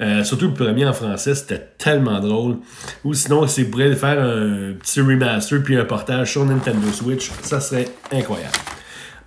Euh, 0.00 0.22
surtout 0.22 0.48
le 0.48 0.54
premier 0.54 0.86
en 0.86 0.92
français, 0.92 1.34
c'était 1.34 1.66
tellement 1.76 2.20
drôle. 2.20 2.58
Ou 3.04 3.14
sinon, 3.14 3.46
s'ils 3.46 3.70
pourraient 3.70 3.94
faire 3.96 4.22
un 4.22 4.74
petit 4.74 5.00
remaster 5.00 5.62
puis 5.62 5.76
un 5.76 5.84
portage 5.84 6.32
sur 6.32 6.44
Nintendo 6.44 6.88
Switch, 6.92 7.30
ça 7.42 7.60
serait 7.60 7.88
incroyable. 8.12 8.52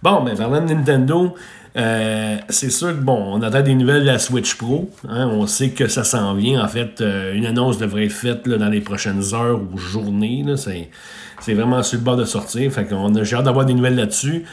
Bon, 0.03 0.23
mais 0.23 0.33
parlant 0.33 0.61
de 0.61 0.73
Nintendo, 0.73 1.35
euh, 1.77 2.37
c'est 2.49 2.71
sûr 2.71 2.89
que 2.89 3.01
bon, 3.01 3.23
on 3.33 3.41
attend 3.43 3.61
des 3.61 3.75
nouvelles 3.75 4.01
de 4.01 4.07
la 4.07 4.19
Switch 4.19 4.55
Pro. 4.55 4.89
Hein. 5.07 5.29
on 5.31 5.45
sait 5.45 5.69
que 5.69 5.87
ça 5.87 6.03
s'en 6.03 6.33
vient. 6.33 6.63
En 6.63 6.67
fait, 6.67 7.01
euh, 7.01 7.33
une 7.33 7.45
annonce 7.45 7.77
devrait 7.77 8.05
être 8.05 8.11
faite 8.11 8.49
dans 8.49 8.69
les 8.69 8.81
prochaines 8.81 9.21
heures 9.33 9.59
ou 9.61 9.77
journées. 9.77 10.43
C'est, 10.57 11.53
vraiment 11.53 11.83
sur 11.83 11.99
le 11.99 12.03
bord 12.03 12.17
de 12.17 12.25
sortir. 12.25 12.71
Fait 12.71 12.85
qu'on 12.85 13.13
a, 13.15 13.23
j'ai 13.23 13.35
hâte 13.35 13.45
d'avoir 13.45 13.65
des 13.65 13.73
nouvelles 13.73 13.95
là-dessus. 13.95 14.43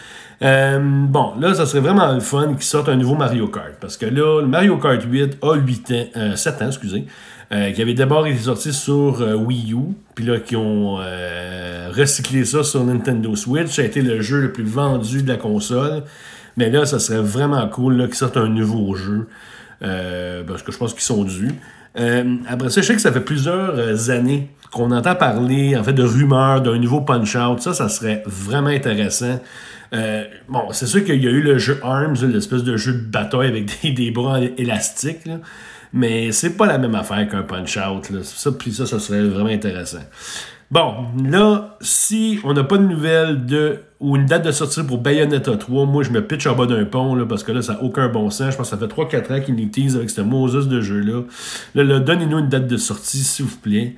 Euh, 0.43 0.79
bon, 0.81 1.33
là, 1.41 1.55
ça 1.55 1.67
serait 1.67 1.81
vraiment 1.81 2.13
le 2.13 2.21
fun 2.21 2.49
qu'ils 2.55 2.63
sortent 2.63 2.91
un 2.91 2.97
nouveau 2.97 3.17
Mario 3.17 3.49
Kart. 3.49 3.75
Parce 3.81 3.97
que 3.97 4.07
là, 4.07 4.41
le 4.43 4.47
Mario 4.47 4.77
Kart 4.77 5.03
8 5.03 5.39
a 5.43 5.55
8 5.55 5.93
ans, 5.93 6.37
7 6.37 6.63
ans, 6.63 6.67
excusez. 6.67 7.07
Qui 7.51 7.83
avait 7.83 7.95
d'abord 7.95 8.27
été 8.27 8.39
sorti 8.39 8.73
sur 8.75 9.21
Wii 9.21 9.73
U, 9.73 9.95
puis 10.15 10.25
là, 10.25 10.39
qui 10.39 10.55
ont 10.55 10.97
recyclé 10.97 12.45
ça 12.45 12.63
sur 12.63 12.85
Nintendo 12.85 13.35
Switch. 13.37 13.69
Ça 13.69 13.83
a 13.83 13.85
été 13.87 14.03
le 14.03 14.21
jeu 14.21 14.41
le 14.41 14.53
plus 14.53 14.65
vendu 14.65 15.23
de 15.23 15.29
la 15.29 15.37
console. 15.37 16.03
Mais 16.59 16.71
là, 16.71 16.85
ça 16.85 16.99
serait 16.99 17.23
vraiment 17.23 17.67
cool 17.69 18.05
qu'ils 18.07 18.17
sortent 18.17 18.37
un 18.37 18.49
nouveau 18.49 18.95
jeu. 18.97 19.29
Euh, 19.83 20.43
parce 20.45 20.63
que 20.63 20.73
je 20.73 20.79
pense 20.79 20.93
qu'ils 20.93 21.03
sont 21.03 21.25
dus. 21.25 21.53
Euh, 21.99 22.37
après 22.49 22.69
ça, 22.71 22.81
je 22.81 22.87
sais 22.87 22.95
que 22.95 23.01
ça 23.01 23.13
fait 23.13 23.21
plusieurs 23.21 23.79
euh, 23.79 24.11
années 24.11 24.51
qu'on 24.73 24.91
entend 24.91 25.15
parler 25.15 25.77
en 25.77 25.85
fait 25.85 25.93
de 25.93 26.03
rumeurs 26.03 26.61
d'un 26.61 26.79
nouveau 26.79 27.01
Punch-Out. 27.01 27.61
Ça, 27.61 27.75
ça 27.75 27.89
serait 27.89 28.23
vraiment 28.27 28.69
intéressant. 28.69 29.41
bon, 30.49 30.65
c'est 30.73 30.87
sûr 30.87 31.05
qu'il 31.05 31.23
y 31.23 31.29
a 31.29 31.31
eu 31.31 31.43
le 31.43 31.59
jeu 31.59 31.79
ARMS, 31.83 32.17
l'espèce 32.23 32.65
de 32.65 32.77
jeu 32.77 32.93
de 32.93 33.07
bataille 33.07 33.49
avec 33.49 33.71
des, 33.95 34.11
bras 34.11 34.41
élastiques. 34.59 35.29
Mais 35.93 36.33
c'est 36.33 36.57
pas 36.57 36.67
la 36.67 36.79
même 36.79 36.95
affaire 36.95 37.29
qu'un 37.29 37.43
Punch-Out. 37.43 38.23
Ça, 38.23 38.53
puis 38.53 38.73
ça, 38.73 38.87
ça 38.87 38.99
serait 38.99 39.23
vraiment 39.23 39.51
intéressant. 39.51 40.03
Bon, 40.71 41.07
là, 41.25 41.79
si 41.81 42.41
on 42.45 42.53
n'a 42.53 42.63
pas 42.63 42.77
de 42.77 42.85
nouvelles 42.85 43.47
de 43.47 43.81
ou 44.01 44.17
une 44.17 44.27
date 44.27 44.45
de 44.45 44.53
sortie 44.53 44.83
pour 44.85 44.99
Bayonetta 44.99 45.57
3, 45.57 45.87
moi 45.87 46.03
je 46.05 46.11
me 46.11 46.25
pitch 46.25 46.47
en 46.47 46.55
bas 46.55 46.67
d'un 46.67 46.85
pont 46.85 47.15
là, 47.15 47.25
parce 47.25 47.43
que 47.43 47.53
là, 47.53 47.63
ça 47.63 47.73
n'a 47.73 47.83
aucun 47.83 48.09
bon 48.09 48.29
sens. 48.31 48.53
Je 48.53 48.57
pense 48.57 48.71
que 48.71 48.77
ça 48.77 48.87
fait 48.87 48.95
3-4 48.95 49.33
ans 49.33 49.41
qu'ils 49.43 49.57
nous 49.57 49.67
teasent 49.67 49.97
avec 49.97 50.11
ce 50.11 50.21
Moses 50.21 50.69
de 50.69 50.81
jeu-là. 50.81 51.23
Là, 51.75 51.85
là 51.85 52.01
donnez-nous 52.01 52.39
une 52.39 52.49
date 52.49 52.67
de 52.67 52.77
sortie, 52.77 53.25
s'il 53.25 53.47
vous 53.47 53.57
plaît. 53.57 53.97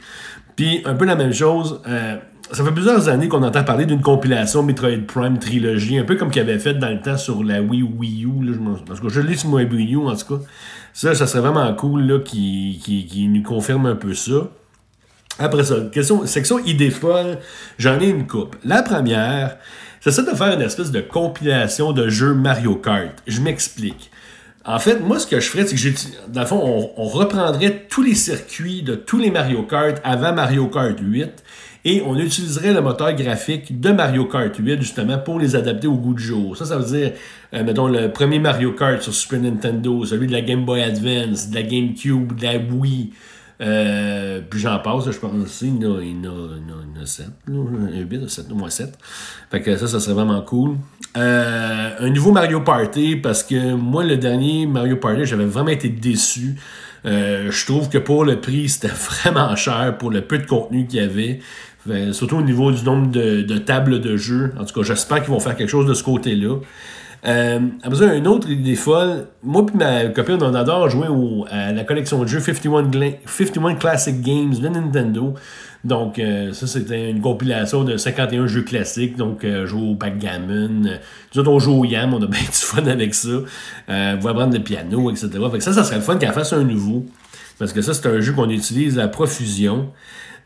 Puis 0.54 0.82
un 0.84 0.94
peu 0.94 1.04
la 1.04 1.16
même 1.16 1.32
chose. 1.32 1.80
Euh, 1.88 2.16
ça 2.52 2.64
fait 2.64 2.72
plusieurs 2.72 3.08
années 3.08 3.28
qu'on 3.28 3.42
entend 3.42 3.62
parler 3.62 3.86
d'une 3.86 4.00
compilation 4.00 4.62
Metroid 4.62 5.06
Prime 5.06 5.38
trilogie, 5.38 5.98
un 5.98 6.04
peu 6.04 6.16
comme 6.16 6.30
qu'il 6.30 6.42
avait 6.42 6.58
fait 6.58 6.74
dans 6.74 6.88
le 6.88 7.00
temps 7.00 7.16
sur 7.16 7.44
la 7.44 7.62
Wii 7.62 7.82
Wii 7.82 8.24
U. 8.24 8.44
Là, 8.44 8.52
je, 8.54 8.84
parce 8.84 9.00
que 9.00 9.08
je 9.08 9.20
l'ai 9.20 9.36
sur 9.36 9.52
Wii 9.52 9.94
U 9.94 9.98
en 9.98 10.16
tout 10.16 10.36
cas. 10.36 10.44
Ça, 11.00 11.14
ça 11.14 11.26
serait 11.26 11.40
vraiment 11.40 11.74
cool 11.74 12.22
qui, 12.24 13.26
nous 13.32 13.42
confirme 13.42 13.86
un 13.86 13.96
peu 13.96 14.12
ça. 14.12 14.50
Après 15.38 15.64
ça, 15.64 15.76
question, 15.90 16.26
section 16.26 16.58
idée 16.58 16.92
j'en 17.78 17.98
ai 18.00 18.10
une 18.10 18.26
coupe. 18.26 18.54
La 18.64 18.82
première, 18.82 19.56
c'est 20.02 20.10
ça 20.10 20.20
de 20.20 20.36
faire 20.36 20.52
une 20.52 20.60
espèce 20.60 20.90
de 20.90 21.00
compilation 21.00 21.92
de 21.92 22.10
jeux 22.10 22.34
Mario 22.34 22.74
Kart. 22.74 23.14
Je 23.26 23.40
m'explique. 23.40 24.10
En 24.72 24.78
fait, 24.78 25.00
moi, 25.00 25.18
ce 25.18 25.26
que 25.26 25.40
je 25.40 25.48
ferais, 25.48 25.66
c'est 25.66 25.74
que 25.74 25.80
j'ai, 25.80 25.92
dans 26.28 26.42
le 26.42 26.46
fond, 26.46 26.92
on, 26.96 27.04
reprendrait 27.04 27.86
tous 27.88 28.02
les 28.02 28.14
circuits 28.14 28.82
de 28.82 28.94
tous 28.94 29.18
les 29.18 29.32
Mario 29.32 29.64
Kart 29.64 29.96
avant 30.04 30.32
Mario 30.32 30.68
Kart 30.68 30.96
8 30.96 31.42
et 31.84 32.02
on 32.06 32.16
utiliserait 32.16 32.72
le 32.72 32.80
moteur 32.80 33.12
graphique 33.14 33.80
de 33.80 33.90
Mario 33.90 34.26
Kart 34.26 34.56
8 34.56 34.80
justement 34.80 35.18
pour 35.18 35.40
les 35.40 35.56
adapter 35.56 35.88
au 35.88 35.96
goût 35.96 36.14
du 36.14 36.22
jour. 36.22 36.56
Ça, 36.56 36.66
ça 36.66 36.78
veut 36.78 36.84
dire, 36.84 37.12
euh, 37.52 37.64
mettons, 37.64 37.88
le 37.88 38.12
premier 38.12 38.38
Mario 38.38 38.70
Kart 38.70 39.02
sur 39.02 39.12
Super 39.12 39.40
Nintendo, 39.40 40.04
celui 40.04 40.28
de 40.28 40.32
la 40.32 40.40
Game 40.40 40.64
Boy 40.64 40.82
Advance, 40.82 41.50
de 41.50 41.54
la 41.56 41.62
GameCube, 41.62 42.38
de 42.38 42.44
la 42.44 42.58
Wii, 42.58 43.10
euh, 43.60 44.40
puis 44.48 44.58
j'en 44.58 44.78
passe, 44.78 45.10
je 45.10 45.18
pense 45.18 45.34
aussi, 45.34 45.68
il 45.68 45.82
y 45.82 45.86
en 45.86 45.96
a, 45.96 46.02
il 46.02 46.22
y 46.22 46.26
a, 47.02 47.06
7, 47.06 47.26
un 47.48 48.00
8, 48.00 48.28
7, 48.28 48.46
au 48.50 48.54
moins 48.54 48.70
7. 48.70 48.98
Fait 49.50 49.60
que 49.60 49.76
ça, 49.76 49.86
ça 49.86 50.00
serait 50.00 50.14
vraiment 50.14 50.40
cool. 50.42 50.76
Euh, 51.16 51.90
un 51.98 52.10
nouveau 52.10 52.32
Mario 52.32 52.60
Party, 52.60 53.16
parce 53.16 53.42
que 53.42 53.74
moi, 53.74 54.04
le 54.04 54.16
dernier 54.16 54.66
Mario 54.66 54.96
Party, 54.96 55.26
j'avais 55.26 55.44
vraiment 55.44 55.70
été 55.70 55.90
déçu. 55.90 56.56
Euh, 57.04 57.50
je 57.50 57.66
trouve 57.66 57.88
que 57.88 57.98
pour 57.98 58.24
le 58.24 58.40
prix, 58.40 58.68
c'était 58.68 58.88
vraiment 59.22 59.54
cher 59.56 59.96
pour 59.98 60.10
le 60.10 60.22
peu 60.22 60.38
de 60.38 60.46
contenu 60.46 60.86
qu'il 60.86 61.00
y 61.00 61.02
avait. 61.02 61.40
surtout 62.12 62.36
au 62.36 62.42
niveau 62.42 62.72
du 62.72 62.82
nombre 62.82 63.10
de 63.10 63.58
tables 63.58 64.00
de 64.00 64.16
jeu. 64.16 64.52
En 64.58 64.64
tout 64.64 64.74
cas, 64.74 64.86
j'espère 64.86 65.20
qu'ils 65.22 65.32
vont 65.32 65.40
faire 65.40 65.56
quelque 65.56 65.70
chose 65.70 65.86
de 65.86 65.94
ce 65.94 66.02
côté-là. 66.02 66.56
Euh, 67.26 67.60
après 67.82 67.98
ça, 67.98 68.30
autre 68.30 68.50
idée 68.50 68.76
folle. 68.76 69.26
Moi 69.42 69.66
et 69.72 69.76
ma 69.76 70.04
copine, 70.06 70.38
on 70.40 70.54
adore 70.54 70.88
jouer 70.88 71.08
à 71.50 71.72
la 71.72 71.84
collection 71.84 72.22
de 72.22 72.26
jeux 72.26 72.40
51, 72.40 72.90
51 73.26 73.74
Classic 73.74 74.20
Games 74.20 74.54
de 74.54 74.68
Nintendo. 74.68 75.34
Donc, 75.82 76.18
euh, 76.18 76.52
ça, 76.52 76.66
c'était 76.66 77.10
une 77.10 77.20
compilation 77.20 77.84
de 77.84 77.96
51 77.96 78.46
jeux 78.46 78.62
classiques. 78.62 79.16
Donc, 79.16 79.44
euh, 79.44 79.66
jouer 79.66 79.90
au 79.90 79.94
backgammon. 79.94 80.98
Nous 81.34 81.40
autres, 81.40 81.50
on 81.50 81.58
joue 81.58 81.72
au 81.72 81.84
Yam, 81.84 82.12
on 82.12 82.22
a 82.22 82.26
bien 82.26 82.40
du 82.40 82.52
fun 82.52 82.86
avec 82.86 83.14
ça. 83.14 83.28
Euh, 83.28 83.44
on 83.88 84.20
va 84.20 84.30
apprendre 84.30 84.52
le 84.52 84.62
piano, 84.62 85.10
etc. 85.10 85.28
Fait 85.50 85.58
que 85.58 85.64
ça, 85.64 85.72
ça 85.72 85.84
serait 85.84 85.96
le 85.96 86.02
fun 86.02 86.18
qu'elle 86.18 86.32
fasse 86.32 86.52
un 86.52 86.64
nouveau. 86.64 87.06
Parce 87.58 87.72
que 87.72 87.82
ça, 87.82 87.94
c'est 87.94 88.06
un 88.06 88.20
jeu 88.20 88.32
qu'on 88.32 88.50
utilise 88.50 88.98
à 88.98 89.08
profusion. 89.08 89.90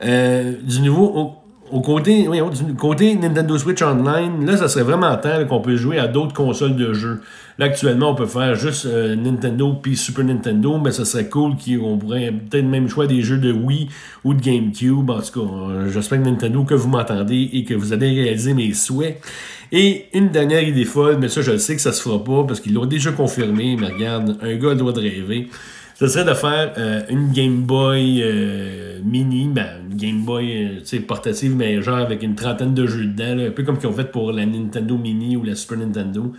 Euh, 0.05 0.55
du 0.63 0.81
nouveau, 0.81 1.37
au 1.71 1.81
côté, 1.81 2.29
oui, 2.29 2.39
du 2.67 2.75
côté 2.75 3.15
Nintendo 3.17 3.57
Switch 3.57 3.83
Online, 3.83 4.45
là, 4.45 4.57
ça 4.57 4.69
serait 4.69 4.85
vraiment 4.85 5.17
temps 5.17 5.45
qu'on 5.49 5.61
puisse 5.61 5.81
jouer 5.81 5.99
à 5.99 6.07
d'autres 6.07 6.35
consoles 6.35 6.77
de 6.77 6.93
jeux. 6.93 7.21
Là, 7.59 7.67
actuellement, 7.67 8.11
on 8.11 8.15
peut 8.15 8.27
faire 8.27 8.55
juste 8.55 8.87
euh, 8.87 9.17
Nintendo 9.17 9.75
puis 9.81 9.97
Super 9.97 10.25
Nintendo, 10.25 10.79
mais 10.79 10.93
ça 10.93 11.05
serait 11.05 11.29
cool 11.29 11.53
qu'on 11.57 11.97
pourrait 11.97 12.33
peut-être 12.33 12.67
même 12.67 12.89
choix 12.89 13.07
des 13.07 13.23
jeux 13.23 13.39
de 13.39 13.53
Wii 13.53 13.89
ou 14.25 14.35
de 14.35 14.43
GameCube. 14.43 15.09
En 15.09 15.21
tout 15.21 15.41
cas, 15.41 15.55
euh, 15.55 15.91
j'espère 15.91 16.21
que 16.23 16.29
Nintendo, 16.29 16.65
que 16.65 16.75
vous 16.75 16.89
m'entendez 16.89 17.49
et 17.53 17.65
que 17.65 17.75
vous 17.75 17.93
allez 17.93 18.23
réaliser 18.23 18.55
mes 18.55 18.73
souhaits. 18.73 19.21
Et 19.73 20.07
une 20.13 20.29
dernière 20.29 20.63
idée 20.63 20.85
folle, 20.85 21.17
mais 21.19 21.29
ça, 21.29 21.43
je 21.43 21.57
sais 21.57 21.75
que 21.77 21.83
ça 21.83 21.93
se 21.93 22.03
fera 22.03 22.23
pas 22.23 22.45
parce 22.45 22.61
qu'ils 22.61 22.75
l'ont 22.75 22.87
déjà 22.87 23.13
confirmé, 23.13 23.77
mais 23.81 23.89
regarde, 23.89 24.37
un 24.43 24.55
gars 24.57 24.75
doit 24.75 24.93
rêver 24.93 25.49
ce 25.95 26.09
serait 26.09 26.25
de 26.25 26.35
faire 26.35 26.73
euh, 26.77 27.03
une 27.09 27.31
Game 27.31 27.63
Boy 27.63 28.21
euh, 28.23 28.99
mini, 29.05 29.49
ben, 29.49 29.81
une 29.89 29.97
Game 29.97 30.25
Boy 30.25 30.83
euh, 30.83 31.01
portative, 31.07 31.55
mais 31.55 31.81
genre 31.83 31.99
avec 31.99 32.23
une 32.23 32.35
trentaine 32.35 32.75
de 32.75 32.87
jeux 32.87 33.07
dedans, 33.07 33.47
un 33.47 33.51
peu 33.53 33.63
comme 33.63 33.79
qu'ils 33.79 33.89
ont 33.89 33.93
fait 33.93 34.11
pour 34.11 34.33
la 34.33 34.45
Nintendo 34.45 34.99
Mini 34.99 35.37
ou 35.37 35.45
la 35.45 35.55
Super 35.55 35.79
Nintendo. 35.79 36.33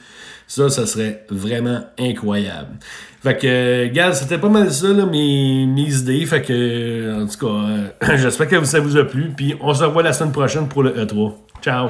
Ça, 0.48 0.70
ça 0.70 0.86
serait 0.86 1.26
vraiment 1.30 1.80
incroyable. 1.98 2.78
Fait 3.24 3.38
que, 3.38 3.88
gars, 3.88 4.14
c'était 4.14 4.38
pas 4.38 4.50
mal 4.50 4.72
ça, 4.72 4.90
là, 4.90 5.06
mes, 5.06 5.66
mes 5.66 6.00
idées. 6.00 6.26
Fait 6.26 6.42
que, 6.42 7.24
en 7.24 7.26
tout 7.26 7.48
cas, 7.48 8.16
j'espère 8.18 8.48
que 8.48 8.64
ça 8.66 8.80
vous 8.80 8.98
a 8.98 9.06
plu. 9.06 9.32
Puis 9.36 9.56
on 9.62 9.74
se 9.74 9.84
revoit 9.84 10.04
la 10.04 10.14
semaine 10.14 10.34
prochaine 10.34 10.68
pour 10.68 10.84
le 10.84 10.92
E3. 10.92 11.34
Ciao! 11.62 11.90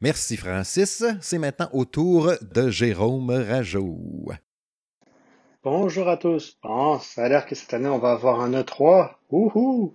Merci 0.00 0.36
Francis. 0.36 1.04
C'est 1.20 1.38
maintenant 1.38 1.68
au 1.72 1.84
tour 1.84 2.32
de 2.54 2.68
Jérôme 2.68 3.30
Rajot. 3.30 4.28
Bonjour 5.70 6.08
à 6.08 6.16
tous. 6.16 6.56
Bon, 6.62 6.98
ça 6.98 7.24
a 7.24 7.28
l'air 7.28 7.44
que 7.44 7.54
cette 7.54 7.74
année 7.74 7.90
on 7.90 7.98
va 7.98 8.12
avoir 8.12 8.40
un 8.40 8.52
E3. 8.52 9.16
Ouhou. 9.28 9.92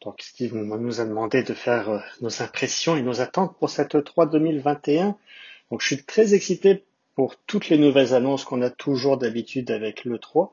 Donc 0.00 0.22
Steve 0.22 0.54
nous 0.54 1.00
a 1.00 1.04
demandé 1.04 1.42
de 1.42 1.54
faire 1.54 1.90
euh, 1.90 1.98
nos 2.20 2.40
impressions 2.40 2.96
et 2.96 3.02
nos 3.02 3.20
attentes 3.20 3.58
pour 3.58 3.68
cette 3.68 3.96
E3 3.96 4.30
2021. 4.30 5.16
Donc 5.72 5.80
je 5.80 5.86
suis 5.88 6.04
très 6.04 6.34
excité 6.34 6.84
pour 7.16 7.34
toutes 7.48 7.68
les 7.68 7.78
nouvelles 7.78 8.14
annonces 8.14 8.44
qu'on 8.44 8.62
a 8.62 8.70
toujours 8.70 9.18
d'habitude 9.18 9.72
avec 9.72 10.04
l'E3 10.04 10.50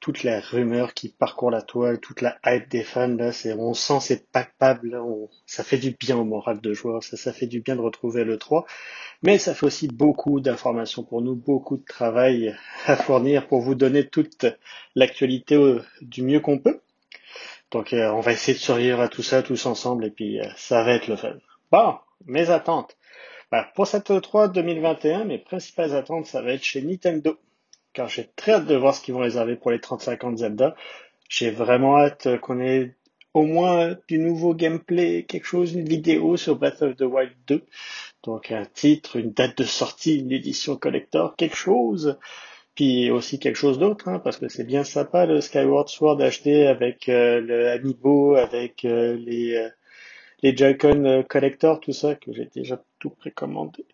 toute 0.00 0.22
la 0.22 0.40
rumeur 0.40 0.94
qui 0.94 1.08
parcourt 1.08 1.50
la 1.50 1.62
toile, 1.62 1.98
toute 1.98 2.20
la 2.20 2.38
hype 2.46 2.68
des 2.68 2.84
fans, 2.84 3.08
là, 3.08 3.32
c'est, 3.32 3.52
on 3.52 3.74
sent 3.74 3.98
c'est 4.00 4.30
palpable, 4.30 5.00
ça 5.44 5.64
fait 5.64 5.78
du 5.78 5.90
bien 5.90 6.16
au 6.16 6.24
moral 6.24 6.60
de 6.60 6.72
joueur, 6.72 7.02
ça, 7.02 7.16
ça 7.16 7.32
fait 7.32 7.46
du 7.46 7.60
bien 7.60 7.74
de 7.74 7.80
retrouver 7.80 8.24
le 8.24 8.38
3, 8.38 8.64
mais 9.22 9.38
ça 9.38 9.54
fait 9.54 9.66
aussi 9.66 9.88
beaucoup 9.88 10.40
d'informations 10.40 11.02
pour 11.02 11.22
nous, 11.22 11.34
beaucoup 11.34 11.76
de 11.76 11.84
travail 11.84 12.56
à 12.86 12.96
fournir 12.96 13.46
pour 13.48 13.60
vous 13.60 13.74
donner 13.74 14.06
toute 14.06 14.46
l'actualité 14.94 15.58
du 16.00 16.22
mieux 16.22 16.40
qu'on 16.40 16.58
peut. 16.58 16.80
Donc, 17.70 17.92
euh, 17.92 18.10
on 18.12 18.20
va 18.20 18.32
essayer 18.32 18.54
de 18.54 18.62
survivre 18.62 19.00
à 19.00 19.08
tout 19.08 19.22
ça 19.22 19.42
tous 19.42 19.66
ensemble 19.66 20.06
et 20.06 20.10
puis 20.10 20.40
euh, 20.40 20.46
ça 20.56 20.82
va 20.84 20.92
être 20.92 21.06
le 21.06 21.16
fun. 21.16 21.34
Bon, 21.70 21.96
mes 22.24 22.50
attentes. 22.50 22.96
Bah, 23.50 23.70
pour 23.74 23.86
cette 23.86 24.10
E3 24.10 24.52
2021, 24.52 25.24
mes 25.24 25.38
principales 25.38 25.94
attentes, 25.94 26.26
ça 26.26 26.40
va 26.40 26.52
être 26.52 26.64
chez 26.64 26.82
Nintendo 26.82 27.38
car 27.92 28.08
j'ai 28.08 28.30
très 28.36 28.52
hâte 28.52 28.66
de 28.66 28.76
voir 28.76 28.94
ce 28.94 29.02
qu'ils 29.02 29.14
vont 29.14 29.20
réserver 29.20 29.56
pour 29.56 29.70
les 29.70 29.80
35 29.80 30.24
ans 30.24 30.32
de 30.32 30.38
Zelda. 30.38 30.76
J'ai 31.28 31.50
vraiment 31.50 31.98
hâte 31.98 32.40
qu'on 32.40 32.60
ait 32.60 32.94
au 33.34 33.42
moins 33.42 33.96
du 34.08 34.18
nouveau 34.18 34.54
gameplay, 34.54 35.24
quelque 35.24 35.46
chose, 35.46 35.74
une 35.74 35.88
vidéo 35.88 36.36
sur 36.36 36.56
Breath 36.56 36.82
of 36.82 36.96
the 36.96 37.02
Wild 37.02 37.32
2. 37.46 37.64
Donc 38.24 38.50
un 38.52 38.64
titre, 38.64 39.16
une 39.16 39.32
date 39.32 39.58
de 39.58 39.64
sortie, 39.64 40.18
une 40.18 40.32
édition 40.32 40.76
collector, 40.76 41.36
quelque 41.36 41.56
chose. 41.56 42.18
Puis 42.74 43.10
aussi 43.10 43.40
quelque 43.40 43.56
chose 43.56 43.78
d'autre, 43.78 44.08
hein, 44.08 44.20
parce 44.20 44.36
que 44.36 44.48
c'est 44.48 44.64
bien 44.64 44.84
sympa 44.84 45.26
le 45.26 45.40
Skyward 45.40 45.88
Sword 45.88 46.22
acheté 46.22 46.66
avec 46.66 47.08
euh, 47.08 47.40
le 47.40 47.70
Amiibo, 47.70 48.36
avec 48.36 48.84
euh, 48.84 49.16
les, 49.16 49.56
euh, 49.56 49.68
les 50.42 50.56
Joy-Con 50.56 51.24
collector, 51.28 51.80
tout 51.80 51.92
ça, 51.92 52.14
que 52.14 52.32
j'ai 52.32 52.48
déjà 52.54 52.80
tout 53.00 53.10
précommandé. 53.10 53.84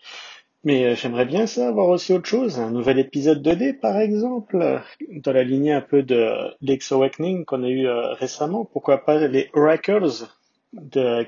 Mais 0.65 0.87
euh, 0.87 0.95
j'aimerais 0.97 1.27
bien 1.27 1.47
ça, 1.47 1.69
avoir 1.69 1.89
aussi 1.89 2.13
autre 2.15 2.27
chose, 2.27 2.59
un 2.59 2.71
nouvel 2.71 2.99
épisode 2.99 3.47
2D 3.47 3.79
par 3.79 3.99
exemple, 3.99 4.81
dans 5.11 5.33
la 5.33 5.45
lignée 5.45 5.73
un 5.73 5.83
peu 5.83 6.03
de 6.03 6.55
l'X 6.63 6.91
Awakening 6.91 7.45
qu'on 7.45 7.63
a 7.63 7.69
eu 7.69 7.87
euh, 7.87 8.15
récemment. 8.15 8.65
Pourquoi 8.65 9.05
pas 9.05 9.29
les 9.29 9.51
Oracles 9.53 10.11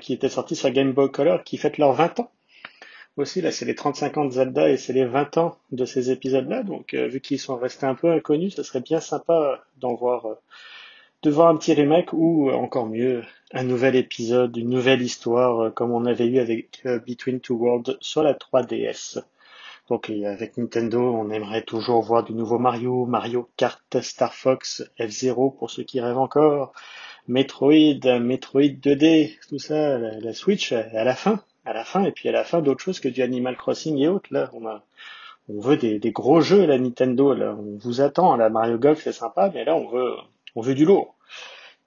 qui 0.01 0.11
étaient 0.11 0.27
sortis 0.27 0.57
sur 0.57 0.71
Game 0.71 0.91
Boy 0.91 1.09
Color 1.09 1.43
qui 1.43 1.57
fêtent 1.57 1.77
leurs 1.77 1.93
20 1.93 2.19
ans. 2.19 2.31
Aussi 3.17 3.41
là 3.41 3.51
c'est 3.51 3.65
les 3.65 3.73
35 3.73 4.17
ans 4.17 4.25
de 4.25 4.29
Zelda 4.29 4.69
et 4.69 4.77
c'est 4.77 4.93
les 4.93 5.05
20 5.05 5.37
ans 5.37 5.57
de 5.71 5.85
ces 5.85 6.11
épisodes-là. 6.11 6.61
Donc 6.61 6.93
euh, 6.93 7.07
vu 7.07 7.19
qu'ils 7.19 7.39
sont 7.39 7.57
restés 7.57 7.87
un 7.87 7.95
peu 7.95 8.11
inconnus, 8.11 8.55
ça 8.55 8.63
serait 8.63 8.79
bien 8.79 8.99
sympa 8.99 9.63
d'en 9.77 9.95
voir, 9.95 10.27
de 11.23 11.31
voir 11.31 11.47
un 11.47 11.57
petit 11.57 11.73
remake 11.73 12.13
ou 12.13 12.51
encore 12.51 12.85
mieux 12.85 13.23
un 13.51 13.63
nouvel 13.63 13.95
épisode, 13.95 14.55
une 14.55 14.69
nouvelle 14.69 15.01
histoire 15.01 15.59
euh, 15.63 15.69
comme 15.71 15.91
on 15.91 16.05
avait 16.05 16.27
eu 16.27 16.37
avec 16.37 16.81
euh, 16.85 16.99
Between 16.99 17.39
Two 17.39 17.57
Worlds 17.57 17.97
sur 18.01 18.21
la 18.21 18.35
3DS. 18.35 19.23
Donc 19.89 20.09
avec 20.09 20.57
Nintendo, 20.57 20.99
on 20.99 21.31
aimerait 21.31 21.63
toujours 21.63 22.03
voir 22.03 22.23
du 22.23 22.33
nouveau 22.33 22.59
Mario, 22.59 23.05
Mario 23.05 23.49
Kart, 23.57 24.01
Star 24.01 24.33
Fox, 24.33 24.83
F-Zero 24.99 25.49
pour 25.51 25.71
ceux 25.71 25.83
qui 25.83 26.01
rêvent 26.01 26.17
encore, 26.17 26.73
Metroid, 27.27 28.19
Metroid 28.19 28.63
2D, 28.81 29.37
tout 29.47 29.59
ça, 29.59 29.97
la, 29.97 30.33
Switch 30.33 30.73
à 30.73 31.05
la 31.05 31.15
fin, 31.15 31.41
à 31.67 31.73
la 31.73 31.83
fin, 31.83 32.03
et 32.03 32.11
puis 32.11 32.29
à 32.29 32.31
la 32.31 32.43
fin 32.43 32.61
d'autres 32.61 32.83
choses 32.83 32.99
que 32.99 33.09
du 33.09 33.21
Animal 33.21 33.57
Crossing 33.57 33.97
et 33.97 34.07
autres. 34.07 34.29
Là, 34.31 34.49
on 35.49 35.59
veut 35.59 35.77
des, 35.77 35.99
gros 36.11 36.41
jeux 36.41 36.65
la 36.65 36.77
Nintendo. 36.77 37.33
Là, 37.33 37.55
on 37.57 37.77
vous 37.77 38.01
attend. 38.01 38.35
La 38.37 38.49
Mario 38.49 38.77
Golf 38.77 39.01
c'est 39.03 39.11
sympa, 39.11 39.51
mais 39.53 39.65
là 39.65 39.75
on 39.75 39.87
veut, 39.87 40.13
on 40.55 40.61
veut 40.61 40.75
du 40.75 40.85
lourd. 40.85 41.15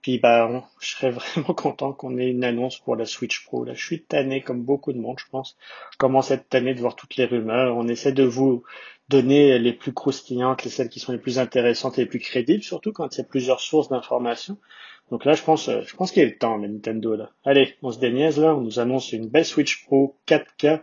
Puis 0.03 0.19
bah, 0.19 0.65
je 0.81 0.89
serais 0.91 1.11
vraiment 1.11 1.55
content 1.55 1.93
qu'on 1.93 2.19
ait 2.19 2.29
une 2.29 2.45
annonce 2.45 2.79
pour 2.79 2.95
la 2.97 3.07
Switch 3.07 3.45
Pro. 3.45 3.65
Là, 3.65 3.75
je 3.75 3.85
suis 3.85 4.03
tanné 4.03 4.43
comme 4.43 4.63
beaucoup 4.63 4.93
de 4.93 4.99
monde, 4.99 5.19
je 5.19 5.31
pense. 5.31 5.57
Je 5.93 5.97
commence 5.97 6.31
à 6.31 6.35
être 6.35 6.49
tanné 6.49 6.75
de 6.75 6.81
voir 6.81 6.95
toutes 6.95 7.17
les 7.17 7.25
rumeurs. 7.25 7.77
On 7.77 7.89
essaie 7.89 8.13
de 8.13 8.25
vous 8.25 8.63
donner 9.09 9.59
les 9.59 9.73
plus 9.73 9.93
croustillantes, 9.93 10.63
les 10.63 10.71
celles 10.71 10.89
qui 10.89 11.01
sont 11.01 11.13
les 11.13 11.19
plus 11.19 11.39
intéressantes 11.39 11.99
et 11.99 12.03
les 12.03 12.07
plus 12.07 12.21
crédibles, 12.21 12.63
surtout 12.63 12.93
quand 12.93 13.15
il 13.15 13.19
y 13.19 13.21
a 13.23 13.25
plusieurs 13.25 13.61
sources 13.61 13.89
d'informations. 13.89 14.57
Donc 15.11 15.25
là, 15.25 15.35
je 15.35 15.43
pense, 15.43 15.69
je 15.69 15.97
pense 15.97 16.13
qu'il 16.13 16.23
y 16.23 16.27
a 16.27 16.29
le 16.29 16.39
temps, 16.39 16.59
Nintendo 16.59 17.17
là. 17.17 17.31
Allez, 17.45 17.75
on 17.83 17.91
se 17.91 17.99
déniaise 17.99 18.39
là, 18.39 18.55
on 18.55 18.61
nous 18.61 18.79
annonce 18.79 19.13
une 19.13 19.29
belle 19.29 19.45
Switch 19.45 19.85
Pro 19.85 20.17
4K 20.29 20.81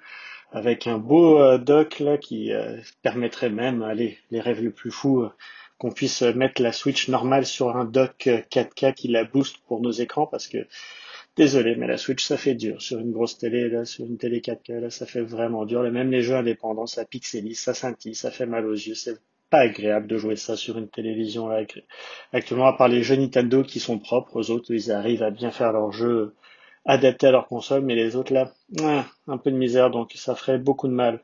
avec 0.51 0.87
un 0.87 0.97
beau 0.97 1.39
euh, 1.39 1.57
dock 1.57 1.99
là 1.99 2.17
qui 2.17 2.51
euh, 2.53 2.77
permettrait 3.01 3.49
même, 3.49 3.81
allez, 3.83 4.17
les 4.31 4.39
rêves 4.39 4.61
les 4.61 4.69
plus 4.69 4.91
fous, 4.91 5.21
euh, 5.21 5.31
qu'on 5.77 5.91
puisse 5.91 6.21
mettre 6.21 6.61
la 6.61 6.71
Switch 6.71 7.07
normale 7.07 7.45
sur 7.45 7.75
un 7.75 7.85
dock 7.85 8.27
4K 8.27 8.93
qui 8.93 9.07
la 9.09 9.25
booste 9.25 9.57
pour 9.67 9.81
nos 9.81 9.91
écrans 9.91 10.25
parce 10.25 10.47
que 10.47 10.67
désolé, 11.35 11.75
mais 11.75 11.85
la 11.85 11.97
Switch 11.97 12.23
ça 12.23 12.35
fait 12.35 12.55
dur 12.55 12.81
sur 12.81 12.97
une 12.97 13.11
grosse 13.11 13.37
télé 13.37 13.69
là, 13.69 13.85
sur 13.85 14.05
une 14.05 14.17
télé 14.17 14.39
4K 14.39 14.79
là, 14.79 14.89
ça 14.89 15.05
fait 15.05 15.21
vraiment 15.21 15.65
dur. 15.65 15.85
Et 15.85 15.91
même 15.91 16.09
les 16.09 16.23
jeux 16.23 16.35
indépendants, 16.35 16.87
ça 16.87 17.05
pixelise, 17.05 17.59
ça 17.59 17.75
scintille, 17.75 18.15
ça 18.15 18.31
fait 18.31 18.47
mal 18.47 18.65
aux 18.65 18.73
yeux, 18.73 18.95
c'est 18.95 19.17
pas 19.49 19.59
agréable 19.59 20.07
de 20.07 20.17
jouer 20.17 20.35
ça 20.35 20.55
sur 20.55 20.77
une 20.77 20.89
télévision 20.89 21.47
là. 21.47 21.61
Actuellement, 22.33 22.67
à 22.67 22.73
part 22.73 22.87
les 22.87 23.03
jeux 23.03 23.15
Nintendo 23.15 23.63
qui 23.63 23.79
sont 23.79 23.99
propres, 23.99 24.35
aux 24.35 24.51
autres 24.51 24.73
ils 24.73 24.91
arrivent 24.91 25.23
à 25.23 25.31
bien 25.31 25.51
faire 25.51 25.71
leurs 25.71 25.91
jeux 25.91 26.35
adaptés 26.85 27.27
à 27.27 27.31
leur 27.31 27.47
console, 27.47 27.81
mais 27.81 27.95
les 27.95 28.15
autres 28.15 28.33
là, 28.33 28.53
un 29.27 29.37
peu 29.37 29.51
de 29.51 29.57
misère, 29.57 29.91
donc 29.91 30.13
ça 30.15 30.35
ferait 30.35 30.57
beaucoup 30.57 30.87
de 30.87 30.93
mal. 30.93 31.21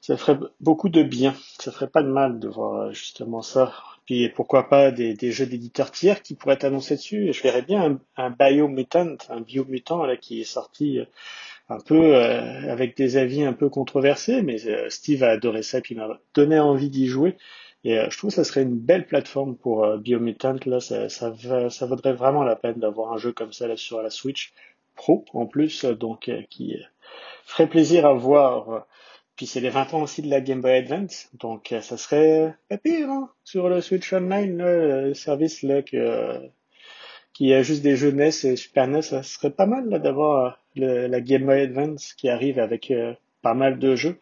Ça 0.00 0.16
ferait 0.16 0.38
beaucoup 0.60 0.88
de 0.88 1.02
bien. 1.02 1.34
Ça 1.58 1.72
ferait 1.72 1.88
pas 1.88 2.02
de 2.02 2.08
mal 2.08 2.38
de 2.38 2.46
voir 2.46 2.74
euh, 2.82 2.92
justement 2.92 3.42
ça. 3.42 3.72
Puis 4.04 4.28
pourquoi 4.28 4.68
pas 4.68 4.92
des, 4.92 5.32
jeux 5.32 5.46
d'éditeurs 5.46 5.90
tiers 5.90 6.22
qui 6.22 6.36
pourraient 6.36 6.54
être 6.54 6.64
annoncés 6.64 6.94
dessus. 6.94 7.32
Je 7.32 7.42
verrais 7.42 7.62
bien 7.62 7.98
un, 8.16 8.24
un 8.24 8.30
Biomutant, 8.30 9.16
un 9.30 9.40
Biomutant 9.40 10.06
là 10.06 10.16
qui 10.16 10.40
est 10.40 10.44
sorti 10.44 11.00
euh, 11.00 11.06
un 11.68 11.78
peu 11.80 12.16
euh, 12.16 12.72
avec 12.72 12.96
des 12.96 13.16
avis 13.16 13.44
un 13.44 13.52
peu 13.52 13.68
controversés, 13.68 14.42
mais 14.42 14.56
Steve 14.88 15.22
a 15.22 15.30
adoré 15.30 15.62
ça 15.62 15.80
puis 15.80 15.94
m'a 15.94 16.20
donné 16.34 16.58
envie 16.58 16.90
d'y 16.90 17.06
jouer. 17.06 17.36
Et 17.84 17.98
je 18.10 18.18
trouve 18.18 18.30
que 18.30 18.36
ça 18.36 18.44
serait 18.44 18.62
une 18.62 18.78
belle 18.78 19.06
plateforme 19.06 19.56
pour 19.56 19.86
Biomutant. 19.98 20.56
Là, 20.66 20.80
ça, 20.80 21.08
ça, 21.08 21.32
ça 21.70 21.86
vaudrait 21.86 22.14
vraiment 22.14 22.42
la 22.42 22.56
peine 22.56 22.80
d'avoir 22.80 23.12
un 23.12 23.16
jeu 23.16 23.32
comme 23.32 23.52
ça 23.52 23.68
là 23.68 23.76
sur 23.76 24.02
la 24.02 24.10
Switch. 24.10 24.52
Pro 24.96 25.24
en 25.34 25.46
plus, 25.46 25.84
donc 25.84 26.28
euh, 26.28 26.42
qui 26.50 26.74
euh, 26.74 26.82
ferait 27.44 27.68
plaisir 27.68 28.06
à 28.06 28.14
voir. 28.14 28.86
Puis 29.36 29.46
c'est 29.46 29.60
les 29.60 29.68
20 29.68 29.94
ans 29.94 30.02
aussi 30.02 30.22
de 30.22 30.30
la 30.30 30.40
Game 30.40 30.62
Boy 30.62 30.72
Advance, 30.72 31.28
donc 31.34 31.70
euh, 31.70 31.82
ça 31.82 31.98
serait 31.98 32.54
pas 32.70 32.78
pire 32.78 33.10
hein, 33.10 33.30
sur 33.44 33.68
le 33.68 33.82
Switch 33.82 34.10
Online, 34.12 34.56
le 34.56 35.14
service 35.14 35.62
là 35.62 35.82
que 35.82 36.40
qui 37.36 37.52
a 37.52 37.62
juste 37.62 37.82
des 37.82 37.96
jeux 37.96 38.12
NES 38.12 38.30
et 38.44 38.56
Super 38.56 38.88
NES, 38.88 39.02
ça 39.02 39.22
serait 39.22 39.50
pas 39.50 39.66
mal 39.66 39.90
d'avoir 40.00 40.58
la 40.74 41.20
Game 41.20 41.44
Boy 41.44 41.60
Advance 41.60 42.14
qui 42.14 42.30
arrive 42.30 42.58
avec 42.58 42.90
pas 43.42 43.52
mal 43.52 43.78
de 43.78 43.94
jeux, 43.94 44.18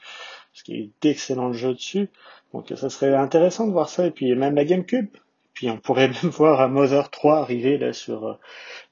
parce 0.53 0.65
qu'il 0.65 0.81
y 0.81 0.83
a 0.83 0.87
d'excellents 1.01 1.53
jeux 1.53 1.75
dessus. 1.75 2.09
Donc 2.53 2.73
ça 2.75 2.91
serait 2.91 3.15
intéressant 3.15 3.69
de 3.69 3.73
voir 3.73 3.89
ça. 3.89 4.07
Et 4.07 4.11
puis 4.11 4.35
même 4.35 4.57
la 4.57 4.65
GameCube, 4.65 5.11
puis 5.53 5.71
on 5.71 5.79
pourrait 5.79 6.09
même 6.23 6.31
voir 6.31 6.61
un 6.61 6.67
Mother 6.69 7.09
3 7.09 7.39
arriver 7.39 7.79
là 7.79 7.93
sur 7.93 8.27
euh, 8.27 8.35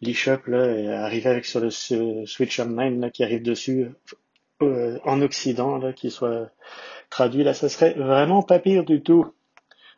l'eShop 0.01 0.47
là, 0.47 0.67
et 0.67 0.89
arriver 0.89 1.31
avec 1.31 1.45
sur 1.45 1.61
le 1.61 1.71
Switch 1.71 2.61
Online 2.61 3.01
là 3.01 3.11
qui 3.11 3.25
arrive 3.25 3.43
dessus 3.43 3.91
euh, 4.63 4.99
en 5.05 5.21
Occident 5.21 5.79
là, 5.79 5.93
qui 5.93 6.13
soit 6.13 6.49
traduit 7.11 7.43
là, 7.43 7.55
ça 7.55 7.69
serait 7.69 7.95
vraiment 7.95 8.45
pas 8.45 8.61
pire 8.61 8.85
du 8.85 9.03
tout. 9.03 9.35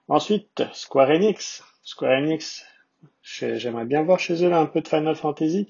Ensuite, 0.09 0.63
Square 0.73 1.11
Enix. 1.11 1.63
Square 1.83 2.23
Enix, 2.23 2.65
j'aimerais 3.23 3.85
bien 3.85 4.03
voir 4.03 4.19
chez 4.19 4.45
eux 4.45 4.49
là 4.49 4.61
un 4.61 4.67
peu 4.67 4.81
de 4.81 4.89
Final 4.89 5.17
Fantasy. 5.17 5.69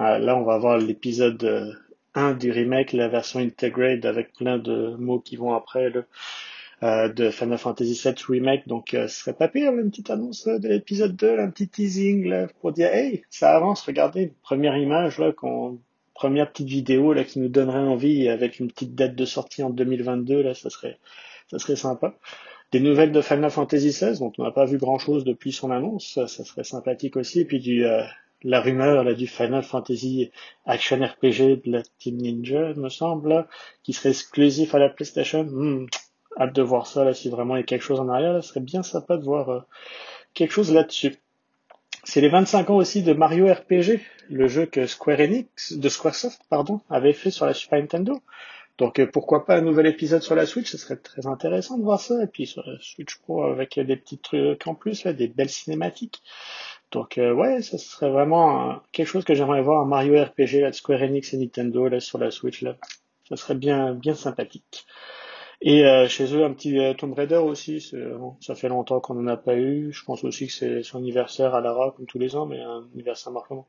Euh, 0.00 0.18
là, 0.18 0.36
on 0.36 0.44
va 0.44 0.58
voir 0.58 0.78
l'épisode 0.78 1.76
1 2.14 2.34
du 2.34 2.50
remake, 2.50 2.92
la 2.92 3.08
version 3.08 3.40
integrate 3.40 4.04
avec 4.04 4.32
plein 4.32 4.58
de 4.58 4.94
mots 4.98 5.20
qui 5.20 5.36
vont 5.36 5.54
après. 5.54 5.90
Là. 5.90 6.02
Euh, 6.84 7.08
de 7.08 7.30
Final 7.30 7.58
Fantasy 7.58 8.00
VII 8.00 8.14
Remake. 8.28 8.68
Donc, 8.68 8.94
euh, 8.94 9.08
ce 9.08 9.22
serait 9.22 9.32
pas 9.32 9.48
pire, 9.48 9.72
une 9.72 9.90
petite 9.90 10.10
annonce 10.10 10.46
euh, 10.46 10.60
de 10.60 10.68
l'épisode 10.68 11.16
2, 11.16 11.40
un 11.40 11.50
petit 11.50 11.66
teasing 11.66 12.46
pour 12.60 12.70
dire, 12.70 12.94
hey, 12.94 13.24
ça 13.30 13.56
avance, 13.56 13.82
regardez, 13.82 14.32
première 14.42 14.76
image, 14.76 15.18
là, 15.18 15.32
qu'on, 15.32 15.80
première 16.14 16.52
petite 16.52 16.68
vidéo 16.68 17.12
là, 17.12 17.24
qui 17.24 17.40
nous 17.40 17.48
donnerait 17.48 17.80
envie 17.80 18.28
avec 18.28 18.60
une 18.60 18.68
petite 18.68 18.94
date 18.94 19.16
de 19.16 19.24
sortie 19.24 19.64
en 19.64 19.70
2022, 19.70 20.40
là, 20.40 20.54
ça 20.54 20.70
serait, 20.70 20.98
ça 21.50 21.58
serait 21.58 21.74
sympa. 21.74 22.14
Des 22.72 22.80
nouvelles 22.80 23.12
de 23.12 23.22
Final 23.22 23.50
Fantasy 23.50 23.88
XVI, 23.88 24.18
dont 24.18 24.32
on 24.38 24.44
n'a 24.44 24.50
pas 24.50 24.66
vu 24.66 24.76
grand 24.76 24.98
chose 24.98 25.24
depuis 25.24 25.52
son 25.52 25.70
annonce, 25.70 26.14
ça, 26.14 26.26
serait 26.28 26.64
sympathique 26.64 27.16
aussi. 27.16 27.40
Et 27.40 27.44
puis 27.44 27.60
du, 27.60 27.84
la 28.42 28.60
rumeur 28.60 29.04
là, 29.04 29.14
du 29.14 29.26
Final 29.26 29.62
Fantasy 29.62 30.30
Action 30.66 31.04
RPG 31.04 31.62
de 31.64 31.82
Team 31.98 32.16
Ninja, 32.16 32.74
me 32.74 32.88
semble, 32.88 33.46
qui 33.82 33.92
serait 33.92 34.10
exclusif 34.10 34.74
à 34.74 34.78
la 34.78 34.88
PlayStation. 34.88 35.44
Hmm, 35.44 35.86
hâte 36.38 36.54
de 36.54 36.62
voir 36.62 36.86
ça, 36.86 37.04
là, 37.04 37.14
si 37.14 37.30
vraiment 37.30 37.56
il 37.56 37.60
y 37.60 37.62
a 37.62 37.66
quelque 37.66 37.82
chose 37.82 38.00
en 38.00 38.08
arrière, 38.08 38.32
là, 38.32 38.42
ce 38.42 38.50
serait 38.50 38.60
bien 38.60 38.82
sympa 38.82 39.16
de 39.16 39.24
voir 39.24 39.48
euh, 39.48 39.60
quelque 40.34 40.52
chose 40.52 40.72
là-dessus. 40.72 41.16
C'est 42.04 42.20
les 42.20 42.28
25 42.28 42.70
ans 42.70 42.76
aussi 42.76 43.02
de 43.02 43.12
Mario 43.12 43.52
RPG, 43.52 44.00
le 44.30 44.46
jeu 44.46 44.66
que 44.66 44.86
Square 44.86 45.20
Enix, 45.20 45.72
de 45.72 45.88
Squaresoft, 45.88 46.40
pardon, 46.48 46.80
avait 46.88 47.12
fait 47.12 47.30
sur 47.30 47.44
la 47.44 47.54
Super 47.54 47.80
Nintendo. 47.80 48.20
Donc 48.78 49.00
euh, 49.00 49.06
pourquoi 49.12 49.44
pas 49.44 49.56
un 49.56 49.60
nouvel 49.60 49.86
épisode 49.86 50.22
sur 50.22 50.36
la 50.36 50.46
Switch, 50.46 50.70
ce 50.70 50.78
serait 50.78 50.96
très 50.96 51.26
intéressant 51.26 51.78
de 51.78 51.82
voir 51.82 52.00
ça. 52.00 52.22
Et 52.22 52.26
puis 52.28 52.46
sur 52.46 52.64
la 52.66 52.78
Switch 52.80 53.18
Pro 53.18 53.44
avec 53.44 53.78
des 53.78 53.96
petits 53.96 54.18
trucs 54.18 54.66
en 54.66 54.74
plus, 54.74 55.04
là, 55.04 55.12
des 55.12 55.28
belles 55.28 55.50
cinématiques. 55.50 56.22
Donc 56.92 57.18
euh, 57.18 57.32
ouais, 57.34 57.60
ça 57.62 57.76
serait 57.76 58.10
vraiment 58.10 58.80
quelque 58.92 59.08
chose 59.08 59.24
que 59.24 59.34
j'aimerais 59.34 59.62
voir 59.62 59.82
un 59.82 59.86
Mario 59.86 60.22
RPG 60.22 60.60
là, 60.60 60.70
de 60.70 60.74
Square 60.74 61.02
Enix 61.02 61.34
et 61.34 61.38
Nintendo 61.38 61.88
là, 61.88 62.00
sur 62.00 62.18
la 62.18 62.30
Switch 62.30 62.62
là. 62.62 62.76
Ça 63.28 63.36
serait 63.36 63.56
bien 63.56 63.94
bien 63.94 64.14
sympathique. 64.14 64.86
Et 65.60 65.84
euh, 65.84 66.06
chez 66.08 66.32
eux, 66.34 66.44
un 66.44 66.52
petit 66.52 66.78
euh, 66.78 66.94
Tomb 66.94 67.14
Raider 67.14 67.36
aussi. 67.36 67.80
Ça 68.40 68.54
fait 68.54 68.68
longtemps 68.68 69.00
qu'on 69.00 69.14
n'en 69.14 69.26
a 69.26 69.36
pas 69.36 69.56
eu. 69.56 69.92
Je 69.92 70.04
pense 70.04 70.22
aussi 70.24 70.46
que 70.46 70.52
c'est 70.52 70.82
son 70.84 70.98
anniversaire 70.98 71.54
à 71.54 71.60
Lara, 71.60 71.92
comme 71.96 72.06
tous 72.06 72.18
les 72.18 72.36
ans, 72.36 72.46
mais 72.46 72.60
un 72.60 72.86
anniversaire 72.94 73.32
marquant. 73.32 73.66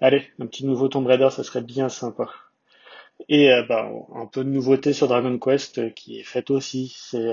Allez, 0.00 0.24
un 0.40 0.46
petit 0.46 0.66
nouveau 0.66 0.88
Tomb 0.88 1.06
Raider, 1.06 1.30
ça 1.30 1.42
serait 1.42 1.62
bien 1.62 1.88
sympa. 1.88 2.28
Et 3.28 3.50
euh, 3.52 3.62
bah, 3.62 3.90
un 4.14 4.26
peu 4.26 4.44
de 4.44 4.48
nouveauté 4.48 4.92
sur 4.92 5.08
Dragon 5.08 5.38
Quest 5.38 5.94
qui 5.94 6.20
est 6.20 6.24
faite 6.24 6.50
aussi. 6.50 6.94
C'est 6.96 7.26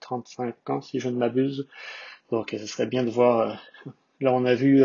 35 0.00 0.70
ans 0.70 0.80
si 0.80 1.00
je 1.00 1.08
ne 1.08 1.16
m'abuse. 1.16 1.68
Donc 2.30 2.50
ce 2.52 2.66
serait 2.66 2.86
bien 2.86 3.04
de 3.04 3.10
voir. 3.10 3.60
là, 4.20 4.32
on 4.32 4.44
a 4.44 4.54
vu 4.54 4.84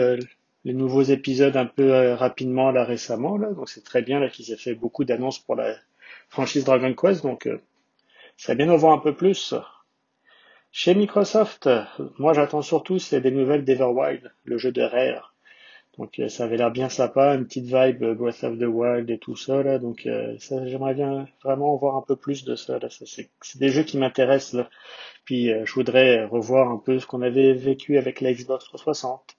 les 0.63 0.73
nouveaux 0.73 1.03
épisodes 1.03 1.57
un 1.57 1.65
peu 1.65 2.13
rapidement 2.13 2.71
là 2.71 2.83
récemment. 2.83 3.37
Là, 3.37 3.51
donc 3.51 3.69
c'est 3.69 3.83
très 3.83 4.01
bien 4.01 4.19
là 4.19 4.29
qu'ils 4.29 4.51
aient 4.51 4.57
fait 4.57 4.75
beaucoup 4.75 5.03
d'annonces 5.05 5.39
pour 5.39 5.55
la 5.55 5.75
franchise 6.29 6.63
Dragon 6.63 6.93
Quest. 6.93 7.23
Donc 7.23 7.49
c'est 8.37 8.55
bien 8.55 8.67
de 8.67 8.73
voir 8.73 8.93
un 8.93 8.99
peu 8.99 9.15
plus. 9.15 9.55
Chez 10.71 10.95
Microsoft, 10.95 11.69
moi 12.17 12.33
j'attends 12.33 12.61
surtout 12.61 12.97
c'est 12.97 13.21
des 13.21 13.31
nouvelles 13.31 13.65
d'Everwild, 13.65 14.31
le 14.45 14.57
jeu 14.57 14.71
de 14.71 14.81
Rare. 14.81 15.30
Donc 15.97 16.19
euh, 16.19 16.29
ça 16.29 16.45
avait 16.45 16.57
l'air 16.57 16.71
bien 16.71 16.89
sympa, 16.89 17.35
une 17.35 17.45
petite 17.45 17.65
vibe 17.65 18.03
euh, 18.03 18.15
Breath 18.15 18.43
of 18.43 18.57
the 18.57 18.63
Wild 18.63 19.09
et 19.09 19.17
tout 19.17 19.35
ça 19.35 19.61
là. 19.61 19.77
Donc 19.77 20.05
euh, 20.05 20.35
ça, 20.39 20.65
j'aimerais 20.65 20.93
bien 20.93 21.27
vraiment 21.43 21.75
voir 21.75 21.97
un 21.97 22.01
peu 22.01 22.15
plus 22.15 22.45
de 22.45 22.55
ça 22.55 22.79
là. 22.79 22.89
Ça, 22.89 23.05
c'est, 23.05 23.29
des 23.59 23.69
jeux 23.69 23.83
qui 23.83 23.97
m'intéressent 23.97 24.53
là. 24.53 24.69
Puis 25.25 25.49
je 25.49 25.73
voudrais 25.73 26.25
revoir 26.25 26.71
un 26.71 26.77
peu 26.77 26.99
ce 26.99 27.05
qu'on 27.05 27.21
avait 27.21 27.53
vécu 27.53 27.97
avec 27.97 28.21
la 28.21 28.33
Xbox 28.33 28.65
360 28.65 29.37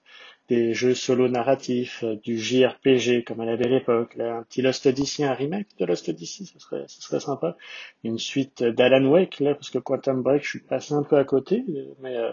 des 0.49 0.73
jeux 0.73 0.93
solo 0.93 1.29
narratifs, 1.29 2.03
du 2.23 2.37
JRPG 2.37 3.23
comme 3.25 3.41
elle 3.41 3.49
avait 3.49 3.65
à 3.65 3.69
l'époque, 3.69 4.17
un 4.19 4.43
petit 4.43 4.61
Lost 4.61 4.85
Odyssey, 4.85 5.23
un 5.23 5.33
remake 5.33 5.67
de 5.79 5.85
Lost 5.85 6.09
Odyssey, 6.09 6.45
ce 6.45 6.59
serait, 6.59 6.83
ce 6.87 7.01
serait 7.01 7.21
sympa. 7.21 7.55
Une 8.03 8.19
suite 8.19 8.61
d'Alan 8.63 9.05
Wake, 9.05 9.39
là, 9.39 9.55
parce 9.55 9.69
que 9.69 9.79
Quantum 9.79 10.21
Break, 10.21 10.43
je 10.43 10.49
suis 10.49 10.59
passé 10.59 10.93
un 10.93 11.03
peu 11.03 11.17
à 11.17 11.23
côté, 11.23 11.63
mais 12.01 12.15
euh, 12.17 12.31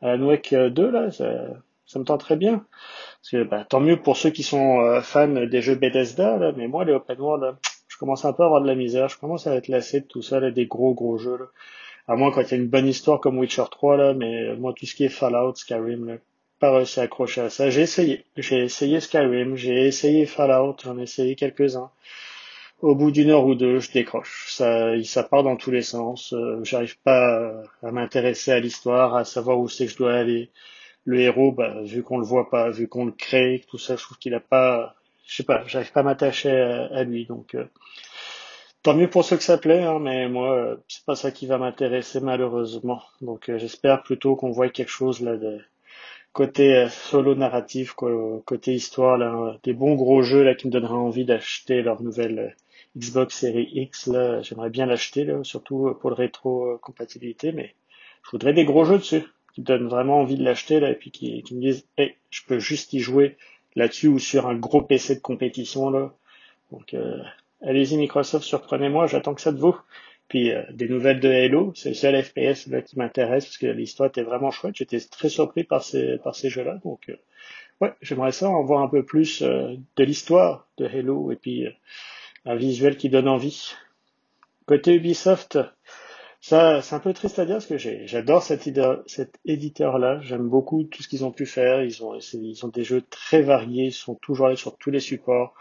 Alan 0.00 0.26
Wake 0.26 0.54
2, 0.54 0.90
là, 0.90 1.10
ça, 1.10 1.48
ça 1.88 1.98
me 1.98 2.04
tente 2.04 2.20
très 2.20 2.36
bien. 2.36 2.64
Parce 3.20 3.30
que, 3.32 3.42
bah, 3.42 3.64
tant 3.68 3.80
mieux 3.80 4.00
pour 4.00 4.16
ceux 4.16 4.30
qui 4.30 4.44
sont 4.44 4.80
euh, 4.80 5.00
fans 5.00 5.26
des 5.46 5.62
jeux 5.62 5.74
Bethesda, 5.74 6.36
là, 6.36 6.52
mais 6.56 6.68
moi, 6.68 6.84
les 6.84 6.92
open 6.92 7.18
world, 7.18 7.56
je 7.88 7.96
commence 7.96 8.24
un 8.24 8.32
peu 8.32 8.44
à 8.44 8.46
avoir 8.46 8.60
de 8.60 8.66
la 8.66 8.74
misère, 8.74 9.08
je 9.08 9.18
commence 9.18 9.46
à 9.46 9.54
être 9.56 9.68
lassé 9.68 10.00
de 10.02 10.06
tout 10.06 10.22
ça, 10.22 10.38
là, 10.38 10.50
des 10.50 10.66
gros 10.66 10.94
gros 10.94 11.18
jeux, 11.18 11.36
là. 11.38 11.46
À 12.06 12.16
moins 12.16 12.30
quand 12.30 12.40
il 12.40 12.50
y 12.52 12.54
a 12.54 12.56
une 12.56 12.68
bonne 12.68 12.86
histoire 12.86 13.20
comme 13.20 13.38
Witcher 13.38 13.64
3, 13.70 13.96
là, 13.96 14.14
mais 14.14 14.56
moi, 14.56 14.72
tout 14.74 14.86
ce 14.86 14.94
qui 14.94 15.04
est 15.04 15.10
Fallout, 15.10 15.54
Skyrim, 15.56 16.06
là, 16.06 16.14
pas 16.58 16.74
réussi 16.74 17.00
à 17.00 17.04
accrocher 17.04 17.42
à 17.42 17.50
ça. 17.50 17.68
J'ai 17.70 17.82
essayé. 17.82 18.24
J'ai 18.36 18.64
essayé 18.64 19.00
Skyrim, 19.00 19.56
j'ai 19.56 19.86
essayé 19.86 20.24
Fallout, 20.24 20.76
j'en 20.82 20.98
ai 20.98 21.02
essayé 21.02 21.36
quelques-uns. 21.36 21.90
Au 22.80 22.94
bout 22.94 23.10
d'une 23.10 23.30
heure 23.30 23.44
ou 23.44 23.54
deux, 23.54 23.80
je 23.80 23.90
décroche. 23.92 24.46
Ça, 24.48 24.92
ça 25.04 25.22
part 25.22 25.42
dans 25.42 25.56
tous 25.56 25.70
les 25.70 25.82
sens. 25.82 26.32
Euh, 26.32 26.60
j'arrive 26.64 26.98
pas 27.00 27.52
à 27.82 27.90
m'intéresser 27.90 28.52
à 28.52 28.60
l'histoire, 28.60 29.16
à 29.16 29.24
savoir 29.24 29.58
où 29.58 29.68
c'est 29.68 29.86
que 29.86 29.92
je 29.92 29.98
dois 29.98 30.14
aller. 30.14 30.50
Le 31.08 31.20
héros, 31.20 31.52
bah, 31.52 31.80
vu 31.84 32.02
qu'on 32.02 32.18
le 32.18 32.26
voit 32.26 32.50
pas, 32.50 32.68
vu 32.68 32.86
qu'on 32.86 33.06
le 33.06 33.12
crée, 33.12 33.64
tout 33.70 33.78
ça, 33.78 33.96
je 33.96 34.02
trouve 34.02 34.18
qu'il 34.18 34.34
a 34.34 34.40
pas, 34.40 34.94
je 35.26 35.36
sais 35.36 35.42
pas, 35.42 35.64
j'arrive 35.66 35.90
pas 35.90 36.00
à 36.00 36.02
m'attacher 36.02 36.50
à, 36.50 37.02
lui. 37.02 37.24
Donc, 37.24 37.54
euh, 37.54 37.64
tant 38.82 38.92
mieux 38.92 39.08
pour 39.08 39.24
ceux 39.24 39.38
que 39.38 39.42
ça 39.42 39.56
plaît, 39.56 39.84
hein, 39.84 40.00
mais 40.00 40.28
moi, 40.28 40.76
c'est 40.86 41.06
pas 41.06 41.16
ça 41.16 41.30
qui 41.30 41.46
va 41.46 41.56
m'intéresser 41.56 42.20
malheureusement. 42.20 43.02
Donc, 43.22 43.48
euh, 43.48 43.56
j'espère 43.56 44.02
plutôt 44.02 44.36
qu'on 44.36 44.50
voit 44.50 44.68
quelque 44.68 44.90
chose 44.90 45.22
là 45.22 45.38
de 45.38 45.58
côté 46.34 46.76
euh, 46.76 46.88
solo 46.90 47.34
narratif, 47.34 47.94
côté 47.94 48.74
histoire, 48.74 49.16
là, 49.16 49.56
des 49.62 49.72
bons 49.72 49.94
gros 49.94 50.20
jeux 50.20 50.42
là 50.42 50.54
qui 50.54 50.66
me 50.66 50.72
donneraient 50.72 50.92
envie 50.92 51.24
d'acheter 51.24 51.80
leur 51.80 52.02
nouvelle 52.02 52.38
euh, 52.38 52.50
Xbox 52.98 53.34
Series 53.34 53.70
X. 53.72 54.08
Là, 54.08 54.42
j'aimerais 54.42 54.68
bien 54.68 54.84
l'acheter, 54.84 55.24
là, 55.24 55.42
surtout 55.42 55.96
pour 56.02 56.10
le 56.10 56.16
rétro 56.16 56.76
compatibilité, 56.82 57.52
mais 57.52 57.74
je 58.24 58.30
voudrais 58.32 58.52
des 58.52 58.66
gros 58.66 58.84
jeux 58.84 58.98
dessus 58.98 59.24
qui 59.64 59.72
me 59.72 59.88
vraiment 59.88 60.20
envie 60.20 60.36
de 60.36 60.44
l'acheter 60.44 60.80
là 60.80 60.90
et 60.90 60.94
puis 60.94 61.10
qui, 61.10 61.42
qui 61.42 61.54
me 61.54 61.60
disent, 61.60 61.86
hey, 61.96 62.14
je 62.30 62.42
peux 62.46 62.58
juste 62.58 62.92
y 62.92 63.00
jouer 63.00 63.36
là-dessus 63.76 64.08
ou 64.08 64.18
sur 64.18 64.46
un 64.46 64.54
gros 64.54 64.82
PC 64.82 65.16
de 65.16 65.20
compétition 65.20 65.90
là. 65.90 66.12
Donc 66.72 66.94
allez-y 67.62 67.96
Microsoft, 67.96 68.44
surprenez-moi, 68.44 69.06
j'attends 69.06 69.34
que 69.34 69.40
ça 69.40 69.52
de 69.52 69.58
vous. 69.58 69.76
Puis 70.28 70.50
des 70.70 70.88
nouvelles 70.88 71.20
de 71.20 71.28
Halo, 71.28 71.72
c'est 71.74 71.88
le 71.90 71.94
seul 71.94 72.22
FPS 72.22 72.66
là, 72.66 72.82
qui 72.82 72.98
m'intéresse 72.98 73.46
parce 73.46 73.56
que 73.56 73.66
l'histoire 73.66 74.10
était 74.10 74.22
vraiment 74.22 74.50
chouette. 74.50 74.76
J'étais 74.76 75.00
très 75.00 75.30
surpris 75.30 75.64
par 75.64 75.82
ces 75.82 76.18
par 76.18 76.34
ces 76.34 76.50
jeux-là, 76.50 76.78
donc 76.84 77.10
ouais, 77.80 77.94
j'aimerais 78.02 78.32
ça 78.32 78.48
en 78.48 78.62
voir 78.62 78.82
un 78.82 78.88
peu 78.88 79.04
plus 79.04 79.42
de 79.42 80.04
l'histoire 80.04 80.66
de 80.76 80.86
Halo 80.86 81.32
et 81.32 81.36
puis 81.36 81.66
un 82.44 82.56
visuel 82.56 82.96
qui 82.96 83.08
donne 83.08 83.28
envie. 83.28 83.72
Côté 84.66 84.94
Ubisoft, 84.94 85.58
ça, 86.40 86.82
c'est 86.82 86.94
un 86.94 87.00
peu 87.00 87.12
triste 87.12 87.38
à 87.38 87.44
dire 87.44 87.56
parce 87.56 87.66
que 87.66 87.78
j'adore 87.78 88.42
cet, 88.42 88.68
éditeur-là. 89.44 90.20
J'aime 90.22 90.48
beaucoup 90.48 90.84
tout 90.84 91.02
ce 91.02 91.08
qu'ils 91.08 91.24
ont 91.24 91.32
pu 91.32 91.46
faire. 91.46 91.82
Ils 91.82 92.04
ont, 92.04 92.18
ils 92.18 92.64
ont 92.64 92.68
des 92.68 92.84
jeux 92.84 93.02
très 93.10 93.42
variés. 93.42 93.86
Ils 93.86 93.92
sont 93.92 94.14
toujours 94.14 94.46
allés 94.46 94.56
sur 94.56 94.76
tous 94.76 94.90
les 94.90 95.00
supports. 95.00 95.54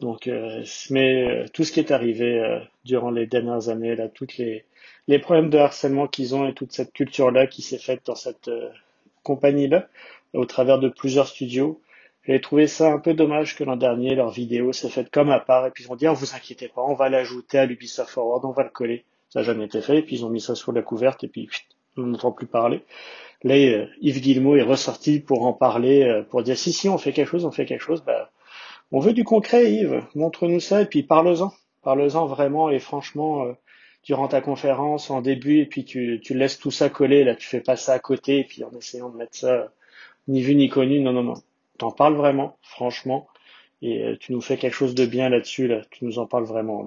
Donc, 0.00 0.26
euh, 0.26 0.64
mais 0.90 1.44
euh, 1.44 1.46
tout 1.52 1.64
ce 1.64 1.72
qui 1.72 1.80
est 1.80 1.92
arrivé 1.92 2.38
euh, 2.38 2.58
durant 2.84 3.10
les 3.10 3.26
dernières 3.26 3.68
années, 3.68 3.94
là, 3.94 4.08
toutes 4.08 4.36
les, 4.38 4.64
les 5.06 5.18
problèmes 5.18 5.50
de 5.50 5.58
harcèlement 5.58 6.08
qu'ils 6.08 6.34
ont 6.34 6.48
et 6.48 6.54
toute 6.54 6.72
cette 6.72 6.92
culture-là 6.92 7.46
qui 7.46 7.62
s'est 7.62 7.78
faite 7.78 8.04
dans 8.06 8.16
cette 8.16 8.50
compagnie-là, 9.22 9.88
au 10.32 10.44
travers 10.46 10.78
de 10.80 10.88
plusieurs 10.88 11.28
studios, 11.28 11.80
j'ai 12.26 12.40
trouvé 12.40 12.66
ça 12.66 12.92
un 12.92 12.98
peu 12.98 13.14
dommage 13.14 13.56
que 13.56 13.64
l'an 13.64 13.76
dernier, 13.76 14.14
leur 14.14 14.30
vidéo 14.30 14.72
s'est 14.72 14.88
faite 14.88 15.10
comme 15.10 15.30
à 15.30 15.40
part, 15.40 15.66
et 15.66 15.70
puis 15.70 15.84
ils 15.84 15.92
ont 15.92 15.96
dit, 15.96 16.08
oh, 16.08 16.14
vous 16.14 16.34
inquiétez 16.34 16.68
pas, 16.68 16.82
on 16.82 16.94
va 16.94 17.08
l'ajouter 17.08 17.58
à 17.58 17.66
l'Ubisoft 17.66 18.10
Forward, 18.10 18.44
on 18.44 18.52
va 18.52 18.64
le 18.64 18.70
coller. 18.70 19.04
Ça 19.34 19.40
n'a 19.40 19.46
jamais 19.46 19.64
été 19.64 19.80
fait, 19.80 20.00
puis 20.02 20.14
ils 20.14 20.24
ont 20.24 20.30
mis 20.30 20.40
ça 20.40 20.54
sur 20.54 20.70
la 20.70 20.80
couverte, 20.80 21.24
et 21.24 21.28
puis 21.28 21.48
on 21.96 22.02
n'entend 22.02 22.30
plus 22.30 22.46
parler. 22.46 22.82
Là, 23.42 23.56
euh, 23.56 23.86
Yves 24.00 24.20
Guillemot 24.20 24.54
est 24.54 24.62
ressorti 24.62 25.18
pour 25.18 25.44
en 25.44 25.52
parler, 25.52 26.04
euh, 26.04 26.22
pour 26.22 26.44
dire, 26.44 26.56
si, 26.56 26.72
si, 26.72 26.88
on 26.88 26.98
fait 26.98 27.12
quelque 27.12 27.30
chose, 27.30 27.44
on 27.44 27.50
fait 27.50 27.66
quelque 27.66 27.82
chose, 27.82 28.04
bah, 28.06 28.30
on 28.92 29.00
veut 29.00 29.12
du 29.12 29.24
concret, 29.24 29.72
Yves, 29.72 30.04
montre-nous 30.14 30.60
ça, 30.60 30.82
et 30.82 30.86
puis 30.86 31.02
parle-en. 31.02 31.52
Parle-en 31.82 32.26
vraiment, 32.26 32.70
et 32.70 32.78
franchement, 32.78 33.46
euh, 33.46 33.54
durant 34.04 34.28
ta 34.28 34.40
conférence, 34.40 35.10
en 35.10 35.20
début, 35.20 35.58
et 35.58 35.66
puis 35.66 35.84
tu, 35.84 36.20
tu 36.22 36.34
laisses 36.34 36.60
tout 36.60 36.70
ça 36.70 36.88
coller, 36.88 37.24
là, 37.24 37.34
tu 37.34 37.48
fais 37.48 37.60
pas 37.60 37.74
ça 37.74 37.94
à 37.94 37.98
côté, 37.98 38.38
et 38.38 38.44
puis 38.44 38.62
en 38.62 38.70
essayant 38.78 39.10
de 39.10 39.16
mettre 39.16 39.36
ça 39.36 39.72
ni 40.28 40.42
vu 40.42 40.54
ni 40.54 40.68
connu, 40.68 41.00
non, 41.00 41.12
non, 41.12 41.24
non 41.24 41.34
t'en 41.76 41.90
parles 41.90 42.14
vraiment, 42.14 42.56
franchement, 42.62 43.26
et 43.82 44.14
tu 44.20 44.32
nous 44.32 44.40
fais 44.40 44.58
quelque 44.58 44.74
chose 44.74 44.94
de 44.94 45.06
bien 45.06 45.28
là-dessus, 45.28 45.66
là. 45.66 45.82
tu 45.90 46.04
nous 46.04 46.20
en 46.20 46.26
parles 46.26 46.44
vraiment. 46.44 46.86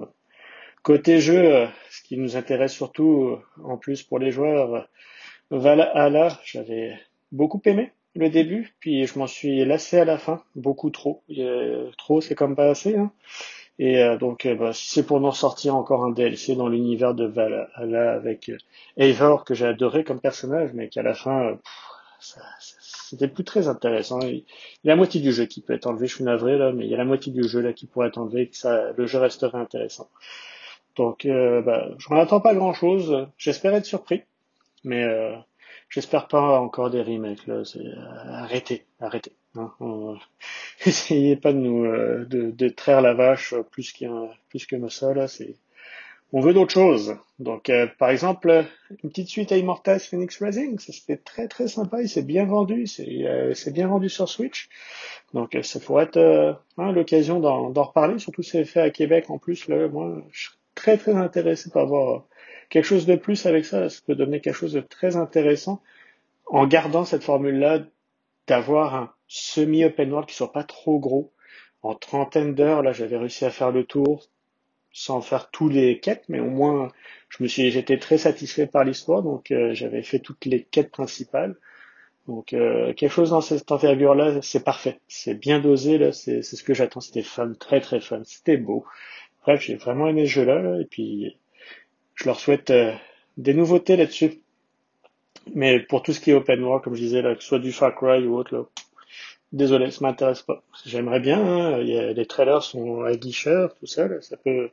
Côté 0.88 1.20
jeu, 1.20 1.36
euh, 1.36 1.66
ce 1.90 2.02
qui 2.02 2.16
nous 2.16 2.38
intéresse 2.38 2.72
surtout, 2.72 3.24
euh, 3.24 3.42
en 3.62 3.76
plus 3.76 4.02
pour 4.02 4.18
les 4.18 4.30
joueurs, 4.30 4.88
Valhalla, 5.50 6.40
j'avais 6.46 6.98
beaucoup 7.30 7.60
aimé 7.66 7.92
le 8.14 8.30
début, 8.30 8.74
puis 8.80 9.06
je 9.06 9.18
m'en 9.18 9.26
suis 9.26 9.66
lassé 9.66 9.98
à 9.98 10.06
la 10.06 10.16
fin, 10.16 10.42
beaucoup 10.56 10.88
trop. 10.88 11.22
trop, 11.98 12.22
c'est 12.22 12.34
comme 12.34 12.56
pas 12.56 12.70
assez. 12.70 12.96
Hein. 12.96 13.12
Et 13.78 14.02
donc, 14.18 14.48
bah, 14.58 14.72
si 14.72 14.88
c'est 14.88 15.02
pour 15.02 15.20
nous 15.20 15.30
sortir 15.30 15.76
encore 15.76 16.06
un 16.06 16.10
DLC 16.10 16.56
dans 16.56 16.68
l'univers 16.68 17.12
de 17.12 17.26
Valhalla 17.26 18.14
avec 18.14 18.50
Eivor, 18.96 19.44
que 19.44 19.52
j'ai 19.52 19.66
adoré 19.66 20.04
comme 20.04 20.20
personnage, 20.22 20.70
mais 20.72 20.88
qu'à 20.88 21.02
la 21.02 21.12
fin, 21.12 21.58
c'était 22.18 23.28
plus 23.28 23.44
très 23.44 23.68
intéressant. 23.68 24.20
Il 24.22 24.44
y 24.84 24.88
a 24.88 24.94
la 24.94 24.96
moitié 24.96 25.20
du 25.20 25.34
jeu 25.34 25.44
qui 25.44 25.60
peut 25.60 25.74
être 25.74 25.86
enlevé, 25.86 26.06
je 26.06 26.14
suis 26.14 26.24
navré 26.24 26.56
là, 26.56 26.72
mais 26.72 26.86
il 26.86 26.90
y 26.90 26.94
a 26.94 26.98
la 26.98 27.04
moitié 27.04 27.30
du 27.30 27.46
jeu 27.46 27.60
là 27.60 27.74
qui 27.74 27.86
pourrait 27.86 28.08
être 28.08 28.18
enlevé, 28.18 28.48
que 28.48 28.56
ça, 28.56 28.92
le 28.96 29.06
jeu 29.06 29.18
resterait 29.18 29.58
intéressant. 29.58 30.08
Donc, 30.98 31.26
euh, 31.26 31.62
bah, 31.62 31.88
je 31.98 32.12
m'en 32.12 32.20
attends 32.20 32.40
pas 32.40 32.54
grand 32.54 32.74
chose. 32.74 33.28
J'espère 33.38 33.74
être 33.74 33.86
surpris, 33.86 34.24
mais 34.82 35.04
euh, 35.04 35.36
j'espère 35.88 36.26
pas 36.26 36.60
encore 36.60 36.90
des 36.90 37.02
remakes 37.02 37.46
là. 37.46 37.64
C'est, 37.64 37.78
euh, 37.78 38.32
arrêtez, 38.32 38.84
arrêtez. 39.00 39.32
Hein. 39.54 39.72
essayez 40.84 41.36
pas 41.36 41.52
de 41.52 41.58
nous 41.58 41.84
euh, 41.84 42.26
de, 42.28 42.50
de 42.50 42.68
traire 42.68 43.00
la 43.00 43.14
vache 43.14 43.54
plus 43.70 43.92
qu'un 43.92 44.28
plus 44.50 44.66
que 44.66 44.88
ça 44.88 45.14
là. 45.14 45.28
C'est 45.28 45.54
on 46.32 46.40
veut 46.40 46.52
d'autres 46.52 46.74
choses. 46.74 47.16
Donc, 47.38 47.70
euh, 47.70 47.86
par 47.98 48.10
exemple, 48.10 48.66
une 49.02 49.10
petite 49.10 49.28
suite 49.28 49.52
à 49.52 49.56
Immortals 49.56 50.00
Phoenix 50.00 50.42
Rising, 50.42 50.78
ça 50.78 50.92
c'était 50.92 51.16
très 51.16 51.48
très 51.48 51.68
sympa, 51.68 52.02
il 52.02 52.08
s'est 52.08 52.22
bien 52.22 52.44
vendu, 52.44 52.86
c'est 52.86 53.26
euh, 53.26 53.54
bien 53.68 53.88
vendu 53.88 54.08
sur 54.08 54.28
Switch. 54.28 54.68
Donc, 55.32 55.54
euh, 55.54 55.62
ça 55.62 55.80
pourrait 55.80 56.04
être 56.04 56.58
hein, 56.76 56.92
l'occasion 56.92 57.40
d'en 57.40 57.82
reparler, 57.82 58.18
surtout 58.18 58.42
c'est 58.42 58.64
fait 58.64 58.80
à 58.80 58.90
Québec 58.90 59.30
en 59.30 59.38
plus. 59.38 59.68
Là, 59.68 59.88
moi, 59.88 60.22
je 60.32 60.48
très 60.78 60.96
très 60.96 61.16
intéressé 61.16 61.70
par 61.70 61.82
avoir 61.82 62.24
quelque 62.70 62.84
chose 62.84 63.04
de 63.04 63.16
plus 63.16 63.46
avec 63.46 63.64
ça. 63.64 63.88
Ça 63.88 64.00
peut 64.06 64.14
donner 64.14 64.40
quelque 64.40 64.54
chose 64.54 64.74
de 64.74 64.80
très 64.80 65.16
intéressant 65.16 65.82
en 66.46 66.66
gardant 66.68 67.04
cette 67.04 67.24
formule-là 67.24 67.80
d'avoir 68.46 68.94
un 68.94 69.12
semi-open 69.26 70.10
world 70.12 70.28
qui 70.28 70.36
soit 70.36 70.52
pas 70.52 70.64
trop 70.64 71.00
gros. 71.00 71.32
En 71.82 71.94
trentaine 71.94 72.54
d'heures, 72.54 72.82
là, 72.82 72.92
j'avais 72.92 73.16
réussi 73.16 73.44
à 73.44 73.50
faire 73.50 73.72
le 73.72 73.84
tour 73.84 74.28
sans 74.92 75.20
faire 75.20 75.50
tous 75.50 75.68
les 75.68 75.98
quêtes, 75.98 76.24
mais 76.28 76.40
au 76.40 76.50
moins 76.50 76.90
je 77.28 77.42
me 77.42 77.48
suis, 77.48 77.70
j'étais 77.70 77.98
très 77.98 78.18
satisfait 78.18 78.66
par 78.66 78.84
l'histoire, 78.84 79.22
donc 79.22 79.50
euh, 79.50 79.74
j'avais 79.74 80.02
fait 80.02 80.18
toutes 80.18 80.44
les 80.46 80.62
quêtes 80.62 80.90
principales. 80.90 81.56
Donc 82.26 82.52
euh, 82.52 82.92
quelque 82.94 83.12
chose 83.12 83.30
dans 83.30 83.40
cette 83.40 83.70
envergure-là, 83.72 84.40
c'est 84.42 84.64
parfait, 84.64 85.00
c'est 85.08 85.34
bien 85.34 85.60
dosé 85.60 85.98
là, 85.98 86.12
c'est 86.12 86.42
ce 86.42 86.62
que 86.62 86.74
j'attends. 86.74 87.00
C'était 87.00 87.22
fun, 87.22 87.52
très 87.58 87.80
très 87.80 88.00
fun, 88.00 88.22
c'était 88.24 88.56
beau. 88.56 88.84
Bref, 89.48 89.62
j'ai 89.62 89.76
vraiment 89.76 90.08
aimé 90.08 90.26
ce 90.26 90.32
jeu-là, 90.32 90.78
et 90.78 90.84
puis 90.84 91.34
je 92.16 92.26
leur 92.26 92.38
souhaite 92.38 92.68
euh, 92.68 92.92
des 93.38 93.54
nouveautés 93.54 93.96
là-dessus. 93.96 94.42
Mais 95.54 95.80
pour 95.80 96.02
tout 96.02 96.12
ce 96.12 96.20
qui 96.20 96.32
est 96.32 96.34
open 96.34 96.62
world, 96.62 96.84
comme 96.84 96.94
je 96.94 97.00
disais 97.00 97.22
là, 97.22 97.34
que 97.34 97.40
ce 97.40 97.48
soit 97.48 97.58
du 97.58 97.72
Far 97.72 97.94
Cry 97.94 98.26
ou 98.26 98.36
autre 98.36 98.54
là, 98.54 98.64
Désolé, 99.52 99.90
ça 99.90 100.04
m'intéresse 100.04 100.42
pas. 100.42 100.62
J'aimerais 100.84 101.20
bien, 101.20 101.40
hein, 101.40 101.80
y 101.80 101.96
a, 101.96 102.12
les 102.12 102.26
trailers 102.26 102.62
sont 102.62 103.00
à 103.04 103.16
guicheur, 103.16 103.74
tout 103.76 103.86
ça, 103.86 104.06
ça 104.20 104.36
peut 104.36 104.68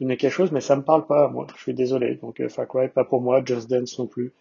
donner 0.00 0.16
quelque 0.16 0.32
chose, 0.32 0.50
mais 0.50 0.60
ça 0.60 0.74
me 0.74 0.82
parle 0.82 1.06
pas, 1.06 1.28
moi. 1.28 1.46
Je 1.54 1.62
suis 1.62 1.74
désolé. 1.74 2.16
Donc, 2.16 2.40
euh, 2.40 2.48
Far 2.48 2.66
Cry, 2.66 2.88
pas 2.88 3.04
pour 3.04 3.20
moi, 3.20 3.40
Just 3.44 3.70
Dance 3.70 4.00
non 4.00 4.08
plus. 4.08 4.32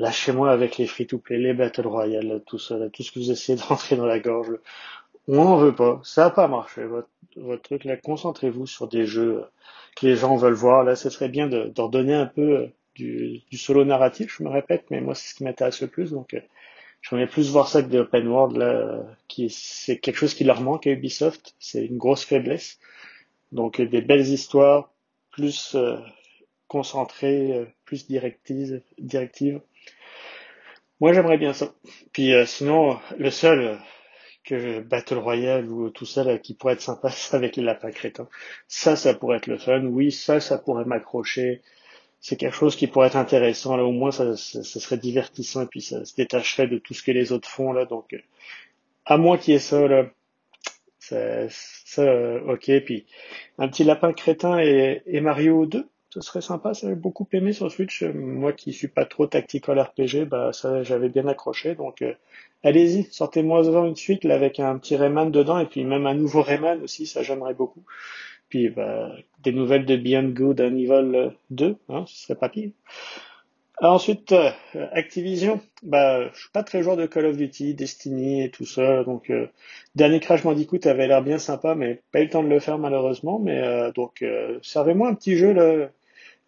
Lâchez-moi 0.00 0.50
avec 0.50 0.76
les 0.76 0.88
free-to-play, 0.88 1.38
les 1.38 1.54
Battle 1.54 1.86
Royale, 1.86 2.42
tout 2.46 2.58
ça, 2.58 2.74
tout 2.92 3.04
ce 3.04 3.12
que 3.12 3.20
vous 3.20 3.30
essayez 3.30 3.56
de 3.60 3.62
rentrer 3.62 3.94
dans 3.94 4.06
la 4.06 4.18
gorge. 4.18 4.58
On 5.28 5.44
n'en 5.44 5.56
veut 5.56 5.74
pas. 5.74 6.00
Ça 6.04 6.24
n'a 6.24 6.30
pas 6.30 6.48
marché, 6.48 6.84
votre, 6.84 7.08
votre 7.36 7.62
truc, 7.62 7.84
là. 7.84 7.96
Concentrez-vous 7.96 8.66
sur 8.66 8.88
des 8.88 9.06
jeux 9.06 9.44
que 9.96 10.06
les 10.06 10.16
gens 10.16 10.36
veulent 10.36 10.54
voir. 10.54 10.84
Là, 10.84 10.96
ce 10.96 11.10
serait 11.10 11.28
bien 11.28 11.46
de, 11.46 11.64
de 11.74 11.80
redonner 11.80 12.14
un 12.14 12.26
peu 12.26 12.58
euh, 12.58 12.66
du, 12.94 13.40
du, 13.50 13.58
solo 13.58 13.84
narratif, 13.84 14.36
je 14.38 14.42
me 14.42 14.48
répète, 14.48 14.84
mais 14.90 15.00
moi, 15.00 15.14
c'est 15.14 15.30
ce 15.30 15.34
qui 15.34 15.44
m'intéresse 15.44 15.80
le 15.80 15.88
plus, 15.88 16.10
donc, 16.10 16.34
euh, 16.34 16.40
J'aimerais 17.02 17.26
plus 17.26 17.50
voir 17.50 17.68
ça 17.68 17.82
que 17.82 17.88
des 17.88 17.98
open 17.98 18.28
world 18.28 18.56
là, 18.56 19.02
qui 19.26 19.48
c'est 19.50 19.98
quelque 19.98 20.16
chose 20.16 20.34
qui 20.34 20.44
leur 20.44 20.60
manque 20.60 20.86
à 20.86 20.90
Ubisoft. 20.90 21.54
C'est 21.58 21.86
une 21.86 21.96
grosse 21.96 22.24
faiblesse. 22.24 22.78
Donc 23.52 23.80
des 23.80 24.02
belles 24.02 24.26
histoires, 24.26 24.92
plus 25.30 25.74
euh, 25.74 25.96
concentrées, 26.68 27.52
euh, 27.52 27.64
plus 27.84 28.06
directives. 28.06 28.82
directives. 28.98 29.60
Moi 31.00 31.12
j'aimerais 31.14 31.38
bien 31.38 31.54
ça. 31.54 31.72
Puis 32.12 32.34
euh, 32.34 32.44
sinon 32.44 32.98
le 33.18 33.30
seul 33.30 33.78
que 34.50 34.80
Battle 34.80 35.18
Royale 35.18 35.70
ou 35.70 35.90
tout 35.90 36.06
ça 36.06 36.24
là, 36.24 36.38
qui 36.38 36.54
pourrait 36.54 36.74
être 36.74 36.80
sympa, 36.80 37.10
avec 37.32 37.56
les 37.56 37.62
lapins 37.62 37.90
crétins. 37.90 38.28
Ça, 38.68 38.96
ça 38.96 39.14
pourrait 39.14 39.38
être 39.38 39.46
le 39.46 39.58
fun. 39.58 39.84
Oui, 39.84 40.12
ça, 40.12 40.40
ça 40.40 40.58
pourrait 40.58 40.84
m'accrocher 40.84 41.62
c'est 42.20 42.36
quelque 42.36 42.54
chose 42.54 42.76
qui 42.76 42.86
pourrait 42.86 43.08
être 43.08 43.16
intéressant. 43.16 43.76
Là, 43.76 43.84
au 43.84 43.92
moins, 43.92 44.10
ça, 44.10 44.36
ça, 44.36 44.62
serait 44.62 44.98
divertissant 44.98 45.62
et 45.62 45.66
puis 45.66 45.80
ça 45.80 46.04
se 46.04 46.14
détacherait 46.14 46.68
de 46.68 46.78
tout 46.78 46.94
ce 46.94 47.02
que 47.02 47.12
les 47.12 47.32
autres 47.32 47.48
font 47.48 47.72
là. 47.72 47.86
Donc, 47.86 48.12
euh, 48.12 48.18
à 49.06 49.16
moi 49.16 49.38
qui 49.38 49.52
est 49.52 49.58
ça 49.58 49.88
là, 49.88 50.06
ça, 50.98 51.48
ça 51.48 52.02
euh, 52.02 52.40
ok. 52.52 52.70
Puis 52.84 53.06
un 53.58 53.68
petit 53.68 53.84
lapin 53.84 54.12
crétin 54.12 54.58
et, 54.58 55.02
et 55.06 55.20
Mario 55.20 55.66
2, 55.66 55.88
ce 56.10 56.20
serait 56.20 56.40
sympa. 56.40 56.74
Ça 56.74 56.88
beaucoup 56.94 57.24
beaucoup 57.24 57.28
aimé 57.32 57.52
sur 57.52 57.70
Switch. 57.70 58.02
Moi 58.02 58.52
qui 58.52 58.72
suis 58.72 58.88
pas 58.88 59.06
trop 59.06 59.26
tactical 59.26 59.80
RPG, 59.80 60.26
bah 60.28 60.52
ça 60.52 60.82
j'avais 60.82 61.08
bien 61.08 61.26
accroché. 61.28 61.74
Donc 61.74 62.02
euh, 62.02 62.14
allez-y, 62.62 63.04
sortez-moi 63.04 63.64
une 63.86 63.96
suite 63.96 64.24
avec 64.26 64.60
un 64.60 64.78
petit 64.78 64.96
Rayman 64.96 65.30
dedans 65.30 65.58
et 65.58 65.66
puis 65.66 65.84
même 65.84 66.06
un 66.06 66.14
nouveau 66.14 66.42
Rayman 66.42 66.82
aussi, 66.82 67.06
ça 67.06 67.22
j'aimerais 67.22 67.54
beaucoup. 67.54 67.84
Puis 68.50 68.68
bah, 68.68 69.12
des 69.42 69.52
nouvelles 69.52 69.86
de 69.86 69.96
Beyond 69.96 70.30
Good 70.30 70.60
à 70.60 70.70
niveau 70.70 71.00
2, 71.50 71.76
hein, 71.88 72.04
ce 72.06 72.24
serait 72.24 72.34
pas 72.34 72.48
pire. 72.48 72.70
ensuite, 73.80 74.32
euh, 74.32 74.50
Activision, 74.92 75.60
bah, 75.82 76.28
je 76.34 76.40
suis 76.40 76.50
pas 76.50 76.64
très 76.64 76.82
joueur 76.82 76.96
de 76.96 77.06
Call 77.06 77.26
of 77.26 77.36
Duty, 77.36 77.74
Destiny 77.74 78.42
et 78.44 78.50
tout 78.50 78.66
ça, 78.66 79.04
donc 79.04 79.30
euh, 79.30 79.46
dernier 79.94 80.20
Crash 80.20 80.42
Bandicoot 80.42 80.80
avait 80.84 81.06
l'air 81.06 81.22
bien 81.22 81.38
sympa, 81.38 81.74
mais 81.76 82.02
pas 82.12 82.20
eu 82.20 82.24
le 82.24 82.30
temps 82.30 82.42
de 82.42 82.48
le 82.48 82.60
faire 82.60 82.78
malheureusement. 82.78 83.38
Mais 83.38 83.60
euh, 83.62 83.92
donc, 83.92 84.24
servez-moi 84.62 85.08
un 85.08 85.14
petit 85.14 85.36
jeu 85.36 85.52
là, 85.52 85.90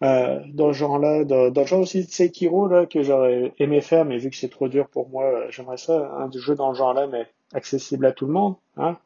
dans 0.03 0.67
le 0.67 0.73
genre-là, 0.73 1.23
dans, 1.23 1.49
dans, 1.49 1.61
le 1.61 1.67
genre 1.67 1.81
aussi 1.81 2.03
de 2.03 2.09
Sekiro 2.09 2.67
là 2.67 2.85
que 2.85 3.03
j'aurais 3.03 3.53
aimé 3.59 3.81
faire, 3.81 4.05
mais 4.05 4.17
vu 4.17 4.29
que 4.29 4.35
c'est 4.35 4.49
trop 4.49 4.67
dur 4.67 4.87
pour 4.89 5.09
moi, 5.09 5.49
j'aimerais 5.49 5.77
ça, 5.77 6.11
un 6.17 6.29
jeu 6.31 6.55
dans 6.55 6.69
le 6.69 6.75
genre-là, 6.75 7.07
mais 7.07 7.27
accessible 7.53 8.05
à 8.05 8.11
tout 8.11 8.25
le 8.25 8.33
monde, 8.33 8.55
hein. 8.77 8.97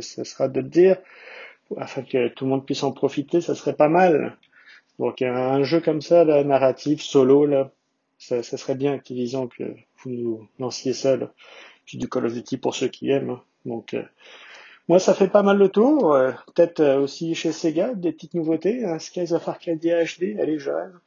ça 0.00 0.24
sera 0.24 0.48
de 0.48 0.60
le 0.60 0.68
dire 0.68 0.98
afin 1.76 2.02
que 2.02 2.28
tout 2.28 2.44
le 2.44 2.50
monde 2.50 2.66
puisse 2.66 2.82
en 2.82 2.92
profiter, 2.92 3.40
ça 3.40 3.54
serait 3.54 3.74
pas 3.74 3.88
mal. 3.88 4.36
Donc 4.98 5.22
un 5.22 5.62
jeu 5.62 5.80
comme 5.80 6.02
ça, 6.02 6.24
là, 6.24 6.44
narratif, 6.44 7.00
solo, 7.02 7.46
là, 7.46 7.70
ça, 8.18 8.42
ça 8.42 8.56
serait 8.56 8.74
bien 8.74 8.92
Activision 8.92 9.46
que 9.46 9.64
vous 9.98 10.10
nous 10.10 10.48
lanciez 10.58 10.92
ça. 10.92 11.16
Là. 11.16 11.32
Puis 11.84 11.98
du 11.98 12.08
Call 12.08 12.26
of 12.26 12.34
Duty 12.34 12.56
pour 12.56 12.74
ceux 12.74 12.88
qui 12.88 13.10
aiment. 13.10 13.30
Hein. 13.30 13.42
Donc, 13.64 13.96
moi, 14.88 14.98
ça 14.98 15.14
fait 15.14 15.28
pas 15.28 15.42
mal 15.42 15.58
le 15.58 15.68
tour. 15.68 16.16
Peut-être 16.54 16.82
aussi 16.96 17.34
chez 17.34 17.52
Sega, 17.52 17.94
des 17.94 18.12
peties 18.12 18.30
nouveautés. 18.34 18.84
Hein, 18.84 18.98
Skies 18.98 19.32
of 19.32 19.48
Arcadia 19.48 20.04
HD, 20.04 20.38
allez, 20.40 20.58
j'arrive. 20.58 20.98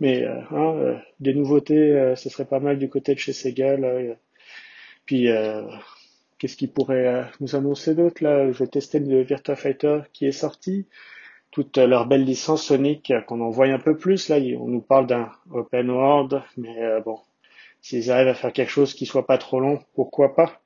Mais 0.00 0.24
hein, 0.24 1.00
des 1.20 1.34
nouveautés, 1.34 2.14
ce 2.16 2.28
serait 2.28 2.44
pas 2.46 2.60
mal 2.60 2.78
du 2.78 2.88
côté 2.88 3.14
de 3.14 3.18
chez 3.20 3.32
Sega. 3.32 3.76
Là. 3.76 4.14
Puis, 5.06 5.28
qu'est-ce 6.38 6.56
qu'ils 6.56 6.72
pourraient 6.72 7.26
nous 7.40 7.54
annoncer 7.54 7.94
d'autre 7.94 8.24
là? 8.24 8.50
Je 8.50 8.58
vais 8.58 8.66
tester 8.66 8.98
le 8.98 9.22
Virtua 9.22 9.56
Fighter 9.56 10.00
qui 10.12 10.26
est 10.26 10.32
sorti 10.32 10.86
toute 11.50 11.78
leur 11.78 12.06
belle 12.06 12.24
licence 12.24 12.64
Sonic 12.64 13.12
qu'on 13.26 13.40
en 13.40 13.50
voit 13.50 13.66
un 13.66 13.78
peu 13.78 13.96
plus. 13.96 14.28
Là, 14.28 14.36
on 14.58 14.68
nous 14.68 14.80
parle 14.80 15.06
d'un 15.06 15.30
open 15.50 15.90
world, 15.90 16.42
mais 16.56 16.82
euh, 16.82 17.00
bon, 17.00 17.18
s'ils 17.80 18.10
arrivent 18.10 18.28
à 18.28 18.34
faire 18.34 18.52
quelque 18.52 18.70
chose 18.70 18.94
qui 18.94 19.06
soit 19.06 19.26
pas 19.26 19.38
trop 19.38 19.60
long, 19.60 19.80
pourquoi 19.94 20.34
pas? 20.34 20.60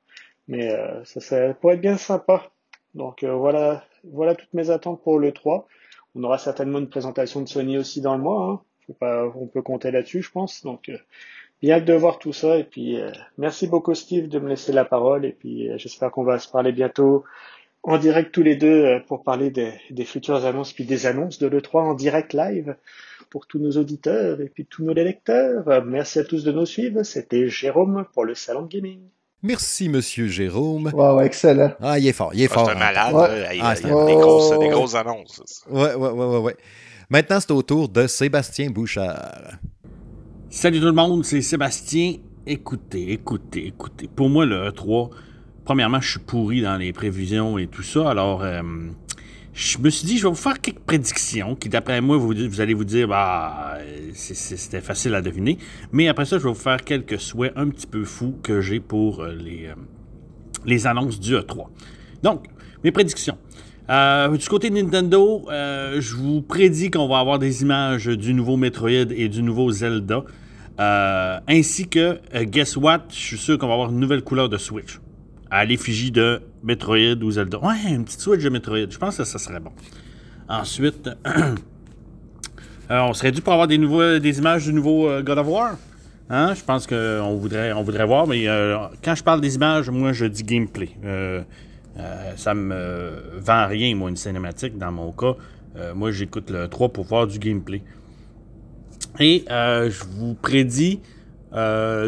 Mais 0.47 0.71
euh, 0.71 1.03
ça, 1.05 1.21
ça, 1.21 1.53
pourrait 1.53 1.75
être 1.75 1.81
bien 1.81 1.97
sympa. 1.97 2.51
Donc 2.95 3.23
euh, 3.23 3.33
voilà, 3.33 3.83
voilà 4.03 4.35
toutes 4.35 4.53
mes 4.53 4.69
attentes 4.69 5.01
pour 5.03 5.19
le 5.19 5.31
3. 5.31 5.67
On 6.15 6.23
aura 6.23 6.37
certainement 6.37 6.79
une 6.79 6.89
présentation 6.89 7.41
de 7.41 7.47
Sony 7.47 7.77
aussi 7.77 8.01
dans 8.01 8.15
le 8.15 8.21
mois. 8.21 8.49
Hein. 8.49 8.61
Faut 8.87 8.93
pas, 8.93 9.25
on 9.35 9.47
peut 9.47 9.61
compter 9.61 9.91
là-dessus, 9.91 10.21
je 10.21 10.31
pense. 10.31 10.63
Donc 10.63 10.91
bien 11.61 11.77
hâte 11.77 11.85
de 11.85 11.93
voir 11.93 12.19
tout 12.19 12.33
ça. 12.33 12.57
Et 12.57 12.63
puis 12.63 12.97
merci 13.37 13.67
beaucoup 13.67 13.95
Steve 13.95 14.27
de 14.27 14.39
me 14.39 14.49
laisser 14.49 14.73
la 14.73 14.85
parole. 14.85 15.25
Et 15.25 15.31
puis 15.31 15.69
j'espère 15.77 16.11
qu'on 16.11 16.23
va 16.23 16.37
se 16.37 16.49
parler 16.49 16.71
bientôt 16.71 17.23
en 17.83 17.97
direct 17.97 18.31
tous 18.31 18.43
les 18.43 18.55
deux 18.55 18.85
euh, 18.85 18.99
pour 18.99 19.23
parler 19.23 19.51
des, 19.51 19.73
des 19.91 20.05
futures 20.05 20.45
annonces 20.45 20.73
puis 20.73 20.85
des 20.85 21.05
annonces 21.05 21.37
de 21.37 21.47
l'E3 21.47 21.79
en 21.81 21.93
direct 21.93 22.33
live 22.33 22.75
pour 23.29 23.45
tous 23.45 23.59
nos 23.59 23.71
auditeurs 23.71 24.39
et 24.41 24.49
puis 24.49 24.65
tous 24.65 24.83
nos 24.83 24.93
lecteurs. 24.93 25.83
Merci 25.85 26.19
à 26.19 26.23
tous 26.23 26.43
de 26.43 26.51
nous 26.51 26.65
suivre. 26.65 27.03
C'était 27.03 27.49
Jérôme 27.49 28.05
pour 28.13 28.25
le 28.25 28.35
Salon 28.35 28.65
Gaming. 28.65 29.01
Merci, 29.43 29.89
monsieur 29.89 30.27
Jérôme. 30.27 30.89
Wow, 30.93 31.19
excellent. 31.19 31.73
Ah, 31.81 31.99
il 31.99 32.07
est 32.07 32.13
fort, 32.13 32.31
il 32.33 32.43
est 32.43 32.47
fort. 32.47 32.65
C'est 32.65 32.71
un 32.71 32.79
malade. 32.79 33.13
Il, 33.13 33.61
ah, 33.61 33.75
il, 33.77 33.85
a 33.85 34.05
des, 34.05 34.15
grosses, 34.15 34.57
des 34.57 34.69
grosses 34.69 34.95
annonces. 34.95 35.65
Ouais, 35.69 35.93
ouais, 35.95 36.09
ouais, 36.09 36.25
ouais, 36.25 36.37
ouais. 36.37 36.55
Maintenant, 37.09 37.39
c'est 37.41 37.51
au 37.51 37.61
tour 37.61 37.89
de 37.89 38.07
Sébastien 38.07 38.69
Bouchard. 38.69 39.57
Salut 40.49 40.79
tout 40.79 40.85
le 40.85 40.93
monde, 40.93 41.25
c'est 41.25 41.41
Sébastien. 41.41 42.15
Écoutez, 42.47 43.11
écoutez, 43.11 43.67
écoutez. 43.67 44.07
Pour 44.07 44.29
moi, 44.29 44.45
le 44.45 44.69
E3, 44.69 45.09
premièrement, 45.65 45.99
je 45.99 46.11
suis 46.11 46.19
pourri 46.19 46.61
dans 46.61 46.77
les 46.77 46.93
prévisions 46.93 47.57
et 47.57 47.67
tout 47.67 47.83
ça. 47.83 48.09
Alors, 48.09 48.43
euh, 48.43 48.61
je 49.53 49.77
me 49.77 49.89
suis 49.89 50.07
dit, 50.07 50.17
je 50.17 50.23
vais 50.23 50.29
vous 50.29 50.35
faire 50.35 50.61
quelques 50.61 50.79
prédictions 50.79 51.55
qui, 51.55 51.67
d'après 51.67 51.99
moi, 51.99 52.15
vous, 52.15 52.61
allez 52.61 52.73
vous 52.73 52.85
dire, 52.85 53.09
bah, 53.09 53.77
c'était 54.13 54.81
facile 54.81 55.15
à 55.15 55.21
deviner. 55.21 55.57
Mais 55.91 56.07
après 56.07 56.25
ça, 56.25 56.37
je 56.37 56.43
vais 56.43 56.49
vous 56.49 56.55
faire 56.55 56.83
quelques 56.83 57.19
souhaits 57.19 57.53
un 57.55 57.69
petit 57.69 57.87
peu 57.87 58.03
fous 58.03 58.35
que 58.43 58.61
j'ai 58.61 58.79
pour 58.79 59.21
euh, 59.21 59.33
les, 59.33 59.67
euh, 59.67 59.75
les 60.65 60.87
annonces 60.87 61.19
du 61.19 61.33
E3. 61.33 61.67
Donc, 62.21 62.45
mes 62.83 62.91
prédictions. 62.91 63.37
du 63.89 64.47
côté 64.49 64.69
de 64.69 64.75
Nintendo, 64.75 65.45
je 65.49 66.15
vous 66.15 66.41
prédis 66.41 66.89
qu'on 66.89 67.07
va 67.07 67.19
avoir 67.19 67.39
des 67.39 67.61
images 67.61 68.07
du 68.07 68.33
nouveau 68.33 68.57
Metroid 68.57 69.11
et 69.11 69.29
du 69.29 69.43
nouveau 69.43 69.71
Zelda. 69.71 70.23
ainsi 70.77 71.87
que, 71.87 72.19
guess 72.43 72.77
what, 72.77 73.05
je 73.09 73.15
suis 73.15 73.37
sûr 73.37 73.57
qu'on 73.57 73.67
va 73.67 73.73
avoir 73.73 73.89
une 73.89 73.99
nouvelle 73.99 74.23
couleur 74.23 74.47
de 74.49 74.57
Switch 74.57 74.99
à 75.53 75.65
l'effigie 75.65 76.11
de 76.11 76.41
Metroid 76.63 77.21
ou 77.21 77.29
Zelda. 77.29 77.59
Ouais, 77.59 77.75
une 77.87 78.05
petite 78.05 78.21
Switch 78.21 78.41
de 78.41 78.49
Metroid. 78.49 78.89
Je 78.89 78.97
pense 78.97 79.17
que 79.17 79.23
ça 79.23 79.37
serait 79.37 79.59
bon. 79.59 79.71
Ensuite, 80.49 81.11
euh, 82.91 82.99
on 83.01 83.13
serait 83.13 83.31
dû 83.31 83.41
pour 83.41 83.53
avoir 83.53 83.67
des, 83.67 83.77
nouveaux, 83.77 84.17
images 84.17 84.65
du 84.65 84.73
nouveau 84.73 85.07
euh, 85.07 85.21
God 85.21 85.37
of 85.37 85.47
War. 85.47 85.75
Hein? 86.29 86.53
Je 86.53 86.63
pense 86.63 86.87
qu'on 86.87 87.35
voudrait, 87.37 88.05
voir, 88.05 88.27
mais 88.27 88.47
euh, 88.47 88.77
quand 89.03 89.15
je 89.15 89.23
parle 89.23 89.41
des 89.41 89.55
images, 89.55 89.89
moi 89.89 90.13
je 90.13 90.25
dis 90.25 90.43
gameplay. 90.43 90.89
ça 92.35 92.53
me 92.53 93.39
vend 93.39 93.67
rien, 93.67 93.95
moi, 93.95 94.09
une 94.09 94.15
cinématique 94.15 94.77
dans 94.77 94.91
mon 94.91 95.11
cas. 95.11 95.35
moi 95.93 96.11
j'écoute 96.11 96.49
le 96.49 96.67
3 96.67 96.89
pour 96.89 97.05
voir 97.05 97.27
du 97.27 97.39
gameplay. 97.39 97.81
Et 99.19 99.45
je 99.49 100.03
vous 100.17 100.33
prédis 100.33 101.01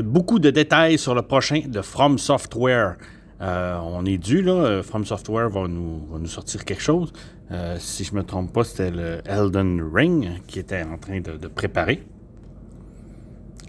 beaucoup 0.04 0.40
de 0.40 0.50
détails 0.50 0.98
sur 0.98 1.14
le 1.14 1.22
prochain 1.22 1.62
de 1.68 1.82
From 1.82 2.18
Software. 2.18 2.96
Euh, 3.42 3.78
on 3.84 4.06
est 4.06 4.18
dû, 4.18 4.42
là. 4.42 4.82
From 4.82 5.06
Software 5.06 5.50
va 5.50 5.68
nous 5.68 6.26
sortir 6.26 6.64
quelque 6.64 6.82
chose. 6.82 7.12
Euh, 7.52 7.76
si 7.80 8.04
je 8.04 8.16
me 8.16 8.24
trompe 8.24 8.52
pas, 8.52 8.64
c'était 8.64 8.92
le 8.92 9.20
Elden 9.26 9.82
Ring 9.94 10.42
qui 10.48 10.60
était 10.60 10.84
en 10.84 10.98
train 10.98 11.20
de, 11.20 11.48
préparer. 11.48 12.04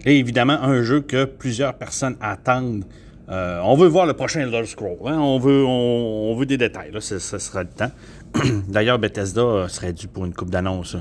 Et 0.05 0.17
évidemment, 0.17 0.53
un 0.61 0.81
jeu 0.83 1.01
que 1.01 1.25
plusieurs 1.25 1.75
personnes 1.75 2.17
attendent. 2.21 2.85
Euh, 3.29 3.59
on 3.63 3.75
veut 3.75 3.87
voir 3.87 4.05
le 4.05 4.13
prochain 4.13 4.41
Elder 4.41 4.65
Scroll. 4.65 4.97
Hein. 5.05 5.19
On, 5.19 5.37
veut, 5.37 5.63
on, 5.65 6.33
veut 6.35 6.45
des 6.45 6.57
détails. 6.57 6.91
Là. 6.91 7.01
Ce, 7.01 7.19
sera 7.19 7.63
le 7.63 7.69
temps. 7.69 7.91
D'ailleurs, 8.67 8.99
Bethesda 8.99 9.67
serait 9.67 9.93
dû 9.93 10.07
pour 10.07 10.25
une 10.25 10.33
coupe 10.33 10.49
d'annonce. 10.49 10.95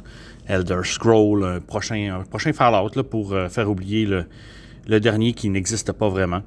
Elder 0.47 0.81
Scroll, 0.83 1.45
un 1.45 1.61
prochain, 1.61 2.25
prochain 2.29 2.53
Fallout 2.53 3.03
pour 3.05 3.35
faire 3.49 3.71
oublier 3.71 4.07
le 4.87 5.01
dernier 5.01 5.35
qui 5.35 5.49
n'existe 5.51 5.93
pas 5.93 6.09
vraiment. 6.09 6.43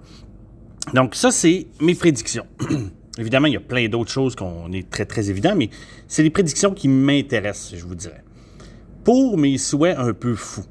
Donc, 0.93 1.15
ça, 1.15 1.31
c'est 1.31 1.68
mes 1.81 1.95
prédictions. 1.95 2.45
Évidemment, 3.19 3.47
il 3.47 3.53
y 3.53 3.57
a 3.57 3.61
plein 3.61 3.89
d'autres 3.89 4.11
choses 4.11 4.33
qu'on 4.33 4.71
est 4.71 4.89
très, 4.89 5.05
très 5.05 5.29
évident, 5.29 5.53
mais 5.53 5.69
c'est 6.07 6.23
les 6.23 6.29
prédictions 6.29 6.73
qui 6.73 6.87
m'intéressent, 6.87 7.77
je 7.77 7.85
vous 7.85 7.95
dirais. 7.95 8.23
Pour 9.03 9.37
mes 9.37 9.57
souhaits 9.57 9.97
un 9.97 10.13
peu 10.13 10.35
fous. 10.35 10.65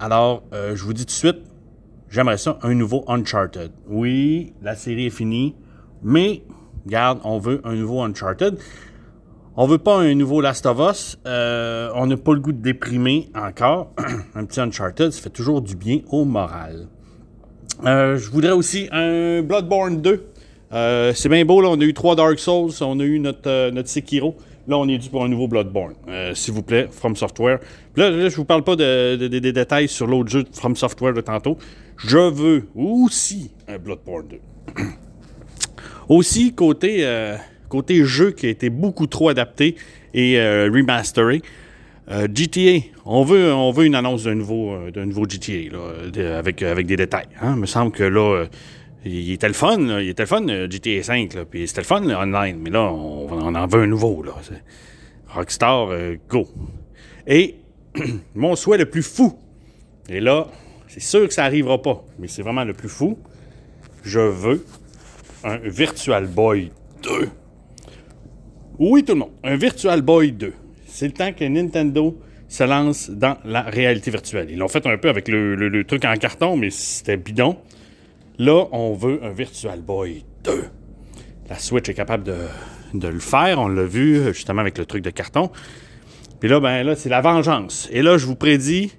Alors, 0.00 0.44
euh, 0.54 0.74
je 0.74 0.82
vous 0.82 0.94
dis 0.94 1.02
tout 1.04 1.08
de 1.08 1.10
suite, 1.10 1.42
j'aimerais 2.08 2.38
ça, 2.38 2.58
un 2.62 2.72
nouveau 2.72 3.04
Uncharted. 3.06 3.70
Oui, 3.86 4.54
la 4.62 4.76
série 4.76 5.06
est 5.06 5.10
finie, 5.10 5.56
mais, 6.02 6.42
regarde, 6.86 7.20
on 7.24 7.38
veut 7.38 7.60
un 7.64 7.74
nouveau 7.74 8.00
Uncharted. 8.00 8.56
On 9.54 9.66
veut 9.66 9.78
pas 9.78 9.98
un 9.98 10.14
nouveau 10.14 10.40
Last 10.40 10.64
of 10.64 10.78
Us. 10.78 11.18
Euh, 11.26 11.90
on 11.94 12.06
n'a 12.06 12.16
pas 12.16 12.32
le 12.32 12.40
goût 12.40 12.52
de 12.52 12.62
déprimer 12.62 13.28
encore. 13.34 13.92
un 14.34 14.46
petit 14.46 14.60
Uncharted, 14.60 15.10
ça 15.10 15.20
fait 15.20 15.28
toujours 15.28 15.60
du 15.60 15.76
bien 15.76 16.00
au 16.08 16.24
moral. 16.24 16.88
Euh, 17.84 18.16
je 18.16 18.30
voudrais 18.30 18.52
aussi 18.52 18.88
un 18.90 19.42
Bloodborne 19.42 20.00
2. 20.00 20.24
Euh, 20.72 21.12
c'est 21.14 21.28
bien 21.28 21.44
beau, 21.44 21.60
là, 21.60 21.68
on 21.70 21.80
a 21.80 21.84
eu 21.84 21.94
trois 21.94 22.14
Dark 22.14 22.38
Souls, 22.38 22.72
on 22.80 23.00
a 23.00 23.04
eu 23.04 23.18
notre, 23.18 23.48
euh, 23.48 23.70
notre 23.70 23.88
Sekiro. 23.88 24.36
Là, 24.66 24.76
on 24.76 24.86
est 24.88 24.98
dû 24.98 25.08
pour 25.08 25.24
un 25.24 25.28
nouveau 25.28 25.48
Bloodborne. 25.48 25.94
S'il 26.34 26.52
vous 26.52 26.62
plaît, 26.62 26.88
From 26.90 27.16
Software. 27.16 27.58
Là, 27.96 28.10
là 28.10 28.28
je 28.28 28.36
vous 28.36 28.44
parle 28.44 28.64
pas 28.64 28.76
des 28.76 29.40
détails 29.40 29.88
sur 29.88 30.06
l'autre 30.06 30.28
jeu 30.28 30.42
de 30.42 30.48
From 30.52 30.76
Software 30.76 31.14
de 31.14 31.22
tantôt. 31.22 31.56
Je 31.96 32.18
veux 32.18 32.64
aussi 32.74 33.50
un 33.66 33.78
Bloodborne 33.78 34.28
2. 34.28 34.38
aussi, 36.10 36.52
côté, 36.52 37.08
côté 37.70 38.04
jeu 38.04 38.32
qui 38.32 38.44
a 38.44 38.50
été 38.50 38.68
beaucoup 38.68 39.06
trop 39.06 39.30
adapté 39.30 39.74
et 40.12 40.38
remasteré, 40.38 41.40
euh, 42.10 42.26
GTA, 42.32 42.86
on 43.04 43.22
veut, 43.22 43.52
on 43.52 43.70
veut 43.70 43.84
une 43.84 43.94
annonce 43.94 44.24
d'un 44.24 44.34
nouveau, 44.34 44.72
euh, 44.72 45.04
nouveau 45.04 45.26
GTA 45.28 46.38
avec, 46.38 46.62
avec 46.62 46.86
des 46.86 46.96
détails. 46.96 47.28
Hein. 47.42 47.52
Il 47.54 47.60
me 47.60 47.66
semble 47.66 47.92
que 47.92 48.02
là, 48.02 48.46
il 49.04 49.32
était 49.32 49.48
le 49.48 49.54
fun, 49.54 49.78
il 50.00 50.08
était 50.08 50.22
le 50.22 50.26
fun 50.26 50.46
GTA 50.68 51.02
5, 51.02 51.34
là, 51.34 51.44
puis 51.44 51.66
c'était 51.68 51.82
le 51.82 51.86
fun 51.86 52.02
online, 52.02 52.58
mais 52.60 52.70
là, 52.70 52.90
on, 52.92 53.54
en 53.54 53.66
veut 53.66 53.82
un 53.82 53.86
nouveau. 53.86 54.22
Là. 54.22 54.34
Rockstar, 55.28 55.88
euh, 55.90 56.16
go. 56.28 56.48
Et 57.26 57.56
mon 58.34 58.56
souhait 58.56 58.78
le 58.78 58.86
plus 58.86 59.02
fou, 59.02 59.38
et 60.08 60.20
là, 60.20 60.48
c'est 60.88 61.00
sûr 61.00 61.26
que 61.26 61.34
ça 61.34 61.42
n'arrivera 61.42 61.80
pas, 61.80 62.04
mais 62.18 62.28
c'est 62.28 62.42
vraiment 62.42 62.64
le 62.64 62.72
plus 62.72 62.88
fou, 62.88 63.18
je 64.02 64.20
veux 64.20 64.64
un 65.44 65.58
Virtual 65.58 66.26
Boy 66.26 66.70
2. 67.02 67.28
Oui, 68.78 69.04
tout 69.04 69.12
le 69.12 69.18
monde, 69.18 69.32
un 69.44 69.56
Virtual 69.56 70.02
Boy 70.02 70.32
2 70.32 70.52
c'est 70.98 71.06
le 71.06 71.12
temps 71.12 71.32
que 71.32 71.44
Nintendo 71.44 72.18
se 72.48 72.64
lance 72.64 73.08
dans 73.08 73.36
la 73.44 73.62
réalité 73.62 74.10
virtuelle. 74.10 74.48
Ils 74.50 74.58
l'ont 74.58 74.66
fait 74.66 74.84
un 74.84 74.98
peu 74.98 75.08
avec 75.08 75.28
le, 75.28 75.84
truc 75.84 76.04
en 76.04 76.14
carton, 76.16 76.56
mais 76.56 76.70
c'était 76.70 77.16
bidon. 77.16 77.56
Là, 78.38 78.66
on 78.72 78.92
veut 78.94 79.20
un 79.24 79.32
Virtual 79.32 79.80
Boy 79.80 80.24
2. 80.44 80.64
La 81.48 81.58
Switch 81.58 81.88
est 81.88 81.94
capable 81.94 82.24
de, 82.24 83.08
le 83.08 83.18
faire. 83.18 83.58
On 83.58 83.68
l'a 83.68 83.84
vu 83.84 84.32
justement 84.32 84.60
avec 84.60 84.78
le 84.78 84.86
truc 84.86 85.02
de 85.02 85.10
carton. 85.10 85.50
Puis 86.38 86.48
là, 86.48 86.60
ben 86.60 86.84
là, 86.84 86.94
c'est 86.94 87.08
la 87.08 87.20
vengeance. 87.20 87.88
Et 87.90 88.00
là, 88.00 88.16
je 88.16 88.26
vous 88.26 88.36
prédis, 88.36 88.96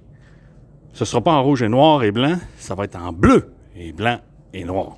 ce 0.94 1.04
ne 1.04 1.06
sera 1.06 1.22
pas 1.22 1.32
en 1.32 1.42
rouge 1.42 1.62
et 1.62 1.70
noir 1.70 2.04
et 2.04 2.12
blanc, 2.12 2.38
ça 2.58 2.76
va 2.76 2.84
être 2.84 2.98
en 2.98 3.14
bleu 3.14 3.54
et 3.78 3.94
blanc 3.94 4.20
et 4.54 4.66
noir. 4.66 4.98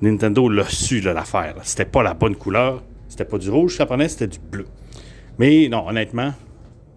Nintendo 0.00 0.48
l'a 0.48 0.64
su, 0.64 1.00
l'affaire. 1.00 1.56
C'était 1.62 1.84
pas 1.84 2.02
la 2.02 2.14
bonne 2.14 2.36
couleur. 2.36 2.82
C'était 3.08 3.26
pas 3.26 3.38
du 3.38 3.50
rouge, 3.50 3.76
ça 3.76 3.86
prenait, 3.86 4.08
c'était 4.08 4.26
du 4.26 4.38
bleu. 4.38 4.66
Mais 5.38 5.68
non, 5.68 5.86
honnêtement, 5.86 6.32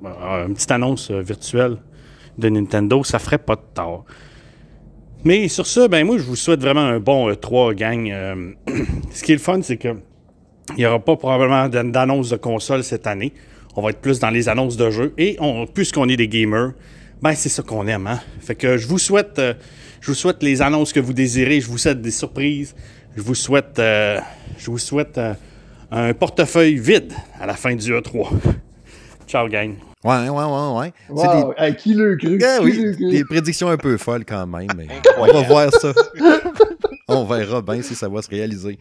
euh, 0.06 0.48
une 0.48 0.54
petite 0.54 0.72
annonce 0.72 1.12
euh, 1.12 1.22
virtuelle 1.22 1.78
de 2.38 2.50
Nintendo, 2.50 3.04
ça 3.04 3.20
ferait 3.20 3.38
pas 3.38 3.56
de 3.56 3.62
tort. 3.74 4.06
Mais 5.28 5.50
sur 5.50 5.68
ça, 5.68 5.90
ben 5.90 6.06
moi, 6.06 6.18
je 6.18 6.24
vous 6.24 6.38
souhaite 6.38 6.62
vraiment 6.62 6.86
un 6.86 7.02
bon 7.02 7.36
3 7.36 7.72
euh, 7.72 7.74
gang. 7.74 8.56
ce 9.12 9.24
qui 9.24 9.34
est 9.34 9.36
le 9.36 9.42
fun, 9.42 9.60
c'est 9.62 9.76
que 9.76 9.90
il 10.70 10.78
n'y 10.78 10.86
aura 10.86 11.00
pas 11.00 11.18
probablement 11.18 11.68
d'annonce 11.68 12.30
de 12.30 12.38
console 12.38 12.82
cette 12.82 13.08
année. 13.08 13.34
On 13.76 13.82
va 13.82 13.90
être 13.90 14.00
plus 14.00 14.20
dans 14.20 14.30
les 14.30 14.48
annonces 14.48 14.78
de 14.78 14.90
jeux. 14.90 15.14
Et 15.18 15.38
puisqu'on 15.74 16.08
est 16.08 16.16
des 16.16 16.30
gamers, 16.30 16.72
ben 17.22 17.34
c'est 17.34 17.50
ça 17.50 17.62
qu'on 17.62 17.88
aime. 17.88 18.08
Hein? 18.08 18.22
Fait 18.40 18.56
que 18.56 18.78
je 18.78 18.88
vous 18.88 19.00
souhaite, 19.00 19.42
je 20.00 20.12
vous 20.12 20.16
souhaite 20.16 20.42
les 20.44 20.62
annonces 20.62 20.94
que 20.94 21.02
vous 21.02 21.14
désirez. 21.14 21.60
Je 21.60 21.68
vous 21.68 21.78
souhaite 21.78 22.02
des 22.02 22.12
surprises. 22.12 22.74
je 23.18 23.22
vous 23.22 23.36
souhaite, 23.36 23.80
euh, 23.80 24.22
je 24.58 24.72
vous 24.72 24.78
souhaite 24.78 25.20
un 25.92 26.14
portefeuille 26.14 26.80
vide 26.80 27.12
à 27.38 27.46
la 27.46 27.56
fin 27.56 27.76
du 27.76 27.92
E3. 27.92 28.30
Ciao, 29.28 29.50
gang. 29.50 29.74
Ouais, 30.08 30.30
ouais, 30.30 30.44
ouais, 30.46 30.80
ouais. 30.80 30.94
Wow, 31.10 31.52
des... 31.52 31.58
à 31.58 31.72
qui 31.74 31.94
le 31.94 32.16
cru? 32.16 32.40
Ah, 32.42 32.60
oui, 32.64 32.96
des 32.98 33.26
prédictions 33.26 33.68
un 33.68 33.76
peu 33.76 33.98
folles 33.98 34.24
quand 34.24 34.48
même, 34.48 34.70
mais 34.78 34.88
on 35.18 35.26
va 35.26 35.42
voir 35.42 35.70
ça. 35.74 35.92
on 37.10 37.26
verra 37.26 37.62
bien 37.62 37.82
si 37.82 37.94
ça 37.94 38.08
va 38.08 38.22
se 38.22 38.30
réaliser. 38.30 38.80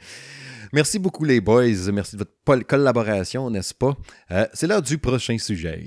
Merci 0.73 1.01
beaucoup 1.01 1.24
les 1.24 1.40
boys, 1.40 1.90
merci 1.93 2.15
de 2.15 2.24
votre 2.47 2.62
collaboration, 2.65 3.51
n'est-ce 3.51 3.74
pas? 3.74 3.97
Euh, 4.31 4.47
c'est 4.55 4.69
l'heure 4.69 4.82
du 4.82 4.98
prochain 4.98 5.36
sujet. 5.36 5.82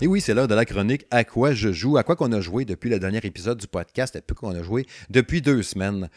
Et 0.00 0.06
oui, 0.06 0.22
c'est 0.22 0.32
l'heure 0.32 0.48
de 0.48 0.54
la 0.54 0.64
chronique 0.64 1.04
À 1.10 1.24
quoi 1.24 1.52
je 1.52 1.70
joue, 1.70 1.98
à 1.98 2.02
quoi 2.02 2.16
qu'on 2.16 2.32
a 2.32 2.40
joué 2.40 2.64
depuis 2.64 2.88
le 2.88 2.98
dernier 2.98 3.20
épisode 3.24 3.58
du 3.58 3.66
podcast, 3.66 4.16
et 4.16 4.22
peu 4.22 4.34
qu'on 4.34 4.54
a 4.54 4.62
joué 4.62 4.86
depuis 5.10 5.42
deux 5.42 5.62
semaines. 5.62 6.08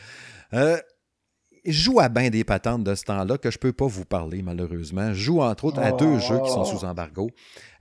Euh, 0.53 0.77
joue 1.71 1.99
à 1.99 2.09
bien 2.09 2.29
des 2.29 2.43
patentes 2.43 2.83
de 2.83 2.95
ce 2.95 3.03
temps-là 3.03 3.37
que 3.37 3.51
je 3.51 3.57
ne 3.57 3.59
peux 3.59 3.73
pas 3.73 3.87
vous 3.87 4.05
parler, 4.05 4.41
malheureusement. 4.41 5.13
Je 5.13 5.19
joue 5.19 5.41
entre 5.41 5.65
autres 5.65 5.79
à 5.79 5.91
deux 5.91 6.05
oh. 6.05 6.19
jeux 6.19 6.39
qui 6.41 6.49
sont 6.49 6.65
sous 6.65 6.85
embargo. 6.85 7.29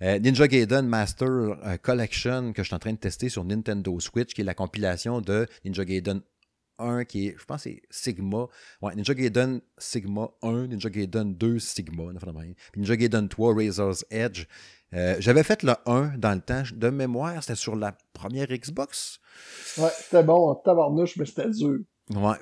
Euh, 0.03 0.19
Ninja 0.19 0.49
Gaiden 0.49 0.87
Master 0.87 1.29
euh, 1.29 1.77
Collection, 1.81 2.53
que 2.53 2.63
je 2.63 2.69
suis 2.69 2.75
en 2.75 2.79
train 2.79 2.93
de 2.93 2.99
tester 2.99 3.29
sur 3.29 3.45
Nintendo 3.45 3.99
Switch, 4.01 4.35
qui 4.35 4.41
est 4.41 4.45
la 4.45 4.55
compilation 4.55 5.21
de 5.21 5.47
Ninja 5.65 5.85
Gaiden 5.85 6.21
1, 6.79 7.05
qui 7.05 7.29
est, 7.29 7.37
je 7.39 7.45
pense, 7.45 7.63
c'est 7.63 7.83
Sigma. 7.91 8.47
Ouais, 8.81 8.95
Ninja 8.95 9.15
Gaiden 9.15 9.61
Sigma 9.77 10.31
1, 10.43 10.69
Ninja 10.69 10.91
Gaiden 10.91 11.35
2 11.35 11.59
Sigma, 11.59 12.13
Ninja 12.77 12.97
Gaiden 12.97 13.29
3 13.29 13.55
Razor's 13.55 14.05
Edge. 14.11 14.47
Euh, 14.95 15.17
j'avais 15.19 15.43
fait 15.43 15.63
le 15.63 15.75
1 15.87 16.15
dans 16.17 16.35
le 16.35 16.41
temps. 16.41 16.63
De 16.75 16.89
mémoire, 16.89 17.43
c'était 17.43 17.57
sur 17.57 17.77
la 17.77 17.97
première 18.13 18.47
Xbox. 18.47 19.21
Ouais, 19.77 19.91
c'était 19.99 20.23
bon, 20.23 20.55
tabarnouche, 20.65 21.17
mais 21.17 21.27
c'était 21.27 21.51
dur. 21.51 21.81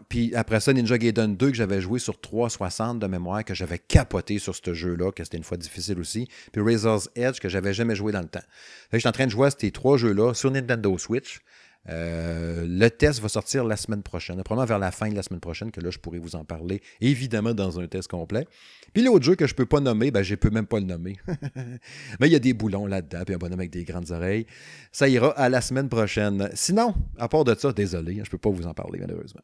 Puis 0.08 0.34
après 0.34 0.60
ça, 0.60 0.72
Ninja 0.72 0.98
Gaiden 0.98 1.36
2 1.36 1.50
que 1.50 1.56
j'avais 1.56 1.80
joué 1.80 1.98
sur 1.98 2.20
360 2.20 2.98
de 2.98 3.06
mémoire, 3.06 3.44
que 3.44 3.54
j'avais 3.54 3.78
capoté 3.78 4.38
sur 4.38 4.54
ce 4.54 4.74
jeu-là, 4.74 5.10
que 5.12 5.24
c'était 5.24 5.36
une 5.36 5.44
fois 5.44 5.56
difficile 5.56 5.98
aussi. 5.98 6.28
Puis 6.52 6.62
Razor's 6.62 7.10
Edge 7.16 7.40
que 7.40 7.48
j'avais 7.48 7.74
jamais 7.74 7.96
joué 7.96 8.12
dans 8.12 8.20
le 8.20 8.28
temps. 8.28 8.44
Fait 8.90 8.96
que 8.96 8.98
j'étais 8.98 9.08
en 9.08 9.12
train 9.12 9.26
de 9.26 9.30
jouer 9.30 9.48
à 9.48 9.50
ces 9.50 9.70
trois 9.70 9.96
jeux-là 9.96 10.34
sur 10.34 10.50
Nintendo 10.50 10.96
Switch. 10.98 11.40
Euh, 11.88 12.66
le 12.68 12.88
test 12.88 13.20
va 13.20 13.28
sortir 13.28 13.64
la 13.64 13.76
semaine 13.76 14.02
prochaine, 14.02 14.42
probablement 14.42 14.66
vers 14.66 14.78
la 14.78 14.90
fin 14.90 15.08
de 15.08 15.14
la 15.14 15.22
semaine 15.22 15.40
prochaine, 15.40 15.70
que 15.70 15.80
là, 15.80 15.90
je 15.90 15.98
pourrai 15.98 16.18
vous 16.18 16.36
en 16.36 16.44
parler, 16.44 16.82
évidemment, 17.00 17.54
dans 17.54 17.78
un 17.80 17.86
test 17.86 18.08
complet. 18.08 18.46
Puis 18.92 19.02
l'autre 19.02 19.24
jeu 19.24 19.34
que 19.34 19.46
je 19.46 19.54
peux 19.54 19.66
pas 19.66 19.80
nommer, 19.80 20.10
ben, 20.10 20.22
je 20.22 20.34
peux 20.34 20.50
même 20.50 20.66
pas 20.66 20.80
le 20.80 20.86
nommer. 20.86 21.16
Mais 22.20 22.28
il 22.28 22.32
y 22.32 22.36
a 22.36 22.40
des 22.40 22.54
boulons 22.54 22.86
là-dedans, 22.86 23.22
puis 23.24 23.34
un 23.34 23.38
bonhomme 23.38 23.60
avec 23.60 23.70
des 23.70 23.84
grandes 23.84 24.10
oreilles. 24.10 24.46
Ça 24.92 25.08
ira 25.08 25.30
à 25.38 25.48
la 25.48 25.60
semaine 25.60 25.88
prochaine. 25.88 26.50
Sinon, 26.54 26.94
à 27.18 27.28
part 27.28 27.44
de 27.44 27.54
ça, 27.54 27.72
désolé, 27.72 28.20
je 28.24 28.30
peux 28.30 28.38
pas 28.38 28.50
vous 28.50 28.66
en 28.66 28.74
parler, 28.74 28.98
malheureusement. 29.00 29.42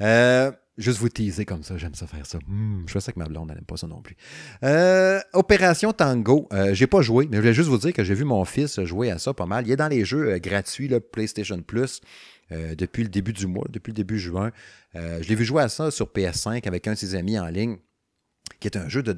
Euh, 0.00 0.52
Juste 0.82 0.98
vous 0.98 1.08
teaser 1.08 1.44
comme 1.44 1.62
ça, 1.62 1.76
j'aime 1.76 1.94
ça 1.94 2.08
faire 2.08 2.26
ça. 2.26 2.38
Hmm, 2.48 2.82
je 2.86 2.92
fais 2.92 3.00
ça 3.00 3.12
que 3.12 3.18
ma 3.18 3.26
blonde, 3.26 3.48
n'aime 3.48 3.64
pas 3.64 3.76
ça 3.76 3.86
non 3.86 4.02
plus. 4.02 4.16
Euh, 4.64 5.20
Opération 5.32 5.92
Tango, 5.92 6.48
euh, 6.52 6.74
j'ai 6.74 6.88
pas 6.88 7.02
joué, 7.02 7.28
mais 7.30 7.36
je 7.36 7.40
voulais 7.40 7.54
juste 7.54 7.68
vous 7.68 7.78
dire 7.78 7.92
que 7.92 8.02
j'ai 8.02 8.14
vu 8.14 8.24
mon 8.24 8.44
fils 8.44 8.82
jouer 8.82 9.10
à 9.10 9.18
ça 9.18 9.32
pas 9.32 9.46
mal. 9.46 9.64
Il 9.64 9.70
est 9.70 9.76
dans 9.76 9.86
les 9.86 10.04
jeux 10.04 10.32
euh, 10.32 10.38
gratuits, 10.38 10.88
là, 10.88 10.98
PlayStation 10.98 11.60
Plus, 11.62 12.00
depuis 12.50 13.02
le 13.02 13.08
début 13.08 13.32
du 13.32 13.46
mois, 13.46 13.64
depuis 13.70 13.92
le 13.92 13.94
début 13.94 14.18
juin. 14.18 14.50
je 14.94 15.26
l'ai 15.26 15.34
vu 15.34 15.42
jouer 15.42 15.62
à 15.62 15.70
ça 15.70 15.90
sur 15.90 16.08
PS5 16.08 16.68
avec 16.68 16.86
un 16.86 16.92
de 16.92 16.98
ses 16.98 17.14
amis 17.14 17.38
en 17.38 17.46
ligne 17.46 17.78
qui 18.62 18.68
est 18.68 18.76
un 18.76 18.88
jeu 18.88 19.02
de. 19.02 19.12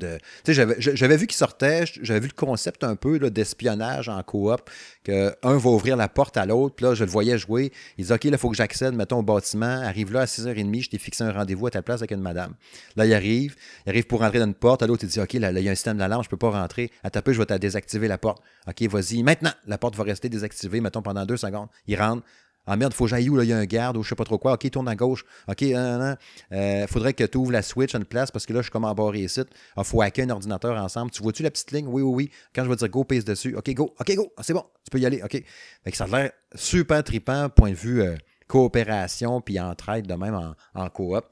tu 0.45 0.55
sais, 0.55 0.67
j'avais 0.79 1.17
vu 1.17 1.27
qu'il 1.27 1.37
sortait, 1.37 1.85
j'avais 2.03 2.21
vu 2.21 2.29
le 2.29 2.35
concept 2.35 2.83
un 2.83 2.97
peu 2.97 3.19
d'espionnage 3.31 4.09
en 4.09 4.23
coop, 4.23 4.71
qu'un 5.05 5.35
va 5.43 5.71
ouvrir 5.71 5.97
la 5.97 6.09
porte 6.09 6.37
à 6.37 6.47
l'autre, 6.47 6.75
puis 6.75 6.87
là, 6.87 6.95
je 6.95 7.05
le 7.05 7.11
voyais 7.11 7.37
jouer. 7.39 7.73
Il 7.99 8.07
dit 8.07 8.13
OK, 8.13 8.25
là, 8.25 8.31
il 8.33 8.39
faut 8.39 8.51
que 8.51 8.57
j'accède, 8.57 8.95
mettons, 8.95 9.19
au 9.19 9.23
bâtiment. 9.23 9.83
Arrive 9.83 10.13
là 10.13 10.23
à 10.23 10.25
6h30, 10.25 10.85
je 10.85 10.91
t'ai 10.91 10.99
fixé 10.99 11.25
un 11.25 11.33
rendez-vous 11.33 11.67
à 11.67 11.71
ta 11.71 11.83
place 11.83 12.01
avec 12.01 12.13
une 12.13 12.21
madame. 12.21 12.55
Là, 12.97 13.07
il 13.07 13.15
arrive, 13.15 13.55
il 13.87 13.91
arrive 13.91 14.07
pour 14.07 14.21
rentrer 14.21 14.39
dans 14.39 14.47
une 14.47 14.55
porte, 14.55 14.83
à 14.83 14.87
l'autre, 14.87 15.05
il 15.05 15.11
dit 15.11 15.21
OK, 15.21 15.35
là, 15.35 15.53
il 15.53 15.63
y 15.63 15.69
a 15.69 15.73
un 15.73 15.75
système 15.75 15.99
d'alarme, 15.99 16.25
je 16.25 16.29
peux 16.29 16.37
pas 16.37 16.51
rentrer. 16.51 16.91
À 17.03 17.11
ta 17.11 17.23
peu, 17.23 17.33
je 17.33 17.39
vais 17.39 17.47
te 17.47 17.55
désactiver 17.55 18.09
la 18.09 18.19
porte. 18.19 18.43
OK, 18.67 18.83
vas-y. 18.89 19.23
Maintenant, 19.23 19.53
la 19.67 19.79
porte 19.79 19.95
va 19.97 20.05
rester 20.05 20.29
désactivée, 20.29 20.81
mettons, 20.81 21.03
pendant 21.03 21.27
deux 21.27 21.37
secondes. 21.37 21.69
Il 21.87 22.01
rentre. 22.01 22.23
Ah 22.67 22.77
merde, 22.77 22.95
faut 22.95 23.05
que 23.05 23.11
j'aille 23.11 23.29
où, 23.29 23.37
là, 23.37 23.45
il 23.45 23.51
y 23.51 23.53
a 23.53 23.59
un 23.59 23.65
garde 23.67 23.97
ou 23.97 24.03
je 24.03 24.09
sais 24.09 24.15
pas 24.15 24.25
trop 24.25 24.39
quoi. 24.39 24.55
OK, 24.55 24.71
tourne 24.71 24.89
à 24.89 24.97
gauche. 24.97 25.25
OK, 25.49 25.63
non, 25.63 26.17
euh, 26.53 26.87
faudrait 26.87 27.13
que 27.13 27.25
tu 27.25 27.37
ouvres 27.37 27.53
la 27.53 27.63
switch 27.63 27.95
à 27.95 27.99
une 27.99 28.05
place 28.05 28.31
parce 28.31 28.47
que 28.47 28.53
là, 28.53 28.61
je 28.61 28.65
suis 28.65 28.73
comme 28.73 28.85
embarré 28.85 29.21
ici. 29.21 29.43
Ah, 29.77 29.85
faut 29.85 30.01
hacker 30.01 30.25
un 30.27 30.31
ordinateur 30.31 30.77
ensemble. 30.83 31.11
Tu 31.11 31.23
vois-tu 31.23 31.43
la 31.43 31.51
petite 31.51 31.73
ligne? 31.73 31.87
Oui, 31.87 32.03
oui, 32.03 32.15
oui. 32.15 32.31
Quand 32.55 32.65
je 32.65 32.71
vais 32.71 32.77
dire 32.77 32.89
go, 32.89 33.05
pèse 33.05 33.25
dessus. 33.25 33.55
OK, 33.57 33.71
go. 33.75 33.95
OK, 34.01 34.15
go. 34.15 34.33
Ah, 34.37 34.43
c'est 34.43 34.55
bon. 34.55 34.65
Tu 34.85 34.91
peux 34.91 34.99
y 34.99 35.07
aller. 35.07 35.23
OK. 35.23 35.33
Fait 35.33 35.91
que 35.91 35.97
ça 35.97 36.05
a 36.05 36.07
l'air 36.07 36.33
super 36.55 37.05
trippant, 37.05 37.51
point 37.51 37.71
de 37.71 37.77
vue 37.77 38.03
euh, 38.03 38.17
coopération 38.47 39.41
puis 39.41 39.61
entraide 39.61 40.07
de 40.07 40.15
même 40.15 40.55
en, 40.75 40.89
coop. 40.89 41.25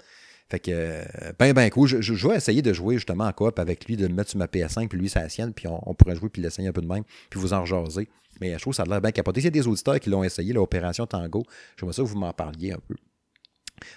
Fait 0.51 0.61
que, 0.61 0.71
euh, 0.71 1.33
ben, 1.39 1.55
ben 1.55 1.71
cool. 1.71 1.89
Je, 1.89 2.03
je, 2.03 2.29
vais 2.29 2.37
essayer 2.37 2.61
de 2.61 2.73
jouer 2.75 2.97
justement 2.97 3.25
en 3.25 3.33
coop 3.33 3.59
avec 3.59 3.87
lui, 3.87 3.97
de 3.97 4.07
le 4.07 4.13
mettre 4.13 4.31
sur 4.31 4.39
ma 4.39 4.47
PS5, 4.47 4.89
puis 4.89 4.99
lui, 4.99 5.09
sa 5.09 5.27
sienne, 5.31 5.55
puis 5.55 5.67
on, 5.67 5.95
pourrait 5.95 6.17
jouer, 6.17 6.29
puis 6.29 6.43
l'essayer 6.43 6.69
un 6.69 6.73
peu 6.73 6.83
de 6.83 6.89
même, 6.89 7.05
puis 7.31 7.41
vous 7.41 7.55
en 7.55 7.65
jaser. 7.65 8.09
Mais 8.41 8.53
je 8.53 8.59
trouve 8.59 8.73
que 8.73 8.77
ça 8.77 8.83
a 8.83 8.87
l'air 8.87 9.01
bien 9.01 9.13
capoté. 9.13 9.41
Il 9.41 9.45
y 9.45 9.47
a 9.49 9.51
des 9.51 9.67
auditeurs 9.67 10.01
qui 10.01 10.11
l'ont 10.11 10.25
essayé, 10.25 10.53
l'opération 10.53 11.07
Tango. 11.07 11.45
J'aimerais 11.79 11.95
ça 11.95 12.03
que 12.03 12.09
vous 12.09 12.19
m'en 12.19 12.33
parliez 12.33 12.73
un 12.73 12.79
peu. 12.79 12.95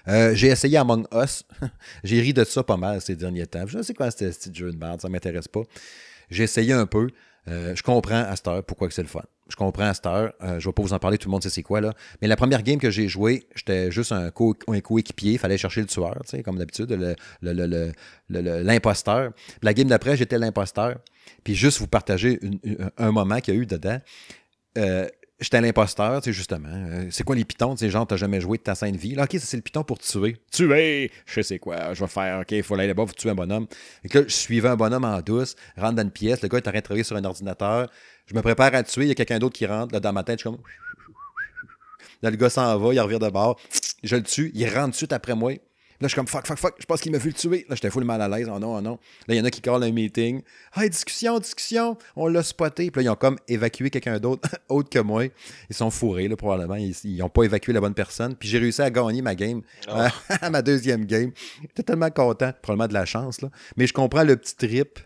Euh, 0.07 0.33
j'ai 0.33 0.47
essayé 0.47 0.77
Among 0.77 1.05
Us. 1.13 1.43
j'ai 2.03 2.19
ri 2.21 2.33
de 2.33 2.43
ça 2.43 2.63
pas 2.63 2.77
mal 2.77 3.01
ces 3.01 3.15
derniers 3.15 3.47
temps. 3.47 3.65
Je 3.67 3.81
sais 3.81 3.93
quoi 3.93 4.11
c'était 4.11 4.31
ce 4.31 4.53
jeu 4.53 4.71
de 4.71 4.77
merde, 4.77 5.01
ça 5.01 5.09
m'intéresse 5.09 5.47
pas. 5.47 5.61
J'ai 6.29 6.43
essayé 6.43 6.73
un 6.73 6.85
peu. 6.85 7.09
Euh, 7.47 7.75
je 7.75 7.83
comprends 7.83 8.23
à 8.23 8.35
cette 8.35 8.47
heure 8.47 8.63
pourquoi 8.63 8.89
c'est 8.89 9.03
le 9.03 9.07
fun. 9.07 9.23
Je 9.47 9.55
comprends 9.55 9.83
à 9.85 9.93
cette 9.93 10.05
heure. 10.07 10.33
Euh, 10.41 10.59
je 10.59 10.67
ne 10.67 10.69
vais 10.69 10.73
pas 10.73 10.81
vous 10.81 10.93
en 10.93 10.99
parler, 10.99 11.17
tout 11.17 11.27
le 11.29 11.31
monde 11.31 11.43
sait 11.43 11.49
c'est 11.51 11.61
quoi. 11.61 11.79
là. 11.79 11.93
Mais 12.21 12.27
la 12.27 12.35
première 12.35 12.63
game 12.63 12.79
que 12.79 12.89
j'ai 12.89 13.07
joué, 13.07 13.47
j'étais 13.55 13.91
juste 13.91 14.11
un, 14.11 14.27
un 14.27 14.79
coéquipier. 14.81 15.33
Il 15.33 15.37
fallait 15.37 15.57
chercher 15.57 15.81
le 15.81 15.87
tueur, 15.87 16.17
comme 16.43 16.57
d'habitude, 16.57 17.15
l'imposteur. 18.29 19.31
La 19.61 19.73
game 19.73 19.87
d'après, 19.87 20.17
j'étais 20.17 20.39
l'imposteur. 20.39 20.97
Puis 21.43 21.55
juste 21.55 21.79
vous 21.79 21.87
partager 21.87 22.39
un 22.97 23.11
moment 23.11 23.39
qu'il 23.39 23.53
y 23.53 23.57
a 23.57 23.59
eu 23.59 23.65
dedans. 23.65 23.99
Euh, 24.77 25.07
J'étais 25.37 25.59
l'imposteur, 25.59 26.21
tu 26.21 26.29
sais, 26.29 26.33
justement. 26.33 26.69
Euh, 26.71 27.07
c'est 27.11 27.23
quoi 27.23 27.35
les 27.35 27.43
pitons? 27.43 27.75
Tu 27.75 27.79
sais, 27.79 27.89
genre, 27.89 28.07
t'as 28.07 28.15
jamais 28.15 28.39
joué 28.39 28.57
de 28.57 28.63
ta 28.63 28.73
sainte 28.73 28.95
vie? 28.95 29.15
Là, 29.15 29.23
OK, 29.23 29.35
c'est 29.37 29.57
le 29.57 29.63
piton 29.63 29.83
pour 29.83 29.99
tuer. 29.99 30.37
Tuer! 30.49 31.11
Je 31.25 31.41
sais 31.41 31.59
quoi. 31.59 31.93
Je 31.93 31.99
vais 31.99 32.09
faire, 32.09 32.39
OK, 32.39 32.51
il 32.51 32.63
faut 32.63 32.75
aller 32.75 32.87
là-bas, 32.87 33.05
faut 33.05 33.13
tuer 33.13 33.31
un 33.31 33.35
bonhomme. 33.35 33.67
Et 34.05 34.07
que 34.07 34.23
je 34.23 34.33
suivais 34.33 34.69
un 34.69 34.77
bonhomme 34.77 35.03
en 35.03 35.19
douce, 35.19 35.57
rentre 35.75 35.95
dans 35.95 36.03
une 36.03 36.11
pièce. 36.11 36.41
Le 36.41 36.47
gars 36.47 36.59
est 36.59 36.67
en 36.69 36.71
de 36.71 36.79
travailler 36.79 37.03
sur 37.03 37.17
un 37.17 37.23
ordinateur. 37.25 37.91
Je 38.27 38.33
me 38.33 38.41
prépare 38.41 38.73
à 38.73 38.83
tuer. 38.83 39.03
Il 39.03 39.07
y 39.09 39.11
a 39.11 39.15
quelqu'un 39.15 39.39
d'autre 39.39 39.57
qui 39.57 39.65
rentre. 39.65 39.93
Là, 39.93 39.99
dans 39.99 40.13
ma 40.13 40.23
tête, 40.23 40.39
je 40.39 40.47
suis 40.47 40.49
comme. 40.49 40.61
Là, 42.21 42.31
le 42.31 42.37
gars 42.37 42.49
s'en 42.49 42.77
va, 42.77 42.93
il 42.93 42.99
revient 43.01 43.19
de 43.19 43.29
bord. 43.29 43.59
Je 44.03 44.15
le 44.15 44.23
tue. 44.23 44.51
Il 44.53 44.65
rentre 44.69 44.85
tout 44.85 44.91
de 44.91 44.95
suite 44.95 45.13
après 45.13 45.35
moi. 45.35 45.51
Là, 46.01 46.07
je 46.07 46.07
suis 46.09 46.15
comme 46.15 46.27
fuck, 46.27 46.45
fuck, 46.45 46.57
fuck. 46.57 46.75
Je 46.79 46.85
pense 46.85 46.99
qu'il 46.99 47.11
m'a 47.11 47.17
vu 47.17 47.29
le 47.29 47.33
tuer. 47.33 47.65
Là, 47.69 47.75
j'étais 47.75 47.89
full 47.89 48.03
mal 48.03 48.21
à 48.21 48.27
l'aise. 48.27 48.49
Oh 48.53 48.59
non, 48.59 48.75
oh 48.77 48.81
non. 48.81 48.99
Là, 49.27 49.35
il 49.35 49.37
y 49.37 49.41
en 49.41 49.45
a 49.45 49.49
qui 49.49 49.61
callent 49.61 49.83
un 49.83 49.91
meeting. 49.91 50.41
Hey, 50.75 50.89
discussion, 50.89 51.39
discussion. 51.39 51.97
On 52.15 52.27
l'a 52.27 52.43
spoté. 52.43 52.91
Puis 52.91 53.01
là, 53.01 53.09
ils 53.09 53.09
ont 53.13 53.15
comme 53.15 53.37
évacué 53.47 53.89
quelqu'un 53.89 54.19
d'autre, 54.19 54.49
autre 54.69 54.89
que 54.89 54.99
moi. 54.99 55.25
Ils 55.69 55.75
sont 55.75 55.89
fourrés, 55.91 56.27
là, 56.27 56.35
probablement. 56.35 56.75
Ils 56.75 57.17
n'ont 57.17 57.29
pas 57.29 57.43
évacué 57.43 57.71
la 57.71 57.81
bonne 57.81 57.93
personne. 57.93 58.35
Puis 58.35 58.49
j'ai 58.49 58.57
réussi 58.57 58.81
à 58.81 58.89
gagner 58.89 59.21
ma 59.21 59.35
game, 59.35 59.61
ma 60.51 60.61
deuxième 60.61 61.05
game. 61.05 61.31
J'étais 61.61 61.83
tellement 61.83 62.09
content. 62.09 62.51
Probablement 62.61 62.87
de 62.87 62.93
la 62.93 63.05
chance, 63.05 63.41
là. 63.41 63.49
Mais 63.77 63.87
je 63.87 63.93
comprends 63.93 64.23
le 64.23 64.35
petit 64.35 64.55
trip. 64.55 64.99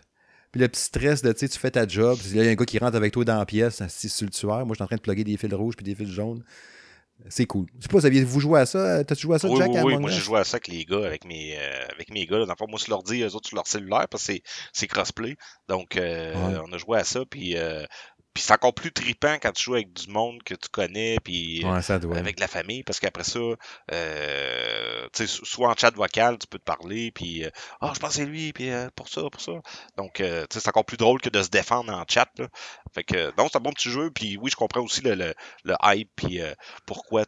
Puis 0.52 0.60
le 0.60 0.66
petit 0.66 0.82
stress 0.82 1.22
de, 1.22 1.32
tu 1.32 1.38
sais, 1.40 1.48
tu 1.48 1.58
fais 1.58 1.70
ta 1.70 1.86
job. 1.86 2.18
il 2.26 2.36
y 2.36 2.40
a 2.40 2.50
un 2.50 2.54
gars 2.54 2.64
qui 2.64 2.78
rentre 2.78 2.96
avec 2.96 3.12
toi 3.12 3.24
dans 3.24 3.38
la 3.38 3.46
pièce, 3.46 3.80
assis 3.80 4.08
sur 4.08 4.26
le 4.26 4.32
tueur. 4.32 4.66
Moi, 4.66 4.70
je 4.70 4.74
suis 4.74 4.82
en 4.82 4.86
train 4.86 4.96
de 4.96 5.00
plugger 5.00 5.22
des 5.22 5.36
fils 5.36 5.54
rouges 5.54 5.76
puis 5.76 5.84
des 5.84 5.94
fils 5.94 6.08
jaunes. 6.10 6.42
C'est 7.28 7.46
cool. 7.46 7.66
Je 7.78 7.82
sais 7.82 7.88
pas, 7.88 8.06
aviez-vous 8.06 8.40
joué 8.40 8.60
à 8.60 8.66
ça? 8.66 9.04
T'as-tu 9.04 9.22
joué 9.22 9.36
à 9.36 9.38
ça, 9.38 9.48
oui, 9.48 9.56
Jack? 9.58 9.70
Oui, 9.70 9.82
oui, 9.82 9.98
moi 9.98 10.10
j'ai 10.10 10.20
joué 10.20 10.38
à 10.38 10.44
ça 10.44 10.56
avec 10.56 10.68
les 10.68 10.84
gars, 10.84 11.04
avec 11.04 11.24
mes, 11.24 11.56
euh, 11.56 11.86
avec 11.92 12.10
mes 12.10 12.26
gars. 12.26 12.38
Dans 12.38 12.46
le 12.46 12.56
fond, 12.56 12.66
moi, 12.68 12.78
je 12.84 12.90
leur 12.90 13.02
dis, 13.02 13.22
eux 13.22 13.34
autres, 13.34 13.48
sur 13.48 13.56
leur 13.56 13.66
cellulaire, 13.66 14.08
parce 14.08 14.26
que 14.26 14.32
c'est 14.72 14.86
crossplay. 14.86 15.36
Donc, 15.68 15.96
euh, 15.96 16.34
on 16.66 16.72
a 16.72 16.78
joué 16.78 16.98
à 16.98 17.04
ça, 17.04 17.20
puis 17.28 17.56
euh, 17.56 17.84
puis 18.32 18.44
c'est 18.44 18.52
encore 18.52 18.74
plus 18.74 18.92
tripant 18.92 19.36
quand 19.42 19.52
tu 19.52 19.64
joues 19.64 19.74
avec 19.74 19.92
du 19.92 20.08
monde 20.08 20.42
que 20.44 20.54
tu 20.54 20.68
connais, 20.68 21.18
puis 21.22 21.64
euh, 21.64 21.80
avec 22.18 22.38
la 22.38 22.46
famille, 22.48 22.84
parce 22.84 23.00
qu'après 23.00 23.24
ça, 23.24 23.40
euh, 23.92 25.08
soit 25.26 25.68
en 25.68 25.74
chat 25.76 25.90
vocal, 25.94 26.38
tu 26.38 26.46
peux 26.46 26.58
te 26.58 26.64
parler, 26.64 27.10
puis 27.10 27.44
euh, 27.44 27.50
ah, 27.80 27.88
oh, 27.88 27.94
je 27.94 27.98
pense 27.98 28.14
c'est 28.14 28.26
lui, 28.26 28.52
puis 28.52 28.70
pour 28.94 29.08
ça, 29.08 29.22
pour 29.30 29.40
ça. 29.40 29.52
Donc, 29.96 30.22
c'est 30.50 30.68
encore 30.68 30.84
plus 30.84 30.96
drôle 30.96 31.20
que 31.20 31.28
de 31.28 31.42
se 31.42 31.48
défendre 31.48 31.92
en 31.92 32.04
chat. 32.08 32.28
Là. 32.38 32.46
Fait 32.94 33.04
que, 33.04 33.34
donc, 33.36 33.48
c'est 33.50 33.58
un 33.58 33.60
bon 33.60 33.72
petit 33.72 33.90
jeu, 33.90 34.10
puis 34.10 34.36
oui, 34.36 34.50
je 34.50 34.56
comprends 34.56 34.82
aussi 34.82 35.00
le, 35.00 35.14
le, 35.14 35.34
le 35.64 35.74
hype, 35.82 36.10
puis 36.14 36.40
pourquoi 36.86 37.24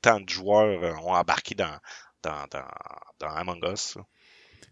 tant 0.00 0.20
de 0.20 0.28
joueurs 0.28 1.04
ont 1.04 1.14
embarqué 1.14 1.54
dans, 1.54 1.78
dans, 2.22 2.46
dans, 2.50 2.68
dans 3.18 3.28
Among 3.28 3.62
Us 3.64 3.98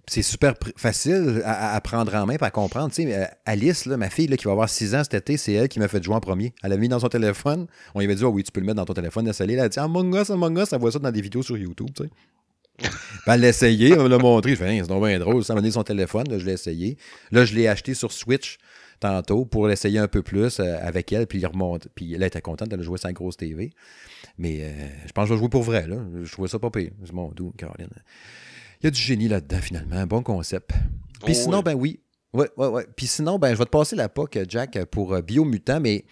c'est 0.09 0.22
super 0.22 0.55
facile 0.76 1.43
à, 1.44 1.80
prendre 1.80 2.14
en 2.14 2.26
main 2.26 2.35
et 2.35 2.43
à 2.43 2.51
comprendre. 2.51 2.90
Tu 2.90 3.02
sais, 3.02 3.14
euh, 3.14 3.26
Alice, 3.44 3.86
là, 3.86 3.97
ma 3.97 4.10
fille 4.10 4.26
là, 4.26 4.36
qui 4.36 4.44
va 4.44 4.52
avoir 4.52 4.68
6 4.68 4.94
ans 4.94 5.05
cet 5.05 5.14
été, 5.14 5.36
c'est 5.36 5.52
elle 5.52 5.68
qui 5.68 5.78
m'a 5.78 5.89
fait 5.89 6.02
jouer 6.02 6.14
en 6.14 6.20
premier. 6.20 6.55
Elle 6.62 6.70
l'a 6.70 6.76
mis 6.76 6.89
dans 6.89 7.01
son 7.01 7.09
téléphone. 7.09 7.66
On 7.94 8.01
lui 8.01 8.06
avait 8.06 8.14
dit 8.14 8.24
oh, 8.24 8.28
oui, 8.28 8.43
tu 8.43 8.51
peux 8.51 8.60
le 8.60 8.66
mettre 8.66 8.76
dans 8.76 8.85
ton 8.85 8.94
téléphone. 8.94 9.30
Elle 9.39 9.60
a 9.60 9.68
dit 9.68 9.78
Among 9.78 10.14
Us, 10.14 10.30
Among 10.30 10.59
Us, 10.59 10.72
elle 10.72 10.80
voit 10.80 10.93
ça 10.93 10.98
dans 10.98 11.10
des 11.10 11.20
vidéos 11.20 11.43
sur 11.43 11.56
YouTube. 11.56 11.90
Tu 11.94 12.05
sais. 12.05 12.10
elle 13.26 13.40
l'a 13.40 13.48
essayé, 13.48 13.98
on 13.98 14.09
l'a 14.09 14.18
montré. 14.18 14.52
Je 14.52 14.56
fais, 14.56 14.82
c'est 14.82 15.01
bien 15.01 15.18
drôle. 15.18 15.44
Ça 15.44 15.55
m'a 15.55 15.60
donné 15.60 15.72
son 15.72 15.82
téléphone, 15.82 16.28
là, 16.30 16.39
je 16.39 16.47
l'ai 16.47 16.52
essayé. 16.52 16.97
Là, 17.30 17.44
je 17.44 17.55
l'ai 17.55 17.68
acheté 17.68 17.94
sur 17.94 18.12
Switch. 18.12 18.59
tantôt 19.01 19.44
pour 19.44 19.68
l'essayer 19.68 19.98
un 19.98 20.09
peu 20.09 20.22
plus 20.22 20.60
avec 20.60 21.12
elle, 21.12 21.26
puis, 21.26 21.44
remonte, 21.44 21.89
puis 21.94 22.14
elle 22.14 22.22
était 22.22 22.40
contente 22.40 22.68
de 22.68 22.82
jouer 22.82 22.98
sa 22.98 23.12
grosse 23.12 23.36
TV. 23.36 23.70
Mais 24.39 24.74
je 25.06 25.12
pense 25.12 25.24
que 25.24 25.28
je 25.30 25.35
vais 25.35 25.39
jouer 25.39 25.48
pour 25.48 25.64
vrai. 25.64 25.86
Là. 25.86 25.97
Je 26.22 26.32
trouvais 26.32 26.48
ça 26.48 26.59
pas 26.59 26.70
pire. 26.70 26.93
C'est 27.05 27.12
mon 27.12 27.30
doux, 27.32 27.52
Caroline. 27.59 27.90
Il 28.80 28.84
y 28.84 28.86
a 28.86 28.90
du 28.90 29.00
génie 29.00 29.28
là-dedans, 29.28 29.60
finalement. 29.60 30.06
Bon 30.06 30.22
concept. 30.22 30.70
Puis 31.24 31.34
oh 31.36 31.42
sinon, 31.42 31.62
ben 31.62 31.74
oui. 31.74 32.00
Ouais, 32.32 32.48
ouais, 32.56 32.68
ouais. 32.68 32.86
Puis 32.96 33.06
sinon, 33.06 33.38
ben, 33.38 33.52
je 33.52 33.59
vais 33.59 33.64
te 33.64 33.70
passer 33.70 33.96
la 33.96 34.09
POC, 34.09 34.40
Jack, 34.48 34.84
pour 34.86 35.20
Biomutant, 35.22 35.80
mais 35.80 36.05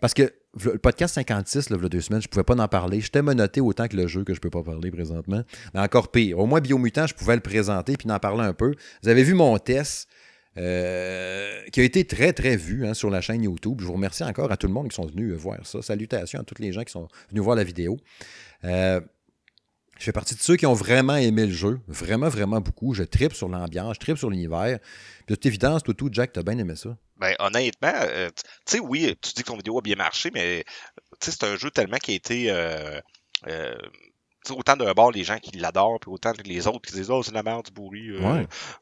parce 0.00 0.14
que 0.14 0.32
le 0.64 0.78
podcast 0.78 1.14
56, 1.14 1.70
là, 1.70 1.76
il 1.78 1.82
y 1.82 1.86
a 1.86 1.88
deux 1.88 2.00
semaines, 2.00 2.20
je 2.20 2.26
ne 2.26 2.30
pouvais 2.30 2.44
pas 2.44 2.56
en 2.56 2.68
parler. 2.68 3.00
J'étais 3.00 3.22
menotté 3.22 3.60
autant 3.60 3.88
que 3.88 3.96
le 3.96 4.06
jeu 4.06 4.24
que 4.24 4.34
je 4.34 4.38
ne 4.38 4.42
peux 4.42 4.50
pas 4.50 4.62
parler 4.62 4.90
présentement. 4.90 5.42
Mais 5.72 5.80
encore 5.80 6.10
pire. 6.10 6.38
Au 6.38 6.46
moins, 6.46 6.60
Biomutant, 6.60 7.06
je 7.06 7.14
pouvais 7.14 7.34
le 7.34 7.40
présenter 7.40 7.96
puis 7.96 8.10
en 8.10 8.18
parler 8.18 8.42
un 8.42 8.52
peu. 8.52 8.74
Vous 9.02 9.08
avez 9.08 9.22
vu 9.22 9.34
mon 9.34 9.58
test. 9.58 10.08
Euh, 10.58 11.62
qui 11.72 11.80
a 11.80 11.82
été 11.82 12.04
très, 12.04 12.34
très 12.34 12.58
vu 12.58 12.86
hein, 12.86 12.92
sur 12.92 13.08
la 13.08 13.22
chaîne 13.22 13.42
YouTube. 13.42 13.78
Je 13.80 13.86
vous 13.86 13.94
remercie 13.94 14.22
encore 14.22 14.52
à 14.52 14.58
tout 14.58 14.66
le 14.66 14.74
monde 14.74 14.88
qui 14.88 14.94
sont 14.94 15.06
venus 15.06 15.32
voir 15.32 15.66
ça. 15.66 15.80
Salutations 15.80 16.40
à 16.40 16.44
tous 16.44 16.60
les 16.60 16.72
gens 16.72 16.84
qui 16.84 16.92
sont 16.92 17.08
venus 17.30 17.42
voir 17.42 17.56
la 17.56 17.64
vidéo. 17.64 17.96
Euh, 18.64 19.00
je 20.02 20.06
fais 20.06 20.12
partie 20.12 20.34
de 20.34 20.40
ceux 20.40 20.56
qui 20.56 20.66
ont 20.66 20.74
vraiment 20.74 21.14
aimé 21.14 21.46
le 21.46 21.52
jeu. 21.52 21.80
Vraiment, 21.86 22.28
vraiment 22.28 22.60
beaucoup. 22.60 22.92
Je 22.92 23.04
tripe 23.04 23.34
sur 23.34 23.48
l'ambiance, 23.48 23.94
je 23.94 24.00
tripe 24.00 24.18
sur 24.18 24.30
l'univers. 24.30 24.80
De 25.28 25.34
toute 25.36 25.46
évidence, 25.46 25.84
tout, 25.84 25.94
tout, 25.94 26.08
Jack, 26.10 26.32
t'as 26.32 26.42
bien 26.42 26.58
aimé 26.58 26.74
ça. 26.74 26.96
Ben, 27.18 27.36
honnêtement, 27.38 27.92
euh, 27.94 28.28
tu 28.34 28.42
sais, 28.66 28.80
oui, 28.80 29.16
tu 29.22 29.32
dis 29.32 29.42
que 29.44 29.46
ton 29.46 29.56
vidéo 29.56 29.78
a 29.78 29.80
bien 29.80 29.94
marché, 29.94 30.32
mais 30.34 30.64
c'est 31.20 31.44
un 31.44 31.54
jeu 31.54 31.70
tellement 31.70 31.98
qui 31.98 32.10
a 32.10 32.14
été. 32.16 32.50
Euh, 32.50 33.00
euh, 33.46 33.76
autant 34.50 34.76
d'un 34.76 34.92
bord 34.92 35.12
les 35.12 35.22
gens 35.22 35.38
qui 35.38 35.56
l'adorent, 35.56 36.00
puis 36.00 36.10
autant 36.10 36.32
les 36.44 36.66
autres 36.66 36.80
qui 36.80 36.94
disent 36.94 37.12
Oh, 37.12 37.22
c'est 37.22 37.32
la 37.32 37.44
merde 37.44 37.66
du 37.66 37.70
bourri, 37.70 38.10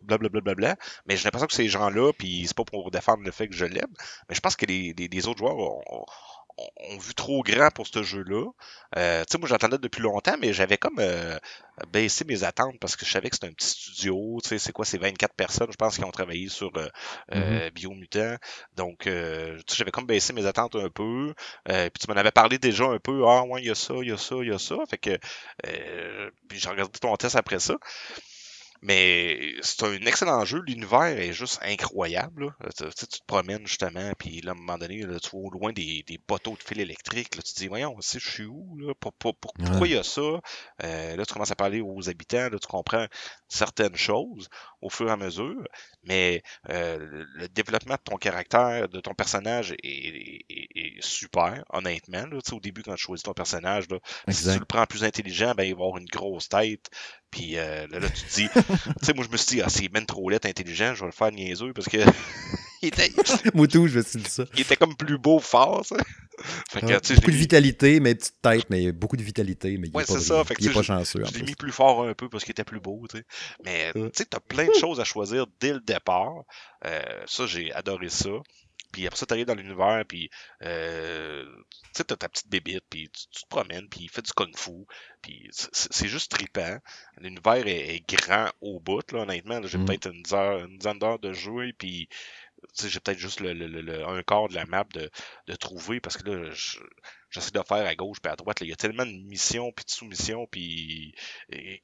blablabla. 0.00 0.40
Bla, 0.40 0.54
bla, 0.54 0.76
Mais 1.04 1.18
j'ai 1.18 1.24
l'impression 1.24 1.48
que 1.48 1.54
ces 1.54 1.68
gens-là, 1.68 2.12
puis 2.16 2.46
c'est 2.46 2.56
pas 2.56 2.64
pour 2.64 2.90
défendre 2.90 3.24
le 3.24 3.30
fait 3.30 3.46
que 3.46 3.54
je 3.54 3.66
l'aime, 3.66 3.92
mais 4.30 4.34
je 4.34 4.40
pense 4.40 4.56
que 4.56 4.64
les, 4.64 4.94
les, 4.96 5.28
autres 5.28 5.40
joueurs 5.40 5.58
ont, 5.58 6.06
ont 6.76 6.98
vu 6.98 7.14
trop 7.14 7.42
grand 7.42 7.70
pour 7.70 7.86
ce 7.86 8.02
jeu-là. 8.02 8.50
Euh, 8.96 9.24
tu 9.24 9.32
sais, 9.32 9.38
moi, 9.38 9.48
j'entendais 9.48 9.78
depuis 9.78 10.02
longtemps, 10.02 10.36
mais 10.40 10.52
j'avais 10.52 10.76
comme 10.76 10.98
euh, 10.98 11.38
baissé 11.92 12.24
mes 12.24 12.44
attentes 12.44 12.78
parce 12.80 12.96
que 12.96 13.06
je 13.06 13.10
savais 13.10 13.30
que 13.30 13.36
c'était 13.36 13.48
un 13.48 13.52
petit 13.52 13.68
studio. 13.68 14.38
Tu 14.42 14.50
sais, 14.50 14.58
c'est 14.58 14.72
quoi, 14.72 14.84
c'est 14.84 14.98
24 14.98 15.34
personnes, 15.34 15.70
je 15.70 15.76
pense, 15.76 15.96
qui 15.96 16.04
ont 16.04 16.10
travaillé 16.10 16.48
sur 16.48 16.70
euh, 16.76 16.88
mm-hmm. 17.32 17.70
Biomutant. 17.72 18.36
Donc, 18.76 19.08
j'avais 19.68 19.90
comme 19.90 20.06
baissé 20.06 20.32
mes 20.32 20.46
attentes 20.46 20.76
un 20.76 20.90
peu. 20.90 21.34
puis 21.66 21.90
tu 22.00 22.08
m'en 22.08 22.16
avais 22.16 22.32
parlé 22.32 22.58
déjà 22.58 22.84
un 22.84 22.98
peu. 22.98 23.24
Ah, 23.26 23.44
ouais, 23.44 23.62
il 23.62 23.68
y 23.68 23.70
a 23.70 23.74
ça, 23.74 23.94
il 24.02 24.08
y 24.08 24.12
a 24.12 24.18
ça, 24.18 24.36
il 24.40 24.48
y 24.48 24.52
a 24.52 24.58
ça. 24.58 24.76
Fait 24.88 24.98
que, 24.98 25.18
puis 26.48 26.58
j'ai 26.58 26.68
regardé 26.68 26.98
ton 26.98 27.14
test 27.16 27.36
après 27.36 27.60
ça. 27.60 27.74
Mais 28.82 29.54
c'est 29.60 29.84
un 29.84 30.06
excellent 30.06 30.44
jeu. 30.44 30.62
L'univers 30.66 31.02
est 31.02 31.32
juste 31.32 31.58
incroyable. 31.62 32.54
Tu, 32.76 32.84
tu, 32.96 33.06
te 33.06 33.24
promènes 33.26 33.66
justement, 33.66 34.12
puis 34.18 34.40
là, 34.40 34.52
à 34.52 34.54
un 34.54 34.58
moment 34.58 34.78
donné, 34.78 35.04
tu 35.22 35.30
vois 35.30 35.40
au 35.40 35.50
loin 35.50 35.72
des, 35.72 36.02
des 36.06 36.18
poteaux 36.18 36.56
de 36.56 36.62
fil 36.62 36.80
électriques. 36.80 37.36
Là, 37.36 37.42
tu 37.42 37.52
te 37.52 37.58
dis, 37.58 37.68
voyons, 37.68 37.94
je 38.00 38.18
suis 38.18 38.46
où? 38.46 38.78
Là? 38.78 38.94
Pour, 38.98 39.12
pourquoi 39.12 39.86
il 39.86 39.92
y 39.92 39.98
a 39.98 40.02
ça? 40.02 40.40
Euh, 40.82 41.16
là, 41.16 41.26
tu 41.26 41.32
commences 41.32 41.50
à 41.50 41.56
parler 41.56 41.80
aux 41.80 42.08
habitants. 42.08 42.48
Là, 42.48 42.58
tu 42.58 42.66
comprends 42.68 43.06
certaines 43.48 43.96
choses 43.96 44.48
au 44.80 44.90
fur 44.90 45.08
et 45.08 45.10
à 45.10 45.16
mesure. 45.16 45.62
Mais 46.04 46.42
euh, 46.68 47.24
le 47.34 47.48
développement 47.48 47.94
de 47.94 48.00
ton 48.02 48.16
caractère, 48.16 48.88
de 48.88 49.00
ton 49.00 49.14
personnage 49.14 49.72
est, 49.82 50.44
est, 50.48 50.96
super, 51.00 51.64
honnêtement. 51.70 52.26
Là, 52.26 52.38
au 52.52 52.60
début, 52.60 52.82
quand 52.82 52.94
tu 52.94 53.02
choisis 53.02 53.24
ton 53.24 53.32
personnage, 53.32 53.88
là, 53.90 53.98
si 54.28 54.44
tu 54.44 54.58
le 54.58 54.64
prends 54.64 54.86
plus 54.86 55.04
intelligent, 55.04 55.54
ben, 55.56 55.64
il 55.64 55.74
va 55.74 55.84
avoir 55.84 55.98
une 55.98 56.06
grosse 56.06 56.48
tête. 56.48 56.90
Puis 57.30 57.56
euh, 57.58 57.86
là, 57.88 58.08
tu 58.08 58.22
te 58.22 58.34
dis, 58.34 58.48
tu 58.54 59.04
sais, 59.04 59.14
moi, 59.14 59.24
je 59.24 59.30
me 59.30 59.36
suis 59.36 59.56
dit, 59.56 59.62
ah, 59.62 59.68
c'est 59.68 59.88
ben 59.88 60.04
trop 60.04 60.28
laid, 60.28 60.44
intelligent, 60.46 60.94
je 60.94 61.00
vais 61.00 61.06
le 61.06 61.12
faire 61.12 61.32
niaiseux 61.32 61.72
parce 61.72 61.88
que. 61.88 61.98
Il 62.82 62.88
était. 62.88 63.10
Moutou, 63.54 63.86
je 63.88 63.98
me 63.98 64.02
suis 64.02 64.20
dit 64.20 64.30
ça. 64.30 64.44
Il 64.54 64.60
était 64.60 64.76
comme 64.76 64.96
plus 64.96 65.18
beau, 65.18 65.38
fort, 65.38 65.84
ça. 65.84 65.96
Fait 66.70 66.80
que, 66.80 67.14
beaucoup 67.16 67.30
de 67.30 67.36
vitalité, 67.36 68.00
mais 68.00 68.14
petite 68.14 68.40
tête, 68.40 68.64
mais 68.70 68.92
beaucoup 68.92 69.16
de 69.16 69.22
vitalité, 69.22 69.76
mais 69.76 69.88
il 69.88 69.96
n'est 69.96 70.04
pas, 70.04 70.18
ça. 70.18 70.44
Fait 70.44 70.54
il 70.58 70.68
est 70.68 70.72
pas 70.72 70.82
chanceux. 70.82 71.22
Je 71.24 71.38
l'ai 71.38 71.42
mis 71.42 71.54
plus 71.54 71.72
fort 71.72 72.04
un 72.04 72.14
peu 72.14 72.28
parce 72.28 72.44
qu'il 72.44 72.52
était 72.52 72.64
plus 72.64 72.80
beau, 72.80 73.06
tu 73.10 73.18
sais. 73.18 73.24
Mais 73.64 73.92
tu 73.92 74.00
sais, 74.14 74.24
t'as 74.24 74.40
plein 74.40 74.66
de 74.66 74.74
choses 74.74 75.00
à 75.00 75.04
choisir 75.04 75.46
dès 75.60 75.72
le 75.72 75.80
départ. 75.80 76.44
Euh, 76.86 77.00
ça, 77.26 77.46
j'ai 77.46 77.72
adoré 77.72 78.08
ça. 78.08 78.30
Puis 78.92 79.06
après 79.06 79.18
ça, 79.18 79.26
t'arrives 79.26 79.46
dans 79.46 79.54
l'univers, 79.54 80.04
puis 80.08 80.30
euh, 80.62 81.44
tu 81.44 81.88
sais, 81.92 82.04
t'as 82.04 82.16
ta 82.16 82.28
petite 82.28 82.48
bébite, 82.48 82.84
puis 82.90 83.08
tu, 83.10 83.42
te 83.42 83.48
promènes, 83.48 83.88
puis 83.88 84.00
il 84.02 84.08
fait 84.10 84.22
du 84.22 84.32
kung-fu, 84.32 84.84
puis 85.22 85.48
c'est 85.52 86.08
juste 86.08 86.32
trippant. 86.32 86.78
L'univers 87.18 87.66
est, 87.66 88.02
grand 88.08 88.50
au 88.60 88.80
bout, 88.80 89.12
là, 89.12 89.20
honnêtement. 89.20 89.60
J'ai 89.62 89.78
mm. 89.78 89.84
peut-être 89.84 90.10
une, 90.10 90.22
une 90.32 90.78
dizaine 90.78 90.98
d'heures 90.98 91.20
de 91.20 91.32
jouer, 91.32 91.72
puis 91.72 92.08
j'ai 92.82 93.00
peut-être 93.00 93.18
juste 93.18 93.40
le, 93.40 93.52
le, 93.52 94.06
un 94.06 94.22
quart 94.22 94.48
de 94.48 94.54
la 94.54 94.66
map 94.66 94.84
de, 94.94 95.10
de 95.46 95.54
trouver 95.54 96.00
parce 96.00 96.16
que 96.16 96.28
là, 96.28 96.50
j'essaie 97.30 97.50
de 97.50 97.62
faire 97.62 97.86
à 97.86 97.94
gauche 97.94 98.18
puis 98.20 98.30
à 98.30 98.36
droite. 98.36 98.58
Il 98.60 98.68
y 98.68 98.72
a 98.72 98.76
tellement 98.76 99.06
de 99.06 99.12
missions 99.12 99.72
puis 99.72 99.84
de 99.84 99.90
sous-missions 99.90 100.46
puis 100.50 101.14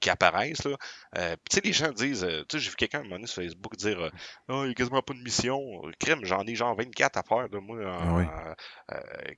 qui 0.00 0.10
apparaissent. 0.10 0.64
Là. 0.64 0.76
Euh, 1.16 1.36
tu 1.50 1.56
sais, 1.56 1.60
les 1.64 1.72
gens 1.72 1.92
disent, 1.92 2.24
euh, 2.24 2.42
tu 2.48 2.58
sais, 2.58 2.64
j'ai 2.64 2.70
vu 2.70 2.76
quelqu'un 2.76 2.98
à 2.98 3.00
un 3.00 3.04
moment 3.04 3.16
donné 3.16 3.26
sur 3.26 3.42
Facebook 3.42 3.76
dire 3.76 4.00
euh, 4.00 4.10
oh, 4.48 4.62
il 4.62 4.66
n'y 4.66 4.70
a 4.72 4.74
quasiment 4.74 5.02
pas 5.02 5.14
de 5.14 5.22
mission. 5.22 5.60
Crème, 5.98 6.24
j'en 6.24 6.44
ai 6.46 6.54
genre 6.54 6.76
24 6.76 7.16
à 7.16 7.22
faire 7.22 7.48
de 7.48 7.58
moi 7.58 7.78
ah 7.86 8.54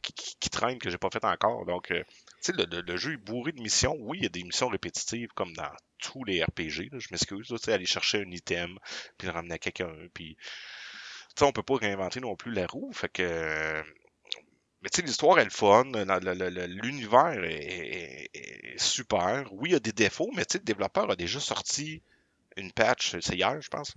qui, 0.02 0.12
qui, 0.40 0.50
traînent 0.50 0.78
que 0.78 0.90
j'ai 0.90 0.98
pas 0.98 1.10
fait 1.10 1.24
encore. 1.24 1.66
Donc, 1.66 1.88
tu 1.88 2.04
sais, 2.40 2.52
le, 2.52 2.64
le, 2.64 2.96
jeu 2.96 3.14
est 3.14 3.16
bourré 3.16 3.52
de 3.52 3.60
missions. 3.60 3.96
Oui, 4.00 4.18
il 4.18 4.22
y 4.24 4.26
a 4.26 4.30
des 4.30 4.44
missions 4.44 4.68
répétitives 4.68 5.30
comme 5.34 5.52
dans 5.54 5.70
tous 5.98 6.24
les 6.24 6.42
RPG. 6.42 6.90
je 6.92 7.08
m'excuse. 7.10 7.46
Tu 7.48 7.58
sais, 7.58 7.72
aller 7.72 7.86
chercher 7.86 8.22
un 8.22 8.30
item 8.30 8.78
puis 9.16 9.26
le 9.28 9.32
ramener 9.32 9.54
à 9.54 9.58
quelqu'un. 9.58 9.92
Puis 10.14 10.36
on 11.44 11.52
peut 11.52 11.62
pas 11.62 11.76
réinventer 11.76 12.20
non 12.20 12.36
plus 12.36 12.52
la 12.52 12.66
roue. 12.66 12.90
Fait 12.92 13.08
que. 13.08 13.82
Mais 14.82 14.90
tu 14.90 15.00
sais, 15.00 15.06
l'histoire 15.06 15.38
est 15.40 15.44
le 15.44 15.50
fun, 15.50 15.84
l'univers 15.84 17.42
est, 17.42 18.30
super. 18.76 19.52
Oui, 19.52 19.70
il 19.70 19.72
y 19.72 19.76
a 19.76 19.80
des 19.80 19.92
défauts, 19.92 20.30
mais 20.34 20.44
tu 20.44 20.52
sais, 20.52 20.58
le 20.58 20.64
développeur 20.64 21.10
a 21.10 21.16
déjà 21.16 21.40
sorti 21.40 22.00
une 22.56 22.72
patch, 22.72 23.16
c'est 23.20 23.34
hier, 23.34 23.60
je 23.60 23.68
pense. 23.68 23.94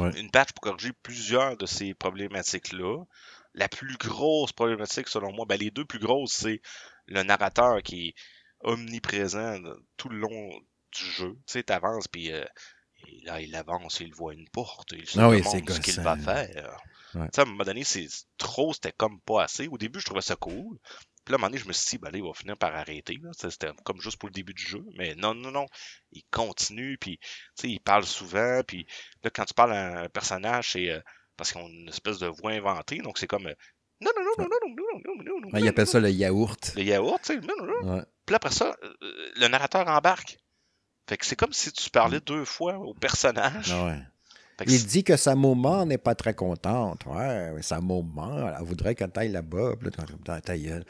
Une 0.00 0.30
patch 0.30 0.52
pour 0.52 0.62
corriger 0.62 0.92
plusieurs 1.02 1.56
de 1.56 1.66
ces 1.66 1.94
problématiques-là. 1.94 3.04
La 3.54 3.68
plus 3.68 3.96
grosse 3.96 4.52
problématique, 4.52 5.08
selon 5.08 5.32
moi, 5.32 5.46
ben, 5.48 5.58
les 5.58 5.70
deux 5.70 5.84
plus 5.84 6.00
grosses, 6.00 6.32
c'est 6.32 6.60
le 7.06 7.22
narrateur 7.22 7.82
qui 7.82 8.08
est 8.08 8.14
omniprésent 8.60 9.60
tout 9.96 10.08
le 10.08 10.18
long 10.18 10.50
du 10.92 11.04
jeu. 11.04 11.36
Tu 11.46 11.52
sais, 11.52 11.62
t'avances, 11.62 12.08
puis 12.08 12.32
euh, 12.32 12.44
et 13.08 13.20
là, 13.24 13.40
il 13.40 13.54
avance, 13.54 14.00
il 14.00 14.14
voit 14.14 14.34
une 14.34 14.48
porte, 14.48 14.92
il 14.92 15.06
se 15.06 15.18
ah 15.18 15.30
demande 15.30 15.70
ce 15.70 15.80
qu'il 15.80 16.00
va 16.00 16.16
faire. 16.16 16.78
À 17.14 17.42
un 17.42 17.44
moment 17.44 17.64
donné, 17.64 17.84
c'est 17.84 18.08
trop, 18.38 18.72
c'était 18.72 18.92
comme 18.92 19.20
pas 19.20 19.44
assez. 19.44 19.68
Au 19.68 19.78
début, 19.78 20.00
je 20.00 20.06
trouvais 20.06 20.20
ça 20.20 20.36
cool. 20.36 20.78
Puis 21.24 21.32
là, 21.32 21.36
à 21.36 21.38
un 21.38 21.38
moment 21.38 21.48
donné, 21.48 21.58
je 21.58 21.68
me 21.68 21.72
suis 21.72 21.96
dit, 21.96 21.98
ben 21.98 22.10
là, 22.10 22.18
il 22.18 22.24
va 22.24 22.34
finir 22.34 22.56
par 22.56 22.74
arrêter. 22.74 23.18
C'était 23.32 23.70
comme 23.84 24.00
juste 24.00 24.18
pour 24.18 24.28
le 24.28 24.34
début 24.34 24.52
du 24.52 24.62
jeu. 24.62 24.84
Mais 24.96 25.14
non, 25.14 25.34
non, 25.34 25.50
non. 25.50 25.66
Il 26.12 26.22
continue, 26.30 26.98
puis 26.98 27.18
il 27.62 27.80
parle 27.80 28.04
souvent. 28.04 28.62
Puis 28.66 28.86
là, 29.22 29.30
quand 29.30 29.44
tu 29.44 29.54
parles 29.54 29.72
à 29.72 30.00
un 30.02 30.08
personnage, 30.08 30.72
c'est 30.72 30.90
euh, 30.90 31.00
parce 31.36 31.52
qu'ils 31.52 31.62
ont 31.62 31.68
une 31.68 31.88
espèce 31.88 32.18
de 32.18 32.26
voix 32.26 32.52
inventée. 32.52 32.98
Donc, 32.98 33.18
c'est 33.18 33.26
comme. 33.26 33.44
non, 33.44 34.10
non, 34.16 34.22
non, 34.22 34.32
non, 34.38 34.48
non, 34.50 34.68
non, 34.68 34.74
non, 34.76 35.24
non, 35.24 35.40
non, 35.40 35.50
non. 35.50 35.58
Il 35.58 35.68
appelle 35.68 35.86
ça 35.86 36.00
le 36.00 36.10
yaourt. 36.10 36.74
Le 36.76 36.82
yaourt, 36.82 37.22
tu 37.22 37.34
sais. 37.34 37.40
Non, 37.40 37.54
non, 37.58 37.82
non. 37.82 38.04
Puis 38.26 38.36
après 38.36 38.50
ça, 38.50 38.76
le 39.00 39.48
narrateur 39.48 39.88
embarque. 39.88 40.38
Fait 41.06 41.16
que 41.16 41.26
c'est 41.26 41.36
comme 41.36 41.52
si 41.52 41.72
tu 41.72 41.90
parlais 41.90 42.18
mm. 42.18 42.26
deux 42.26 42.44
fois 42.44 42.78
au 42.78 42.94
personnage. 42.94 43.72
Ouais. 43.72 44.00
Il 44.66 44.86
dit 44.86 45.02
que 45.02 45.16
sa 45.16 45.34
maman 45.34 45.84
n'est 45.84 45.98
pas 45.98 46.14
très 46.14 46.34
contente. 46.34 47.04
Ouais, 47.06 47.50
sa 47.60 47.80
maman, 47.80 48.52
elle 48.56 48.64
voudrait 48.64 48.94
qu'elle 48.94 49.10
taille 49.10 49.32
là-bas, 49.32 49.72
ta 50.44 50.56
gueule. 50.56 50.84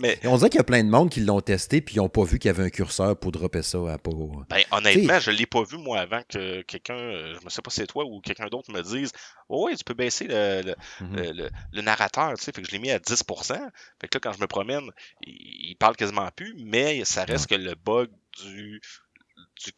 mais, 0.00 0.18
On 0.24 0.36
dirait 0.36 0.48
qu'il 0.48 0.58
y 0.58 0.60
a 0.60 0.64
plein 0.64 0.82
de 0.82 0.88
monde 0.88 1.10
qui 1.10 1.20
l'ont 1.20 1.40
testé 1.40 1.82
puis 1.82 1.96
ils 1.96 1.98
n'ont 1.98 2.08
pas 2.08 2.24
vu 2.24 2.38
qu'il 2.38 2.48
y 2.48 2.50
avait 2.50 2.64
un 2.64 2.70
curseur 2.70 3.16
pour 3.16 3.32
dropper 3.32 3.62
ça 3.62 3.78
à 3.92 3.98
pas. 3.98 4.10
Ben, 4.48 4.62
honnêtement, 4.70 5.20
je 5.20 5.30
ne 5.30 5.36
l'ai 5.36 5.46
pas 5.46 5.62
vu, 5.64 5.76
moi, 5.76 6.00
avant 6.00 6.22
que 6.26 6.62
quelqu'un, 6.62 6.94
euh, 6.94 7.34
je 7.38 7.44
ne 7.44 7.50
sais 7.50 7.60
pas 7.60 7.70
si 7.70 7.80
c'est 7.80 7.86
toi 7.86 8.04
ou 8.06 8.20
quelqu'un 8.20 8.46
d'autre 8.46 8.72
me 8.72 8.82
dise 8.82 9.12
oh, 9.48 9.66
Oui, 9.66 9.76
tu 9.76 9.84
peux 9.84 9.94
baisser 9.94 10.26
le, 10.26 10.62
le, 10.62 10.74
mm-hmm. 11.02 11.50
le, 11.72 11.82
narrateur, 11.82 12.34
tu 12.38 12.44
sais. 12.44 12.52
Fait 12.52 12.62
que 12.62 12.68
je 12.68 12.72
l'ai 12.72 12.78
mis 12.78 12.90
à 12.90 12.98
10%. 12.98 13.54
Fait 14.00 14.08
que 14.08 14.16
là, 14.16 14.20
quand 14.22 14.32
je 14.32 14.40
me 14.40 14.46
promène, 14.46 14.90
il, 15.26 15.76
parle 15.78 15.96
quasiment 15.96 16.30
plus, 16.34 16.54
mais 16.56 17.04
ça 17.04 17.24
reste 17.24 17.48
que 17.48 17.54
le 17.54 17.74
bug 17.74 18.08
du 18.42 18.80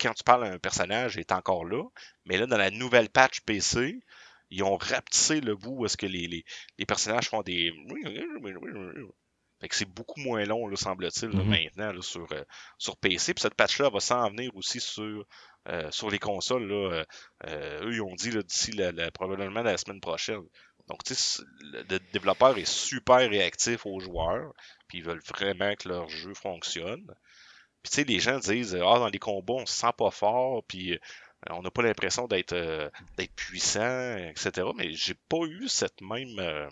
quand 0.01 0.15
tu 0.15 0.25
parles 0.25 0.45
à 0.45 0.53
un 0.53 0.59
personnage 0.59 1.19
est 1.19 1.33
encore 1.33 1.65
là. 1.65 1.83
Mais 2.25 2.37
là, 2.37 2.47
dans 2.47 2.57
la 2.57 2.71
nouvelle 2.71 3.11
patch 3.11 3.41
PC, 3.43 4.01
ils 4.51 4.63
ont 4.63 4.77
rapetissé 4.77 5.41
le 5.41 5.57
bout 5.57 5.77
où 5.79 5.87
est-ce 5.87 5.97
que 5.97 6.07
les, 6.07 6.45
les, 6.79 6.87
personnages 6.87 7.29
font 7.29 7.43
des. 7.43 7.73
Fait 9.61 9.69
que 9.69 9.77
c'est 9.77 9.89
beaucoup 9.89 10.21
moins 10.21 10.45
long, 10.45 10.75
semble-t-il, 10.77 11.31
mm-hmm. 11.31 11.45
maintenant, 11.45 12.03
sur, 12.03 12.31
euh, 12.33 12.43
sur 12.77 12.97
PC. 12.97 13.35
Puis 13.35 13.43
cette 13.43 13.55
patch-là 13.55 13.89
va 13.89 14.01
s'en 14.01 14.29
venir 14.29 14.55
aussi 14.57 14.81
sur, 14.81 15.25
euh, 15.69 15.91
sur 15.91 16.11
les 16.11 16.19
consoles. 16.19 16.67
Là, 16.67 17.05
euh, 17.47 17.85
eux, 17.87 17.95
ils 17.95 18.03
ont 18.03 18.15
dit 18.15 18.31
d'ici 18.31 18.73
la, 18.73 19.11
probablement 19.13 19.63
la 19.63 19.79
semaine 19.79 20.01
prochaine. 20.01 20.43
Donc, 20.89 21.03
tu 21.05 21.15
sais, 21.15 21.43
le 21.63 21.99
développeur 22.13 22.59
est 22.59 22.69
super 22.69 23.31
réactif 23.31 23.87
aux 23.87 24.01
joueurs, 24.01 24.53
puis 24.87 24.99
ils 24.99 25.05
veulent 25.05 25.23
vraiment 25.27 25.75
que 25.77 25.89
leur 25.89 26.09
jeu 26.11 26.35
fonctionne. 26.35 27.07
Puis 27.85 27.91
tu 27.91 27.97
sais, 27.97 28.05
les 28.05 28.19
gens 28.19 28.41
disent 28.41 28.75
Ah, 28.75 28.99
dans 28.99 29.09
les 29.09 29.21
combats, 29.21 29.55
on 29.55 29.67
se 29.67 29.75
sent 29.75 29.93
pas 29.97 30.11
fort, 30.11 30.65
puis 30.67 30.99
on 31.51 31.63
n'a 31.63 31.71
pas 31.71 31.83
l'impression 31.83 32.27
d'être 32.27 32.55
d'être 33.17 33.35
puissant, 33.37 34.17
etc. 34.17 34.67
Mais 34.77 34.93
j'ai 34.93 35.15
pas 35.29 35.45
eu 35.47 35.69
cette 35.69 36.01
même 36.01 36.71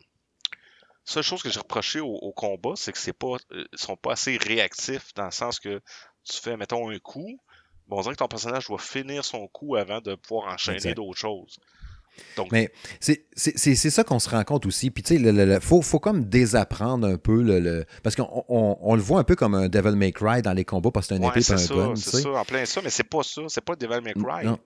seule 1.04 1.22
chose 1.22 1.42
que 1.42 1.50
j'ai 1.50 1.60
reproché 1.60 2.00
au, 2.00 2.32
combat, 2.32 2.72
c'est 2.76 2.92
que 2.92 2.98
c'est 2.98 3.12
pas 3.12 3.36
sont 3.74 3.96
pas 3.96 4.12
assez 4.12 4.36
réactifs 4.36 5.14
dans 5.14 5.26
le 5.26 5.30
sens 5.30 5.60
que 5.60 5.80
tu 6.24 6.36
fais, 6.40 6.56
mettons, 6.56 6.90
un 6.90 6.98
coup, 6.98 7.40
bon, 7.88 7.98
on 7.98 8.02
dirait 8.02 8.14
que 8.14 8.18
ton 8.18 8.28
personnage 8.28 8.66
doit 8.66 8.78
finir 8.78 9.24
son 9.24 9.48
coup 9.48 9.76
avant 9.76 10.00
de 10.00 10.14
pouvoir 10.14 10.52
enchaîner 10.52 10.94
d'autres 10.94 11.18
choses. 11.18 11.58
Mais 12.50 12.70
c'est 13.00 13.90
ça 13.90 14.04
qu'on 14.04 14.18
se 14.18 14.28
rend 14.28 14.44
compte 14.44 14.66
aussi. 14.66 14.90
Puis, 14.90 15.02
tu 15.02 15.16
sais, 15.16 15.20
il 15.20 15.58
faut, 15.60 15.82
faut 15.82 15.98
comme 15.98 16.24
désapprendre 16.24 17.06
un 17.06 17.16
peu 17.16 17.42
le. 17.42 17.84
parce 18.02 18.16
qu'on 18.16 18.44
on, 18.48 18.94
le 18.94 19.02
voit 19.02 19.20
un 19.20 19.24
peu 19.24 19.36
comme 19.36 19.54
un 19.54 19.68
Devil 19.68 19.96
May 19.96 20.12
Cry 20.12 20.42
dans 20.42 20.52
les 20.52 20.64
combats 20.64 20.90
parce 20.90 21.08
que 21.08 21.16
c'est 21.16 21.22
un 21.22 21.28
épée 21.28 21.40
et 21.40 21.52
un 21.52 21.56
gun. 21.56 21.96
C'est 21.96 22.22
ça, 22.22 22.28
en 22.30 22.44
plein 22.44 22.64
ça, 22.64 22.80
mais 22.82 22.90
c'est 22.90 23.08
pas 23.08 23.22
ça. 23.22 23.42
C'est 23.48 23.64
pas 23.64 23.76
Devil 23.76 24.00
May 24.02 24.14
Cry. 24.14 24.46
Non. 24.46 24.58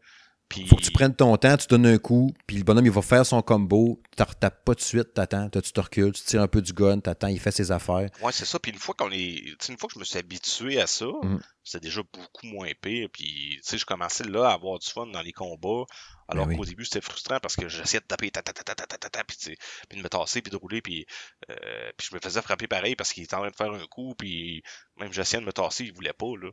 Faut 0.69 0.77
que 0.77 0.83
tu 0.83 0.91
prennes 0.91 1.15
ton 1.15 1.37
temps, 1.37 1.57
tu 1.57 1.67
donnes 1.67 1.87
un 1.87 1.99
coup, 1.99 2.33
puis 2.47 2.57
le 2.57 2.65
bonhomme, 2.65 2.87
il 2.87 2.93
va 2.93 3.03
faire 3.03 3.27
son 3.27 3.43
combo, 3.43 4.01
tu 4.17 4.25
tapes 4.39 4.65
pas 4.65 4.75
de 4.75 4.81
suite, 4.81 5.13
t'attends, 5.13 5.51
tu 5.51 5.61
te 5.61 5.81
recules, 5.81 6.13
tu 6.13 6.23
tires 6.23 6.41
un 6.41 6.49
peu 6.49 6.63
du 6.63 6.73
gun, 6.73 7.01
t'attends, 7.01 7.29
il 7.29 7.41
fait 7.41 7.51
ses 7.51 7.73
affaires. 7.73 8.09
Ouais, 8.23 8.33
c'est 8.33 8.45
ça. 8.45 8.59
Puis 8.59 8.73
une 8.73 8.79
fois 8.79 8.95
qu'on 8.95 9.11
est. 9.11 9.43
une 9.69 9.77
fois 9.77 9.89
que 9.89 9.95
je 9.95 9.99
me 9.99 10.05
suis 10.05 10.19
habitué 10.19 10.81
à 10.81 10.87
ça, 10.87 11.07
mm. 11.07 11.41
c'est 11.65 11.83
déjà 11.83 12.01
beaucoup 12.03 12.47
moins 12.47 12.71
pire. 12.81 13.09
Puis, 13.13 13.57
tu 13.57 13.61
sais, 13.63 13.79
je 13.79 13.85
commençais 13.85 14.25
là 14.25 14.49
à 14.49 14.55
avoir 14.55 14.79
du 14.79 14.89
fun 14.89 15.07
dans 15.07 15.23
les 15.23 15.33
combats. 15.33 15.85
Alors 16.29 16.47
ben 16.47 16.57
qu'au 16.57 16.65
début, 16.65 16.85
c'était 16.85 17.01
frustrant 17.01 17.39
parce 17.41 17.57
que 17.57 17.69
j'essayais 17.69 18.01
de 18.01 18.07
taper, 18.07 18.31
ta, 18.31 18.43
ta, 18.43 18.53
ta, 18.53 18.75
ta, 18.75 18.87
ta, 18.87 18.99
ta, 19.11 19.25
puis, 19.25 19.37
puis 19.89 19.99
de 19.99 20.03
me 20.03 20.09
tasser, 20.09 20.43
puis 20.43 20.51
de 20.51 20.57
rouler, 20.57 20.83
puis, 20.83 21.07
euh, 21.51 21.55
puis 21.97 22.09
je 22.11 22.15
me 22.17 22.21
faisais 22.21 22.43
frapper 22.43 22.67
pareil 22.67 22.97
parce 22.97 23.13
qu'il 23.13 23.23
était 23.23 23.35
en 23.35 23.41
train 23.41 23.51
de 23.51 23.57
faire 23.57 23.73
un 23.73 23.87
coup, 23.87 24.15
puis 24.17 24.63
même 24.97 25.13
j'essayais 25.13 25.41
de 25.41 25.47
me 25.47 25.53
tasser, 25.53 25.85
il 25.85 25.93
voulait 25.93 26.13
pas, 26.13 26.33
là. 26.41 26.51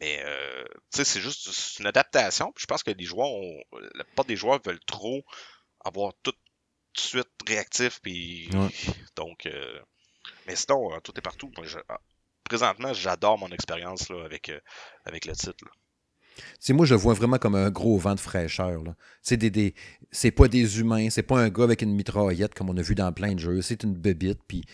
Mais 0.00 0.22
euh, 0.24 0.64
c'est 0.90 1.20
juste 1.20 1.78
une 1.78 1.86
adaptation. 1.86 2.52
Puis 2.52 2.62
je 2.62 2.66
pense 2.66 2.82
que 2.82 2.90
les 2.90 3.04
joueurs 3.04 3.30
ont. 3.30 3.62
La 3.94 4.04
plupart 4.04 4.24
des 4.24 4.36
joueurs 4.36 4.60
veulent 4.64 4.84
trop 4.86 5.24
avoir 5.84 6.12
tout 6.22 6.32
de 6.32 7.00
suite 7.00 7.28
réactif. 7.46 8.00
Puis 8.02 8.48
donc. 9.16 9.46
Euh, 9.46 9.80
mais 10.46 10.56
sinon, 10.56 10.92
euh, 10.92 11.00
tout 11.00 11.12
est 11.16 11.22
partout. 11.22 11.50
Ah, 11.88 12.00
présentement, 12.44 12.92
j'adore 12.92 13.38
mon 13.38 13.48
expérience 13.48 14.10
avec, 14.10 14.48
euh, 14.48 14.60
avec 15.04 15.24
le 15.24 15.34
titre. 15.34 15.64
C'est 16.58 16.72
moi, 16.72 16.84
je 16.84 16.94
vois 16.94 17.14
vraiment 17.14 17.38
comme 17.38 17.54
un 17.54 17.70
gros 17.70 17.96
vent 17.96 18.14
de 18.14 18.20
fraîcheur. 18.20 18.82
C'est 19.22 19.36
des, 19.36 19.50
des 19.50 19.74
c'est 20.10 20.32
pas 20.32 20.48
des 20.48 20.80
humains, 20.80 21.08
c'est 21.08 21.22
pas 21.22 21.38
un 21.38 21.48
gars 21.48 21.62
avec 21.64 21.82
une 21.82 21.94
mitraillette 21.94 22.54
comme 22.54 22.70
on 22.70 22.76
a 22.76 22.82
vu 22.82 22.96
dans 22.96 23.12
plein 23.12 23.34
de 23.34 23.38
jeux. 23.38 23.62
C'est 23.62 23.84
une 23.84 23.94
bébite. 23.94 24.40
Puis 24.48 24.64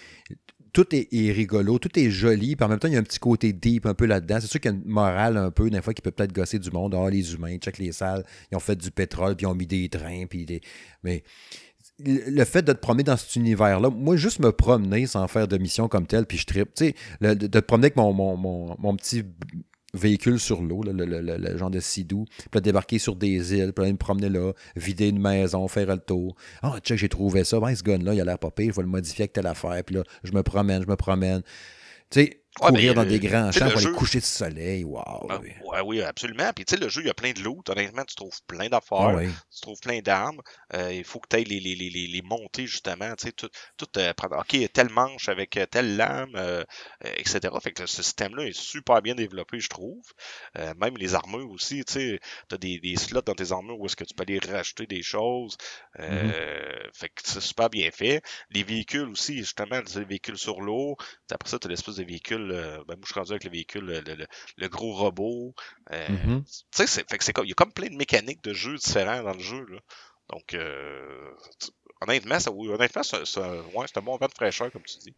tout 0.72 0.86
est, 0.94 1.32
rigolo, 1.32 1.78
tout 1.78 1.98
est 1.98 2.10
joli, 2.10 2.56
puis 2.56 2.64
en 2.64 2.68
même 2.68 2.78
temps, 2.78 2.88
il 2.88 2.94
y 2.94 2.97
a 2.97 3.01
un 3.01 3.05
petit 3.05 3.18
côté 3.18 3.52
deep 3.52 3.86
un 3.86 3.94
peu 3.94 4.06
là-dedans. 4.06 4.38
C'est 4.40 4.47
sûr 4.47 4.60
qu'il 4.60 4.70
y 4.70 4.74
a 4.74 4.76
une 4.76 4.84
morale 4.84 5.36
un 5.36 5.51
peu, 5.51 5.68
des 5.70 5.82
fois, 5.82 5.94
qui 5.94 6.02
peut 6.02 6.10
peut-être 6.10 6.32
gosser 6.32 6.59
du 6.59 6.70
monde. 6.70 6.94
Ah, 6.94 7.10
les 7.10 7.34
humains, 7.34 7.56
check 7.59 7.78
les 7.78 7.92
salles, 7.92 8.24
ils 8.51 8.56
ont 8.56 8.60
fait 8.60 8.76
du 8.76 8.90
pétrole, 8.90 9.36
puis 9.36 9.44
ils 9.44 9.48
ont 9.48 9.55
mis 9.55 9.66
des 9.66 9.88
trains, 9.88 10.26
puis 10.28 10.47
des. 10.47 10.60
Mais 11.02 11.22
le 12.05 12.44
fait 12.44 12.62
de 12.62 12.72
te 12.72 12.78
promener 12.78 13.02
dans 13.02 13.16
cet 13.16 13.36
univers-là, 13.36 13.90
moi, 13.90 14.16
juste 14.16 14.38
me 14.38 14.52
promener 14.52 15.06
sans 15.06 15.26
faire 15.28 15.48
de 15.48 15.59
mission 15.59 15.88
comme 15.88 16.06
telle, 16.06 16.26
puis 16.26 16.38
je 16.38 16.47
tripe. 16.47 16.74
Tu 16.74 16.94
sais, 17.20 17.34
de 17.34 17.47
te 17.47 17.59
promener 17.59 17.86
avec 17.86 17.97
mon 17.97 18.97
petit 18.97 19.24
véhicule 19.94 20.38
sur 20.38 20.62
l'eau, 20.62 20.82
le, 20.84 21.56
genre 21.56 21.70
de 21.70 21.80
sidou, 21.80 22.24
puis 22.50 22.60
débarquer 22.60 22.98
sur 22.98 23.16
des 23.16 23.54
îles, 23.54 23.72
puis 23.72 23.90
me 23.90 23.96
promener 23.96 24.28
là, 24.28 24.52
vider 24.76 25.08
une 25.08 25.20
maison, 25.20 25.66
faire 25.68 25.86
le 25.86 25.98
tour. 25.98 26.36
Ah, 26.62 26.74
oh, 26.74 26.78
j'ai 26.84 27.08
trouvé 27.08 27.44
ça, 27.44 27.60
ben, 27.60 27.74
ce 27.74 27.82
gun-là, 27.82 28.14
il 28.14 28.20
a 28.20 28.24
l'air 28.24 28.38
pas 28.38 28.50
pire, 28.50 28.72
je 28.72 28.76
vais 28.76 28.82
le 28.82 28.88
modifier 28.88 29.22
avec 29.22 29.32
telle 29.32 29.46
affaire, 29.46 29.82
puis 29.84 29.96
là, 29.96 30.02
je 30.24 30.32
me 30.32 30.42
promène, 30.42 30.82
je 30.82 30.88
me 30.88 30.96
promène. 30.96 31.42
Tu 32.10 32.22
sais, 32.22 32.39
courir 32.60 32.94
dans 32.94 33.04
des 33.04 33.18
grands 33.18 33.50
champs 33.52 33.70
pour 33.70 33.78
aller 33.78 33.92
coucher 33.92 34.20
de 34.20 34.24
soleil. 34.24 34.84
Wow. 34.84 35.28
Ah, 35.30 35.40
ouais, 35.40 35.80
oui, 35.84 36.02
absolument. 36.02 36.50
Puis 36.54 36.64
tu 36.64 36.74
sais, 36.74 36.80
le 36.80 36.88
jeu, 36.88 37.02
il 37.02 37.06
y 37.06 37.10
a 37.10 37.14
plein 37.14 37.32
de 37.32 37.40
loot. 37.40 37.68
Honnêtement, 37.68 38.04
tu 38.04 38.14
trouves 38.14 38.40
plein 38.46 38.68
d'affaires. 38.68 39.18
Ah 39.18 39.22
tu 39.22 39.60
trouves 39.60 39.80
plein 39.80 40.00
d'armes. 40.00 40.40
Euh, 40.74 40.92
il 40.92 41.04
faut 41.04 41.20
que 41.20 41.28
tu 41.28 41.36
ailles 41.36 41.44
les, 41.44 41.60
les, 41.60 41.74
les, 41.74 42.06
les, 42.06 42.22
monter, 42.22 42.66
justement. 42.66 43.14
Tu 43.16 43.26
sais, 43.26 43.32
tout, 43.32 43.48
tout 43.76 43.88
euh, 43.96 44.12
prendre. 44.14 44.38
OK, 44.38 44.56
telle 44.72 44.90
manche 44.90 45.28
avec 45.28 45.56
euh, 45.56 45.66
telle 45.66 45.96
lame, 45.96 46.36
etc. 47.02 47.40
Fait 47.62 47.72
que 47.72 47.86
ce 47.86 48.02
système-là 48.02 48.46
est 48.46 48.58
super 48.58 49.02
bien 49.02 49.14
développé, 49.14 49.60
je 49.60 49.68
trouve. 49.68 50.04
même 50.76 50.96
les 50.96 51.14
armures 51.14 51.50
aussi. 51.50 51.84
Tu 51.84 51.92
sais, 51.92 52.20
tu 52.48 52.54
as 52.54 52.58
des, 52.58 52.78
des, 52.78 52.96
slots 52.96 53.22
dans 53.22 53.34
tes 53.34 53.52
armures 53.52 53.78
où 53.78 53.86
est-ce 53.86 53.96
que 53.96 54.04
tu 54.04 54.14
peux 54.14 54.22
aller 54.22 54.38
racheter 54.38 54.86
des 54.86 55.02
choses. 55.02 55.56
Mm-hmm. 55.98 56.32
Fait 56.94 57.08
que 57.08 57.22
c'est 57.24 57.40
super 57.40 57.70
bien 57.70 57.90
fait. 57.90 58.22
Les 58.50 58.62
véhicules 58.62 59.08
aussi, 59.08 59.38
justement, 59.38 59.80
les 59.94 60.04
véhicules 60.04 60.38
sur 60.38 60.60
l'eau. 60.60 60.96
Après 61.30 61.48
ça, 61.48 61.58
tu 61.58 61.66
as 61.66 61.70
l'espèce 61.70 61.96
de 61.96 62.04
véhicule 62.04 62.49
ben, 62.55 62.85
moi, 62.86 62.97
je 63.02 63.12
suis 63.12 63.18
rendu 63.18 63.32
avec 63.32 63.44
le 63.44 63.51
véhicule, 63.51 64.02
le, 64.56 64.68
gros 64.68 64.93
robot. 64.94 65.55
Euh, 65.93 66.09
mm-hmm. 66.09 66.43
Tu 66.74 66.86
sais, 66.86 67.02
il 67.43 67.48
y 67.48 67.52
a 67.52 67.55
comme 67.55 67.72
plein 67.72 67.89
de 67.89 67.97
mécaniques 67.97 68.43
de 68.44 68.52
jeu 68.52 68.77
différents 68.77 69.22
dans 69.22 69.35
le 69.35 69.40
jeu. 69.40 69.64
Là. 69.68 69.78
Donc, 70.32 70.55
euh, 70.55 71.31
honnêtement, 72.01 72.39
ça, 72.39 72.52
honnêtement, 72.52 73.02
c'est 73.02 73.39
un 73.39 74.02
bon 74.02 74.16
vent 74.16 74.27
de 74.27 74.35
fraîcheur, 74.35 74.70
comme 74.70 74.82
tu 74.82 74.98
dis. 74.98 75.14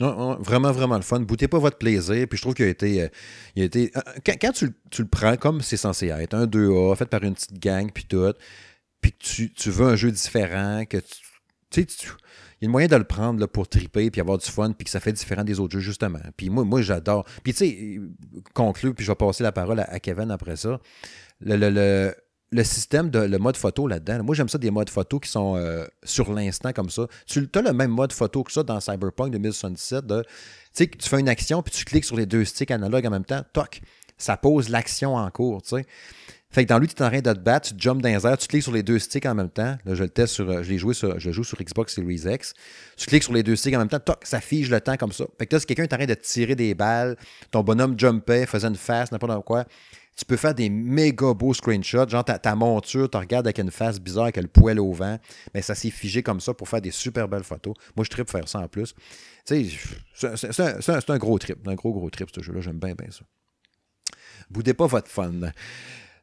vraiment, 0.00 0.72
vraiment 0.72 0.96
le 0.96 1.02
fun. 1.02 1.20
Boutez 1.20 1.48
pas 1.48 1.58
votre 1.58 1.78
plaisir. 1.78 2.26
Puis 2.28 2.38
je 2.38 2.42
trouve 2.42 2.54
qu'il 2.54 2.64
a 2.64 2.68
été. 2.68 3.02
Euh, 3.02 3.08
il 3.54 3.62
a 3.62 3.66
été 3.66 3.92
quand, 4.24 4.52
tu, 4.52 4.74
le 4.98 5.08
prends 5.08 5.36
comme 5.36 5.60
c'est 5.60 5.76
censé 5.76 6.08
être, 6.08 6.34
un 6.34 6.46
2A, 6.46 6.96
fait 6.96 7.06
par 7.06 7.22
une 7.22 7.34
petite 7.34 7.58
gang, 7.58 7.90
puis 7.92 8.04
tout, 8.04 8.32
puis 9.00 9.12
que 9.12 9.18
tu, 9.18 9.52
tu, 9.52 9.70
veux 9.70 9.86
un 9.86 9.96
jeu 9.96 10.10
différent, 10.10 10.84
que 10.86 10.98
tu. 10.98 11.14
Tu 11.70 11.86
sais, 11.88 12.08
il 12.60 12.64
y 12.64 12.68
a 12.68 12.70
moyen 12.70 12.88
de 12.88 12.96
le 12.96 13.04
prendre 13.04 13.40
là, 13.40 13.46
pour 13.46 13.68
triper 13.68 14.10
puis 14.10 14.20
avoir 14.20 14.38
du 14.38 14.46
fun 14.50 14.72
puis 14.72 14.84
que 14.84 14.90
ça 14.90 15.00
fait 15.00 15.12
différent 15.12 15.44
des 15.44 15.60
autres 15.60 15.72
jeux, 15.74 15.80
justement. 15.80 16.20
Puis 16.36 16.50
moi, 16.50 16.64
moi 16.64 16.82
j'adore. 16.82 17.24
Puis 17.42 17.52
tu 17.52 17.58
sais, 17.58 18.00
conclure, 18.52 18.94
puis 18.94 19.04
je 19.04 19.10
vais 19.10 19.16
passer 19.16 19.42
la 19.42 19.52
parole 19.52 19.80
à, 19.80 20.00
Kevin 20.00 20.30
après 20.30 20.56
ça. 20.56 20.80
Le, 21.40 22.14
le, 22.50 22.64
système 22.64 23.10
de 23.10 23.18
le 23.18 23.38
mode 23.38 23.56
photo 23.56 23.88
là-dedans, 23.88 24.22
moi 24.22 24.34
j'aime 24.34 24.48
ça 24.48 24.58
des 24.58 24.70
modes 24.70 24.88
photo 24.88 25.18
qui 25.18 25.28
sont 25.28 25.56
euh, 25.56 25.86
sur 26.04 26.32
l'instant 26.32 26.72
comme 26.72 26.90
ça. 26.90 27.06
Tu 27.26 27.48
as 27.54 27.62
le 27.62 27.72
même 27.72 27.90
mode 27.90 28.12
photo 28.12 28.44
que 28.44 28.52
ça 28.52 28.62
dans 28.62 28.78
Cyberpunk 28.80 29.32
2077. 29.32 30.04
Tu 30.06 30.14
sais, 30.72 30.86
tu 30.86 31.08
fais 31.08 31.20
une 31.20 31.28
action 31.28 31.62
puis 31.62 31.72
tu 31.72 31.84
cliques 31.84 32.04
sur 32.04 32.16
les 32.16 32.26
deux 32.26 32.44
sticks 32.44 32.70
analogues 32.70 33.06
en 33.06 33.10
même 33.10 33.24
temps, 33.24 33.42
toc, 33.52 33.80
ça 34.16 34.36
pose 34.36 34.68
l'action 34.68 35.16
en 35.16 35.28
cours, 35.30 35.62
tu 35.62 35.76
sais. 35.76 35.86
Fait 36.54 36.64
que 36.64 36.68
dans 36.68 36.78
lui, 36.78 36.86
tu 36.86 36.94
es 36.94 37.02
en 37.02 37.08
train 37.08 37.20
de 37.20 37.32
te 37.32 37.38
battre, 37.40 37.70
tu 37.70 37.74
jumps 37.76 38.00
dans 38.00 38.08
les 38.08 38.24
airs, 38.24 38.38
tu 38.38 38.46
cliques 38.46 38.62
sur 38.62 38.70
les 38.70 38.84
deux 38.84 39.00
sticks 39.00 39.26
en 39.26 39.34
même 39.34 39.48
temps. 39.48 39.76
Là, 39.84 39.94
je 39.96 40.04
le 40.04 40.08
teste 40.08 40.34
sur. 40.34 40.62
Je 40.62 40.70
l'ai 40.70 40.78
joué 40.78 40.94
sur. 40.94 41.18
Je 41.18 41.32
joue 41.32 41.42
sur 41.42 41.58
Xbox 41.60 41.96
Series 41.96 42.22
X. 42.26 42.54
Tu 42.96 43.06
cliques 43.06 43.24
sur 43.24 43.32
les 43.32 43.42
deux 43.42 43.56
sticks 43.56 43.74
en 43.74 43.78
même 43.78 43.88
temps, 43.88 43.98
toc, 43.98 44.20
ça 44.22 44.40
fige 44.40 44.70
le 44.70 44.80
temps 44.80 44.96
comme 44.96 45.10
ça. 45.10 45.24
Fait 45.36 45.46
que 45.46 45.56
là, 45.56 45.58
si 45.58 45.66
quelqu'un 45.66 45.82
est 45.82 45.92
en 45.92 45.96
train 45.96 46.06
de 46.06 46.14
tirer 46.14 46.54
des 46.54 46.74
balles, 46.74 47.16
ton 47.50 47.64
bonhomme 47.64 47.98
jumpait, 47.98 48.46
faisait 48.46 48.68
une 48.68 48.76
face, 48.76 49.10
n'importe 49.10 49.44
quoi. 49.44 49.64
Tu 50.16 50.24
peux 50.24 50.36
faire 50.36 50.54
des 50.54 50.70
méga 50.70 51.34
beaux 51.34 51.54
screenshots. 51.54 52.08
Genre, 52.08 52.24
ta, 52.24 52.54
monture, 52.54 53.10
tu 53.10 53.18
regardes 53.18 53.48
avec 53.48 53.58
une 53.58 53.72
face 53.72 53.98
bizarre, 53.98 54.24
avec 54.24 54.36
le 54.36 54.46
poêle 54.46 54.78
au 54.78 54.92
vent. 54.92 55.18
Mais 55.54 55.60
ça 55.60 55.74
s'est 55.74 55.90
figé 55.90 56.22
comme 56.22 56.38
ça 56.38 56.54
pour 56.54 56.68
faire 56.68 56.80
des 56.80 56.92
super 56.92 57.26
belles 57.26 57.42
photos. 57.42 57.74
Moi, 57.96 58.04
je 58.04 58.10
tripe 58.10 58.30
faire 58.30 58.48
ça 58.48 58.60
en 58.60 58.68
plus. 58.68 58.94
Tu 59.44 59.70
sais, 60.14 60.36
c'est 60.52 61.10
un, 61.10 61.18
gros 61.18 61.36
trip. 61.40 61.66
Un 61.66 61.74
gros, 61.74 61.92
gros 61.92 62.10
trip, 62.10 62.28
ce 62.32 62.40
jeu-là. 62.44 62.60
J'aime 62.60 62.78
bien, 62.78 62.94
bien 62.94 63.10
ça. 63.10 63.24
Boudez 64.50 64.74
pas 64.74 64.86
votre 64.86 65.10
fun. 65.10 65.32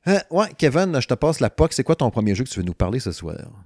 Euh, 0.08 0.20
ouais, 0.32 0.48
Kevin, 0.58 1.00
je 1.00 1.08
te 1.08 1.14
passe 1.14 1.40
la 1.40 1.50
POC. 1.50 1.74
C'est 1.74 1.84
quoi 1.84 1.96
ton 1.96 2.10
premier 2.10 2.34
jeu 2.34 2.44
que 2.44 2.50
tu 2.50 2.60
veux 2.60 2.66
nous 2.66 2.74
parler 2.74 3.00
ce 3.00 3.12
soir? 3.12 3.64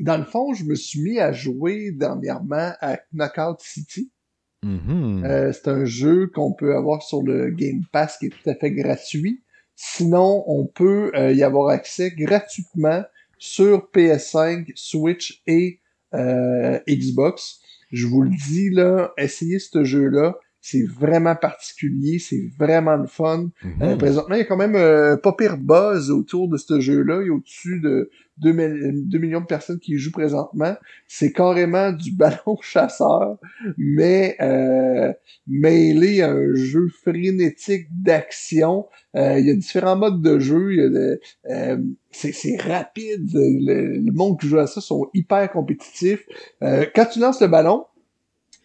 Dans 0.00 0.16
le 0.16 0.24
fond, 0.24 0.54
je 0.54 0.64
me 0.64 0.74
suis 0.74 1.00
mis 1.00 1.18
à 1.18 1.32
jouer 1.32 1.90
dernièrement 1.92 2.72
à 2.80 2.98
Knockout 3.12 3.60
City. 3.60 4.10
Mm-hmm. 4.64 5.24
Euh, 5.24 5.52
c'est 5.52 5.68
un 5.68 5.84
jeu 5.84 6.30
qu'on 6.34 6.52
peut 6.52 6.74
avoir 6.74 7.02
sur 7.02 7.22
le 7.22 7.50
Game 7.50 7.82
Pass 7.92 8.18
qui 8.18 8.26
est 8.26 8.30
tout 8.30 8.48
à 8.48 8.54
fait 8.54 8.70
gratuit. 8.72 9.42
Sinon, 9.76 10.42
on 10.46 10.66
peut 10.66 11.12
euh, 11.14 11.32
y 11.32 11.42
avoir 11.42 11.68
accès 11.68 12.10
gratuitement 12.10 13.02
sur 13.38 13.88
PS5, 13.94 14.72
Switch 14.74 15.42
et 15.46 15.80
Xbox. 16.88 17.60
Je 17.92 18.06
vous 18.06 18.22
le 18.22 18.30
dis 18.30 18.70
là, 18.70 19.12
essayez 19.18 19.58
ce 19.58 19.84
jeu-là. 19.84 20.34
C'est 20.60 20.84
vraiment 20.84 21.36
particulier, 21.36 22.18
c'est 22.18 22.50
vraiment 22.58 22.96
le 22.96 23.06
fun. 23.06 23.48
Euh, 23.80 23.96
présentement, 23.96 24.34
il 24.34 24.38
y 24.38 24.42
a 24.42 24.44
quand 24.44 24.56
même 24.56 24.74
euh, 24.74 25.16
pas 25.16 25.32
pire 25.32 25.56
buzz 25.56 26.10
autour 26.10 26.48
de 26.48 26.56
ce 26.56 26.80
jeu-là. 26.80 27.20
Il 27.22 27.28
y 27.28 27.30
a 27.30 27.32
au-dessus 27.32 27.80
de 27.80 28.10
2, 28.38 28.52
millions 29.18 29.40
de 29.40 29.46
personnes 29.46 29.78
qui 29.78 29.92
y 29.92 29.98
jouent 29.98 30.10
présentement. 30.10 30.74
C'est 31.06 31.32
carrément 31.32 31.92
du 31.92 32.10
ballon 32.16 32.58
chasseur, 32.60 33.38
mais 33.76 34.36
euh, 34.40 35.12
mêlé 35.46 36.22
à 36.22 36.32
un 36.32 36.54
jeu 36.54 36.88
frénétique 37.02 37.86
d'action. 37.92 38.86
Euh, 39.14 39.38
il 39.38 39.46
y 39.46 39.50
a 39.50 39.54
différents 39.54 39.96
modes 39.96 40.20
de 40.22 40.40
jeu. 40.40 41.20
c'est 42.10 42.60
rapide. 42.60 43.30
Le, 43.32 44.00
le, 44.04 44.12
monde 44.12 44.40
qui 44.40 44.48
joue 44.48 44.58
à 44.58 44.66
ça 44.66 44.80
sont 44.80 45.08
hyper 45.14 45.52
compétitifs. 45.52 46.26
quand 46.60 47.06
tu 47.12 47.20
lances 47.20 47.40
le 47.40 47.46
ballon 47.46 47.84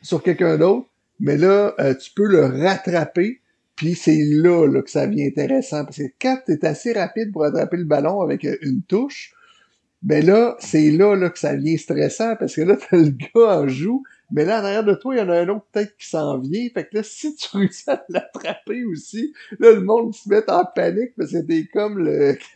sur 0.01 0.23
quelqu'un 0.23 0.57
d'autre, 0.57 0.87
mais 1.23 1.37
là, 1.37 1.73
euh, 1.79 1.95
tu 1.95 2.11
peux 2.13 2.27
le 2.27 2.45
rattraper, 2.45 3.39
puis 3.77 3.95
c'est 3.95 4.21
là, 4.29 4.67
là, 4.67 4.81
que 4.81 4.89
ça 4.89 5.07
devient 5.07 5.25
intéressant. 5.25 5.85
Parce 5.85 5.97
que 5.97 6.11
quand 6.21 6.37
tu 6.45 6.51
es 6.51 6.65
assez 6.65 6.91
rapide 6.91 7.31
pour 7.31 7.45
attraper 7.45 7.77
le 7.77 7.85
ballon 7.85 8.19
avec 8.19 8.43
euh, 8.43 8.57
une 8.61 8.81
touche, 8.83 9.33
ben 10.01 10.25
là, 10.25 10.57
c'est 10.59 10.91
là, 10.91 11.15
là 11.15 11.29
que 11.29 11.39
ça 11.39 11.55
devient 11.55 11.77
stressant, 11.77 12.35
parce 12.35 12.53
que 12.53 12.61
là, 12.61 12.75
t'as 12.89 12.97
le 12.97 13.11
gars 13.11 13.61
en 13.61 13.69
joue 13.69 14.03
Mais 14.31 14.45
là, 14.45 14.61
en 14.61 14.65
arrière 14.65 14.83
de 14.83 14.93
toi, 14.93 15.15
il 15.15 15.19
y 15.19 15.21
en 15.21 15.29
a 15.29 15.39
un 15.39 15.49
autre 15.49 15.65
peut-être 15.71 15.95
qui 15.97 16.07
s'en 16.07 16.39
vient. 16.39 16.67
Fait 16.73 16.85
que 16.85 16.95
là, 16.95 17.03
si 17.03 17.35
tu 17.35 17.47
réussis 17.57 17.89
à 17.89 18.03
l'attraper 18.09 18.85
aussi, 18.85 19.33
là, 19.59 19.71
le 19.71 19.81
monde 19.81 20.13
se 20.13 20.27
met 20.29 20.49
en 20.49 20.65
panique 20.65 21.13
parce 21.17 21.31
que 21.31 21.45
t'es 21.45 21.67
comme 21.71 21.99
le, 21.99 22.37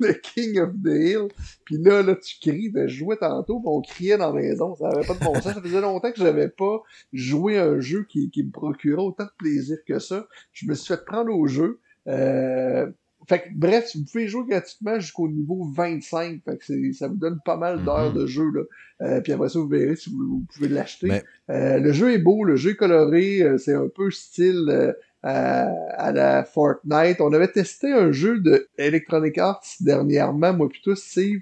le 0.00 0.12
King 0.12 0.60
of 0.60 0.70
the 0.84 0.88
Hill. 0.88 1.28
Puis 1.64 1.78
là, 1.78 2.02
là, 2.02 2.14
tu 2.16 2.38
cries 2.40 2.70
de 2.70 2.86
jouer 2.86 3.16
tantôt, 3.16 3.60
on 3.64 3.80
criait 3.80 4.18
dans 4.18 4.32
la 4.32 4.40
maison. 4.40 4.74
Ça 4.76 4.88
avait 4.88 5.06
pas 5.06 5.14
de 5.14 5.24
bon 5.24 5.34
sens. 5.34 5.54
Ça 5.54 5.62
faisait 5.62 5.80
longtemps 5.80 6.12
que 6.12 6.18
j'avais 6.18 6.48
pas 6.48 6.82
joué 7.12 7.58
un 7.58 7.80
jeu 7.80 8.04
qui, 8.08 8.30
qui 8.30 8.44
me 8.44 8.50
procurait 8.50 9.02
autant 9.02 9.24
de 9.24 9.30
plaisir 9.38 9.78
que 9.86 9.98
ça. 9.98 10.26
Je 10.52 10.66
me 10.66 10.74
suis 10.74 10.94
fait 10.94 11.04
prendre 11.04 11.32
au 11.32 11.46
jeu. 11.46 11.80
Euh, 12.08 12.86
fait 13.26 13.40
que, 13.40 13.48
bref, 13.54 13.90
vous 13.94 14.04
pouvez 14.04 14.28
jouer 14.28 14.44
gratuitement 14.48 14.98
jusqu'au 14.98 15.28
niveau 15.28 15.64
25. 15.74 16.42
Fait 16.44 16.56
que 16.58 16.92
ça 16.92 17.08
vous 17.08 17.16
donne 17.16 17.40
pas 17.44 17.56
mal 17.56 17.84
d'heures 17.84 18.12
mm-hmm. 18.12 18.20
de 18.20 18.26
jeu. 18.26 18.50
Là. 18.54 18.62
Euh, 19.02 19.20
puis 19.20 19.32
après 19.32 19.48
ça, 19.48 19.58
vous 19.58 19.68
verrez 19.68 19.96
si 19.96 20.10
vous, 20.10 20.44
pouvez 20.54 20.68
l'acheter. 20.68 21.22
Euh, 21.50 21.78
le 21.78 21.92
jeu 21.92 22.12
est 22.12 22.18
beau, 22.18 22.44
le 22.44 22.56
jeu 22.56 22.70
est 22.70 22.76
coloré, 22.76 23.42
euh, 23.42 23.58
c'est 23.58 23.74
un 23.74 23.88
peu 23.88 24.10
style 24.10 24.94
à, 25.22 26.12
la 26.12 26.44
Fortnite. 26.44 27.20
On 27.20 27.32
avait 27.32 27.50
testé 27.50 27.92
un 27.92 28.12
jeu 28.12 28.38
de 28.38 28.68
Electronic 28.78 29.38
Arts 29.38 29.64
dernièrement, 29.80 30.52
moi 30.52 30.68
plutôt 30.68 30.94
Steve, 30.94 31.40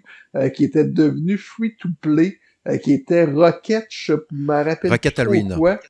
qui 0.55 0.65
était 0.65 0.85
devenu 0.85 1.37
free 1.37 1.77
to 1.77 1.91
play, 2.01 2.39
qui 2.83 2.95
était 2.95 3.25
Rocket, 3.25 3.87
je 3.91 4.15
me 4.33 4.65
rappelle 4.65 4.91
Rocket 4.91 5.19
Arena. 5.19 5.57
Quoi? 5.57 5.81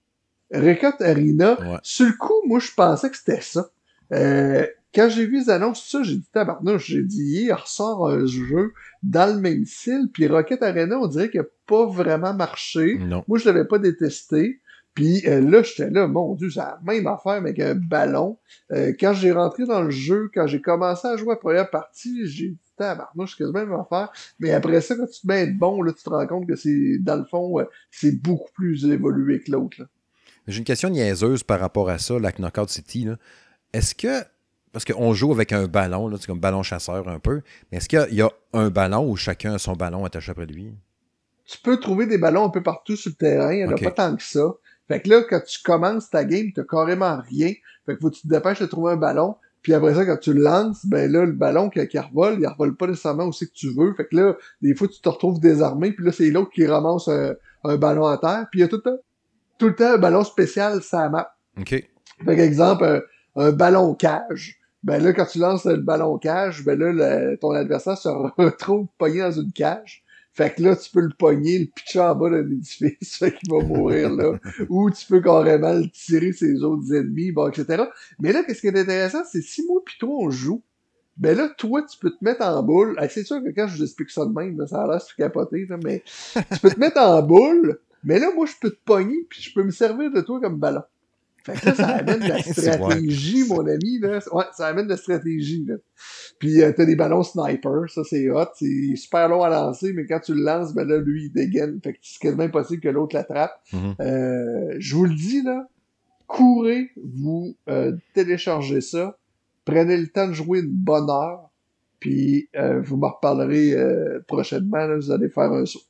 Rocket 0.53 1.01
Arena. 1.01 1.57
Sur 1.85 2.07
le 2.07 2.17
coup, 2.19 2.43
moi 2.47 2.59
je 2.59 2.73
pensais 2.75 3.11
que 3.11 3.17
c'était 3.17 3.41
ça. 3.41 3.71
Euh, 4.13 4.67
quand 4.95 5.09
j'ai 5.09 5.27
vu 5.27 5.41
les 5.41 5.51
annonces, 5.51 5.85
ça, 5.85 6.03
j'ai 6.03 6.17
dit 6.17 6.29
tabarnouche, 6.33 6.87
j'ai 6.87 7.03
dit, 7.03 7.45
il 7.45 7.53
ressort 7.53 8.09
un 8.09 8.27
jeu 8.27 8.73
dans 9.03 9.35
le 9.35 9.41
même 9.41 9.65
style, 9.65 10.09
puis 10.13 10.27
Rocket 10.29 10.63
Arena, 10.63 10.99
on 10.99 11.09
dirait 11.09 11.31
qu'il 11.31 11.41
n'a 11.41 11.47
pas 11.67 11.87
vraiment 11.87 12.33
marché. 12.33 12.99
Non. 12.99 13.25
Moi, 13.27 13.39
je 13.39 13.47
l'avais 13.47 13.65
pas 13.65 13.79
détesté. 13.79 14.61
Puis 14.95 15.27
euh, 15.27 15.41
là, 15.41 15.65
j'étais 15.65 15.91
là, 15.91 16.07
mon 16.07 16.37
Dieu, 16.37 16.51
c'est 16.51 16.61
la 16.61 16.79
même 16.85 17.09
affaire 17.09 17.33
avec 17.33 17.59
un 17.59 17.75
ballon. 17.75 18.39
Euh, 18.71 18.93
quand 18.99 19.13
j'ai 19.13 19.33
rentré 19.33 19.65
dans 19.65 19.83
le 19.83 19.91
jeu, 19.91 20.31
quand 20.33 20.47
j'ai 20.47 20.61
commencé 20.61 21.09
à 21.09 21.17
jouer 21.17 21.31
à 21.31 21.35
la 21.35 21.41
première 21.41 21.71
partie, 21.71 22.29
j'ai 22.29 22.51
dit 22.51 22.59
tabarnouche, 22.77 23.35
c'est 23.37 23.43
la 23.43 23.51
même 23.51 23.73
affaire. 23.73 24.13
Mais 24.39 24.53
après 24.53 24.81
ça, 24.81 24.95
quand 24.95 25.07
tu 25.07 25.21
te 25.21 25.27
mets 25.27 25.35
à 25.35 25.43
être 25.43 25.59
bon, 25.59 25.83
là, 25.83 25.93
tu 25.93 26.05
te 26.05 26.11
rends 26.11 26.27
compte 26.29 26.47
que 26.47 26.55
c'est, 26.55 26.99
dans 27.01 27.17
le 27.17 27.25
fond, 27.25 27.57
c'est 27.91 28.23
beaucoup 28.23 28.53
plus 28.55 28.87
évolué 28.87 29.41
que 29.41 29.51
l'autre. 29.51 29.83
J'ai 30.47 30.59
une 30.59 30.65
question 30.65 30.91
niaiseuse 30.91 31.43
par 31.43 31.59
rapport 31.59 31.91
à 31.91 31.99
ça, 31.99 32.19
la 32.21 32.31
Knockout 32.31 32.69
City. 32.69 33.09
Est-ce 33.73 33.97
que 33.97 34.23
parce 34.75 34.85
qu'on 34.85 35.15
joue 35.15 35.31
avec 35.31 35.53
un 35.53 35.69
ballon, 35.69 36.11
c'est 36.19 36.27
comme 36.27 36.41
ballon 36.41 36.65
chasseur 36.65 37.09
un 37.09 37.21
peu. 37.21 37.43
Mais 37.71 37.79
est-ce 37.79 37.89
qu'il 37.89 38.13
y, 38.13 38.23
a 38.23 38.31
un 38.53 38.71
ballon 38.71 39.09
où 39.09 39.15
chacun 39.15 39.55
a 39.55 39.59
son 39.59 39.75
ballon 39.75 40.05
attaché 40.05 40.33
après 40.33 40.47
lui? 40.47 40.75
Tu 41.47 41.59
peux 41.59 41.79
trouver 41.79 42.07
des 42.07 42.19
ballons 42.19 42.47
un 42.47 42.51
peu 42.51 42.61
partout 42.61 42.97
sur 42.97 43.11
le 43.11 43.15
terrain. 43.15 43.53
Il 43.53 43.59
n'y 43.59 43.65
en 43.65 43.71
a 43.71 43.79
pas 43.79 43.93
tant 43.93 44.17
que 44.17 44.23
ça. 44.25 44.43
Fait 44.89 45.01
que 45.01 45.09
là, 45.09 45.23
quand 45.31 45.41
tu 45.47 45.63
commences 45.63 46.11
ta 46.11 46.25
game, 46.25 46.49
tu 46.53 46.67
carrément 46.67 47.21
rien. 47.31 47.53
Fait 47.87 47.95
que 47.95 48.01
faut 48.01 48.11
que 48.11 48.17
tu 48.17 48.23
te 48.23 48.27
dépêches 48.27 48.59
de 48.59 48.67
trouver 48.67 48.95
un 48.95 48.97
ballon. 48.97 49.37
Puis 49.63 49.75
après 49.75 49.95
ça, 49.95 50.05
quand 50.05 50.17
tu 50.17 50.33
le 50.33 50.43
lances, 50.43 50.85
ben 50.87 51.09
là, 51.11 51.25
le 51.25 51.33
ballon 51.33 51.71
qui, 51.71 51.87
qui 51.87 51.99
revole, 52.01 52.39
il 52.41 52.47
revole 52.49 52.77
pas 52.77 52.89
nécessairement 52.89 53.27
aussi 53.27 53.47
que 53.47 53.55
tu 53.55 53.73
veux. 53.73 53.95
Fait 53.95 54.09
que 54.09 54.17
là, 54.17 54.35
des 54.61 54.75
fois, 54.75 54.89
tu 54.89 55.01
te 55.01 55.09
retrouves 55.09 55.39
désarmé. 55.39 55.93
Puis 55.93 56.05
là, 56.05 56.11
c'est 56.11 56.31
l'autre 56.31 56.51
qui 56.51 56.67
ramasse 56.67 57.07
un, 57.07 57.77
ballon 57.77 58.07
à 58.07 58.19
terre. 58.19 58.49
Puis 58.51 58.59
il 58.59 58.63
y 58.63 58.65
a 58.65 58.69
tout 58.69 58.83
le 58.85 58.91
temps, 58.91 58.99
tout 59.57 59.69
le 59.69 59.77
temps 59.77 59.93
un 59.93 59.99
ballon 59.99 60.25
spécial 60.25 60.83
ça 60.83 61.09
map. 61.09 61.37
OK. 61.61 61.69
Fait 62.25 62.39
exemple, 62.41 63.07
un 63.37 63.53
ballon 63.53 63.95
cage 63.95 64.59
ben 64.85 65.03
là, 65.03 65.15
quand 65.15 65.25
tu 65.25 65.39
lances 65.39 65.65
le 65.65 65.79
ballon 65.79 66.19
cage, 66.19 66.63
ben 66.63 66.79
là, 66.79 67.37
ton 67.39 67.53
adversaire 67.53 67.97
se 67.97 68.09
retrouve 68.39 68.87
pogné 68.99 69.21
dans 69.21 69.33
une 69.33 69.51
cage. 69.51 70.05
Fait 70.35 70.53
que 70.53 70.63
là, 70.63 70.77
tu 70.77 70.91
peux 70.91 71.01
le 71.01 71.15
pogner, 71.17 71.61
le 71.61 71.67
pitcher 71.67 72.01
en 72.01 72.15
bas 72.15 72.29
d'un 72.29 72.45
édifice, 72.51 73.17
fait 73.19 73.33
qu'il 73.33 73.51
va 73.51 73.65
mourir 73.65 74.11
là. 74.11 74.39
Ou 74.69 74.91
tu 74.91 75.07
peux 75.07 75.21
carrément 75.21 75.73
le 75.73 75.89
tirer 75.89 76.33
ses 76.33 76.63
autres 76.63 76.93
ennemis, 76.93 77.33
bon, 77.33 77.49
etc. 77.49 77.85
Mais 78.19 78.33
là, 78.33 78.43
qu'est-ce 78.43 78.61
qui 78.61 78.67
est 78.67 78.79
intéressant, 78.79 79.23
c'est 79.25 79.43
si 79.43 79.65
moi 79.65 79.81
pis 79.87 79.97
toi 79.99 80.11
on 80.19 80.31
joue, 80.31 80.63
ben 81.17 81.37
là, 81.37 81.49
toi, 81.57 81.83
tu 81.83 81.97
peux 81.99 82.11
te 82.11 82.23
mettre 82.23 82.45
en 82.45 82.63
boule. 82.63 82.99
c'est 83.09 83.25
sûr 83.25 83.43
que 83.43 83.51
quand 83.51 83.69
je 83.69 83.77
vous 83.77 83.85
explique 83.85 84.11
ça 84.11 84.27
de 84.27 84.33
même, 84.33 84.67
ça 84.67 84.83
a 84.83 84.89
l'air 84.89 85.01
super 85.01 85.27
capoté, 85.27 85.67
mais 85.85 86.03
tu 86.53 86.59
peux 86.61 86.71
te 86.71 86.81
mettre 86.81 87.01
en 87.01 87.23
boule, 87.23 87.79
mais 88.03 88.19
là, 88.19 88.33
moi, 88.35 88.47
je 88.47 88.55
peux 88.61 88.71
te 88.71 88.85
pogner, 88.85 89.25
puis 89.31 89.41
je 89.41 89.55
peux 89.55 89.63
me 89.63 89.71
servir 89.71 90.11
de 90.11 90.21
toi 90.21 90.41
comme 90.41 90.59
ballon. 90.59 90.83
Fait 91.45 91.53
que 91.53 91.67
là, 91.67 91.75
ça 91.75 91.87
amène 91.89 92.21
de 92.21 92.29
la 92.29 92.43
stratégie, 92.43 93.45
mon 93.47 93.67
ami. 93.67 93.99
Là. 93.99 94.21
Ouais, 94.33 94.45
ça 94.57 94.67
amène 94.69 94.87
de 94.87 94.91
la 94.91 94.97
stratégie. 94.97 95.65
Là. 95.67 95.75
Puis 96.39 96.63
euh, 96.63 96.73
t'as 96.75 96.87
des 96.87 96.97
ballons 96.97 97.23
sniper, 97.23 97.89
ça 97.89 98.03
c'est 98.05 98.31
hot. 98.31 98.47
C'est 98.55 98.97
super 98.97 99.29
long 99.29 99.43
à 99.43 99.51
lancer, 99.51 99.93
mais 99.93 100.07
quand 100.07 100.21
tu 100.21 100.35
le 100.35 100.43
lances, 100.43 100.75
ben 100.75 100.89
là, 100.89 100.99
lui, 100.99 101.27
il 101.27 101.33
dégaine. 101.33 101.81
Fait 101.83 101.93
que 101.93 101.99
c'est 102.03 102.21
quasiment 102.21 102.45
impossible 102.45 102.81
que 102.81 102.89
l'autre 102.89 103.15
l'attrape. 103.15 103.53
Mm-hmm. 103.73 104.01
euh, 104.01 104.77
je 104.79 104.97
vous 104.97 105.05
le 105.05 105.15
dis, 105.15 105.43
là, 105.43 105.69
courez, 106.27 106.91
vous 106.97 107.57
euh, 107.69 107.93
téléchargez 108.15 108.81
ça, 108.81 109.19
prenez 109.65 109.97
le 109.97 110.09
temps 110.09 110.29
de 110.29 110.33
jouer 110.33 110.61
une 110.61 110.73
bonne 110.73 111.11
heure, 111.11 111.51
puis 112.01 112.49
euh, 112.57 112.81
vous 112.81 112.97
m'en 112.97 113.11
reparlerez 113.11 113.73
euh, 113.75 114.21
prochainement, 114.27 114.87
là, 114.87 114.97
vous 114.97 115.11
allez 115.11 115.29
faire 115.29 115.53
un 115.53 115.65
saut. 115.65 115.81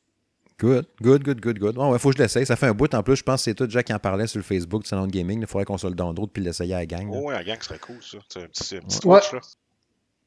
Good, 0.58 0.86
good, 1.02 1.24
good, 1.24 1.40
good, 1.40 1.58
good. 1.58 1.74
Bon, 1.74 1.92
il 1.92 1.98
faut 1.98 2.10
que 2.10 2.16
je 2.16 2.22
l'essaye. 2.22 2.46
Ça 2.46 2.54
fait 2.54 2.66
un 2.66 2.74
bout. 2.74 2.92
En 2.94 3.02
plus, 3.02 3.16
je 3.16 3.22
pense 3.24 3.40
que 3.40 3.44
c'est 3.44 3.54
tout 3.54 3.68
Jack 3.68 3.86
qui 3.86 3.94
en 3.94 3.98
parlait 3.98 4.28
sur 4.28 4.38
le 4.38 4.44
Facebook 4.44 4.82
de 4.82 4.86
Salon 4.86 5.08
Gaming. 5.08 5.40
Il 5.40 5.46
faudrait 5.46 5.64
qu'on 5.64 5.78
soit 5.78 5.90
le 5.90 5.96
download 5.96 6.30
puis 6.32 6.42
l'essayer 6.42 6.74
à 6.74 6.78
la 6.78 6.86
gang. 6.86 7.08
Oh, 7.12 7.28
ouais, 7.28 7.34
à 7.34 7.38
la 7.38 7.44
gang 7.44 7.60
serait 7.60 7.78
cool, 7.78 7.96
ça. 8.00 8.18
C'est 8.28 8.42
un 8.42 8.46
petit, 8.46 8.76
un 8.76 8.80
petit 8.80 9.06
ouais. 9.06 9.20
là. 9.32 9.40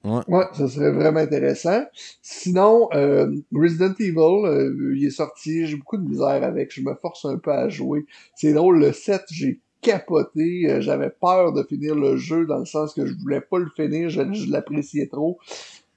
Ouais. 0.03 0.21
ouais. 0.27 0.45
ça 0.53 0.67
serait 0.67 0.91
vraiment 0.91 1.19
intéressant. 1.19 1.83
Sinon, 2.21 2.89
euh, 2.93 3.31
Resident 3.53 3.93
Evil, 3.99 4.45
euh, 4.45 4.95
il 4.95 5.05
est 5.05 5.11
sorti, 5.11 5.65
j'ai 5.65 5.75
beaucoup 5.75 5.97
de 5.97 6.07
misère 6.07 6.43
avec, 6.43 6.73
je 6.73 6.81
me 6.81 6.93
force 6.95 7.25
un 7.25 7.37
peu 7.37 7.51
à 7.51 7.69
jouer. 7.69 8.05
C'est 8.35 8.53
drôle, 8.53 8.79
le 8.79 8.91
7, 8.91 9.23
j'ai 9.31 9.59
capoté, 9.81 10.69
euh, 10.69 10.81
j'avais 10.81 11.09
peur 11.09 11.53
de 11.53 11.63
finir 11.63 11.95
le 11.95 12.17
jeu 12.17 12.45
dans 12.45 12.59
le 12.59 12.65
sens 12.65 12.93
que 12.93 13.05
je 13.05 13.13
voulais 13.15 13.41
pas 13.41 13.59
le 13.59 13.69
finir, 13.75 14.09
je, 14.09 14.21
je 14.33 14.51
l'appréciais 14.51 15.07
trop. 15.07 15.39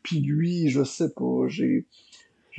Puis 0.03 0.21
lui, 0.21 0.71
je 0.71 0.83
sais 0.83 1.11
pas, 1.11 1.47
j'ai 1.49 1.85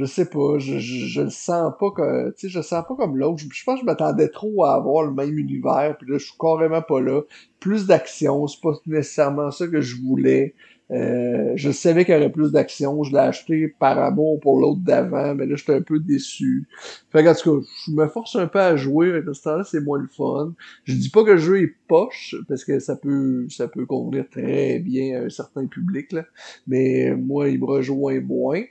je 0.02 0.06
sais 0.06 0.26
pas, 0.26 0.57
je, 0.57 0.80
je, 0.80 1.06
je 1.06 1.22
le 1.22 1.30
sens 1.30 1.72
pas 1.80 1.91
que, 1.91 2.32
tu 2.32 2.34
sais, 2.38 2.49
je 2.49 2.60
le 2.60 2.64
sens 2.64 2.84
pas 2.88 2.95
comme 2.95 3.18
l'autre. 3.18 3.40
Je, 3.40 3.64
pense 3.64 3.76
que 3.76 3.82
je 3.82 3.86
m'attendais 3.86 4.30
trop 4.30 4.64
à 4.65 4.73
avoir 4.73 5.03
le 5.03 5.14
même 5.14 5.38
univers, 5.38 5.95
puis 5.99 6.10
là, 6.10 6.18
je 6.18 6.26
suis 6.26 6.38
carrément 6.40 6.82
pas 6.82 6.99
là. 7.02 7.22
Plus 7.60 7.86
d'action, 7.86 8.48
c'est 8.48 8.61
pas 8.61 8.73
nécessairement 8.88 9.52
ça 9.52 9.68
que 9.68 9.80
je 9.80 10.02
voulais. 10.02 10.56
Euh, 10.90 11.53
je 11.56 11.72
savais 11.72 12.03
qu'il 12.03 12.15
y 12.15 12.18
aurait 12.18 12.32
plus 12.32 12.52
d'action. 12.52 13.03
Je 13.03 13.11
l'ai 13.11 13.19
acheté 13.19 13.68
par 13.68 13.98
amour 13.99 14.40
pour 14.41 14.60
l'autre 14.60 14.82
d'avant, 14.82 15.36
mais 15.36 15.45
là, 15.45 15.56
j'étais 15.56 15.76
un 15.76 15.82
peu 15.82 15.99
déçu. 15.99 16.68
Fait 17.11 17.19
tout 17.19 17.61
cas, 17.61 17.68
je 17.86 17.91
me 17.91 18.07
force 18.07 18.36
un 18.36 18.48
peu 18.48 18.60
à 18.60 18.76
jouer. 18.76 19.11
Avec 19.11 19.23
ce 19.32 19.44
temps-là, 19.44 19.64
c'est 19.64 19.82
moins 19.82 19.99
le 19.99 20.10
fun. 20.10 20.53
Je 20.84 20.95
dis 20.95 21.10
pas 21.10 21.23
que 21.23 21.32
le 21.32 21.38
jeu 21.38 21.61
est 21.61 21.76
poche, 21.88 22.36
parce 22.49 22.65
que 22.65 22.80
ça 22.80 22.95
peut, 22.95 23.45
ça 23.49 23.68
peut 23.68 23.86
convenir 23.86 24.28
très 24.30 24.80
bien 24.80 25.22
à 25.22 25.26
un 25.26 25.30
certain 25.30 25.65
public, 25.68 26.11
là. 26.11 26.26
Mais 26.68 27.15
moi, 27.15 27.49
il 27.49 27.60
me 27.60 27.65
rejoint 27.65 28.19
moins. 28.19 28.64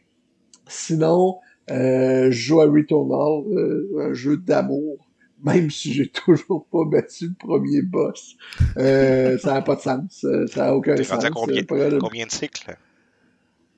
Sinon, 0.70 1.38
euh, 1.70 2.30
je 2.30 2.38
joue 2.38 2.60
à 2.60 2.66
Returnal, 2.66 3.44
euh, 3.52 4.08
un 4.08 4.14
jeu 4.14 4.36
d'amour, 4.36 5.06
même 5.42 5.70
si 5.70 5.92
j'ai 5.92 6.08
toujours 6.26 6.66
pas 6.66 6.84
battu 6.84 7.28
le 7.28 7.34
premier 7.34 7.82
boss. 7.82 8.36
Euh, 8.76 9.36
ça 9.38 9.54
n'a 9.54 9.62
pas 9.62 9.76
de 9.76 9.80
sens. 9.80 10.24
Euh, 10.24 10.46
ça 10.46 10.66
n'a 10.66 10.76
aucun 10.76 10.96
sens. 11.02 11.24
Combien, 11.32 11.64
combien 11.98 12.26
de 12.26 12.30
cycles? 12.30 12.76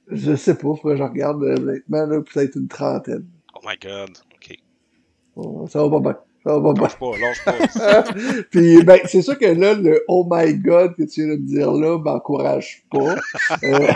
Je 0.08 0.36
sais 0.36 0.54
pas, 0.54 0.74
faudrait 0.74 0.94
que 0.94 0.98
je 0.98 1.02
regarde 1.02 1.42
honnêtement, 1.42 2.06
peut-être 2.22 2.56
une 2.56 2.68
trentaine. 2.68 3.26
Oh 3.54 3.60
my 3.66 3.76
god, 3.80 4.18
ok. 4.34 5.68
ça 5.68 5.82
va 5.82 5.90
pas 5.90 6.00
bien. 6.00 6.18
Ça 6.44 6.58
va 6.58 6.74
pas. 6.74 6.88
pas, 6.88 7.18
lâche 7.18 7.44
pas. 7.44 8.02
Puis, 8.50 8.82
ben, 8.82 8.98
c'est 9.06 9.22
sûr 9.22 9.38
que 9.38 9.46
là, 9.46 9.74
le 9.74 10.02
oh 10.08 10.26
my 10.28 10.54
god 10.54 10.96
que 10.96 11.04
tu 11.04 11.24
viens 11.24 11.36
de 11.36 11.40
me 11.40 11.46
dire 11.46 11.70
là 11.70 11.98
m'encourage 11.98 12.84
pas. 12.90 13.14
euh, 13.62 13.92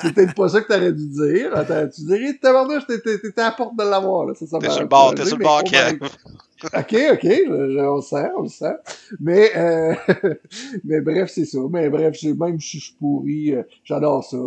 c'est 0.01 0.13
peut-être 0.13 0.33
pas 0.33 0.49
ça 0.49 0.61
que 0.61 0.67
t'aurais 0.67 0.93
dû 0.93 1.07
dire. 1.09 1.55
Attends, 1.55 1.87
tu 1.87 2.01
dirais, 2.05 2.33
tabarnouche, 2.41 2.87
t'étais 2.87 3.39
à 3.39 3.45
la 3.45 3.51
porte 3.51 3.77
de 3.77 3.83
l'avoir, 3.83 4.25
là. 4.25 4.33
Ça, 4.33 4.47
ça 4.47 4.57
t'es 4.57 4.69
sur 4.69 4.81
le 4.81 4.87
bord, 4.87 5.13
t'es 5.13 5.25
sur 5.25 5.37
le 5.37 5.43
bord, 5.43 5.61
Ok, 5.63 6.95
ok, 7.13 7.21
je, 7.23 7.79
on 7.79 7.95
le 7.97 8.01
sent, 8.01 8.29
on 8.35 8.41
le 8.41 8.49
sent. 8.49 8.75
Mais, 9.19 9.51
euh, 9.55 9.93
mais 10.83 11.01
bref, 11.01 11.29
c'est 11.31 11.45
ça. 11.45 11.59
Mais 11.69 11.89
bref, 11.89 12.15
même 12.23 12.59
si 12.59 12.79
je 12.79 12.85
suis 12.85 12.95
pourri, 12.95 13.53
euh, 13.53 13.61
j'adore 13.83 14.23
ça. 14.23 14.37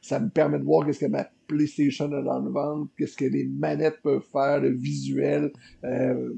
Ça 0.00 0.18
me 0.18 0.30
permet 0.30 0.58
de 0.58 0.64
voir 0.64 0.86
qu'est-ce 0.86 1.00
que 1.00 1.06
ma 1.06 1.26
PlayStation 1.50 2.06
a 2.12 2.22
dans 2.22 2.40
le 2.40 2.50
ventre, 2.50 2.90
qu'est-ce 2.96 3.16
que 3.16 3.24
les 3.24 3.44
manettes 3.44 4.00
peuvent 4.02 4.24
faire, 4.32 4.60
le 4.60 4.70
visuel. 4.70 5.52
Euh, 5.84 6.34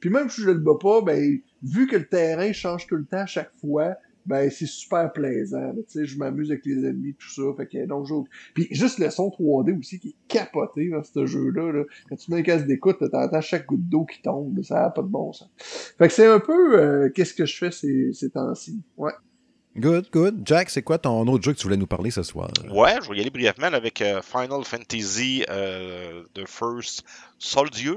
puis 0.00 0.10
même 0.10 0.28
si 0.28 0.42
je 0.42 0.50
le 0.50 0.58
bats 0.58 0.78
pas, 0.80 1.02
ben, 1.02 1.38
vu 1.62 1.86
que 1.86 1.96
le 1.96 2.06
terrain 2.06 2.52
change 2.52 2.86
tout 2.86 2.96
le 2.96 3.04
temps 3.04 3.18
à 3.18 3.26
chaque 3.26 3.52
fois, 3.60 3.96
ben 4.26 4.50
c'est 4.50 4.66
super 4.66 5.12
plaisant. 5.12 5.72
Tu 5.74 5.82
sais, 5.88 6.06
je 6.06 6.16
m'amuse 6.18 6.50
avec 6.50 6.64
les 6.64 6.84
ennemis, 6.84 7.14
tout 7.14 7.28
ça. 7.28 7.42
Fait 7.56 7.66
que 7.66 7.86
donc 7.86 8.06
je... 8.06 8.14
Puis 8.54 8.68
juste 8.70 8.98
le 8.98 9.10
son 9.10 9.28
3D 9.28 9.78
aussi 9.78 9.98
qui 9.98 10.08
est 10.08 10.16
capoté 10.28 10.88
dans 10.88 11.02
ce 11.02 11.26
jeu-là. 11.26 11.72
Là. 11.72 11.84
Quand 12.08 12.16
tu 12.16 12.30
mets 12.30 12.38
un 12.38 12.42
casque 12.42 12.66
d'écoute, 12.66 12.98
t'entends 12.98 13.40
chaque 13.40 13.66
goutte 13.66 13.86
d'eau 13.86 14.04
qui 14.04 14.22
tombe. 14.22 14.62
Ça 14.62 14.80
n'a 14.80 14.90
pas 14.90 15.02
de 15.02 15.08
bon 15.08 15.32
sens. 15.32 15.50
Fait 15.98 16.08
que 16.08 16.14
c'est 16.14 16.26
un 16.26 16.40
peu 16.40 16.78
euh, 16.78 17.10
qu'est-ce 17.10 17.34
que 17.34 17.44
je 17.44 17.56
fais 17.56 17.70
ces, 17.70 18.12
ces 18.12 18.30
temps-ci. 18.30 18.82
Ouais. 18.96 19.12
Good, 19.76 20.10
good. 20.12 20.42
Jack, 20.46 20.70
c'est 20.70 20.82
quoi 20.82 20.98
ton 20.98 21.26
autre 21.26 21.42
jeu 21.42 21.52
que 21.52 21.58
tu 21.58 21.64
voulais 21.64 21.76
nous 21.76 21.88
parler 21.88 22.12
ce 22.12 22.22
soir? 22.22 22.48
Ouais, 22.70 22.96
je 23.02 23.10
vais 23.10 23.16
y 23.16 23.20
aller 23.20 23.30
brièvement 23.30 23.66
avec 23.66 24.00
euh, 24.02 24.22
Final 24.22 24.64
Fantasy 24.64 25.44
euh, 25.48 26.22
The 26.34 26.46
First 26.46 27.04
Soldier. 27.40 27.96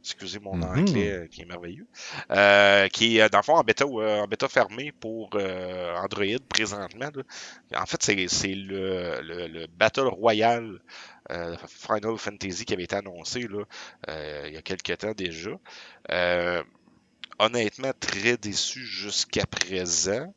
excusez 0.00 0.40
mon 0.40 0.56
mm-hmm. 0.56 0.80
anglais 0.80 1.28
qui 1.30 1.42
est 1.42 1.44
merveilleux, 1.44 1.86
euh, 2.32 2.88
qui 2.88 3.18
est 3.18 3.28
dans 3.28 3.38
le 3.38 3.44
fond 3.44 3.54
en 3.54 3.62
bêta, 3.62 3.86
en 3.86 4.26
bêta 4.26 4.48
fermé 4.48 4.90
pour 4.90 5.30
Android 5.36 6.42
présentement. 6.48 7.10
En 7.72 7.86
fait, 7.86 8.02
c'est 8.02 8.54
le, 8.54 9.20
le, 9.22 9.46
le, 9.46 9.66
Battle 9.68 10.08
Royale 10.08 10.80
Final 11.68 12.18
Fantasy 12.18 12.64
qui 12.64 12.74
avait 12.74 12.82
été 12.82 12.96
annoncé 12.96 13.46
là, 13.46 13.62
il 14.48 14.54
y 14.54 14.56
a 14.56 14.62
quelques 14.62 14.98
temps 14.98 15.12
déjà. 15.12 15.52
honnêtement, 17.38 17.92
très 18.00 18.36
déçu 18.36 18.84
jusqu'à 18.84 19.46
présent. 19.46 20.34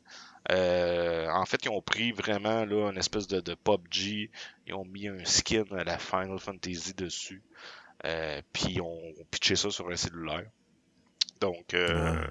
Euh, 0.52 1.28
en 1.30 1.44
fait, 1.44 1.64
ils 1.64 1.70
ont 1.70 1.82
pris 1.82 2.12
vraiment 2.12 2.64
là, 2.64 2.90
une 2.90 2.98
espèce 2.98 3.26
de, 3.26 3.40
de 3.40 3.54
PUBG. 3.54 4.30
Ils 4.66 4.74
ont 4.74 4.84
mis 4.84 5.08
un 5.08 5.24
skin 5.24 5.64
à 5.72 5.84
la 5.84 5.98
Final 5.98 6.38
Fantasy 6.38 6.94
dessus. 6.94 7.42
Euh, 8.04 8.40
puis 8.52 8.74
ils 8.74 8.80
ont 8.80 9.14
pitché 9.30 9.56
ça 9.56 9.70
sur 9.70 9.88
un 9.88 9.96
cellulaire. 9.96 10.46
Donc, 11.40 11.74
euh, 11.74 12.24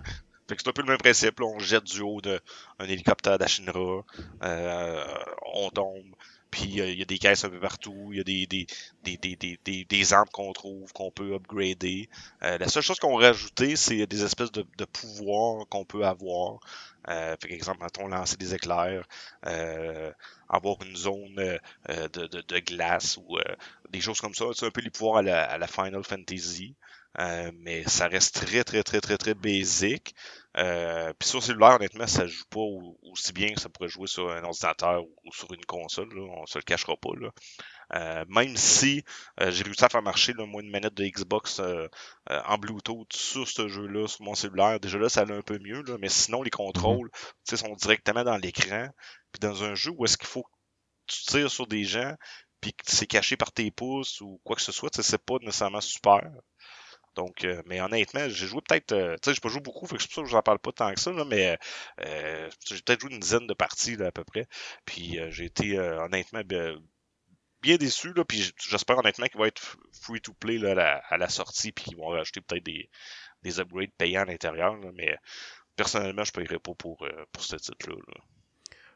c'est 0.48 0.68
un 0.68 0.72
peu 0.72 0.82
le 0.82 0.88
même 0.88 0.98
principe. 0.98 1.42
On 1.42 1.60
jette 1.60 1.84
du 1.84 2.02
haut 2.02 2.22
d'un 2.22 2.40
hélicoptère 2.80 3.38
d'Ashinra. 3.38 4.04
Euh, 4.44 5.06
on 5.54 5.70
tombe. 5.70 6.16
Puis 6.56 6.70
il 6.70 6.98
y 6.98 7.02
a 7.02 7.06
des 7.06 7.18
caisses 7.18 7.44
un 7.44 7.50
peu 7.50 7.60
partout, 7.60 8.12
il 8.12 8.18
y 8.18 8.22
a 8.22 8.24
des, 8.24 8.48
des, 8.48 8.66
des, 9.04 9.36
des, 9.36 9.84
des, 9.84 10.14
armes 10.14 10.30
qu'on 10.32 10.54
trouve, 10.54 10.94
qu'on 10.94 11.12
peut 11.12 11.34
upgrader. 11.34 12.08
la 12.42 12.70
seule 12.70 12.82
chose 12.82 12.98
qu'on 12.98 13.18
rajouté, 13.18 13.76
c'est 13.76 14.08
des 14.08 14.24
espèces 14.24 14.54
de, 14.54 14.66
de 14.78 14.86
pouvoirs 14.86 15.68
qu'on 15.68 15.84
peut 15.84 16.06
avoir. 16.06 16.60
Euh, 17.10 17.36
par 17.36 17.52
exemple, 17.52 17.84
mettons, 17.84 18.08
lancer 18.08 18.38
des 18.38 18.56
éclairs, 18.56 19.06
euh, 19.46 20.12
avoir 20.48 20.82
une 20.82 20.96
zone 20.96 21.38
euh, 21.40 22.08
de, 22.08 22.28
de, 22.28 22.42
de, 22.42 22.60
glace 22.60 23.18
ou 23.18 23.38
euh, 23.38 23.56
des 23.90 24.00
choses 24.00 24.22
comme 24.22 24.34
ça. 24.34 24.46
C'est 24.54 24.66
un 24.66 24.72
peu 24.72 24.82
les 24.82 24.90
pouvoirs 24.90 25.18
à 25.18 25.22
la, 25.22 25.44
à 25.44 25.58
la 25.58 25.68
Final 25.68 26.04
Fantasy. 26.04 26.74
Euh, 27.20 27.52
mais 27.56 27.84
ça 27.88 28.08
reste 28.08 28.36
très, 28.36 28.64
très, 28.64 28.84
très, 28.84 29.02
très, 29.02 29.18
très 29.18 29.34
basic. 29.34 30.14
Euh, 30.58 31.14
Puis 31.20 31.30
sur 31.30 31.44
cellulaire, 31.44 31.76
honnêtement, 31.76 32.08
ça 32.08 32.28
joue 32.28 32.46
pas 32.50 32.62
aussi 33.04 33.34
bien 33.34 33.54
que 33.54 33.62
ça 33.62 33.70
pourrait 33.70 33.90
jouer 33.90 34.08
sur 34.08 34.30
un 34.32 34.44
ordinateur 34.44 35.04
ou, 35.04 35.34
sur 35.34 35.52
une 35.54 35.66
console. 35.66 36.14
Là. 36.14 36.22
On 36.42 36.46
se 36.46 36.58
le 36.58 36.64
cachera 36.64 36.96
pas. 36.98 37.12
Là. 37.20 37.30
Euh, 37.94 38.26
même 38.28 38.56
si 38.58 39.04
euh, 39.40 39.52
j'ai 39.52 39.64
réussi 39.64 39.86
à 39.86 39.90
faire 39.90 40.02
marcher 40.02 40.34
là, 40.34 40.46
moi 40.46 40.62
une 40.62 40.72
manette 40.72 40.96
de 40.96 41.06
Xbox 41.06 41.60
euh, 41.60 41.88
en 42.28 42.58
Bluetooth 42.58 43.14
sur 43.14 43.48
ce 43.48 43.68
jeu-là, 43.68 44.08
sur 44.08 44.24
mon 44.24 44.34
cellulaire, 44.36 44.80
déjà 44.80 44.98
là, 44.98 45.08
ça 45.10 45.22
allait 45.22 45.36
un 45.38 45.42
peu 45.42 45.60
mieux, 45.60 45.84
là, 45.84 45.98
mais 46.00 46.10
sinon 46.10 46.42
les 46.42 46.50
contrôles 46.50 47.10
mm 47.52 47.56
sont 47.56 47.76
directement 47.76 48.24
dans 48.24 48.38
l'écran. 48.38 48.90
Puis 49.32 49.40
dans 49.40 49.64
un 49.64 49.76
jeu 49.76 49.92
où 49.96 50.04
est-ce 50.04 50.18
qu'il 50.18 50.28
faut 50.28 50.44
que 50.44 50.50
tu 51.08 51.24
tires 51.26 51.52
sur 51.52 51.68
des 51.68 51.84
gens, 51.84 52.16
puis 52.60 52.74
que 52.74 52.84
c'est 52.88 53.08
caché 53.08 53.38
par 53.38 53.52
tes 53.52 53.72
pouces 53.72 54.20
ou 54.22 54.42
quoi 54.44 54.56
que 54.56 54.62
ce 54.62 54.72
soit, 54.72 54.90
c'est 55.00 55.24
pas 55.24 55.36
nécessairement 55.42 55.82
super. 55.82 56.22
Donc, 57.16 57.46
mais 57.66 57.82
honnêtement, 57.82 58.28
j'ai 58.30 58.48
joué 58.48 58.62
peut-être, 58.68 58.88
tu 58.88 59.18
sais, 59.24 59.34
j'ai 59.34 59.42
pas 59.42 59.50
joué 59.50 59.62
beaucoup, 59.62 59.88
fait 59.88 59.98
que 59.98 60.04
pour 60.04 60.28
ça 60.28 60.40
que 60.40 60.44
parle 60.44 60.60
pas 60.60 60.72
tant 60.72 60.94
que 60.94 61.00
ça, 61.00 61.12
là, 61.12 61.26
mais 61.26 61.58
j'ai 62.00 62.82
peut-être 62.82 63.02
joué 63.02 63.12
une 63.14 63.20
dizaine 63.20 63.48
de 63.48 63.54
parties 63.54 63.96
là, 63.96 64.08
à 64.08 64.12
peu 64.12 64.24
près. 64.24 64.48
Puis 64.86 65.20
j'ai 65.30 65.46
été 65.46 65.80
honnêtement 65.80 66.42
bien 67.62 67.78
déçu, 67.78 68.14
là, 68.14 68.24
puis 68.26 68.52
j'espère 68.60 68.98
honnêtement 69.00 69.28
qu'il 69.28 69.40
va 69.40 69.48
être 69.48 69.78
free 70.02 70.22
to 70.22 70.34
play 70.34 70.58
là, 70.58 71.02
à, 71.10 71.18
la, 71.18 71.30
sortie, 71.30 71.72
puis 71.72 71.86
qu'ils 71.86 71.98
vont 71.98 72.10
rajouter 72.10 72.42
peut-être 72.42 72.66
des, 72.66 72.90
des 73.44 73.60
upgrades 73.60 73.92
payants 73.98 74.22
à 74.22 74.26
l'intérieur, 74.26 74.76
mais 74.94 75.18
personnellement, 75.76 76.24
je 76.24 76.32
ne 76.36 76.44
paierais 76.44 76.60
pas 76.60 76.74
pour, 76.74 77.04
euh, 77.04 77.26
pour 77.32 77.44
ce 77.44 77.56
titre-là. 77.56 77.96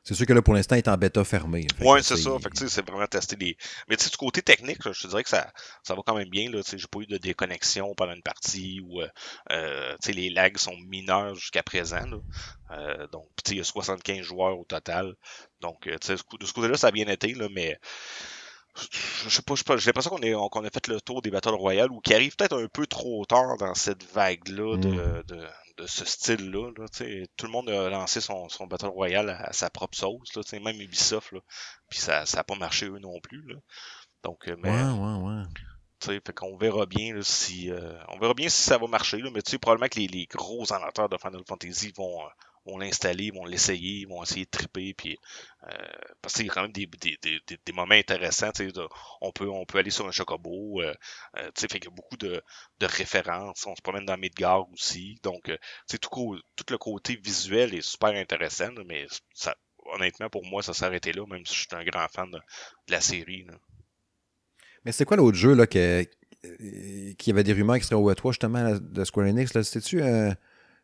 C'est 0.03 0.15
sûr 0.15 0.26
que 0.26 0.34
là, 0.34 0.41
pour 0.41 0.53
l'instant, 0.53 0.76
il 0.76 0.80
est 0.80 0.88
en 0.88 0.97
bêta 0.97 1.23
fermé. 1.23 1.67
Oui, 1.81 1.99
c'est 2.01 2.17
ça. 2.17 2.31
c'est 2.53 2.88
vraiment 2.88 3.05
tester 3.07 3.35
les. 3.35 3.57
Mais 3.88 3.97
tu 3.97 4.05
sais, 4.05 4.09
du 4.09 4.17
côté 4.17 4.41
technique, 4.41 4.80
je 4.91 5.01
te 5.01 5.07
dirais 5.07 5.23
que 5.23 5.30
ça, 5.30 5.51
ça 5.84 5.93
va 5.93 6.01
quand 6.05 6.15
même 6.15 6.30
bien. 6.30 6.49
Je 6.51 6.76
n'ai 6.76 6.81
pas 6.89 6.99
eu 6.99 7.05
de 7.05 7.17
déconnexion 7.17 7.93
pendant 7.95 8.13
une 8.13 8.23
partie 8.23 8.81
ou 8.81 9.01
euh, 9.01 9.07
euh 9.51 9.95
les 10.07 10.30
lags 10.30 10.57
sont 10.57 10.76
mineurs 10.88 11.35
jusqu'à 11.35 11.63
présent. 11.63 12.05
Euh, 12.71 13.07
donc, 13.07 13.27
il 13.47 13.57
y 13.57 13.59
a 13.59 13.63
75 13.63 14.21
joueurs 14.21 14.57
au 14.57 14.65
total. 14.65 15.15
Donc, 15.61 15.88
de 15.88 16.15
ce 16.15 16.53
côté-là, 16.53 16.77
ça 16.77 16.88
a 16.88 16.91
bien 16.91 17.07
été, 17.07 17.34
là, 17.34 17.47
mais 17.51 17.77
je 19.27 19.30
sais 19.30 19.41
pas, 19.41 19.55
j'ai 19.77 19.88
l'impression 19.88 20.11
qu'on 20.11 20.49
qu'on 20.49 20.65
a 20.65 20.69
fait 20.69 20.88
le 20.88 21.01
tour 21.01 21.21
des 21.21 21.31
Battle 21.31 21.49
Royale 21.49 21.91
ou 21.91 21.99
qui 21.99 22.13
arrive 22.13 22.35
peut-être 22.35 22.61
un 22.61 22.67
peu 22.67 22.88
trop 22.88 23.26
tard 23.26 23.57
dans 23.57 23.73
cette 23.73 24.03
vague-là 24.13 24.77
de, 24.77 24.89
mm. 24.89 25.23
de, 25.27 25.47
de, 25.80 25.88
ce 25.88 26.06
style-là. 26.06 26.72
Là, 26.77 26.85
tout 27.38 27.45
le 27.45 27.51
monde 27.51 27.69
a 27.69 27.89
lancé 27.89 28.22
son, 28.22 28.49
son 28.49 28.68
Battle 28.68 28.88
Royale 28.88 29.30
à, 29.30 29.53
sa 29.53 29.69
propre 29.69 29.97
sauce, 29.97 30.35
là, 30.35 30.41
même 30.60 30.80
Ubisoft, 30.80 31.31
là, 31.31 31.39
puis 31.89 31.99
ça 31.99 32.23
n'a 32.34 32.43
pas 32.43 32.56
marché 32.56 32.88
eux 32.88 32.99
non 32.99 33.19
plus. 33.19 33.41
Là. 33.47 33.56
Donc, 34.23 34.47
euh, 34.47 34.56
mais, 34.60 34.69
ouais, 34.69 34.91
ouais, 34.91 35.43
ouais. 36.03 36.22
Fait 36.26 36.34
qu'on 36.34 36.56
verra 36.57 36.85
bien 36.85 37.14
là, 37.14 37.22
si 37.23 37.72
euh, 37.72 37.93
on 38.07 38.19
verra 38.19 38.34
bien 38.34 38.47
si 38.47 38.61
ça 38.61 38.77
va 38.77 38.88
marcher, 38.88 39.18
là, 39.18 39.30
mais 39.34 39.41
tu 39.41 39.51
sais, 39.51 39.57
probablement 39.57 39.89
que 39.89 39.99
les, 39.99 40.07
les 40.07 40.26
gros 40.27 40.72
amateurs 40.72 41.10
de 41.10 41.18
Final 41.18 41.41
Fantasy 41.47 41.91
vont, 41.95 42.22
euh, 42.22 42.30
vont 42.65 42.77
l'installer, 42.77 43.31
vont 43.31 43.45
l'essayer, 43.45 44.06
vont 44.06 44.23
essayer 44.23 44.45
de 44.45 44.49
triper, 44.49 44.94
puis 44.94 45.18
euh, 45.64 45.76
parce 46.22 46.36
qu'il 46.36 46.45
y 46.45 46.49
a 46.49 46.53
quand 46.53 46.61
même 46.64 46.72
des, 46.72 46.86
des, 46.86 47.18
des, 47.22 47.41
des 47.48 47.72
moments 47.73 47.95
intéressants. 47.95 48.52
On 49.22 49.31
peut 49.31 49.49
on 49.49 49.65
peut 49.65 49.77
aller 49.77 49.90
sur 49.90 50.07
un 50.07 50.11
chocobo, 50.11 50.81
euh, 50.81 50.94
euh, 51.38 51.52
fait 51.56 51.68
qu'il 51.68 51.86
y 51.86 51.88
a 51.88 51.95
beaucoup 51.95 52.18
de, 52.18 52.41
de 52.80 52.86
références. 52.86 53.65
On 53.65 53.76
se 53.76 53.81
promène 53.81 54.06
dans 54.06 54.18
Midgard 54.18 54.69
aussi, 54.72 55.19
donc 55.23 55.49
euh, 55.49 55.57
tout, 56.02 56.38
tout 56.56 56.65
le 56.69 56.77
côté 56.77 57.15
visuel 57.15 57.73
est 57.73 57.81
super 57.81 58.10
intéressant, 58.10 58.72
mais 58.86 59.06
honnêtement 59.94 60.30
pour 60.30 60.45
moi 60.45 60.61
ça 60.61 60.86
arrêté 60.86 61.11
là, 61.14 61.26
même 61.26 61.45
si 61.45 61.53
je 61.53 61.60
suis 61.60 61.68
un 61.72 61.84
grand 61.84 62.07
fan 62.07 62.30
de, 62.31 62.40
la 62.90 63.02
série. 63.02 63.45
Mais 64.86 64.91
c'est 64.91 65.06
quoi 65.06 65.18
l'autre 65.18 65.38
jeu 65.38 65.53
là 65.53 65.65
avait 67.31 67.44
des 67.44 67.53
rumeurs 67.53 67.77
qui 67.80 67.84
seraient 67.84 67.95
au 67.95 68.11
E3 68.11 68.31
justement 68.31 68.77
de 68.80 69.03
Square 69.03 69.27
Enix 69.27 69.52
c'était-tu 69.52 70.02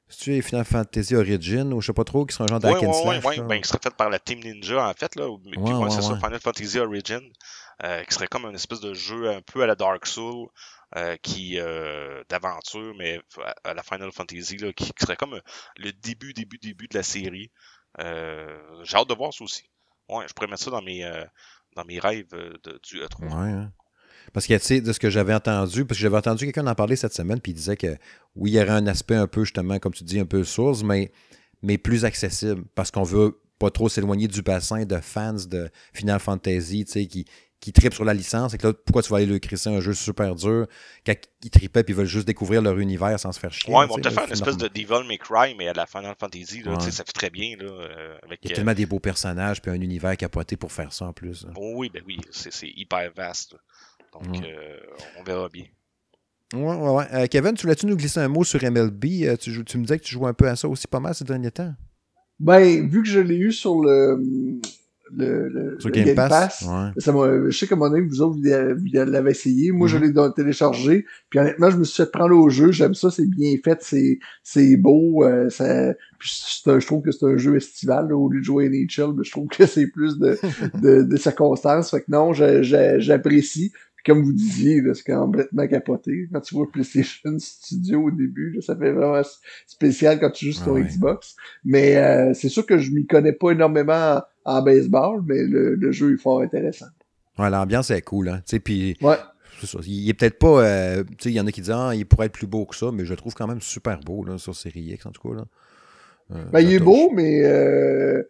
c'est-tu 0.07 0.41
Final 0.41 0.65
Fantasy 0.65 1.15
Origin 1.15 1.73
ou 1.73 1.81
je 1.81 1.87
sais 1.87 1.93
pas 1.93 2.03
trop, 2.03 2.25
qui 2.25 2.33
sera 2.33 2.45
un 2.45 2.47
genre 2.47 2.59
d'hack 2.59 2.83
and 2.83 2.93
slash? 2.93 3.25
Oui, 3.25 3.35
oui, 3.39 3.45
ben, 3.47 3.61
qui 3.61 3.67
serait 3.67 3.79
fait 3.81 3.95
par 3.95 4.09
la 4.09 4.19
Team 4.19 4.39
Ninja, 4.39 4.87
en 4.87 4.93
fait. 4.93 5.15
Là. 5.15 5.27
Puis, 5.43 5.59
ouais, 5.59 5.89
c'est 5.89 6.01
ça, 6.01 6.15
Final 6.15 6.39
Fantasy 6.39 6.79
Origin, 6.79 7.21
euh, 7.83 8.03
qui 8.03 8.13
serait 8.13 8.27
comme 8.27 8.45
une 8.45 8.55
espèce 8.55 8.79
de 8.79 8.93
jeu 8.93 9.29
un 9.29 9.41
peu 9.41 9.63
à 9.63 9.67
la 9.67 9.75
Dark 9.75 10.05
Souls, 10.05 10.47
euh, 10.95 11.17
qui 11.17 11.59
euh, 11.59 12.23
d'aventure, 12.29 12.93
mais 12.97 13.19
à 13.63 13.73
la 13.73 13.83
Final 13.83 14.11
Fantasy, 14.11 14.57
là, 14.57 14.71
qui, 14.73 14.93
serait 14.99 15.15
comme 15.15 15.41
le 15.77 15.91
début, 15.91 16.33
début, 16.33 16.57
début 16.57 16.87
de 16.87 16.95
la 16.97 17.03
série. 17.03 17.51
Euh, 17.99 18.83
J'ai 18.83 18.97
hâte 18.97 19.09
de 19.09 19.15
voir 19.15 19.33
ça 19.33 19.43
aussi. 19.43 19.69
Ouais, 20.07 20.25
je 20.27 20.33
pourrais 20.33 20.47
mettre 20.47 20.63
ça 20.63 20.71
dans 20.71 20.81
mes, 20.81 21.03
euh, 21.03 21.25
dans 21.75 21.83
mes 21.85 21.99
rêves 21.99 22.29
de, 22.29 22.79
du 22.83 23.01
E3. 23.01 23.23
Ouais, 23.23 23.51
hein. 23.51 23.73
Parce 24.33 24.47
que, 24.47 24.53
tu 24.53 24.59
sais, 24.59 24.81
de 24.81 24.91
ce 24.93 24.99
que 24.99 25.09
j'avais 25.09 25.33
entendu, 25.33 25.85
parce 25.85 25.97
que 25.97 26.01
j'avais 26.01 26.17
entendu 26.17 26.45
quelqu'un 26.45 26.67
en 26.67 26.75
parler 26.75 26.95
cette 26.95 27.13
semaine, 27.13 27.39
puis 27.39 27.51
il 27.51 27.55
disait 27.55 27.77
que 27.77 27.97
oui, 28.35 28.51
il 28.51 28.53
y 28.55 28.59
aurait 28.59 28.69
un 28.69 28.87
aspect 28.87 29.15
un 29.15 29.27
peu, 29.27 29.43
justement, 29.43 29.79
comme 29.79 29.93
tu 29.93 30.03
dis, 30.03 30.19
un 30.19 30.25
peu 30.25 30.43
source, 30.43 30.83
mais, 30.83 31.11
mais 31.61 31.77
plus 31.77 32.05
accessible, 32.05 32.63
parce 32.75 32.91
qu'on 32.91 33.03
veut 33.03 33.39
pas 33.59 33.71
trop 33.71 33.87
s'éloigner 33.87 34.27
du 34.27 34.41
bassin 34.41 34.85
de 34.85 34.97
fans 34.97 35.33
de 35.33 35.69
Final 35.93 36.19
Fantasy, 36.19 36.85
tu 36.85 36.91
sais, 36.91 37.05
qui, 37.07 37.25
qui 37.65 37.73
tripent 37.73 37.93
sur 37.93 38.05
la 38.05 38.13
licence. 38.13 38.53
Et 38.53 38.57
que 38.59 38.67
là, 38.67 38.73
pourquoi 38.73 39.01
tu 39.01 39.09
vas 39.09 39.17
aller 39.17 39.25
le 39.25 39.39
crisser 39.39 39.69
un 39.69 39.79
jeu 39.79 39.93
super 39.93 40.35
dur 40.35 40.67
quand 41.03 41.15
ils 41.43 41.49
tripaient 41.49 41.79
et 41.79 41.85
ils 41.87 41.95
veulent 41.95 42.05
juste 42.05 42.27
découvrir 42.27 42.61
leur 42.61 42.77
univers 42.77 43.19
sans 43.19 43.31
se 43.31 43.39
faire 43.39 43.51
chier? 43.51 43.73
Ouais, 43.73 43.85
ils 43.85 43.89
vont 43.89 43.97
te 43.97 44.09
faire 44.09 44.25
une 44.25 44.33
espèce 44.33 44.57
de 44.57 44.67
Devil 44.67 45.07
May 45.07 45.17
Cry, 45.17 45.55
mais 45.57 45.67
à 45.67 45.73
la 45.73 45.87
Final 45.87 46.15
Fantasy, 46.19 46.61
là, 46.61 46.79
ça 46.79 47.03
fait 47.03 47.11
très 47.11 47.29
bien. 47.31 47.55
Là, 47.57 47.65
euh, 47.65 48.17
avec, 48.23 48.39
Il 48.43 48.49
y 48.49 48.53
a 48.53 48.55
tellement 48.55 48.73
des 48.73 48.85
beaux 48.85 48.99
personnages 48.99 49.61
puis 49.61 49.71
un 49.71 49.81
univers 49.81 50.15
capoté 50.17 50.57
pour 50.57 50.71
faire 50.71 50.93
ça 50.93 51.05
en 51.05 51.13
plus. 51.13 51.47
oui, 51.57 51.89
ben 51.91 52.03
oui, 52.05 52.19
c'est 52.29 52.69
hyper 52.75 53.11
vaste. 53.15 53.55
Donc, 54.23 54.43
euh, 54.43 54.77
on 55.19 55.23
verra 55.23 55.49
bien. 55.49 55.65
Ouais, 56.53 56.61
ouais, 56.61 56.89
ouais. 56.89 57.05
Euh, 57.13 57.27
Kevin, 57.27 57.53
tu 57.53 57.63
voulais-tu 57.63 57.85
nous 57.87 57.97
glisser 57.97 58.19
un 58.19 58.27
mot 58.27 58.43
sur 58.43 58.63
MLB? 58.63 59.05
Euh, 59.23 59.35
tu, 59.35 59.63
tu, 59.65 59.77
me 59.77 59.83
disais 59.83 59.99
que 59.99 60.03
tu 60.03 60.13
jouais 60.13 60.29
un 60.29 60.33
peu 60.33 60.47
à 60.47 60.55
ça 60.55 60.67
aussi 60.69 60.87
pas 60.87 60.99
mal 60.99 61.15
ces 61.15 61.25
derniers 61.25 61.51
temps. 61.51 61.73
Ben, 62.39 62.87
vu 62.87 63.01
que 63.01 63.09
je 63.09 63.19
l'ai 63.19 63.37
eu 63.37 63.51
sur 63.51 63.81
le, 63.81 64.19
le, 65.11 65.47
le, 65.47 65.79
sur 65.79 65.89
Game, 65.89 66.13
Pass, 66.15 66.59
ça 66.97 67.13
je 67.13 67.49
sais 67.51 67.67
qu'à 67.67 67.75
mon 67.75 67.91
avis, 67.91 68.05
vous 68.07 68.21
autres, 68.21 68.37
vous 68.37 69.11
l'avez 69.11 69.31
essayé. 69.31 69.71
Moi, 69.71 69.87
je 69.87 69.97
mm-hmm. 69.97 70.27
l'ai 70.27 70.33
téléchargé. 70.33 71.05
Puis 71.29 71.39
honnêtement, 71.39 71.69
je 71.69 71.77
me 71.77 71.83
suis 71.83 72.03
fait 72.03 72.11
prendre 72.11 72.35
au 72.35 72.49
jeu. 72.49 72.71
J'aime 72.71 72.93
ça, 72.93 73.09
c'est 73.09 73.25
bien 73.25 73.55
fait, 73.63 73.79
c'est, 73.81 74.19
c'est 74.43 74.75
beau. 74.77 75.23
Euh, 75.23 75.49
ça, 75.49 75.93
puis 76.19 76.29
je 76.29 76.85
trouve 76.85 77.01
que 77.01 77.11
c'est 77.11 77.25
un 77.25 77.37
jeu 77.37 77.55
estival. 77.55 78.13
au 78.13 78.29
lieu 78.29 78.39
de 78.39 78.45
jouer 78.45 78.65
à 78.65 78.69
NHL, 78.69 79.15
je 79.23 79.31
trouve 79.31 79.47
que 79.47 79.65
c'est 79.65 79.87
plus 79.87 80.17
de, 80.19 80.37
de, 80.81 81.03
de 81.03 81.17
circonstances. 81.17 81.91
Fait 81.91 82.01
que 82.01 82.09
non, 82.09 82.33
j'apprécie 82.33 83.71
comme 84.05 84.23
vous 84.23 84.33
disiez, 84.33 84.81
c'est 84.93 85.13
complètement 85.13 85.67
capoté. 85.67 86.27
Quand 86.31 86.41
tu 86.41 86.55
vois 86.55 86.71
PlayStation 86.71 87.37
Studio 87.39 88.03
au 88.03 88.11
début, 88.11 88.61
ça 88.61 88.75
fait 88.75 88.91
vraiment 88.91 89.21
spécial 89.65 90.19
quand 90.19 90.29
tu 90.29 90.45
joues 90.45 90.51
sur 90.53 90.65
ton 90.65 90.79
Xbox. 90.79 91.35
Mais 91.63 91.97
euh, 91.97 92.33
c'est 92.33 92.49
sûr 92.49 92.65
que 92.65 92.77
je 92.77 92.91
m'y 92.91 93.07
connais 93.07 93.33
pas 93.33 93.51
énormément 93.51 94.21
en, 94.45 94.61
baseball, 94.61 95.23
mais 95.25 95.43
le, 95.43 95.91
jeu 95.91 96.13
est 96.13 96.21
fort 96.21 96.41
intéressant. 96.41 96.87
Ouais, 97.39 97.49
l'ambiance 97.49 97.89
est 97.89 98.01
cool, 98.01 98.29
hein. 98.29 98.37
Tu 98.45 98.51
sais, 98.51 98.59
puis. 98.59 98.95
Ouais. 99.01 99.17
Il 99.87 100.09
est 100.09 100.13
peut-être 100.13 100.37
pas. 100.37 100.63
Euh, 100.63 101.03
tu 101.03 101.15
sais, 101.19 101.29
il 101.31 101.35
y 101.35 101.39
en 101.39 101.47
a 101.47 101.51
qui 101.51 101.61
disent 101.61 101.71
ah, 101.71 101.95
il 101.95 102.05
pourrait 102.05 102.27
être 102.27 102.33
plus 102.33 102.45
beau 102.45 102.65
que 102.65 102.75
ça, 102.75 102.91
mais 102.91 103.05
je 103.05 103.11
le 103.11 103.15
trouve 103.15 103.33
quand 103.33 103.47
même 103.47 103.61
super 103.61 104.01
beau 104.01 104.23
là, 104.25 104.37
sur 104.37 104.53
Series 104.53 104.91
X, 104.93 105.05
en 105.05 105.11
tout 105.11 105.29
cas. 105.29 105.35
Là. 105.35 105.45
Euh, 106.31 106.43
ben, 106.51 106.59
il 106.59 106.73
est 106.73 106.79
beau, 106.79 107.11
mais 107.13 107.43
euh, 107.43 108.21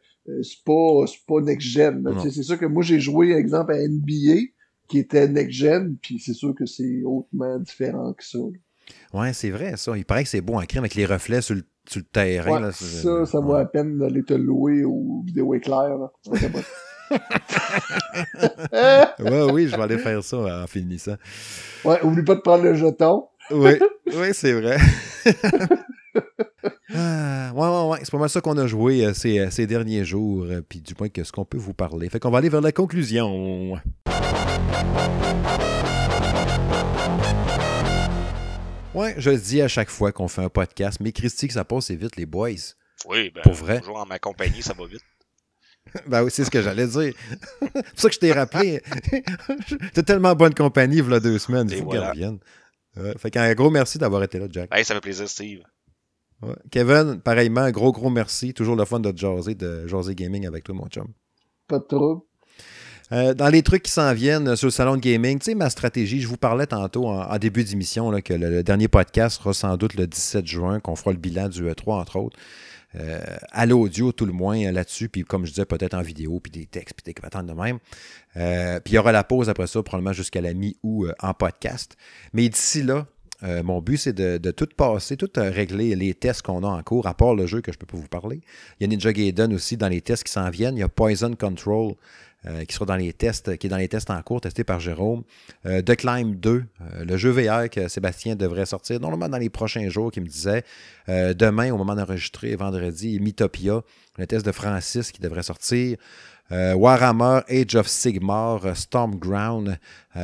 c'est 0.43 0.63
pas, 0.65 1.05
pas 1.27 1.41
next-gen. 1.41 2.07
C'est 2.29 2.43
sûr 2.43 2.59
que 2.59 2.65
moi, 2.65 2.83
j'ai 2.83 2.99
joué, 2.99 3.33
exemple, 3.33 3.73
à 3.73 3.87
NBA 3.87 4.51
qui 4.87 4.99
était 4.99 5.27
next-gen, 5.27 5.97
puis 6.01 6.19
c'est 6.19 6.33
sûr 6.33 6.53
que 6.55 6.65
c'est 6.65 7.01
hautement 7.03 7.59
différent 7.59 8.13
que 8.13 8.23
ça. 8.23 8.39
Ouais, 9.13 9.33
c'est 9.33 9.49
vrai, 9.49 9.77
ça. 9.77 9.97
Il 9.97 10.05
paraît 10.05 10.23
que 10.23 10.29
c'est 10.29 10.41
beau 10.41 10.55
en 10.55 10.65
crime 10.65 10.81
avec 10.81 10.95
les 10.95 11.05
reflets 11.05 11.41
sur 11.41 11.55
le, 11.55 11.63
sur 11.87 11.99
le 11.99 12.05
terrain. 12.05 12.59
là, 12.59 12.71
ça, 12.71 13.25
ça 13.25 13.39
vaut 13.39 13.53
la 13.53 13.65
peine 13.65 13.97
d'aller 13.97 14.23
te 14.23 14.33
louer 14.33 14.83
au 14.83 15.23
vidéo 15.25 15.53
éclair. 15.53 15.97
Là. 15.97 16.11
ouais, 19.19 19.51
oui, 19.51 19.67
je 19.67 19.75
vais 19.75 19.81
aller 19.81 19.97
faire 19.97 20.23
ça 20.23 20.37
en 20.37 20.67
finissant. 20.67 21.15
Ouais, 21.83 22.01
oublie 22.03 22.23
pas 22.23 22.35
de 22.35 22.41
prendre 22.41 22.63
le 22.63 22.75
jeton. 22.75 23.25
oui, 23.51 23.73
oui, 24.07 24.29
c'est 24.33 24.53
vrai. 24.53 24.77
ah, 26.95 27.51
ouais, 27.53 27.67
ouais, 27.67 27.87
ouais. 27.89 27.97
C'est 28.01 28.11
pas 28.11 28.17
mal 28.17 28.29
ça 28.29 28.41
qu'on 28.41 28.57
a 28.57 28.67
joué 28.67 29.05
euh, 29.05 29.13
ces, 29.13 29.39
euh, 29.39 29.49
ces, 29.49 29.67
derniers 29.67 30.05
jours, 30.05 30.45
euh, 30.45 30.61
puis 30.67 30.81
du 30.81 30.95
point 30.95 31.09
que 31.09 31.23
ce 31.23 31.31
qu'on 31.31 31.45
peut 31.45 31.57
vous 31.57 31.73
parler. 31.73 32.09
Fait 32.09 32.19
qu'on 32.19 32.31
va 32.31 32.39
aller 32.39 32.49
vers 32.49 32.61
la 32.61 32.71
conclusion. 32.71 33.77
Ouais, 38.95 39.13
je 39.17 39.29
le 39.29 39.37
dis 39.37 39.61
à 39.61 39.67
chaque 39.67 39.89
fois 39.89 40.13
qu'on 40.13 40.29
fait 40.29 40.41
un 40.41 40.49
podcast, 40.49 40.99
mais 41.01 41.11
Christy, 41.11 41.47
que 41.47 41.53
ça 41.53 41.65
passe 41.65 41.91
vite, 41.91 42.15
les 42.15 42.25
boys. 42.25 42.51
Oui, 43.05 43.29
ben, 43.29 43.41
pour 43.41 43.53
vrai. 43.53 43.79
toujours 43.79 43.97
en 43.97 44.05
ma 44.05 44.19
compagnie, 44.19 44.61
ça 44.61 44.73
va 44.73 44.87
vite. 44.87 45.03
ben 46.07 46.23
oui, 46.23 46.31
c'est 46.31 46.45
ce 46.45 46.49
que 46.49 46.61
j'allais 46.61 46.87
dire. 46.87 47.13
c'est 47.59 47.69
pour 47.69 47.99
ça 47.99 48.07
que 48.07 48.15
je 48.15 48.19
t'ai 48.19 48.31
rappelé. 48.31 48.81
T'es 49.93 50.03
tellement 50.03 50.33
bonne 50.33 50.53
compagnie, 50.53 50.99
il 50.99 51.09
y 51.09 51.13
a 51.13 51.19
deux 51.19 51.37
semaines. 51.39 51.67
Il 51.69 51.79
faut 51.79 51.89
qu'elle 51.89 52.07
revienne. 52.07 52.39
fait 53.17 53.31
qu'un 53.31 53.53
gros 53.53 53.69
merci 53.69 53.97
d'avoir 53.97 54.23
été 54.23 54.39
là, 54.39 54.47
Jack. 54.49 54.69
Hey, 54.73 54.85
ça 54.85 54.93
fait 54.93 55.01
plaisir, 55.01 55.27
Steve. 55.27 55.63
Ouais. 56.41 56.55
Kevin, 56.71 57.19
pareillement, 57.19 57.69
gros, 57.71 57.91
gros 57.91 58.09
merci. 58.09 58.53
Toujours 58.53 58.77
le 58.77 58.85
fun 58.85 59.01
de 59.01 59.15
jaser, 59.15 59.55
de 59.55 59.87
jaser 59.87 60.15
gaming 60.15 60.47
avec 60.47 60.63
toi, 60.63 60.73
mon 60.73 60.87
chum. 60.87 61.07
Pas 61.67 61.79
de 61.79 61.83
trop. 61.83 62.24
Euh, 63.11 63.35
dans 63.35 63.49
les 63.49 63.61
trucs 63.61 63.83
qui 63.83 63.91
s'en 63.91 64.13
viennent 64.13 64.55
sur 64.55 64.67
le 64.67 64.71
salon 64.71 64.95
de 64.95 65.01
gaming, 65.01 65.37
tu 65.37 65.45
sais, 65.45 65.55
ma 65.55 65.69
stratégie, 65.69 66.21
je 66.21 66.27
vous 66.27 66.37
parlais 66.37 66.65
tantôt 66.65 67.07
en, 67.07 67.37
début 67.37 67.63
d'émission 67.63 68.11
que 68.21 68.33
le, 68.33 68.63
dernier 68.63 68.87
podcast 68.87 69.37
sera 69.37 69.53
sans 69.53 69.77
doute 69.77 69.93
le 69.93 70.07
17 70.07 70.47
juin, 70.47 70.79
qu'on 70.79 70.95
fera 70.95 71.11
le 71.11 71.17
bilan 71.17 71.47
du 71.47 71.65
E3, 71.65 72.01
entre 72.01 72.15
autres. 72.17 72.37
Euh, 72.95 73.19
à 73.51 73.65
l'audio, 73.65 74.11
tout 74.11 74.25
le 74.25 74.31
moins, 74.31 74.71
là-dessus, 74.71 75.09
puis 75.09 75.23
comme 75.23 75.45
je 75.45 75.51
disais, 75.51 75.65
peut-être 75.65 75.93
en 75.93 76.01
vidéo, 76.01 76.39
puis 76.39 76.51
des 76.51 76.65
textes, 76.65 76.95
puis 76.95 77.03
des 77.03 77.13
commentaires 77.13 77.43
de 77.43 77.53
même. 77.53 77.77
Euh, 78.37 78.79
puis 78.79 78.93
il 78.93 78.95
y 78.95 78.99
aura 78.99 79.11
la 79.11 79.23
pause 79.23 79.49
après 79.49 79.67
ça, 79.67 79.83
probablement 79.83 80.13
jusqu'à 80.13 80.41
la 80.41 80.53
mi-août 80.53 81.11
en 81.19 81.33
podcast. 81.33 81.97
Mais 82.33 82.49
d'ici 82.49 82.81
là, 82.81 83.05
mon 83.63 83.79
but, 83.79 83.97
c'est 83.97 84.13
de, 84.13 84.51
tout 84.51 84.67
passer, 84.75 85.17
tout 85.17 85.29
régler 85.35 85.95
les 85.95 86.15
tests 86.15 86.41
qu'on 86.41 86.63
a 86.63 86.67
en 86.67 86.81
cours, 86.81 87.05
à 87.05 87.13
part 87.13 87.35
le 87.35 87.45
jeu 87.45 87.61
que 87.61 87.71
je 87.71 87.77
ne 87.77 87.79
peux 87.79 87.85
pas 87.85 87.97
vous 87.97 88.07
parler. 88.07 88.41
Il 88.79 88.83
y 88.83 88.85
a 88.85 88.87
Ninja 88.87 89.13
Gaiden 89.13 89.53
aussi 89.53 89.77
dans 89.77 89.89
les 89.89 90.01
tests 90.01 90.23
qui 90.23 90.31
s'en 90.31 90.49
viennent. 90.49 90.75
Il 90.77 90.79
y 90.79 90.83
a 90.83 90.89
Poison 90.89 91.35
Control 91.35 91.91
euh, 91.91 91.95
qui 92.67 92.73
sera 92.73 92.85
dans 92.85 92.95
les 92.95 93.13
tests, 93.13 93.57
qui 93.57 93.67
est 93.67 93.69
dans 93.69 93.77
les 93.77 93.87
tests 93.87 94.09
en 94.09 94.21
cours, 94.21 94.41
testé 94.41 94.63
par 94.63 94.79
Jérôme. 94.79 95.23
Euh, 95.65 95.81
The 95.81 95.95
Climb 95.95 96.35
2, 96.35 96.49
euh, 96.49 97.05
le 97.05 97.17
jeu 97.17 97.31
VR 97.31 97.69
que 97.69 97.87
Sébastien 97.87 98.35
devrait 98.35 98.65
sortir 98.65 98.99
normalement 98.99 99.29
dans 99.29 99.37
les 99.37 99.49
prochains 99.49 99.89
jours, 99.89 100.11
qui 100.11 100.21
me 100.21 100.27
disait. 100.27 100.63
demain, 101.07 101.71
au 101.71 101.77
moment 101.77 101.95
d'enregistrer, 101.95 102.55
vendredi, 102.55 103.19
Mythopia, 103.19 103.81
le 104.17 104.27
test 104.27 104.45
de 104.45 104.51
Francis 104.51 105.11
qui 105.11 105.21
devrait 105.21 105.43
sortir. 105.43 105.97
Warhammer, 106.51 107.41
Age 107.49 107.75
of 107.75 107.87
Sigmar, 107.87 108.77
Stormground 108.77 109.79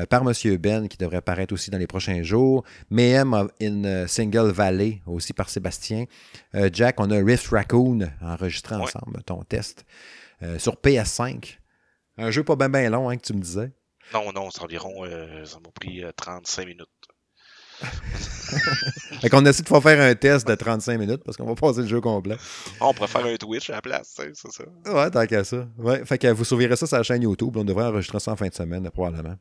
par 0.09 0.21
M. 0.21 0.57
Ben 0.57 0.87
qui 0.87 0.97
devrait 0.97 1.17
apparaître 1.17 1.53
aussi 1.53 1.71
dans 1.71 1.79
les 1.79 1.87
prochains 1.87 2.21
jours. 2.21 2.63
Mayhem 2.91 3.49
in 3.61 4.07
Single 4.07 4.51
Valley 4.51 5.01
aussi 5.07 5.33
par 5.33 5.49
Sébastien. 5.49 6.05
Jack, 6.71 6.99
on 6.99 7.09
a 7.09 7.23
Rift 7.23 7.47
Raccoon 7.47 8.07
enregistré 8.21 8.75
ensemble, 8.75 9.23
ton 9.25 9.43
test. 9.43 9.85
sur 10.57 10.75
PS5, 10.75 11.57
un 12.21 12.31
jeu 12.31 12.43
pas 12.43 12.55
bien 12.55 12.69
ben 12.69 12.91
long, 12.91 13.09
hein, 13.09 13.17
que 13.17 13.23
tu 13.23 13.33
me 13.33 13.41
disais. 13.41 13.71
Non, 14.13 14.31
non, 14.33 14.49
c'est 14.51 14.61
environ. 14.61 15.05
Euh, 15.05 15.45
ça 15.45 15.59
m'a 15.59 15.71
pris 15.71 16.03
35 16.15 16.61
euh, 16.61 16.65
minutes. 16.65 16.87
fait 19.21 19.29
qu'on 19.29 19.43
essaie 19.45 19.63
de 19.63 19.67
faire 19.67 20.01
un 20.01 20.13
test 20.13 20.47
de 20.47 20.53
35 20.53 20.99
minutes 20.99 21.23
parce 21.25 21.35
qu'on 21.35 21.45
va 21.45 21.55
passer 21.55 21.81
le 21.81 21.87
jeu 21.87 21.99
complet. 21.99 22.35
Ah, 22.79 22.87
on 22.87 22.93
pourrait 22.93 23.07
faire 23.07 23.25
un 23.25 23.35
Twitch 23.37 23.71
à 23.71 23.75
la 23.75 23.81
place, 23.81 24.13
c'est 24.15 24.35
ça. 24.35 24.63
Ouais, 24.85 25.09
tant 25.09 25.25
qu'à 25.25 25.43
ça. 25.43 25.67
Ouais, 25.79 26.05
fait 26.05 26.19
que 26.19 26.27
vous 26.27 26.45
surveillerez 26.45 26.75
ça 26.75 26.85
sur 26.85 26.97
la 26.97 27.03
chaîne 27.03 27.23
YouTube. 27.23 27.57
On 27.57 27.63
devrait 27.63 27.85
enregistrer 27.85 28.19
ça 28.19 28.33
en 28.33 28.35
fin 28.35 28.47
de 28.47 28.53
semaine, 28.53 28.87
probablement. 28.91 29.35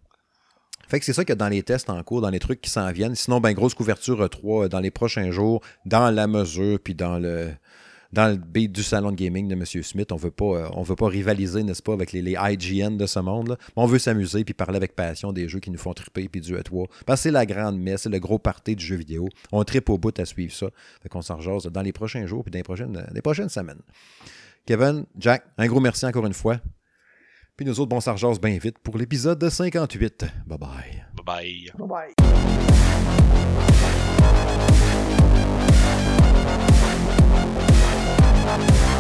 Fait 0.89 0.99
que 0.99 1.05
c'est 1.05 1.13
ça 1.13 1.23
a 1.29 1.35
dans 1.35 1.49
les 1.49 1.63
tests 1.63 1.91
en 1.91 2.03
cours, 2.03 2.21
dans 2.21 2.31
les 2.31 2.41
trucs 2.41 2.61
qui 2.61 2.71
s'en 2.71 2.91
viennent. 2.91 3.15
Sinon, 3.15 3.41
ben, 3.41 3.53
grosse 3.53 3.75
couverture 3.75 4.29
3 4.29 4.69
dans 4.69 4.81
les 4.81 4.91
prochains 4.91 5.31
jours, 5.31 5.61
dans 5.85 6.11
la 6.11 6.27
mesure, 6.27 6.79
puis 6.83 6.95
dans 6.95 7.19
le 7.19 7.53
dans 8.13 8.29
le 8.29 8.37
beat 8.37 8.73
du 8.73 8.83
salon 8.83 9.11
de 9.11 9.17
gaming 9.17 9.49
de 9.49 9.55
M. 9.55 9.65
Smith. 9.65 10.13
On 10.13 10.17
veut 10.17 10.31
pas, 10.31 10.45
euh, 10.45 10.69
on 10.75 10.83
veut 10.83 10.97
pas 10.97 11.09
rivaliser, 11.09 11.63
n'est-ce 11.63 11.83
pas, 11.83 11.93
avec 11.93 12.13
les, 12.13 12.23
les, 12.23 12.37
IGN 12.39 12.97
de 12.97 13.07
ce 13.07 13.21
monde. 13.21 13.49
Là. 13.51 13.57
On 13.77 13.87
veut 13.87 13.99
s'amuser 13.99 14.45
puis 14.45 14.55
parler 14.55 14.77
avec 14.77 14.95
passion 14.95 15.33
des 15.33 15.49
jeux 15.49 15.61
qui 15.61 15.71
nous 15.71 15.79
font 15.79 15.93
triper 15.93 16.29
puis 16.29 16.41
du 16.41 16.55
E3. 16.55 16.87
Parce 17.07 17.21
que 17.21 17.23
c'est 17.25 17.31
la 17.31 17.47
grande 17.47 17.79
messe, 17.79 18.03
c'est 18.03 18.09
le 18.09 18.19
gros 18.19 18.39
party 18.39 18.77
du 18.77 18.85
jeu 18.85 18.97
vidéo. 18.97 19.29
On 19.53 19.63
tripe 19.65 19.89
au 19.91 19.99
bout 19.99 20.19
à 20.19 20.25
suivre 20.25 20.53
ça. 20.53 20.67
Fait 21.03 21.09
qu'on 21.09 21.23
s'en 21.23 21.37
rejase 21.37 21.65
dans 21.65 21.83
les 21.83 21.93
prochains 21.93 22.27
jours 22.27 22.43
puis 22.45 22.51
dans 22.51 22.59
les 22.59 22.65
prochaines, 22.65 23.07
les 23.13 23.23
prochaines 23.23 23.49
semaines. 23.49 23.81
Kevin, 24.67 25.05
Jack, 25.19 25.45
un 25.59 25.67
gros 25.67 25.81
merci 25.81 26.05
encore 26.07 26.27
une 26.27 26.35
fois. 26.35 26.61
Puis 27.57 27.67
nous 27.67 27.79
autres, 27.79 27.91
bon 27.91 28.01
s'argence 28.01 28.41
bien 28.41 28.57
vite 28.59 28.79
pour 28.79 28.97
l'épisode 28.97 29.49
58. 29.49 30.25
Bye 30.47 30.59
bye. 30.59 31.05
Bye 31.15 31.25
bye. 31.27 31.73
Bye 31.79 32.15
bye. 34.77 34.90
Müzik 38.59 39.00